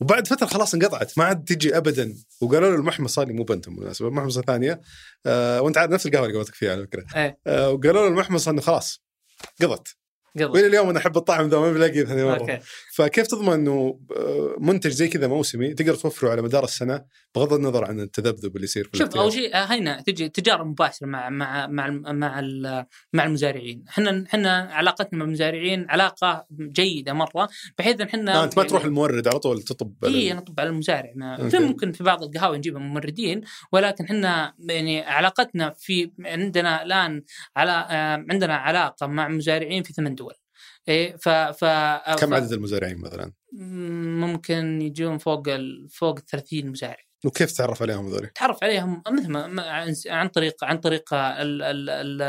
وبعد 0.00 0.28
فترة 0.28 0.46
خلاص 0.46 0.74
انقطعت 0.74 1.18
ما 1.18 1.24
عاد 1.24 1.44
تجي 1.44 1.76
ابدا. 1.76 2.14
وقالوا 2.40 2.70
له 2.70 2.76
المحمصة 2.76 3.22
اللي 3.22 3.34
مو 3.34 3.44
بنتم 3.44 3.74
بالمناسبة 3.76 4.10
محمصة 4.10 4.42
ثانية. 4.42 4.80
آه 5.26 5.60
وأنت 5.62 5.78
عارف 5.78 5.92
نفس 5.92 6.06
القهوة 6.06 6.24
اللي 6.26 6.36
قولتك 6.36 6.54
فيها 6.54 6.72
على 6.72 6.82
فكرة. 6.86 7.04
إيه. 7.16 7.38
آه 7.46 7.70
وقالوا 7.70 8.02
له 8.02 8.08
المحمصة 8.08 8.50
إنه 8.50 8.60
خلاص 8.60 9.02
قضت. 9.62 9.96
وإلى 10.44 10.66
اليوم 10.66 10.88
أنا 10.88 10.98
أحب 10.98 11.16
الطعم 11.16 11.48
ذا 11.48 11.58
ما 11.58 11.72
بلاقيه 11.72 12.04
ثاني 12.04 12.24
مرة. 12.24 12.38
أوكي. 12.38 12.58
فكيف 12.94 13.26
تضمن 13.26 13.52
إنه 13.52 14.00
آه، 14.16 14.56
منتج 14.58 14.90
زي 14.90 15.08
كذا 15.08 15.26
موسمي 15.26 15.74
تقدر 15.74 15.94
توفره 15.94 16.30
على 16.30 16.42
مدار 16.42 16.64
السنة 16.64 17.04
بغض 17.34 17.52
النظر 17.52 17.84
عن 17.84 18.00
التذبذب 18.00 18.56
اللي 18.56 18.64
يصير 18.64 18.88
في 18.92 18.98
شوف؟ 18.98 19.16
أول 19.16 19.32
شيء 19.32 19.54
آه، 19.54 19.64
هنا 19.64 20.00
تجي 20.00 20.28
تجارة 20.28 20.62
مباشرة 20.62 21.06
مع 21.06 21.28
مع 21.30 21.66
مع 21.66 21.90
مع 22.12 22.42
مع 23.12 23.24
المزارعين، 23.24 23.84
إحنا 23.88 24.24
إحنا 24.28 24.68
علاقتنا 24.72 25.18
مع 25.18 25.24
المزارعين 25.24 25.86
علاقة 25.88 26.46
جيدة 26.60 27.12
مرة 27.12 27.48
بحيث 27.78 28.00
إن 28.00 28.06
إحنا 28.06 28.40
آه 28.40 28.44
أنت 28.44 28.58
ما 28.58 28.64
تروح 28.64 28.84
المورد 28.84 29.28
على 29.28 29.38
طول 29.38 29.62
تطب 29.62 30.04
اي 30.04 30.32
نطب 30.32 30.60
على 30.60 30.68
المزارع. 30.68 31.12
ما 31.14 31.36
أوكي. 31.36 31.50
في 31.50 31.58
ممكن 31.58 31.92
في 31.92 32.04
بعض 32.04 32.22
القهاوي 32.22 32.58
نجيبها 32.58 32.80
موردين 32.80 33.40
ولكن 33.72 34.04
إحنا 34.04 34.54
يعني 34.68 35.00
علاقتنا 35.00 35.74
في 35.78 36.10
عندنا 36.24 36.82
الآن 36.82 37.22
على 37.56 37.72
آه، 37.72 38.26
عندنا 38.30 38.54
علاقة 38.54 39.06
مع 39.06 39.28
مزارعين 39.28 39.82
في 39.82 39.92
ثمان 39.92 40.14
دول 40.14 40.25
إيه 40.88 41.16
ف 41.16 41.28
ف 41.28 41.64
كم 42.20 42.34
عدد 42.34 42.52
المزارعين 42.52 42.98
مثلا؟ 42.98 43.32
ممكن 44.20 44.82
يجون 44.82 45.18
فوق 45.18 45.48
ال... 45.48 45.88
فوق 45.90 46.18
30 46.18 46.66
مزارع. 46.66 46.96
وكيف 47.24 47.52
تعرف 47.52 47.82
عليهم 47.82 48.06
هذول؟ 48.06 48.26
تعرف 48.26 48.64
عليهم 48.64 49.02
مثل 49.10 49.28
ما 49.28 49.62
عن- 50.08 50.28
طريق 50.28 50.64
عن 50.64 50.78
طريق 50.78 51.14
ال 51.14 51.62
ال 51.62 51.90
ال 51.90 52.22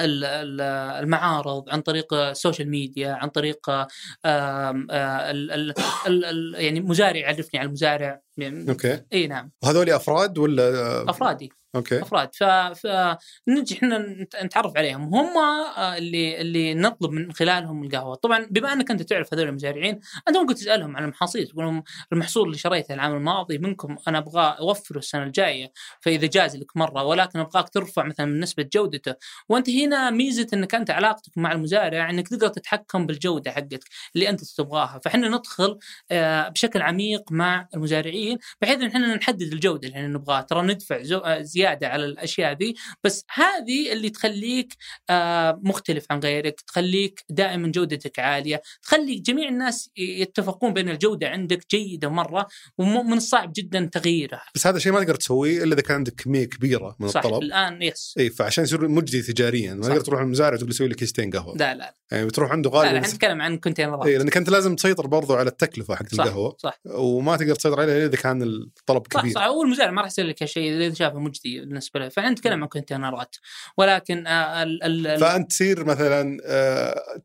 ال- 0.00 0.24
ال- 0.24 0.60
المعارض 1.02 1.70
عن 1.70 1.80
طريق 1.80 2.14
ال 2.14 2.22
social 2.22 2.70
media 2.70 3.12
عن 3.12 3.28
طريق 3.28 3.70
ال- 3.70 5.50
ال- 5.50 5.74
ال- 6.06 6.54
يعني 6.64 6.80
مزارع 6.80 7.16
يعرفني 7.16 7.60
على 7.60 7.66
المزارع. 7.66 8.20
أوكي. 8.42 9.00
إي 9.12 9.26
نعم. 9.26 9.52
وهذول 9.62 9.90
أفراد 9.90 10.38
ولا 10.38 11.10
أفرادي. 11.10 11.52
أوكي. 11.76 12.02
أفراد. 12.02 12.34
فنجي 12.74 13.74
إحنا 13.74 13.98
نت- 13.98 14.36
نتعرف 14.36 14.76
عليهم. 14.76 15.14
هم 15.14 15.36
آه، 15.76 15.96
اللي 15.96 16.40
اللي 16.40 16.74
نطلب 16.74 17.10
من 17.10 17.32
خلالهم 17.32 17.84
القهوة. 17.84 18.14
طبعا 18.14 18.46
بما 18.50 18.72
إنك 18.72 18.90
أنت 18.90 19.02
تعرف 19.02 19.34
هذول 19.34 19.48
المزارعين 19.48 20.00
انت 20.28 20.36
ممكن 20.36 20.54
تسألهم 20.54 20.96
عن 20.96 21.04
المحاصيل. 21.04 21.46
تقول 21.46 21.64
لهم 21.64 21.82
المحصول 22.12 22.46
اللي 22.46 22.58
شريته 22.58 22.94
العام 22.94 23.14
الماضي 23.16 23.58
منكم 23.58 23.96
أنا 24.08 24.18
أبغى 24.18 24.56
أوفره 24.58 24.98
السنة 24.98 25.22
الجاية 25.22 25.72
فإذا 26.00 26.26
جاز 26.26 26.56
لك 26.56 26.76
مرة 26.76 27.02
ولكن 27.04 27.38
أبغاك 27.38 27.68
ترفع 27.68 28.04
مثلا 28.04 28.26
من 28.26 28.40
نسبة 28.40 28.68
جودته. 28.74 29.14
وأنت 29.48 29.70
هنا 29.70 30.10
ميزة 30.10 30.46
إنك 30.52 30.74
أنت 30.74 30.90
علاقتك 30.90 31.38
مع 31.38 31.52
المزارع 31.52 32.10
إنك 32.10 32.28
تقدر 32.28 32.48
تتحكم 32.48 33.06
بالجودة 33.06 33.50
حقتك 33.50 33.84
اللي 34.14 34.28
أنت 34.28 34.44
تبغاها. 34.44 35.00
فإحنا 35.04 35.28
ندخل 35.28 35.78
آه، 36.10 36.48
بشكل 36.48 36.82
عميق 36.82 37.32
مع 37.32 37.68
المزارعين 37.74 38.38
بحيث 38.60 38.76
إن 38.80 38.86
إحنا 38.86 39.14
نحدد 39.16 39.42
الجودة 39.42 39.88
اللي 39.88 39.96
إحنا 39.98 40.08
نبغاها. 40.08 40.42
ترى 40.42 40.62
ندفع 40.62 40.96
آه، 41.24 41.42
زيادة 41.66 41.88
على 41.88 42.04
الأشياء 42.04 42.56
ذي. 42.56 42.74
بس 43.04 43.24
هذه 43.34 43.92
اللي 43.92 44.10
تخليك 44.10 44.74
آه، 45.10 45.60
مختلف 45.62 46.06
عن 46.10 46.20
غيرك 46.20 46.60
تخليك 46.60 47.24
دائما 47.30 47.68
جودتك 47.68 48.18
عالية 48.18 48.62
تخلي 48.82 49.14
جميع 49.14 49.48
الناس 49.48 49.90
يتفقون 49.96 50.72
بأن 50.72 50.88
الجودة 50.88 51.28
عندك 51.28 51.66
جيدة 51.70 52.08
مرة 52.08 52.46
ومن 52.78 53.12
الصعب 53.12 53.52
جدا 53.56 53.90
تغييرها. 53.92 54.42
بس 54.54 54.66
هذا 54.66 54.76
الشيء 54.76 54.92
ما 54.92 55.00
تقدر 55.00 55.14
تسويه 55.14 55.64
إلا 55.64 55.74
إذا 55.74 55.82
كان 55.82 55.96
عندك 55.96 56.14
كمية 56.14 56.44
كبيرة 56.44 56.96
من 57.00 57.08
صح 57.08 57.24
الطلب. 57.24 57.42
الآن 57.42 57.82
yes. 57.82 58.14
إي 58.18 58.30
فعشان 58.30 58.64
يصير 58.64 58.88
مجدي 58.88 59.22
تجاريا. 59.22 59.74
ما 59.74 59.82
صح. 59.82 59.88
تقدر 59.88 60.00
تروح 60.00 60.20
المزارع 60.20 60.56
تقول 60.56 60.68
له 60.68 60.74
سوي 60.74 60.88
لي 60.88 60.94
كيستين 60.94 61.30
قهوة. 61.30 61.56
لا 61.56 61.74
لا. 61.74 61.94
يعني 62.12 62.26
بتروح 62.26 62.52
عنده 62.52 62.70
لا, 62.70 62.76
لا 62.76 62.82
غالبا 62.82 62.98
إحنا 62.98 63.14
نتكلم 63.14 63.42
عن 63.42 63.58
container 63.58 63.97
ات. 63.97 64.06
إي 64.06 64.18
لأنك 64.18 64.36
أنت 64.36 64.50
لازم 64.50 64.76
تسيطر 64.76 65.06
برضو 65.06 65.34
على 65.34 65.50
التكلفة 65.50 65.94
حقت 65.94 66.14
صح 66.14 66.24
القهوة. 66.24 66.56
صح. 66.58 66.80
وما 66.84 67.36
تقدر 67.36 67.54
تسيطر 67.54 67.80
عليها 67.80 68.06
إذا 68.06 68.16
كان 68.16 68.42
الطلب 68.42 69.02
صح 69.14 69.20
كبير 69.20 69.32
صح. 69.34 69.42
هو 69.42 69.62
المزارع 69.62 69.90
ما 69.90 70.00
راح 70.00 70.10
يصير 70.10 70.26
لك 70.26 70.44
شيء 70.44 70.72
إذا 70.72 70.94
شافه 70.94 71.18
مجدي. 71.18 71.55
بالنسبة 71.60 72.00
له. 72.00 72.08
فاحنا 72.08 72.30
نتكلم 72.30 72.62
عن 72.62 72.68
container 72.68 73.29
ات 73.29 73.36
ولكن 73.76 74.26
آه، 74.26 74.62
ال 74.62 74.82
ال 74.82 75.06
ال- 75.06 75.20
فأنت 75.20 75.50
تصير 75.50 75.84
مثلا 75.84 76.38
آه، 76.44 77.20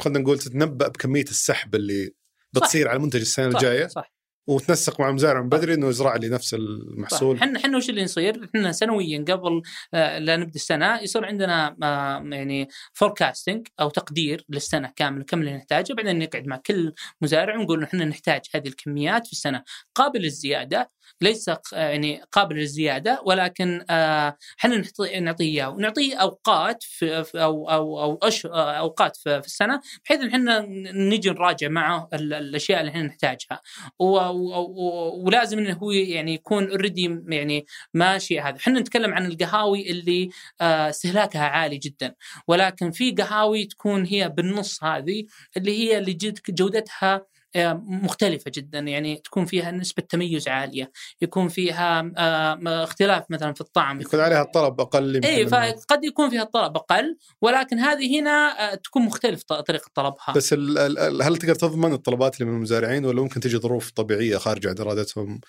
خلينا 0.00 0.18
نقول 0.18 0.38
تتنبأ 0.38 0.88
بكمية 0.88 1.22
السحب 1.24 1.74
اللي 1.74 2.14
بتصير 2.52 2.88
على 2.88 2.96
المنتج 2.96 3.20
السنة 3.20 3.50
صح 3.50 3.56
الجاية؟ 3.56 3.86
صح. 3.86 4.14
وتنسق 4.46 5.00
مع 5.00 5.08
المزارع 5.08 5.40
من 5.42 5.48
بدري 5.48 5.74
إنه 5.74 5.88
يزرع 5.88 6.16
لي 6.16 6.28
نفس 6.28 6.54
المحصول. 6.54 7.36
إحنا 7.36 7.58
إحنا 7.58 7.76
وش 7.76 7.90
اللي 7.90 8.02
يصير؟ 8.02 8.44
إحنا 8.44 8.72
سنويا 8.72 9.24
قبل 9.28 9.62
آه، 9.94 10.18
لا 10.18 10.36
نبدأ 10.36 10.54
السنة 10.54 11.00
يصير 11.00 11.24
عندنا 11.24 11.76
آه، 11.82 12.24
يعني 12.36 12.68
forecasting 12.92 13.66
أو 13.80 13.88
تقدير 13.90 14.44
للسنة 14.48 14.92
كامله 14.96 15.24
كم 15.24 15.40
اللي 15.40 15.56
نحتاجه 15.56 15.92
بعدين 15.92 16.18
نقعد 16.18 16.46
مع 16.46 16.56
كل 16.56 16.92
مزارع 17.20 17.56
ونقول 17.58 17.82
إحنا 17.82 18.04
نحتاج 18.04 18.40
هذه 18.54 18.68
الكميات 18.68 19.26
في 19.26 19.32
السنة. 19.32 19.62
قابل 19.94 20.20
للزيادة 20.20 20.90
ليس 21.20 21.50
ق- 21.50 21.60
يعني 21.74 22.22
قابل 22.32 22.56
للزيادة 22.56 23.22
ولكن 23.26 23.84
آه، 23.90 24.36
إحنا 24.58 24.76
نعطي- 24.76 25.20
نعطيه 25.20 25.44
إياه 25.44 25.68
ونعطيه 25.70 26.16
أوقات 26.16 26.82
في 26.82 27.24
أو 27.34 27.70
أو 27.70 28.02
أو 28.02 28.18
آه، 28.46 28.72
أوقات 28.72 29.16
في 29.16 29.42
السنة 29.46 29.80
بحيث 30.04 30.20
إن 30.20 30.28
إحنا 30.28 30.60
نجي 30.92 31.30
نراجع 31.30 31.68
معه 31.68 32.08
ال- 32.14 32.32
الأشياء 32.34 32.80
اللي 32.80 32.90
إحنا 32.90 33.02
نحتاجها. 33.02 33.60
و- 34.34 34.48
و- 34.48 34.72
و- 34.76 35.24
ولازم 35.26 35.58
إنه 35.58 35.72
هو 35.72 35.90
يعني 35.90 36.34
يكون 36.34 36.70
اوريدي 36.70 37.20
يعني 37.28 37.66
ماشي 37.94 38.40
هذا. 38.40 38.56
إحنا 38.56 38.80
نتكلم 38.80 39.14
عن 39.14 39.26
القهاوي 39.26 39.90
اللي 39.90 40.30
آه، 40.60 40.88
استهلاكها 40.90 41.42
عالي 41.44 41.76
جدا. 41.78 42.14
ولكن 42.48 42.90
في 42.90 43.10
قهاوي 43.12 43.64
تكون 43.66 44.04
هي 44.06 44.28
بالنص 44.28 44.84
هذه 44.84 45.24
اللي 45.56 45.78
هي 45.78 45.98
اللي 45.98 46.18
جودتها 46.50 47.26
مختلفة 47.86 48.50
جدا. 48.54 48.78
يعني 48.78 49.16
تكون 49.16 49.44
فيها 49.44 49.70
نسبة 49.70 50.02
تميز 50.08 50.48
عالية 50.48 50.90
يكون 51.22 51.48
فيها 51.48 52.12
آه، 52.16 52.84
اختلاف 52.84 53.24
مثلا 53.30 53.52
في 53.52 53.60
الطعم. 53.60 54.00
يكون 54.00 54.20
عليها 54.20 54.42
الطلب 54.42 54.80
أقل 54.80 55.14
يمكن 55.16 55.28
اي 55.28 55.46
فقد 55.46 56.04
يكون 56.04 56.30
فيها 56.30 56.42
الطلب 56.42 56.76
أقل 56.76 57.16
ولكن 57.42 57.78
هذه 57.78 58.20
هنا 58.20 58.30
آه، 58.72 58.74
تكون 58.74 59.02
مختلف 59.02 59.42
ط- 59.42 59.52
طريقة 59.52 59.90
طلبها. 59.94 60.32
بس 60.36 60.52
هل 61.22 61.36
تقدر 61.36 61.54
تضمن 61.54 61.92
الطلبات 61.92 62.34
اللي 62.40 62.50
من 62.50 62.56
المزارعين 62.56 63.04
ولا 63.04 63.22
ممكن 63.22 63.40
تجي 63.40 63.56
ظروف 63.58 63.90
طبيعية 63.90 64.36
خارجه 64.36 64.68
عن 64.68 64.74
إرادتهم 64.80 65.40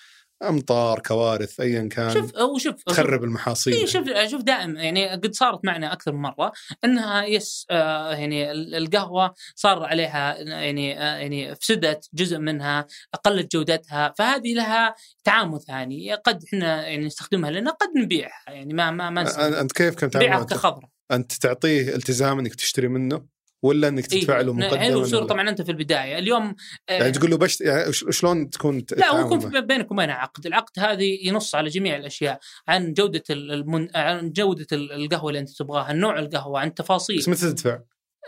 أمطار 0.42 0.98
كوارث 0.98 1.60
ايا 1.60 1.88
كان. 1.88 2.10
شوف 2.10 2.34
أو 2.34 2.58
شوف 2.58 2.82
تخرب 2.82 3.24
المحاصيل 3.24 3.74
إي 3.74 3.86
شوف 3.86 4.04
شوف 4.30 4.42
دائم 4.42 4.76
يعني 4.76 5.10
قد 5.10 5.34
صارت 5.34 5.64
معنا 5.64 5.92
أكثر 5.92 6.12
من 6.12 6.22
مرة 6.22 6.52
إنها 6.84 7.24
يس 7.24 7.66
آه 7.70 8.14
يعني 8.14 8.50
ال- 8.50 8.74
القهوة 8.74 9.34
صار 9.54 9.82
عليها 9.84 10.36
يعني 10.38 11.00
آه 11.00 11.16
يعني 11.16 11.54
فسدت 11.54 12.08
جزء 12.14 12.38
منها 12.38 12.86
قلت 13.24 13.52
جودتها 13.52 14.14
فهذه 14.18 14.54
لها 14.54 14.94
تعامل 15.24 15.60
ثاني. 15.60 16.14
قد 16.14 16.44
إحنا 16.44 16.86
يعني 16.88 17.06
نستخدمها 17.06 17.50
لنا 17.50 17.70
قد 17.70 17.88
نبيعها 17.96 18.44
يعني 18.48 18.74
ما 18.74 18.90
ما 18.90 19.10
ما. 19.10 19.60
أنت 19.60 19.72
كيف 19.72 19.94
كنت 19.94 20.12
تعامل 20.16 20.44
كخضرة. 20.46 20.88
أنت 21.10 21.32
تعطيه 21.32 21.94
التزام 21.94 22.38
إنك 22.38 22.54
تشتري 22.54 22.88
منه؟ 22.88 23.35
ولا 23.66 23.88
إنك 23.88 24.06
تدفع 24.06 24.40
له 24.40 24.52
إيه. 24.52 24.66
مقدما 24.66 24.82
هي 24.82 24.88
الأصول 24.88 25.18
ولا- 25.18 25.26
طبعا 25.26 25.48
أنت 25.48 25.62
في 25.62 25.70
البداية 25.70 26.18
اليوم 26.18 26.54
آه، 26.88 26.92
يعني 26.92 27.12
تقول 27.12 27.30
له 27.30 27.36
بشت 27.36 27.60
يعني 27.60 27.92
شلون 27.92 28.50
تكون 28.50 28.82
لا 28.96 29.10
هو 29.12 29.26
يكون 29.26 29.60
بينك 29.66 29.90
وبينها 29.90 30.14
عقد، 30.14 30.46
العقد 30.46 30.78
هذه 30.78 31.18
ينص 31.22 31.54
على 31.54 31.68
جميع 31.68 31.96
الأشياء 31.96 32.38
عن 32.68 32.92
جودة 32.92 33.22
المن... 33.30 33.88
عن 33.94 34.32
جودة 34.32 34.66
القهوة 34.72 35.28
اللي 35.28 35.40
أنت 35.40 35.50
تبغاها، 35.50 35.92
نوع 35.92 36.18
القهوة، 36.18 36.60
عن 36.60 36.74
تفاصيل 36.74 37.18
بس 37.18 37.28
متى 37.28 37.40
تدفع؟ 37.52 37.78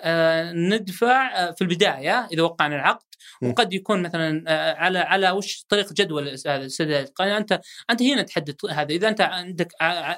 آه 0.03 0.53
ندفع 0.53 1.37
آه 1.49 1.51
في 1.53 1.63
البداية 1.63 2.29
إذا 2.33 2.43
وقعنا 2.43 2.75
العقد. 2.77 3.08
وقد 3.43 3.73
يكون 3.73 4.03
مثلا 4.03 4.45
آه 4.49 4.75
على 4.75 4.99
على 4.99 5.31
وش 5.31 5.65
طريقه 5.69 5.95
جدول 5.99 6.29
هذا 6.29 6.57
السداد 6.57 7.11
أنت 7.21 7.61
أنت 7.91 8.03
هنا 8.03 8.23
تحدد 8.23 8.57
هذا. 8.71 8.95
إذا 8.95 9.09
أنت 9.09 9.21
عندك 9.21 9.73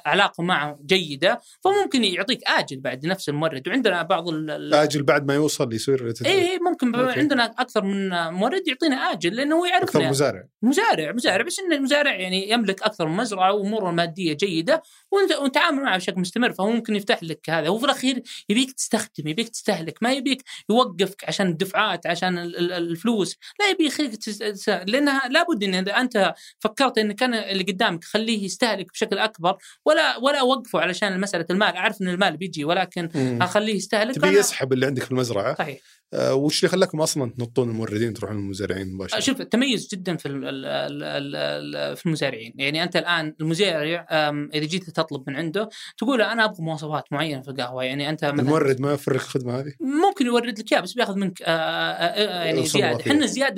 علاقة 0.06 0.42
معه 0.42 0.78
جيدة 0.86 1.40
فممكن 1.64 2.04
يعطيك 2.04 2.40
آجل 2.48 2.80
بعد 2.80 3.06
نفس 3.06 3.28
المورد. 3.28 3.68
وعندنا 3.68 4.02
بعض 4.02 4.28
ال- 4.28 4.74
آجل 4.74 5.02
بعد 5.02 5.26
ما 5.26 5.34
يوصل 5.34 5.72
يصير. 5.72 6.12
اي 6.26 6.58
ممكن 6.58 6.94
أوكي. 6.94 7.20
عندنا 7.20 7.44
أكثر 7.44 7.84
من 7.84 8.08
مورد 8.30 8.68
يعطينا 8.68 8.96
آجل 8.96 9.36
لأنه 9.36 9.56
هو 9.56 9.64
أكثر 9.64 9.74
يعرفنا 9.76 10.10
مزارع. 10.10 10.44
مزارع 10.62 11.12
مزارع. 11.12 11.44
بس 11.44 11.58
إن 11.60 11.72
المزارع 11.72 12.14
يعني 12.14 12.50
يملك 12.50 12.82
أكثر 12.82 13.06
من 13.08 13.16
مزرعة 13.16 13.52
وأموره 13.52 13.90
الماديه 13.90 14.32
جيدة 14.32 14.82
وأنت 15.10 15.32
وتعامل 15.32 15.82
معه 15.82 15.96
بشكل 15.96 16.20
مستمر. 16.20 16.52
فهو 16.52 16.70
ممكن 16.70 16.96
يفتح 16.96 17.22
لك 17.22 17.50
هذا. 17.50 17.68
وفي 17.68 17.84
الأخير 17.84 18.22
يبيك 18.48 18.72
تستخدم 18.72 19.28
يبيك 19.28 19.48
تستهلك. 19.48 19.98
ما 20.02 20.12
يبيك 20.12 20.42
يوقفك 20.70 21.24
عشان 21.28 21.46
الدفعات 21.48 22.06
عشان 22.06 22.38
ال- 22.38 22.56
ال- 22.72 22.89
الفلوس 22.90 23.36
لا 23.60 23.70
يبي 23.70 23.86
يخليك 23.86 24.18
لأنها 24.66 25.28
لابد 25.28 25.64
إن 25.64 25.74
إذا 25.74 25.92
أنت 25.92 26.34
فكرت 26.58 26.98
إن 26.98 27.12
كان 27.12 27.34
اللي 27.34 27.62
قدامك 27.62 28.04
خليه 28.04 28.44
يستهلك 28.44 28.92
بشكل 28.92 29.18
أكبر 29.18 29.56
ولا 29.84 30.16
ولا 30.16 30.40
اوقفه 30.40 30.80
علشان 30.80 31.20
مسألة 31.20 31.46
المال 31.50 31.76
أعرف 31.76 32.02
إن 32.02 32.08
المال 32.08 32.36
بيجي 32.36 32.64
ولكن 32.64 33.08
مم. 33.14 33.42
أخليه 33.42 33.74
يستهلك 33.74 34.14
تبي 34.14 34.28
يسحب 34.28 34.72
اللي 34.72 34.86
عندك 34.86 35.02
في 35.02 35.10
المزرعة 35.10 35.54
صحيح 35.54 35.80
آه 36.14 36.34
وش 36.34 36.64
اللي 36.64 36.70
خلاكم 36.70 37.00
أصلا 37.00 37.30
تنطون 37.30 37.70
الموردين 37.70 38.14
تروحون 38.14 38.36
للمزارعين 38.36 38.94
مباشرة؟ 38.94 39.20
شوف 39.20 39.40
التميز 39.40 39.88
جدا 39.92 40.16
في 40.16 40.26
ال 40.26 40.44
ال 40.44 40.66
ال 40.66 41.02
ال 41.02 41.36
ال 41.76 41.96
في 41.96 42.06
المزارعين 42.06 42.52
يعني 42.56 42.82
أنت 42.82 42.96
الآن 42.96 43.34
المزارع 43.40 44.06
إذا 44.54 44.66
جيت 44.66 44.90
تطلب 44.90 45.30
من 45.30 45.36
عنده 45.36 45.68
تقول 45.98 46.18
له 46.18 46.32
أنا 46.32 46.44
أبغى 46.44 46.64
مواصفات 46.64 47.04
معينة 47.10 47.42
في 47.42 47.48
القهوة 47.48 47.84
يعني 47.84 48.10
أنت 48.10 48.24
مثلا 48.24 48.40
المورد 48.40 48.80
ما 48.80 48.90
يوفر 48.90 49.14
لك 49.14 49.20
الخدمة 49.20 49.60
هذه؟ 49.60 49.72
ممكن 49.80 50.26
يورد 50.26 50.58
لك 50.58 50.72
اياه 50.72 50.80
بس 50.80 50.92
بياخذ 50.92 51.16
منك 51.16 51.42
آه، 51.42 51.46
آه، 51.46 51.50
آه، 51.50 52.44
يعني 52.44 52.66
زيادة. 52.80 53.00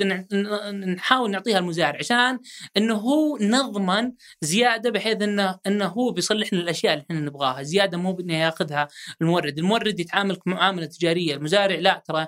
إحنا 0.05 0.27
ن- 0.71 0.93
نحاول 0.93 1.31
نعطيها 1.31 1.59
المزارع 1.59 1.99
عشان 1.99 2.39
إنه 2.77 2.95
هو 2.95 3.37
نضمن 3.41 4.11
زيادة 4.41 4.89
بحيث 4.89 5.21
انه 5.21 5.59
إنه 5.67 5.85
هو 5.85 6.11
بيصلح 6.11 6.53
لنا 6.53 6.61
الأشياء 6.63 6.93
اللي 6.93 7.05
إحنا 7.11 7.19
نبغاها. 7.19 7.63
زيادة 7.63 7.97
مو 7.97 8.13
بإنه 8.13 8.37
ياخذها 8.37 8.87
المورد. 9.21 9.57
المورد 9.59 9.99
يتعامل 9.99 10.37
معاملة 10.45 10.85
تجارية. 10.85 11.35
المزارع 11.35 11.75
لا 11.75 12.03
ترى 12.07 12.27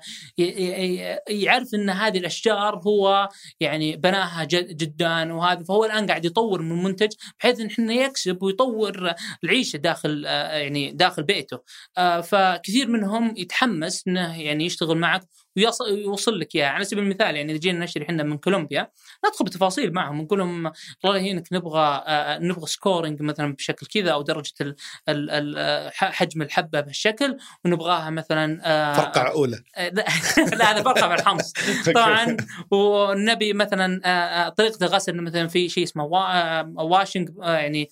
يعرف 1.30 1.68
إن 1.74 1.90
هذه 1.90 2.18
الأشجار 2.18 2.82
هو 2.88 3.30
يعني 3.60 3.96
بناها 3.98 4.44
جد- 4.44 4.78
جدا 4.78 5.34
وهذا 5.34 5.64
فهو 5.64 5.86
الآن 5.86 6.08
قاعد 6.08 6.26
يطور 6.26 6.62
من 6.62 6.72
المنتج 6.72 7.10
بحيث 7.40 7.60
إن 7.60 7.66
إحنا 7.68 7.94
يكسب 7.94 8.44
ويطور 8.44 9.12
العيشة 9.44 9.78
داخل 9.78 10.24
آه، 10.28 10.58
يعني 10.58 10.92
داخل 10.92 11.24
بيته. 11.24 11.60
آه، 11.98 12.22
فكثير 12.22 12.88
منهم 12.88 13.34
يتحمس 13.38 14.04
إنه 14.08 14.42
يعني 14.42 14.66
يشتغل 14.66 14.98
معك 14.98 15.22
ويوصل 15.56 16.40
لك 16.40 16.56
إياها. 16.56 16.68
على 16.70 16.84
سبيل 16.86 17.04
المثال 17.04 17.36
يعني 17.36 17.52
إذا 17.52 17.60
جينا 17.60 17.84
نشتري 17.86 18.06
إحنا 18.06 18.24
من 18.24 18.38
كولومبيا 18.38 18.92
ندخل 19.28 19.46
بتفاصيل 19.46 19.94
معهم 19.94 20.22
نقول 20.22 20.40
لهم 20.40 20.72
الله 21.06 21.18
يهنيك 21.18 21.48
نبغى 21.52 22.04
آه، 22.08 22.40
نبغى 22.40 22.66
scoring 22.68 23.22
مثلا 23.22 23.54
بشكل 23.56 23.86
كذا 23.88 24.12
أو 24.12 24.22
درجة 24.22 24.54
ال 24.62 24.76
ال 25.10 25.30
ال 25.30 25.56
آه، 25.58 25.90
حجم 25.96 26.42
الحبة 26.42 26.82
بهالشكل 26.82 27.38
ونبغاها 27.66 28.10
مثلا 28.10 28.62
آه، 28.64 28.94
فرقعه 28.94 29.32
أولى. 29.32 29.60
آه، 29.76 29.90
لا 29.90 30.06
هذا 30.72 30.84
فرقعة 30.84 31.08
مع 31.08 31.16
الحمص 31.16 31.54
طبعا 31.96 32.38
ونبي 32.72 33.54
مثلا 33.54 34.02
آه، 34.06 34.08
آه، 34.08 34.50
طريقة 34.50 34.86
الغسل 34.86 35.22
مثلا 35.22 35.48
في 35.48 35.70
شيء 35.70 35.84
اسمه 35.84 36.04
وا- 36.04 36.60
آه، 36.60 36.74
washing 36.78 37.30
آه، 37.44 37.58
يعني 37.58 37.90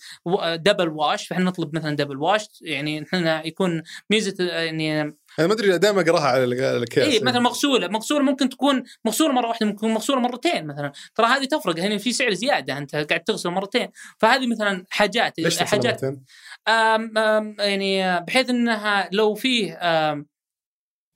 double 0.56 0.90
wash 0.90 1.28
فإحنا 1.28 1.46
نطلب 1.46 1.76
مثلا 1.76 1.96
double 1.96 2.18
wash 2.18 2.48
يعني 2.62 3.04
إحنا 3.04 3.48
يكون 3.48 3.84
ميزة 4.10 4.36
آه، 4.52 4.60
يعني 4.62 5.18
أنا 5.40 5.48
ما 5.48 5.54
أدري 5.54 5.78
دائما 5.78 6.02
أقراها 6.02 6.28
على 6.28 6.44
ال- 6.44 6.62
الاكياس 6.62 7.08
اي 7.08 7.20
مثلا 7.20 7.40
مغسولة 7.40 7.88
مغسولة 7.88 8.24
ممكن 8.24 8.50
تكون 8.50 8.84
مغسولة 9.06 9.34
مرة 9.34 9.48
واحدة 9.48 9.66
ممكن 9.66 9.88
مغسولة 9.90 10.20
مرتين 10.20 10.68
مثلا. 10.68 10.92
ترى 11.16 11.26
هذه 11.28 11.46
تفرق 11.46 11.80
هنا 11.80 11.98
في 11.98 12.14
سعر 12.14 12.34
زيادة 12.34 12.78
أنت 12.78 12.96
قاعد 12.96 13.24
تغسل 13.24 13.50
مرتين. 13.50 13.90
فهذه 14.20 14.48
مثلا 14.48 14.86
حاجات 14.90 15.40
ليش 15.40 15.60
حاجات؟ 15.64 16.04
آم 16.68 17.18
آم 17.18 17.56
يعني 17.60 18.20
بحيث 18.22 18.50
إنها 18.50 19.10
لو 19.12 19.36
فيه 19.36 19.74
آم 19.82 20.26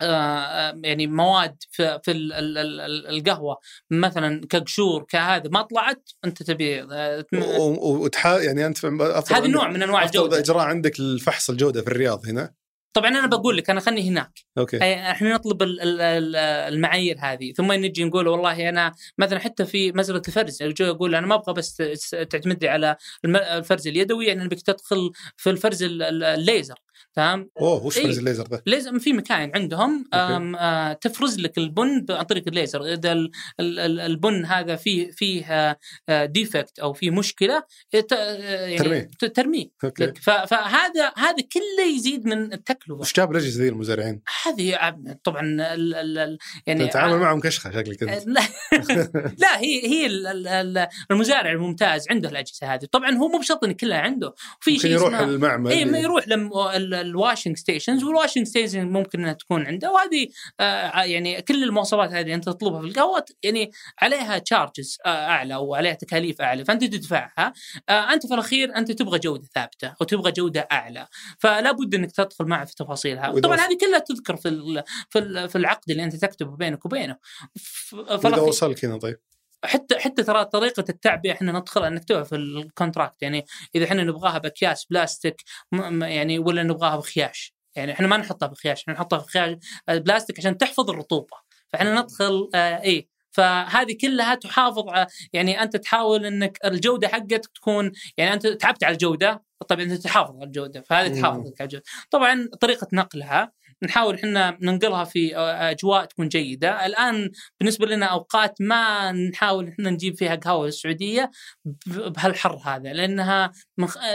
آم 0.02 0.82
يعني 0.86 1.08
مواد 1.08 1.56
في, 1.72 2.00
في 2.04 2.12
ال- 2.12 2.34
ال- 2.34 2.58
ال- 2.58 2.80
ال- 2.82 3.08
القهوة 3.08 3.58
مثلا 3.92 4.42
كقشور 4.50 5.04
كهذا 5.10 5.50
ما 5.50 5.62
طلعت 5.62 6.10
أنت 6.26 6.44
تبي 6.44 6.82
آه، 6.84 7.26
و- 7.34 7.38
و- 7.64 8.04
وتحا 8.04 8.38
يعني 8.40 8.66
أنت 8.66 8.86
عندك- 8.86 9.50
نوع 9.50 9.68
من 9.70 9.84
أنواع 9.84 10.04
الجودة. 10.04 10.38
إجراء 10.40 10.66
عندك 10.66 11.00
الفحص 11.00 11.50
الجودة 11.50 11.82
في 11.82 11.88
الرياض 11.88 12.26
هنا. 12.28 12.54
طبعا 12.94 13.10
أنا 13.10 13.28
بقول 13.28 13.58
لك 13.58 13.70
أنا 13.70 13.80
خلني 13.80 14.10
هناك. 14.10 14.32
أوكي. 14.58 14.78
إحنا 15.12 15.34
نطلب 15.34 15.62
ال- 15.64 15.82
ال- 15.82 16.02
ال- 16.02 16.36
المعايير 16.74 17.18
هذه. 17.20 17.52
ثم 17.54 17.72
نجي 17.72 18.04
نقول 18.04 18.28
والله 18.28 18.70
أنا 18.70 18.92
مثلا 19.18 19.40
حتى 19.40 19.66
في 19.66 19.92
مسألة 19.92 20.22
الفرز 20.28 20.64
جو 20.64 20.86
يقول 20.86 21.16
أنا 21.16 21.28
ما 21.28 21.36
أبغى 21.36 21.54
بس 21.54 21.76
ت- 21.76 22.16
تعتمد 22.16 22.64
لي 22.64 22.70
على 22.70 22.96
الفرز 23.26 23.88
اليدوي 23.88 24.26
يعني 24.26 24.42
أنك 24.44 24.62
تدخل 24.62 25.12
في 25.38 25.50
الفرز 25.50 25.84
ال- 25.84 26.04
ال- 26.04 26.24
الليزر. 26.24 26.76
تمام 27.14 27.50
أوه 27.62 27.86
وش. 27.86 28.00
فرز 28.00 28.18
الليزر 28.18 28.48
ذا؟ 28.52 28.62
ليزر 28.66 29.00
في 29.00 29.14
مكان 29.14 29.52
عندهم 29.56 30.06
أوكي. 30.14 30.36
آم 30.36 30.56
آه 30.56 30.94
تفرز 30.94 31.40
لك 31.40 31.58
البن 31.58 32.06
عن 32.10 32.24
طريق 32.24 32.44
الليزر 32.48 32.94
إذا 32.94 33.12
ال- 33.12 33.32
ال- 33.60 33.80
ال- 33.80 34.00
البن 34.00 34.46
هذا 34.46 34.76
فيه 34.76 35.12
فيه 35.12 35.78
defect 36.10 36.80
أو 36.80 36.94
فيه 36.94 37.12
مشكلة 37.12 37.64
آه، 38.14 38.66
يعني 38.66 38.78
ترميه. 38.78 39.10
ترميه 39.34 39.66
فهذا 40.22 41.12
هذا 41.18 41.36
كله 41.54 41.96
يزيد 41.96 42.26
من 42.26 42.54
التكلفة 42.54 42.94
وش 43.00 43.14
جاب 43.14 43.32
الأجهزة 43.32 43.64
ذي 43.64 43.70
المزارعين؟ 43.70 44.22
هذه 44.46 44.78
طبعا 45.24 45.42
ال 45.42 45.96
ال 45.96 46.18
ال 46.18 46.38
يعني 46.68 46.88
تتعامل 46.88 47.18
معهم 47.18 47.40
كشخة 47.40 47.72
شكلك 47.72 48.04
أنت 48.04 48.28
لا 48.28 48.42
لا 49.44 49.60
هي 49.60 49.88
هي 49.88 50.06
ال- 50.06 50.28
ال- 50.28 50.48
ال- 50.48 50.88
المزارع 51.12 51.52
الممتاز 51.52 52.06
عنده 52.10 52.30
الأجهزة 52.30 52.74
هذه 52.74 52.86
طبعا 52.92 53.12
هو 53.12 53.28
مو 53.28 53.40
بشرط 53.40 53.64
إن 53.64 53.72
كلها 53.72 53.98
عنده 53.98 54.34
في 54.62 54.80
شيء 54.80 54.92
يروح 54.92 55.20
المعمل 55.20 55.72
اي 55.72 55.86
ما 55.86 56.00
يروح 56.00 56.28
لم 56.28 56.50
الواشنج 56.94 57.58
ستيشنز 57.58 58.04
والواشنج 58.04 58.48
ستيشن 58.48 58.88
ممكن 58.88 59.20
إنها 59.20 59.34
تكون 59.34 59.68
عنده. 59.68 59.92
وهذه 59.92 60.28
آه 60.60 61.04
يعني 61.04 61.42
كل 61.42 61.64
المواصفات 61.64 62.12
هذه 62.12 62.34
أنت 62.34 62.46
تطلبها 62.46 62.82
في 62.82 62.88
القهوة 62.88 63.26
يعني 63.44 63.72
عليها 64.02 64.38
charges 64.38 64.98
آه 65.06 65.10
أعلى 65.10 65.56
وعليها 65.56 65.94
تكاليف 65.94 66.42
أعلى 66.42 66.66
فأنت 66.66 66.84
تدفعها. 66.84 67.54
آه 67.90 68.14
أنت 68.14 68.28
في 68.28 68.34
الأخير 68.34 68.76
أنت 68.78 68.92
تبغى 68.92 69.20
جودة 69.20 69.48
ثابتة 69.56 69.94
وتبغى 70.02 70.32
جودة 70.32 70.68
أعلى 70.72 71.08
فلا 71.40 71.72
بد 71.72 71.96
إنك 71.96 72.12
تدخل 72.12 72.46
معه 72.46 72.66
في 72.66 72.76
تفاصيلها 72.76 73.32
طبعا 73.40 73.58
هذه 73.58 73.78
كلها 73.82 74.00
تذكر 74.00 74.36
في 74.36 74.84
في 75.10 75.20
ال- 75.20 75.50
في 75.50 75.58
العقد 75.58 75.92
اللي 75.92 76.04
أنت 76.04 76.16
تكتبه 76.16 76.56
بينك 76.58 76.86
وبينه. 76.86 77.18
إذا 78.12 78.42
وصلك 78.42 78.86
هنا 78.86 78.98
طيب. 78.98 79.18
حتى 79.64 80.00
حتى 80.00 80.24
ترى 80.24 80.46
طريقة 80.46 80.84
التعبئه 80.90 81.32
إحنا 81.32 81.52
ندخلها 81.52 81.90
نكتبها 81.90 82.24
في 82.24 82.36
ال 82.36 82.45
contract 82.45 83.22
يعني 83.22 83.46
إذا 83.76 83.86
إحنا 83.86 84.04
نبغاها 84.04 84.38
بأكياس 84.38 84.86
بلاستيك 84.86 85.44
يعني 86.02 86.40
ولا 86.40 86.64
نبغاها 86.64 86.96
بخياش 86.98 87.54
يعني 87.76 87.92
إحنا 87.92 88.08
ما 88.08 88.18
نحطها 88.18 88.48
بخياش 88.48 88.82
إحنا 88.82 88.94
نحطها 88.94 89.20
في 89.20 89.32
خياش 89.32 89.58
بلاستيك 89.88 90.40
عشان 90.40 90.58
تحفظ 90.58 90.90
الرطوبة 90.90 91.38
فإحنا 91.70 92.02
ندخل 92.02 92.50
آه 92.56 92.82
إيه 92.82 93.08
فهذه 93.32 93.98
كلها 94.02 94.36
تحافظ 94.36 94.90
على 94.90 95.08
يعني 95.34 95.64
أنت 95.64 95.76
تحاول 95.76 96.26
إنك 96.26 96.60
الجودة 96.66 97.08
حقتك 97.08 97.52
تكون 97.56 97.92
يعني 98.18 98.34
أنت 98.34 98.48
تعبت 98.48 98.84
على 98.84 98.94
الجودة 98.94 99.44
طبعا 99.68 99.84
أنت 99.84 99.94
تحافظ 99.94 100.36
على 100.36 100.44
الجودة 100.44 100.82
فهذه. 100.82 101.22
تحافظ 101.22 101.40
على 101.40 101.66
الجودة 101.66 101.84
طبعا 102.12 102.50
طريقة 102.62 102.88
نقلها 102.94 103.52
نحاول 103.84 104.16
إحنا 104.16 104.58
ننقلها 104.62 105.04
في 105.04 105.36
آه، 105.36 105.72
أجواء 105.72 106.06
تكون 106.06 106.28
جيدة. 106.28 106.86
الآن 106.86 107.32
بالنسبة 107.60 107.86
لنا 107.86 108.06
أوقات 108.06 108.56
ما 108.60 109.12
نحاول 109.12 109.68
إحنا 109.68 109.90
نجيب 109.90 110.18
فيها 110.18 110.36
قهوة 110.36 110.68
السعودية 110.68 111.32
بهالحر 111.88 112.56
هذا 112.66 112.94
لأنها 112.94 113.52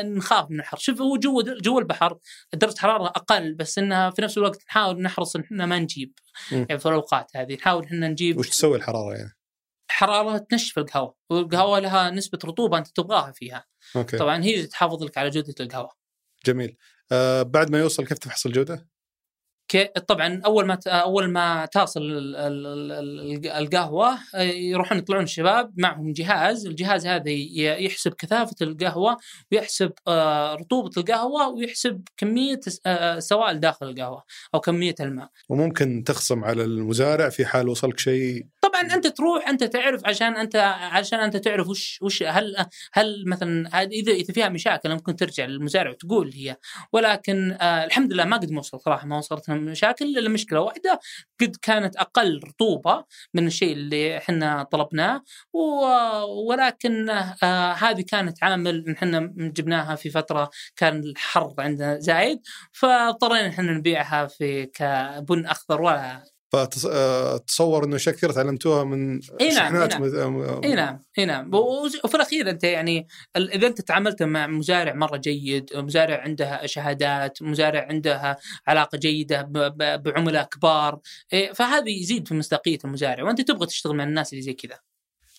نخاف 0.05 0.51
من 0.51 0.61
الحر. 0.61 0.77
شوف 0.77 1.01
هو 1.01 1.17
جو 1.17 1.43
جو 1.43 1.79
البحر 1.79 2.19
درجة 2.55 2.79
حرارة 2.79 3.07
أقل 3.07 3.55
بس 3.55 3.79
إنها 3.79 4.11
في 4.11 4.23
نفس 4.23 4.39
الوقت 4.39 4.65
نحاول 4.69 5.03
نحرص 5.03 5.37
إن 5.37 5.43
إحنا 5.43 5.67
ما 5.67 5.79
نجيب. 5.79 6.13
يعني 6.53 6.79
في 6.79 6.87
الأوقات 6.87 7.37
هذه 7.37 7.55
نحاول 7.55 7.85
إحنا 7.85 8.09
نجيب 8.09 8.39
وش 8.39 8.49
تسوي 8.49 8.77
الحرارة 8.77 9.15
يعني؟ 9.17 9.33
حرارة 9.91 10.39
تنشف 10.39 10.79
القهوة. 10.79 11.15
والقهوة 11.31 11.79
لها 11.79 12.11
نسبة 12.11 12.39
رطوبة 12.45 12.79
أنت 12.79 12.89
تبغاها 12.89 13.33
فيها. 13.33 13.65
أوكي. 13.97 14.17
طبعا 14.17 14.45
هي 14.45 14.55
اللي 14.55 14.67
تحافظ 14.67 15.03
لك 15.03 15.19
على 15.19 15.31
جودة 15.31 15.55
القهوة. 15.61 15.91
جميل. 16.47 16.77
آه 17.13 17.43
بعد 17.43 17.71
ما 17.71 17.79
يوصل 17.79 18.07
كيف 18.07 18.19
تفحص 18.19 18.47
الجودة؟ 18.47 18.92
طبعا 20.09 20.41
أول 20.45 20.67
ما 20.67 20.79
أول 20.87 21.31
ما 21.31 21.67
تصل 21.67 22.01
ال- 22.01 22.37
ال- 22.37 22.67
ال- 22.67 22.93
ال- 22.93 23.47
القهوة 23.47 24.19
آه، 24.35 24.43
يروحون 24.43 24.99
يطلعون 24.99 25.25
الشباب 25.25 25.73
معهم 25.77 26.13
جهاز، 26.13 26.67
الجهاز 26.67 27.07
هذا 27.07 27.31
يحسب 27.31 28.15
كثافة 28.15 28.57
القهوة 28.63 29.17
ويحسب 29.53 29.93
آه، 30.09 30.55
رطوبة 30.55 30.91
القهوة 30.97 31.49
ويحسب 31.49 32.03
كمية 32.17 32.61
آه، 32.87 33.19
سوائل 33.19 33.61
داخل 33.61 33.89
القهوة 33.89 34.23
أو 34.55 34.61
كمية 34.61 34.95
الماء. 35.01 35.29
وممكن 35.49 36.05
تخصم 36.07 36.45
على 36.45 36.65
المزارع 36.65 37.29
في 37.29 37.47
حال 37.47 37.69
وصلك 37.69 37.99
شيء؟ 37.99 38.47
طبعا 38.61 38.81
أنت 38.81 39.07
تروح 39.07 39.49
أنت 39.49 39.65
تعرف 39.65 40.07
عشان 40.07 40.37
أنت 40.37 40.57
عشان 40.81 41.21
أنت 41.21 41.37
تعرف 41.37 41.69
وش 41.69 41.99
وش 42.03 42.23
هل 42.23 42.57
هل 42.93 43.25
مثلا 43.27 43.83
إذا 43.83 44.13
إذا 44.13 44.33
فيها 44.33 44.49
مشاكل 44.49 44.91
ممكن 44.91 45.17
ترجع 45.17 45.45
للمزارع 45.45 45.91
وتقول 45.91 46.31
هي. 46.35 46.57
ولكن 46.93 47.57
الحمد 47.63 48.13
لله 48.13 48.25
ما 48.25 48.37
قد 48.37 48.51
ما 48.51 48.59
وصلت 48.59 48.83
صراحة 48.83 49.07
ما 49.07 49.17
وصلتنا 49.53 49.71
مشاكل 49.71 50.19
الا 50.19 50.29
مشكلة 50.29 50.61
واحدة 50.61 51.01
قد 51.41 51.57
كانت 51.63 51.97
أقل 51.97 52.41
رطوبة 52.45 53.05
من 53.35 53.47
الشيء 53.47 53.73
اللي 53.73 54.19
إحنا 54.19 54.63
طلبناه 54.63 55.23
ولكن 56.47 57.11
آه 57.11 57.73
هذه 57.73 58.03
كانت 58.03 58.45
عامل 58.45 58.91
إحنا 58.97 59.33
جبناها 59.37 59.95
في 59.97 60.11
فترة 60.11 60.51
كان 60.77 61.01
الحر 61.01 61.55
عندنا 61.59 61.99
زايد 61.99 62.41
فاضطرينا 62.73 63.49
إحنا 63.49 63.73
نبيعها 63.73 64.27
في 64.27 64.67
كبن 64.67 65.47
أخضر 65.47 65.83
ولا 65.83 66.25
فتصور 66.53 67.85
إنه 67.85 67.97
اشياء 67.97 68.15
كثير 68.15 68.33
تعلمتوها 68.33 68.85
من 68.85 69.21
إي 69.41 69.49
نعم، 69.55 69.77
إي 69.77 69.89
نعم. 69.89 70.63
إي 70.65 70.75
نعم 70.75 71.01
إي 71.19 71.25
نعم. 71.25 71.55
وفي 71.55 72.15
الأخير 72.15 72.51
أنت 72.51 72.65
يعني 72.65 73.07
إذا 73.37 73.67
أنت 73.67 73.81
تعاملت 73.81 74.23
مع 74.23 74.47
مزارع 74.47 74.95
مرة 74.95 75.17
جيد 75.17 75.71
مزارع 75.75 76.21
عنده 76.23 76.67
شهادات 76.67 77.43
مزارع 77.43 77.87
عنده 77.91 78.39
علاقة 78.67 78.99
جيدة 78.99 79.43
بعملاء 79.97 80.45
كبار 80.45 81.01
فهذا 81.55 81.89
يزيد 81.89 82.29
في 82.29 82.35
مصداقية 82.35 82.79
المزارع. 82.85 83.25
وأنت 83.25 83.41
تبغى 83.41 83.67
تشتغل 83.67 83.97
مع 83.97 84.05
الناس 84.05 84.33
اللي 84.33 84.43
زي 84.43 84.53
كذا. 84.53 84.79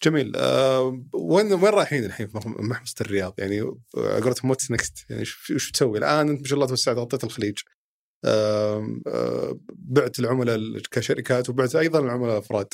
جميل. 0.03 0.31
آه 0.35 1.03
وين 1.13 1.53
وين 1.53 1.73
رايحين 1.73 2.03
الحين 2.05 2.27
في 2.27 2.37
مح- 2.37 2.47
محمصة 2.47 2.95
الرياض؟ 3.01 3.33
يعني 3.37 3.61
آه، 3.61 4.19
قولتهم 4.23 4.49
what's 4.49 4.71
next. 4.71 5.05
يعني 5.09 5.21
وش 5.55 5.71
تسوي؟ 5.71 5.97
الآن 5.97 6.29
أنت 6.29 6.41
ما 6.41 6.47
شاء 6.47 6.55
الله 6.55 6.67
توسعت 6.67 6.97
غطيت 6.97 7.23
الخليج. 7.23 7.57
آه 7.57 7.69
آه 7.69 7.72
بعت 9.75 10.19
العملاء 10.19 10.57
كشركات 10.91 11.49
وبعت 11.49 11.75
أيضا 11.75 11.99
العملاء 11.99 12.31
الأفراد 12.33 12.73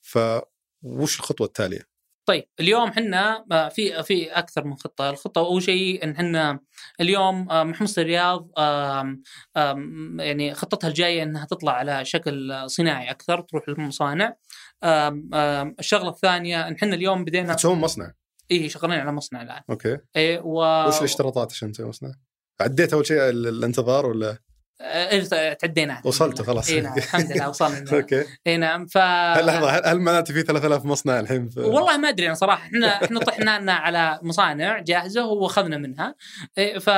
فوش 0.00 1.18
الخطوة 1.20 1.46
التالية؟ 1.46 1.94
طيب 2.26 2.44
اليوم 2.60 2.88
إحنا 2.88 3.44
آه، 3.52 3.68
في 3.68 4.02
في 4.02 4.30
أكثر 4.30 4.64
من 4.64 4.76
خطة، 4.76 5.10
الخطة 5.10 5.38
أول 5.38 5.62
شيء 5.62 6.04
إن 6.04 6.10
إحنا 6.10 6.60
اليوم 7.00 7.50
آه، 7.50 7.64
محمصه 7.64 8.02
الرياض 8.02 8.50
يعني 10.18 10.54
خطتها 10.54 10.88
الجاية 10.88 11.22
إنها 11.22 11.44
تطلع 11.44 11.72
على 11.72 12.04
شكل 12.04 12.62
صناعي 12.66 13.10
أكثر 13.10 13.40
تروح 13.40 13.68
للمصانع. 13.68 14.36
الشغلة 15.80 16.08
الثانية 16.10 16.68
إن 16.68 16.74
إحنا 16.74 16.94
اليوم 16.94 17.24
بدينا 17.24 17.54
تسوون 17.54 17.78
مصنع 17.78 18.12
اي 18.50 18.68
شغالين 18.68 18.98
على 18.98 19.12
مصنع 19.12 19.42
الآن. 19.42 19.62
أوكي 19.70 19.98
اي 20.16 20.38
و 20.38 20.86
وش 20.88 20.98
الاشتراطات 20.98 21.52
عشان 21.52 21.72
تسوي 21.72 21.88
مصنع؟ 21.88 22.12
عديتوا 22.60 22.92
أول 22.92 23.06
شيء 23.06 23.18
ال- 23.28 23.46
الانتظار 23.46 24.06
ولا 24.06 24.38
تعدينا 25.60 26.00
وصلتوا 26.04 26.44
خلاص. 26.44 26.70
إي 26.70 26.80
نعم 26.80 26.98
الحمد 26.98 27.32
لله 27.32 27.48
وصلنا. 27.48 27.84
أوكي. 27.92 28.24
إي 28.46 28.56
نعم 28.56 28.86
ف 28.86 28.98
هل 28.98 29.46
لحظة 29.46 29.70
هل, 29.70 29.82
هل 29.84 30.00
معناته 30.00 30.34
في 30.34 30.42
3000 30.42 30.84
مصنع 30.84 31.20
الحين 31.20 31.48
في 31.48 31.60
والله 31.60 31.96
ما 31.96 32.08
أدري 32.08 32.26
أنا 32.26 32.34
صراحة. 32.34 32.66
إحنا 32.66 33.04
إحنا 33.04 33.20
طحنا 33.20 33.60
لنا 33.60 33.72
على 33.72 34.18
مصانع 34.22 34.78
جاهزة 34.78 35.26
وأخذنا 35.26 35.78
منها. 35.78 36.14
ف 36.80 36.90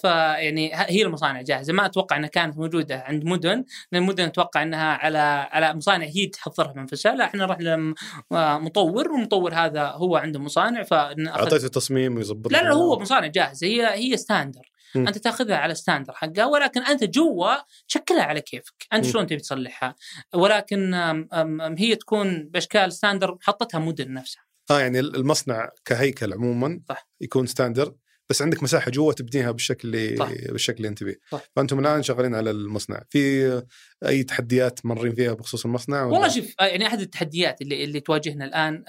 ف 0.00 0.04
يعني 0.04 0.70
هي 0.74 1.02
المصانع 1.02 1.42
جاهزة. 1.42 1.72
ما 1.72 1.86
أتوقع 1.86 2.16
إنها 2.16 2.28
كانت 2.28 2.58
موجودة 2.58 3.04
عند 3.06 3.24
مدن. 3.24 3.64
لأن 3.92 4.02
المدن 4.02 4.24
أتوقع 4.24 4.62
إنها 4.62 4.92
على 4.94 5.18
على 5.50 5.74
مصانع 5.74 6.06
هي 6.06 6.26
تحضرها 6.26 6.72
بنفسها 6.72 7.14
لا 7.14 7.24
إحنا 7.24 7.46
رحنا 7.46 7.94
لمطور 8.30 9.12
والمطور 9.12 9.54
هذا 9.54 9.82
هو 9.84 10.16
عنده 10.16 10.40
مصانع 10.40 10.82
فنأخذ 10.82 11.40
أعطيته 11.40 11.68
تصميم 11.68 12.16
ويظبط 12.16 12.52
لا 12.52 12.62
لا 12.62 12.72
هو 12.72 12.98
مصانع 12.98 13.26
جاهزة. 13.26 13.66
هي 13.66 13.94
هي 13.94 14.16
standard 14.16 14.77
أنت 14.96 15.18
تاخذها 15.18 15.56
على 15.56 15.74
standard 15.74 16.12
حقها 16.12 16.44
ولكن 16.44 16.82
أنت 16.82 17.04
جوا 17.04 17.54
شكلها 17.86 18.22
على 18.22 18.40
كيفك 18.40 18.86
أنت. 18.92 19.04
شلون 19.04 19.26
تبي 19.26 19.40
تصلحها 19.40 19.94
ولكن 20.34 20.94
أم 20.94 21.28
أم 21.32 21.60
أم 21.60 21.76
هي 21.78 21.96
تكون 21.96 22.48
بأشكال 22.48 22.92
standard 22.92 23.36
حطتها 23.40 23.78
مدن 23.78 24.12
نفسها 24.12 24.42
آه 24.70 24.80
يعني 24.80 25.00
المصنع 25.00 25.70
كهيكل 25.84 26.32
عموما 26.32 26.80
صح. 26.88 27.08
يكون 27.20 27.46
standard 27.46 27.96
بس 28.30 28.42
عندك 28.42 28.62
مساحة 28.62 28.90
جوا 28.90 29.12
تبنيها 29.12 29.50
بالشكل 29.50 29.88
اللي 29.88 30.16
صح. 30.16 30.32
بالشكل 30.32 30.76
اللي 30.76 30.88
أنت 30.88 30.98
تبيه 30.98 31.18
صح. 31.30 31.42
فأنتم 31.56 31.78
الآن 31.78 32.02
شغالين 32.02 32.34
على 32.34 32.50
المصنع 32.50 33.02
في 33.10 33.62
أي 34.06 34.22
تحديات 34.22 34.86
مرين 34.86 35.14
فيها 35.14 35.32
بخصوص 35.32 35.64
المصنع 35.64 36.04
ولا؟ 36.04 36.12
والله 36.12 36.28
شوف 36.28 36.54
آه، 36.60 36.66
يعني 36.66 36.86
أحد 36.86 37.00
التحديات 37.00 37.62
اللي 37.62 37.84
اللي 37.84 38.00
تواجهنا 38.00 38.44
الآن 38.44 38.84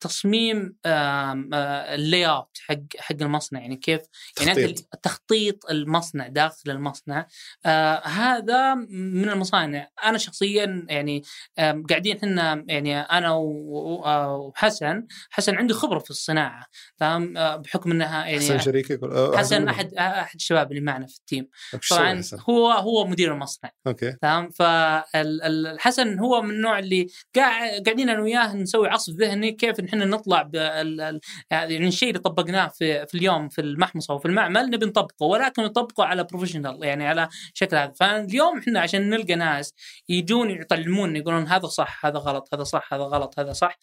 تصميم 0.00 0.76
ال 0.86 2.26
layout 2.26 2.58
حق 2.68 2.76
حق 2.98 3.16
المصنع 3.20 3.60
يعني 3.60 3.76
كيف 3.76 4.00
يعني 4.40 4.54
تخطيط. 4.54 4.88
تخطيط 5.02 5.70
المصنع 5.70 6.28
داخل 6.28 6.70
المصنع 6.70 7.26
آه 7.66 8.06
هذا 8.06 8.74
من 8.90 9.28
المصانع 9.28 9.88
أنا 10.04 10.18
شخصيا 10.18 10.86
يعني 10.88 11.22
آم، 11.58 11.86
قاعدين 11.86 12.16
إحنا 12.16 12.64
يعني 12.68 13.00
أنا 13.00 13.30
وحسن 13.32 15.06
حسن 15.30 15.54
عنده 15.56 15.74
خبرة 15.74 15.98
في 15.98 16.10
الصناعة 16.10 16.66
تمام 16.98 17.36
آه، 17.36 17.56
بحكم 17.56 17.90
إنها 17.90 18.26
يعني 18.26 18.38
حسن 18.40 18.58
شريكك 18.58 19.02
آه، 19.02 19.36
حسن؟ 19.36 19.68
أحد 19.68 19.94
أحد 19.94 20.34
الشباب 20.34 20.70
اللي 20.72 20.82
معنا 20.82 21.06
في 21.06 21.16
ال 21.18 21.24
team 21.24 21.48
طبعا؟ 21.90 22.22
هو 22.50 22.70
هو 22.70 23.06
مدير 23.06 23.32
المصنع 23.32 23.70
أوكي 23.86 24.12
تمام 24.22 24.50
فالحسن 24.50 26.18
هو 26.18 26.42
من 26.42 26.50
النوع 26.50 26.78
اللي 26.78 27.06
قاعد 27.36 27.82
قاعدين 27.84 28.08
أنا 28.08 28.22
وياه 28.22 28.54
نسوي 28.56 28.88
عصف 28.88 29.12
ذهني 29.12 29.52
كيف 29.52 29.80
نحن 29.88 29.98
نطلع 30.10 30.42
بال 30.42 31.20
يعني 31.50 31.88
الشيء 31.88 32.08
اللي 32.08 32.20
طبقناه 32.20 32.68
في 32.68 33.06
في 33.06 33.14
اليوم 33.14 33.48
في 33.48 33.60
المحمصة 33.60 34.14
وفي 34.14 34.28
المعمل 34.28 34.70
نبي 34.70 34.86
نطبقه 34.86 35.24
ولكن 35.26 35.62
نطبقه 35.62 36.04
على 36.04 36.24
professional 36.24 36.78
يعني 36.84 37.06
على 37.06 37.28
شكل 37.54 37.76
هذا. 37.76 37.92
فاليوم 38.00 38.58
إحنا 38.58 38.80
عشان 38.80 39.10
نلقى 39.10 39.34
ناس 39.34 39.74
يجون 40.08 40.50
يطلعون 40.50 41.16
يقولون 41.16 41.46
هذا 41.46 41.66
صح 41.66 42.06
هذا 42.06 42.18
غلط 42.18 42.48
هذا 42.54 42.64
صح 42.64 42.94
هذا 42.94 43.02
غلط 43.02 43.38
هذا 43.38 43.52
صح. 43.52 43.78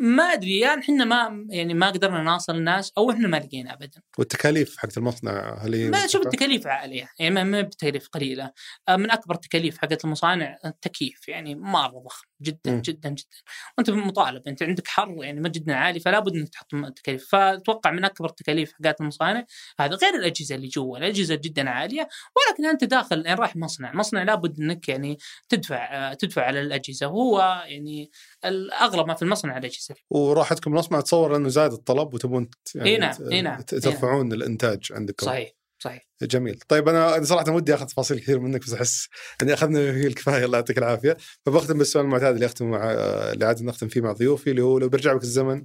ما 0.00 0.22
أدري 0.22 0.58
يعني 0.58 0.80
إحنا 0.80 1.04
ما 1.04 1.46
يعني 1.50 1.74
ما 1.74 1.90
قدرنا 1.90 2.22
نواصل 2.22 2.56
الناس 2.56 2.92
أو 2.98 3.10
إحنا 3.10 3.28
ما 3.28 3.36
لقينا 3.36 3.72
ابدا. 3.72 4.02
والتكاليف 4.18 4.76
حقت 4.76 4.98
المصنع 4.98 5.58
هل 5.62 5.74
هي 5.74 5.90
ما 5.90 6.06
شوف؟ 6.06 6.26
التكاليف 6.26 6.66
عالية 6.66 7.08
يعني 7.18 7.44
ما- 7.44 7.60
بتكاليف 7.60 8.08
قليلة. 8.08 8.52
آه، 8.88 8.96
من 8.96 9.10
أكبر 9.10 9.34
التكاليف 9.34 9.78
حقت 9.78 10.04
المصانع 10.04 10.58
التكييف 10.64 11.28
يعني 11.28 11.54
مرة 11.54 11.98
ضخم. 12.04 12.26
جدا 12.42 12.72
مم. 12.72 12.80
جدا 12.80 13.08
جدا. 13.08 13.36
وأنت 13.78 13.90
مطالب 13.90 14.48
أنت 14.48 14.62
عندك 14.62 14.88
حر 14.88 15.16
يعني 15.20 15.40
ما 15.40 15.48
جدا 15.48 15.74
عالي 15.74 16.00
فلا 16.00 16.18
بد 16.18 16.34
إنك 16.34 16.48
تحط 16.48 16.66
تكاليف. 16.96 17.28
فاتوقع 17.28 17.90
من 17.90 18.04
أكبر 18.04 18.28
التكاليف 18.28 18.72
حقت 18.72 19.00
المصانع 19.00 19.44
هذا 19.80 19.94
غير 19.94 20.14
الأجهزة 20.14 20.54
اللي 20.54 20.68
جوا. 20.68 20.98
الأجهزة 20.98 21.34
جدا 21.34 21.70
عالية 21.70 22.08
ولكن 22.36 22.66
أنت 22.66 22.84
داخل 22.84 23.26
يعني 23.26 23.40
رايح 23.40 23.56
مصنع. 23.56 23.94
مصنع 23.94 24.22
لابد 24.22 24.60
إنك 24.60 24.88
يعني 24.88 25.18
تدفع 25.48 26.10
آه، 26.10 26.14
تدفع 26.14 26.42
على 26.42 26.60
الأجهزة. 26.60 27.06
وهو 27.06 27.64
يعني 27.66 28.10
الاغلب 28.44 29.06
ما 29.06 29.14
في 29.14 29.22
المصنع 29.22 29.58
الأجهزة. 29.58 29.94
وراحتكم 30.10 30.70
المصنع 30.70 30.98
اتصور 30.98 31.36
إنه 31.36 31.48
زاد 31.48 31.72
الطلب 31.72 32.14
وتبون 32.14 32.50
يعني 32.74 32.90
إي 32.90 32.98
نعم، 32.98 33.14
نعم، 33.42 33.58
إي 33.72 33.80
ترفعون 33.80 34.32
الإنتاج 34.32 34.92
عندكم. 34.92 35.26
صحيح. 35.26 35.55
صحيح. 35.86 36.02
جميل. 36.22 36.58
طيب 36.68 36.88
أنا 36.88 37.24
صراحة 37.24 37.52
ودي 37.52 37.74
أخذ 37.74 37.86
تفاصيل 37.86 38.18
كثير 38.20 38.38
منك 38.40 38.60
بس 38.60 38.72
أحس 38.72 39.08
إني 39.42 39.54
أخذنا 39.54 39.92
فيه 39.92 40.06
الكفاية. 40.06 40.44
الله 40.44 40.58
يعطيك 40.58 40.78
العافية. 40.78 41.16
فبختم 41.46 41.78
بالسؤال 41.78 42.04
المعتاد 42.04 42.34
اللي 42.34 42.46
اختم 42.46 42.70
مع 42.70 42.90
اللي 43.32 43.44
عاده 43.44 43.64
نختم 43.64 43.88
فيه 43.88 44.00
مع 44.00 44.12
ضيوفي 44.12 44.50
اللي 44.50 44.62
هو 44.62 44.78
لو 44.78 44.88
بيرجع 44.88 45.12
بك 45.12 45.22
الزمن 45.22 45.62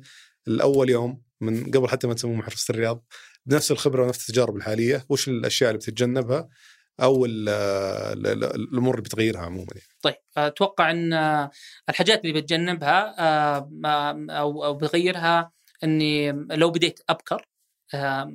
الأول 0.48 0.90
يوم 0.90 1.22
من 1.42 1.72
قبل 1.72 1.88
حتى 1.90 2.08
ما 2.08 2.14
تسموه 2.14 2.36
محرصه 2.36 2.72
الرياض 2.72 3.06
بنفس 3.46 3.72
الخبرة 3.72 4.04
ونفس 4.04 4.30
التجارب 4.30 4.56
الحالية 4.56 5.06
وش 5.10 5.28
الأشياء 5.28 5.70
اللي 5.70 5.78
بتتجنبها 5.80 6.50
أو 7.02 7.26
ال- 7.26 7.50
ال- 7.50 8.28
ال- 8.28 8.56
الأمور 8.56 8.94
اللي 8.96 9.04
بتغيرها 9.04 9.40
عموما 9.42 9.68
يعني. 9.76 9.88
طيب 10.02 10.16
أتوقع 10.38 10.92
إن 10.92 11.14
الحاجات 11.90 12.26
اللي 12.26 12.42
بتجنبها 12.42 13.16
آه، 13.20 13.70
أو 14.30 14.66
أو 14.66 14.74
بغيرها 14.74 15.52
إني 15.84 16.32
لو 16.32 16.70
بديت 16.72 17.00
أبكر 17.10 17.46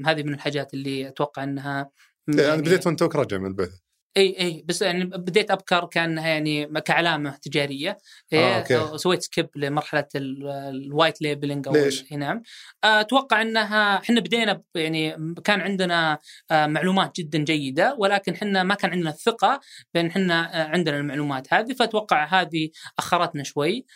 هذه 0.07 0.23
من 0.23 0.35
الحاجات 0.35 0.75
اللي 0.75 1.09
أتوقع 1.09 1.43
إنها 1.43 1.91
أنا 2.29 2.43
يعني- 2.43 2.63
بديت 2.63 2.87
وأنت 2.87 2.99
توك 2.99 3.17
راجع 3.17 3.39
من 3.39 3.47
البعثه 3.47 3.87
إي 4.17 4.41
إي 4.41 4.65
بس 4.69 4.83
يعني 4.83 5.05
بديت 5.05 5.51
أبكر 5.51 5.85
كأنها 5.85 6.29
يعني 6.29 6.67
كعلامة 6.81 7.37
تجارية. 7.43 7.91
آه، 8.33 8.37
إيه 8.37 8.59
أوكي. 8.79 8.99
سويت 8.99 9.23
skip 9.23 9.49
لمرحلة 9.57 10.07
ال- 10.15 10.49
ال 10.49 10.61
white 10.61 11.23
labeling 11.23 11.69
أو 11.69 11.73
ليش؟ 11.75 12.13
نعم. 12.13 12.43
أتوقع 12.85 13.43
إنها 13.43 13.97
إحنا 13.97 14.21
بدينا 14.21 14.63
يعني 14.75 15.35
كان 15.45 15.61
عندنا 15.61 16.19
آه، 16.51 16.67
معلومات 16.67 17.17
جدا 17.21 17.39
جيدة 17.39 17.97
ولكن 17.99 18.33
إحنا 18.33 18.63
ما 18.63 18.75
كان 18.75 18.91
عندنا 18.91 19.11
الثقة 19.11 19.61
بان 19.95 20.07
إحنا 20.07 20.63
آه، 20.63 20.69
عندنا 20.69 20.97
المعلومات 20.97 21.55
هذه 21.55 21.73
فأتوقع 21.73 22.25
هذه 22.41 22.71
أخرتنا 22.99 23.43
شوي. 23.43 23.87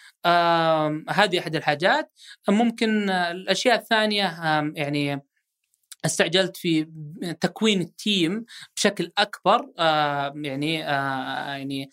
هذه 1.11 1.39
أحد 1.39 1.57
الحاجات. 1.57 2.13
ممكن 2.49 3.11
آه، 3.11 3.31
الأشياء 3.31 3.75
الثانية 3.79 4.25
يعني 4.77 5.23
استعجلت 6.05 6.57
في 6.57 6.87
تكوين 7.41 7.81
ال 7.81 7.93
team 7.93 8.45
بشكل 8.77 9.11
أكبر 9.19 9.67
آه 9.79 10.33
يعني 10.37 10.89
آه 10.89 11.55
يعني 11.57 11.91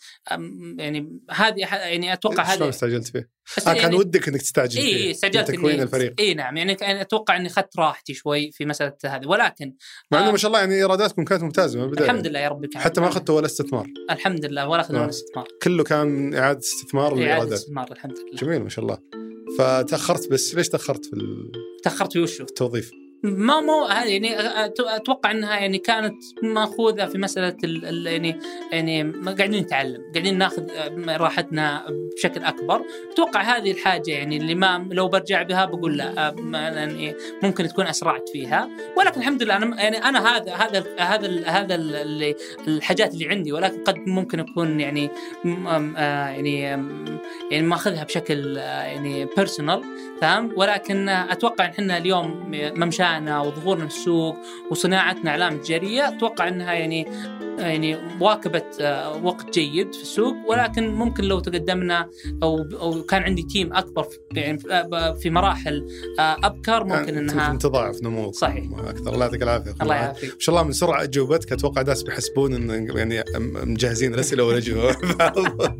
يعني 0.78 1.20
هذه 1.30 1.58
يعني 1.58 2.12
أتوقع 2.12 2.44
شلون 2.44 2.62
هذه 2.62 2.68
استعجلت 2.68 3.06
فيه؟ 3.08 3.38
آه 3.58 3.60
كان 3.64 3.76
يعني 3.76 3.96
ودك 3.96 4.28
إنك 4.28 4.40
تستعجل 4.40 4.80
إي 4.80 4.86
فيه 4.86 5.04
اي 5.04 5.10
استعجلت 5.10 5.50
تكوين 5.50 5.78
إني- 5.78 5.82
الفريق. 5.82 6.14
إي 6.20 6.34
نعم 6.34 6.56
يعني 6.56 6.74
كان 6.74 6.96
أتوقع 6.96 7.36
إني 7.36 7.46
اخذت 7.46 7.78
راحتي 7.78 8.14
شوي 8.14 8.50
في 8.52 8.66
مسألة 8.66 8.96
هذه 9.04 9.26
ولكن 9.26 9.74
مع 10.12 10.18
إنه 10.18 10.28
آه، 10.28 10.30
ما 10.30 10.36
شاء 10.36 10.48
الله 10.48 10.60
يعني 10.60 10.74
إيراداتكم 10.74 11.24
كانت 11.24 11.42
ممتازة 11.42 11.78
من 11.78 11.84
البداية. 11.84 12.04
الحمد 12.04 12.26
لله 12.26 12.40
يا 12.40 12.48
كان 12.48 12.82
حتى 12.82 13.00
ما 13.00 13.08
أخذتوا 13.08 13.36
ولا 13.36 13.46
استثمار. 13.46 13.86
الحمد 14.10 14.44
لله 14.44 14.68
ولا 14.68 14.80
أخذنا 14.80 14.98
آه. 14.98 15.02
ولا 15.02 15.10
استثمار. 15.10 15.48
كله 15.62 15.84
كان 15.84 16.06
من 16.06 16.34
إعادة 16.34 16.58
استثمار 16.58 17.30
إعادة 17.30 17.54
استثمار 17.54 17.92
الحمد 17.92 18.18
لله. 18.18 18.36
جميل 18.36 18.62
ما 18.62 18.68
شاء 18.68 18.84
الله. 18.84 18.98
فتأخرت 19.58 20.30
بس 20.30 20.54
ليش 20.54 20.68
تأخرت 20.68 21.04
في 21.06 21.16
تأخرت 21.84 22.12
في 22.12 22.18
وشو؟ 22.18 22.42
التوظيف؟ 22.44 22.90
ما 23.22 23.60
مو 23.60 23.86
يعني 23.88 24.36
أتوقع 24.78 25.30
إنها 25.30 25.56
يعني 25.56 25.78
كانت 25.78 26.14
مأخوذة 26.42 27.06
في 27.06 27.18
مسألة 27.18 27.56
ال 27.64 27.84
ال 27.84 28.06
يعني 28.06 28.38
يعني 28.72 29.12
قاعدين 29.38 29.60
نتعلم 29.62 30.02
قاعدين 30.14 30.38
ناخذ 30.38 30.62
راحتنا 31.08 31.86
بشكل 32.16 32.44
أكبر. 32.44 32.82
أتوقع 33.12 33.40
هذه 33.40 33.70
الحاجة 33.70 34.10
يعني 34.10 34.36
اللي 34.36 34.54
ما 34.54 34.88
لو 34.90 35.08
برجع 35.08 35.42
بها 35.42 35.64
بقول 35.64 35.96
لا 35.96 36.34
ما- 36.38 36.58
يعني 36.58 37.14
ممكن 37.42 37.68
تكون 37.68 37.86
أسرعت 37.86 38.28
فيها. 38.28 38.68
ولكن 38.96 39.20
الحمد 39.20 39.42
لله 39.42 39.56
أنا 39.56 39.82
يعني 39.82 39.96
أنا 40.04 40.36
هذا 40.36 40.54
هذا 40.54 40.84
هذا 40.98 41.46
هذا 41.46 41.74
اللي 41.74 42.34
الحاجات 42.68 43.14
اللي 43.14 43.28
عندي 43.28 43.52
ولكن 43.52 43.84
قد 43.84 43.98
ممكن 44.06 44.40
أكون 44.40 44.80
يعني 44.80 45.10
آه 45.46 46.28
يعني 46.28 46.60
يعني 47.50 47.62
ماخذها 47.66 48.04
بشكل 48.04 48.58
آه 48.58 48.82
يعني 48.82 49.24
personal 49.36 49.82
تمام 50.20 50.52
ولكن 50.56 51.08
أتوقع 51.08 51.64
إن 51.64 51.70
إحنا 51.70 51.98
اليوم 51.98 52.50
ممشانا 53.08 53.40
وظهورنا 53.40 53.88
في 53.88 53.96
السوق 53.96 54.36
وصناعتنا 54.70 55.30
علامة 55.30 55.58
تجارية 55.58 56.08
أتوقع 56.08 56.48
إنها 56.48 56.72
يعني 56.72 57.06
يعني 57.60 57.96
واكبت 58.20 58.76
آه، 58.80 59.24
وقت 59.24 59.50
جيد 59.58 59.94
في 59.94 60.02
السوق 60.02 60.34
ولكن 60.48 60.88
ممكن 60.88 61.24
لو 61.24 61.40
تقدمنا 61.40 62.10
أو 62.42 62.58
أو 62.80 63.02
كان 63.02 63.22
عندي 63.22 63.42
team 63.42 63.72
أكبر 63.72 64.02
في- 64.02 64.18
يعني 64.32 64.58
في- 64.58 65.16
في 65.22 65.30
مراحل 65.30 65.86
آه، 66.18 66.36
أبكر 66.44 66.84
ممكن 66.84 66.94
يعني 67.14 67.18
إنها 67.18 67.56
تضاعف 67.56 68.02
نمو 68.02 68.32
صحيح. 68.32 68.64
أكثر. 68.88 69.12
الله 69.14 69.24
يعطيك 69.24 69.42
العافية. 69.42 69.74
الله. 69.82 69.94
يعافيك. 69.94 70.30
ما 70.30 70.36
شاء 70.38 70.54
الله 70.54 70.66
من 70.66 70.72
سرعة 70.72 71.02
أجوبتك 71.02 71.52
أتوقع 71.52 71.80
الناس 71.80 72.02
بيحسبون 72.02 72.54
إن 72.54 72.88
يعني 72.96 73.24
مجهزين 73.64 74.14
الأسئلة 74.14 74.44
والاجوبه 74.44 74.90
الله 75.36 75.76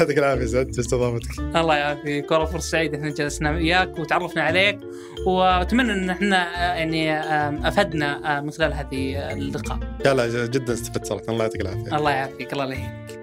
يعطيك 0.00 0.18
العافية 0.18 0.46
سعدت 0.46 0.76
باستضافتك. 0.76 1.38
الله 1.56 1.76
يعافيك. 1.76 2.30
والله 2.30 2.46
فرصة 2.46 2.68
سعيدة 2.70 2.98
إحنا 2.98 3.10
جلسنا 3.10 3.50
وياك 3.50 3.98
وتعرفنا 3.98 4.42
عليك 4.42 4.78
وأتمنى 5.26 5.92
إن 5.92 6.10
إحنا 6.10 6.36
آه، 6.36 6.74
يعني 6.76 7.12
آه، 7.12 7.68
أفدنا 7.68 8.38
آه، 8.38 8.40
من 8.40 8.50
خلال 8.50 8.72
هذه 8.72 9.16
آه، 9.16 9.32
اللقاء. 9.32 9.78
لا 10.04 10.14
لا 10.14 10.46
جدا 10.46 10.72
استفدت. 10.72 11.09
صراحة 11.10 11.24
الله 11.28 11.44
يعطيك 11.44 11.60
العافية. 11.60 11.96
الله 11.96 12.10
يعافيك 12.10 12.52
الله 12.52 12.64
يهينك 12.64 13.20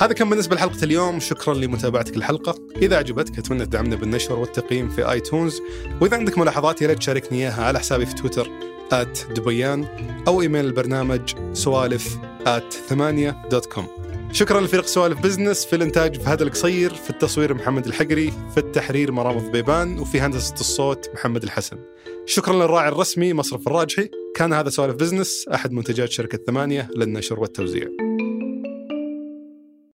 هذا 0.00 0.12
كان 0.12 0.30
بالنسبة 0.30 0.56
لحلقة 0.56 0.84
اليوم. 0.84 1.20
شكرا 1.20 1.54
لمتابعتك 1.54 2.16
الحلقة. 2.16 2.54
إذا 2.76 2.96
عجبتك 2.96 3.38
أتمنى 3.38 3.66
تدعمنا 3.66 3.96
بالنشر 3.96 4.38
والتقييم 4.38 4.88
في 4.88 5.12
آيتونز. 5.12 5.60
وإذا 6.00 6.16
عندك 6.16 6.38
ملاحظات 6.38 6.82
يا 6.82 6.86
ريت 6.86 6.98
تشاركني 6.98 7.38
إياها 7.38 7.64
على 7.64 7.78
حسابي 7.78 8.06
في 8.06 8.14
تويتر 8.14 8.50
دبيان 9.30 9.86
أو 10.28 10.42
إيميل 10.42 10.64
البرنامج 10.64 11.34
سوالف 11.52 12.18
ثمانية 12.88 13.42
dot 13.50 13.66
com 13.66 13.86
شكرا 14.32 14.60
لفريق 14.60 14.86
سوالف 14.86 15.20
بزنس 15.20 15.64
في 15.64 15.76
الإنتاج 15.76 16.20
فهد 16.20 16.42
القصير 16.42 16.94
في 16.94 17.10
التصوير 17.10 17.54
محمد 17.54 17.86
الحقري 17.86 18.32
في 18.54 18.58
التحرير 18.58 19.12
مرام 19.12 19.38
الضبيبان 19.38 19.98
وفي 19.98 20.20
هندسة 20.20 20.54
الصوت 20.54 21.10
محمد 21.14 21.42
الحسن. 21.42 21.78
شكرا 22.26 22.54
للراعي 22.54 22.88
الرسمي 22.88 23.32
مصرف 23.32 23.66
الراجحي. 23.66 24.10
كان 24.36 24.52
هذا 24.52 24.68
سوالف 24.68 24.94
بزنس 24.94 25.48
أحد 25.48 25.72
منتجات 25.72 26.10
شركة 26.10 26.38
ثمانية 26.38 26.88
للنشر 26.96 27.40
والتوزيع. 27.40 27.88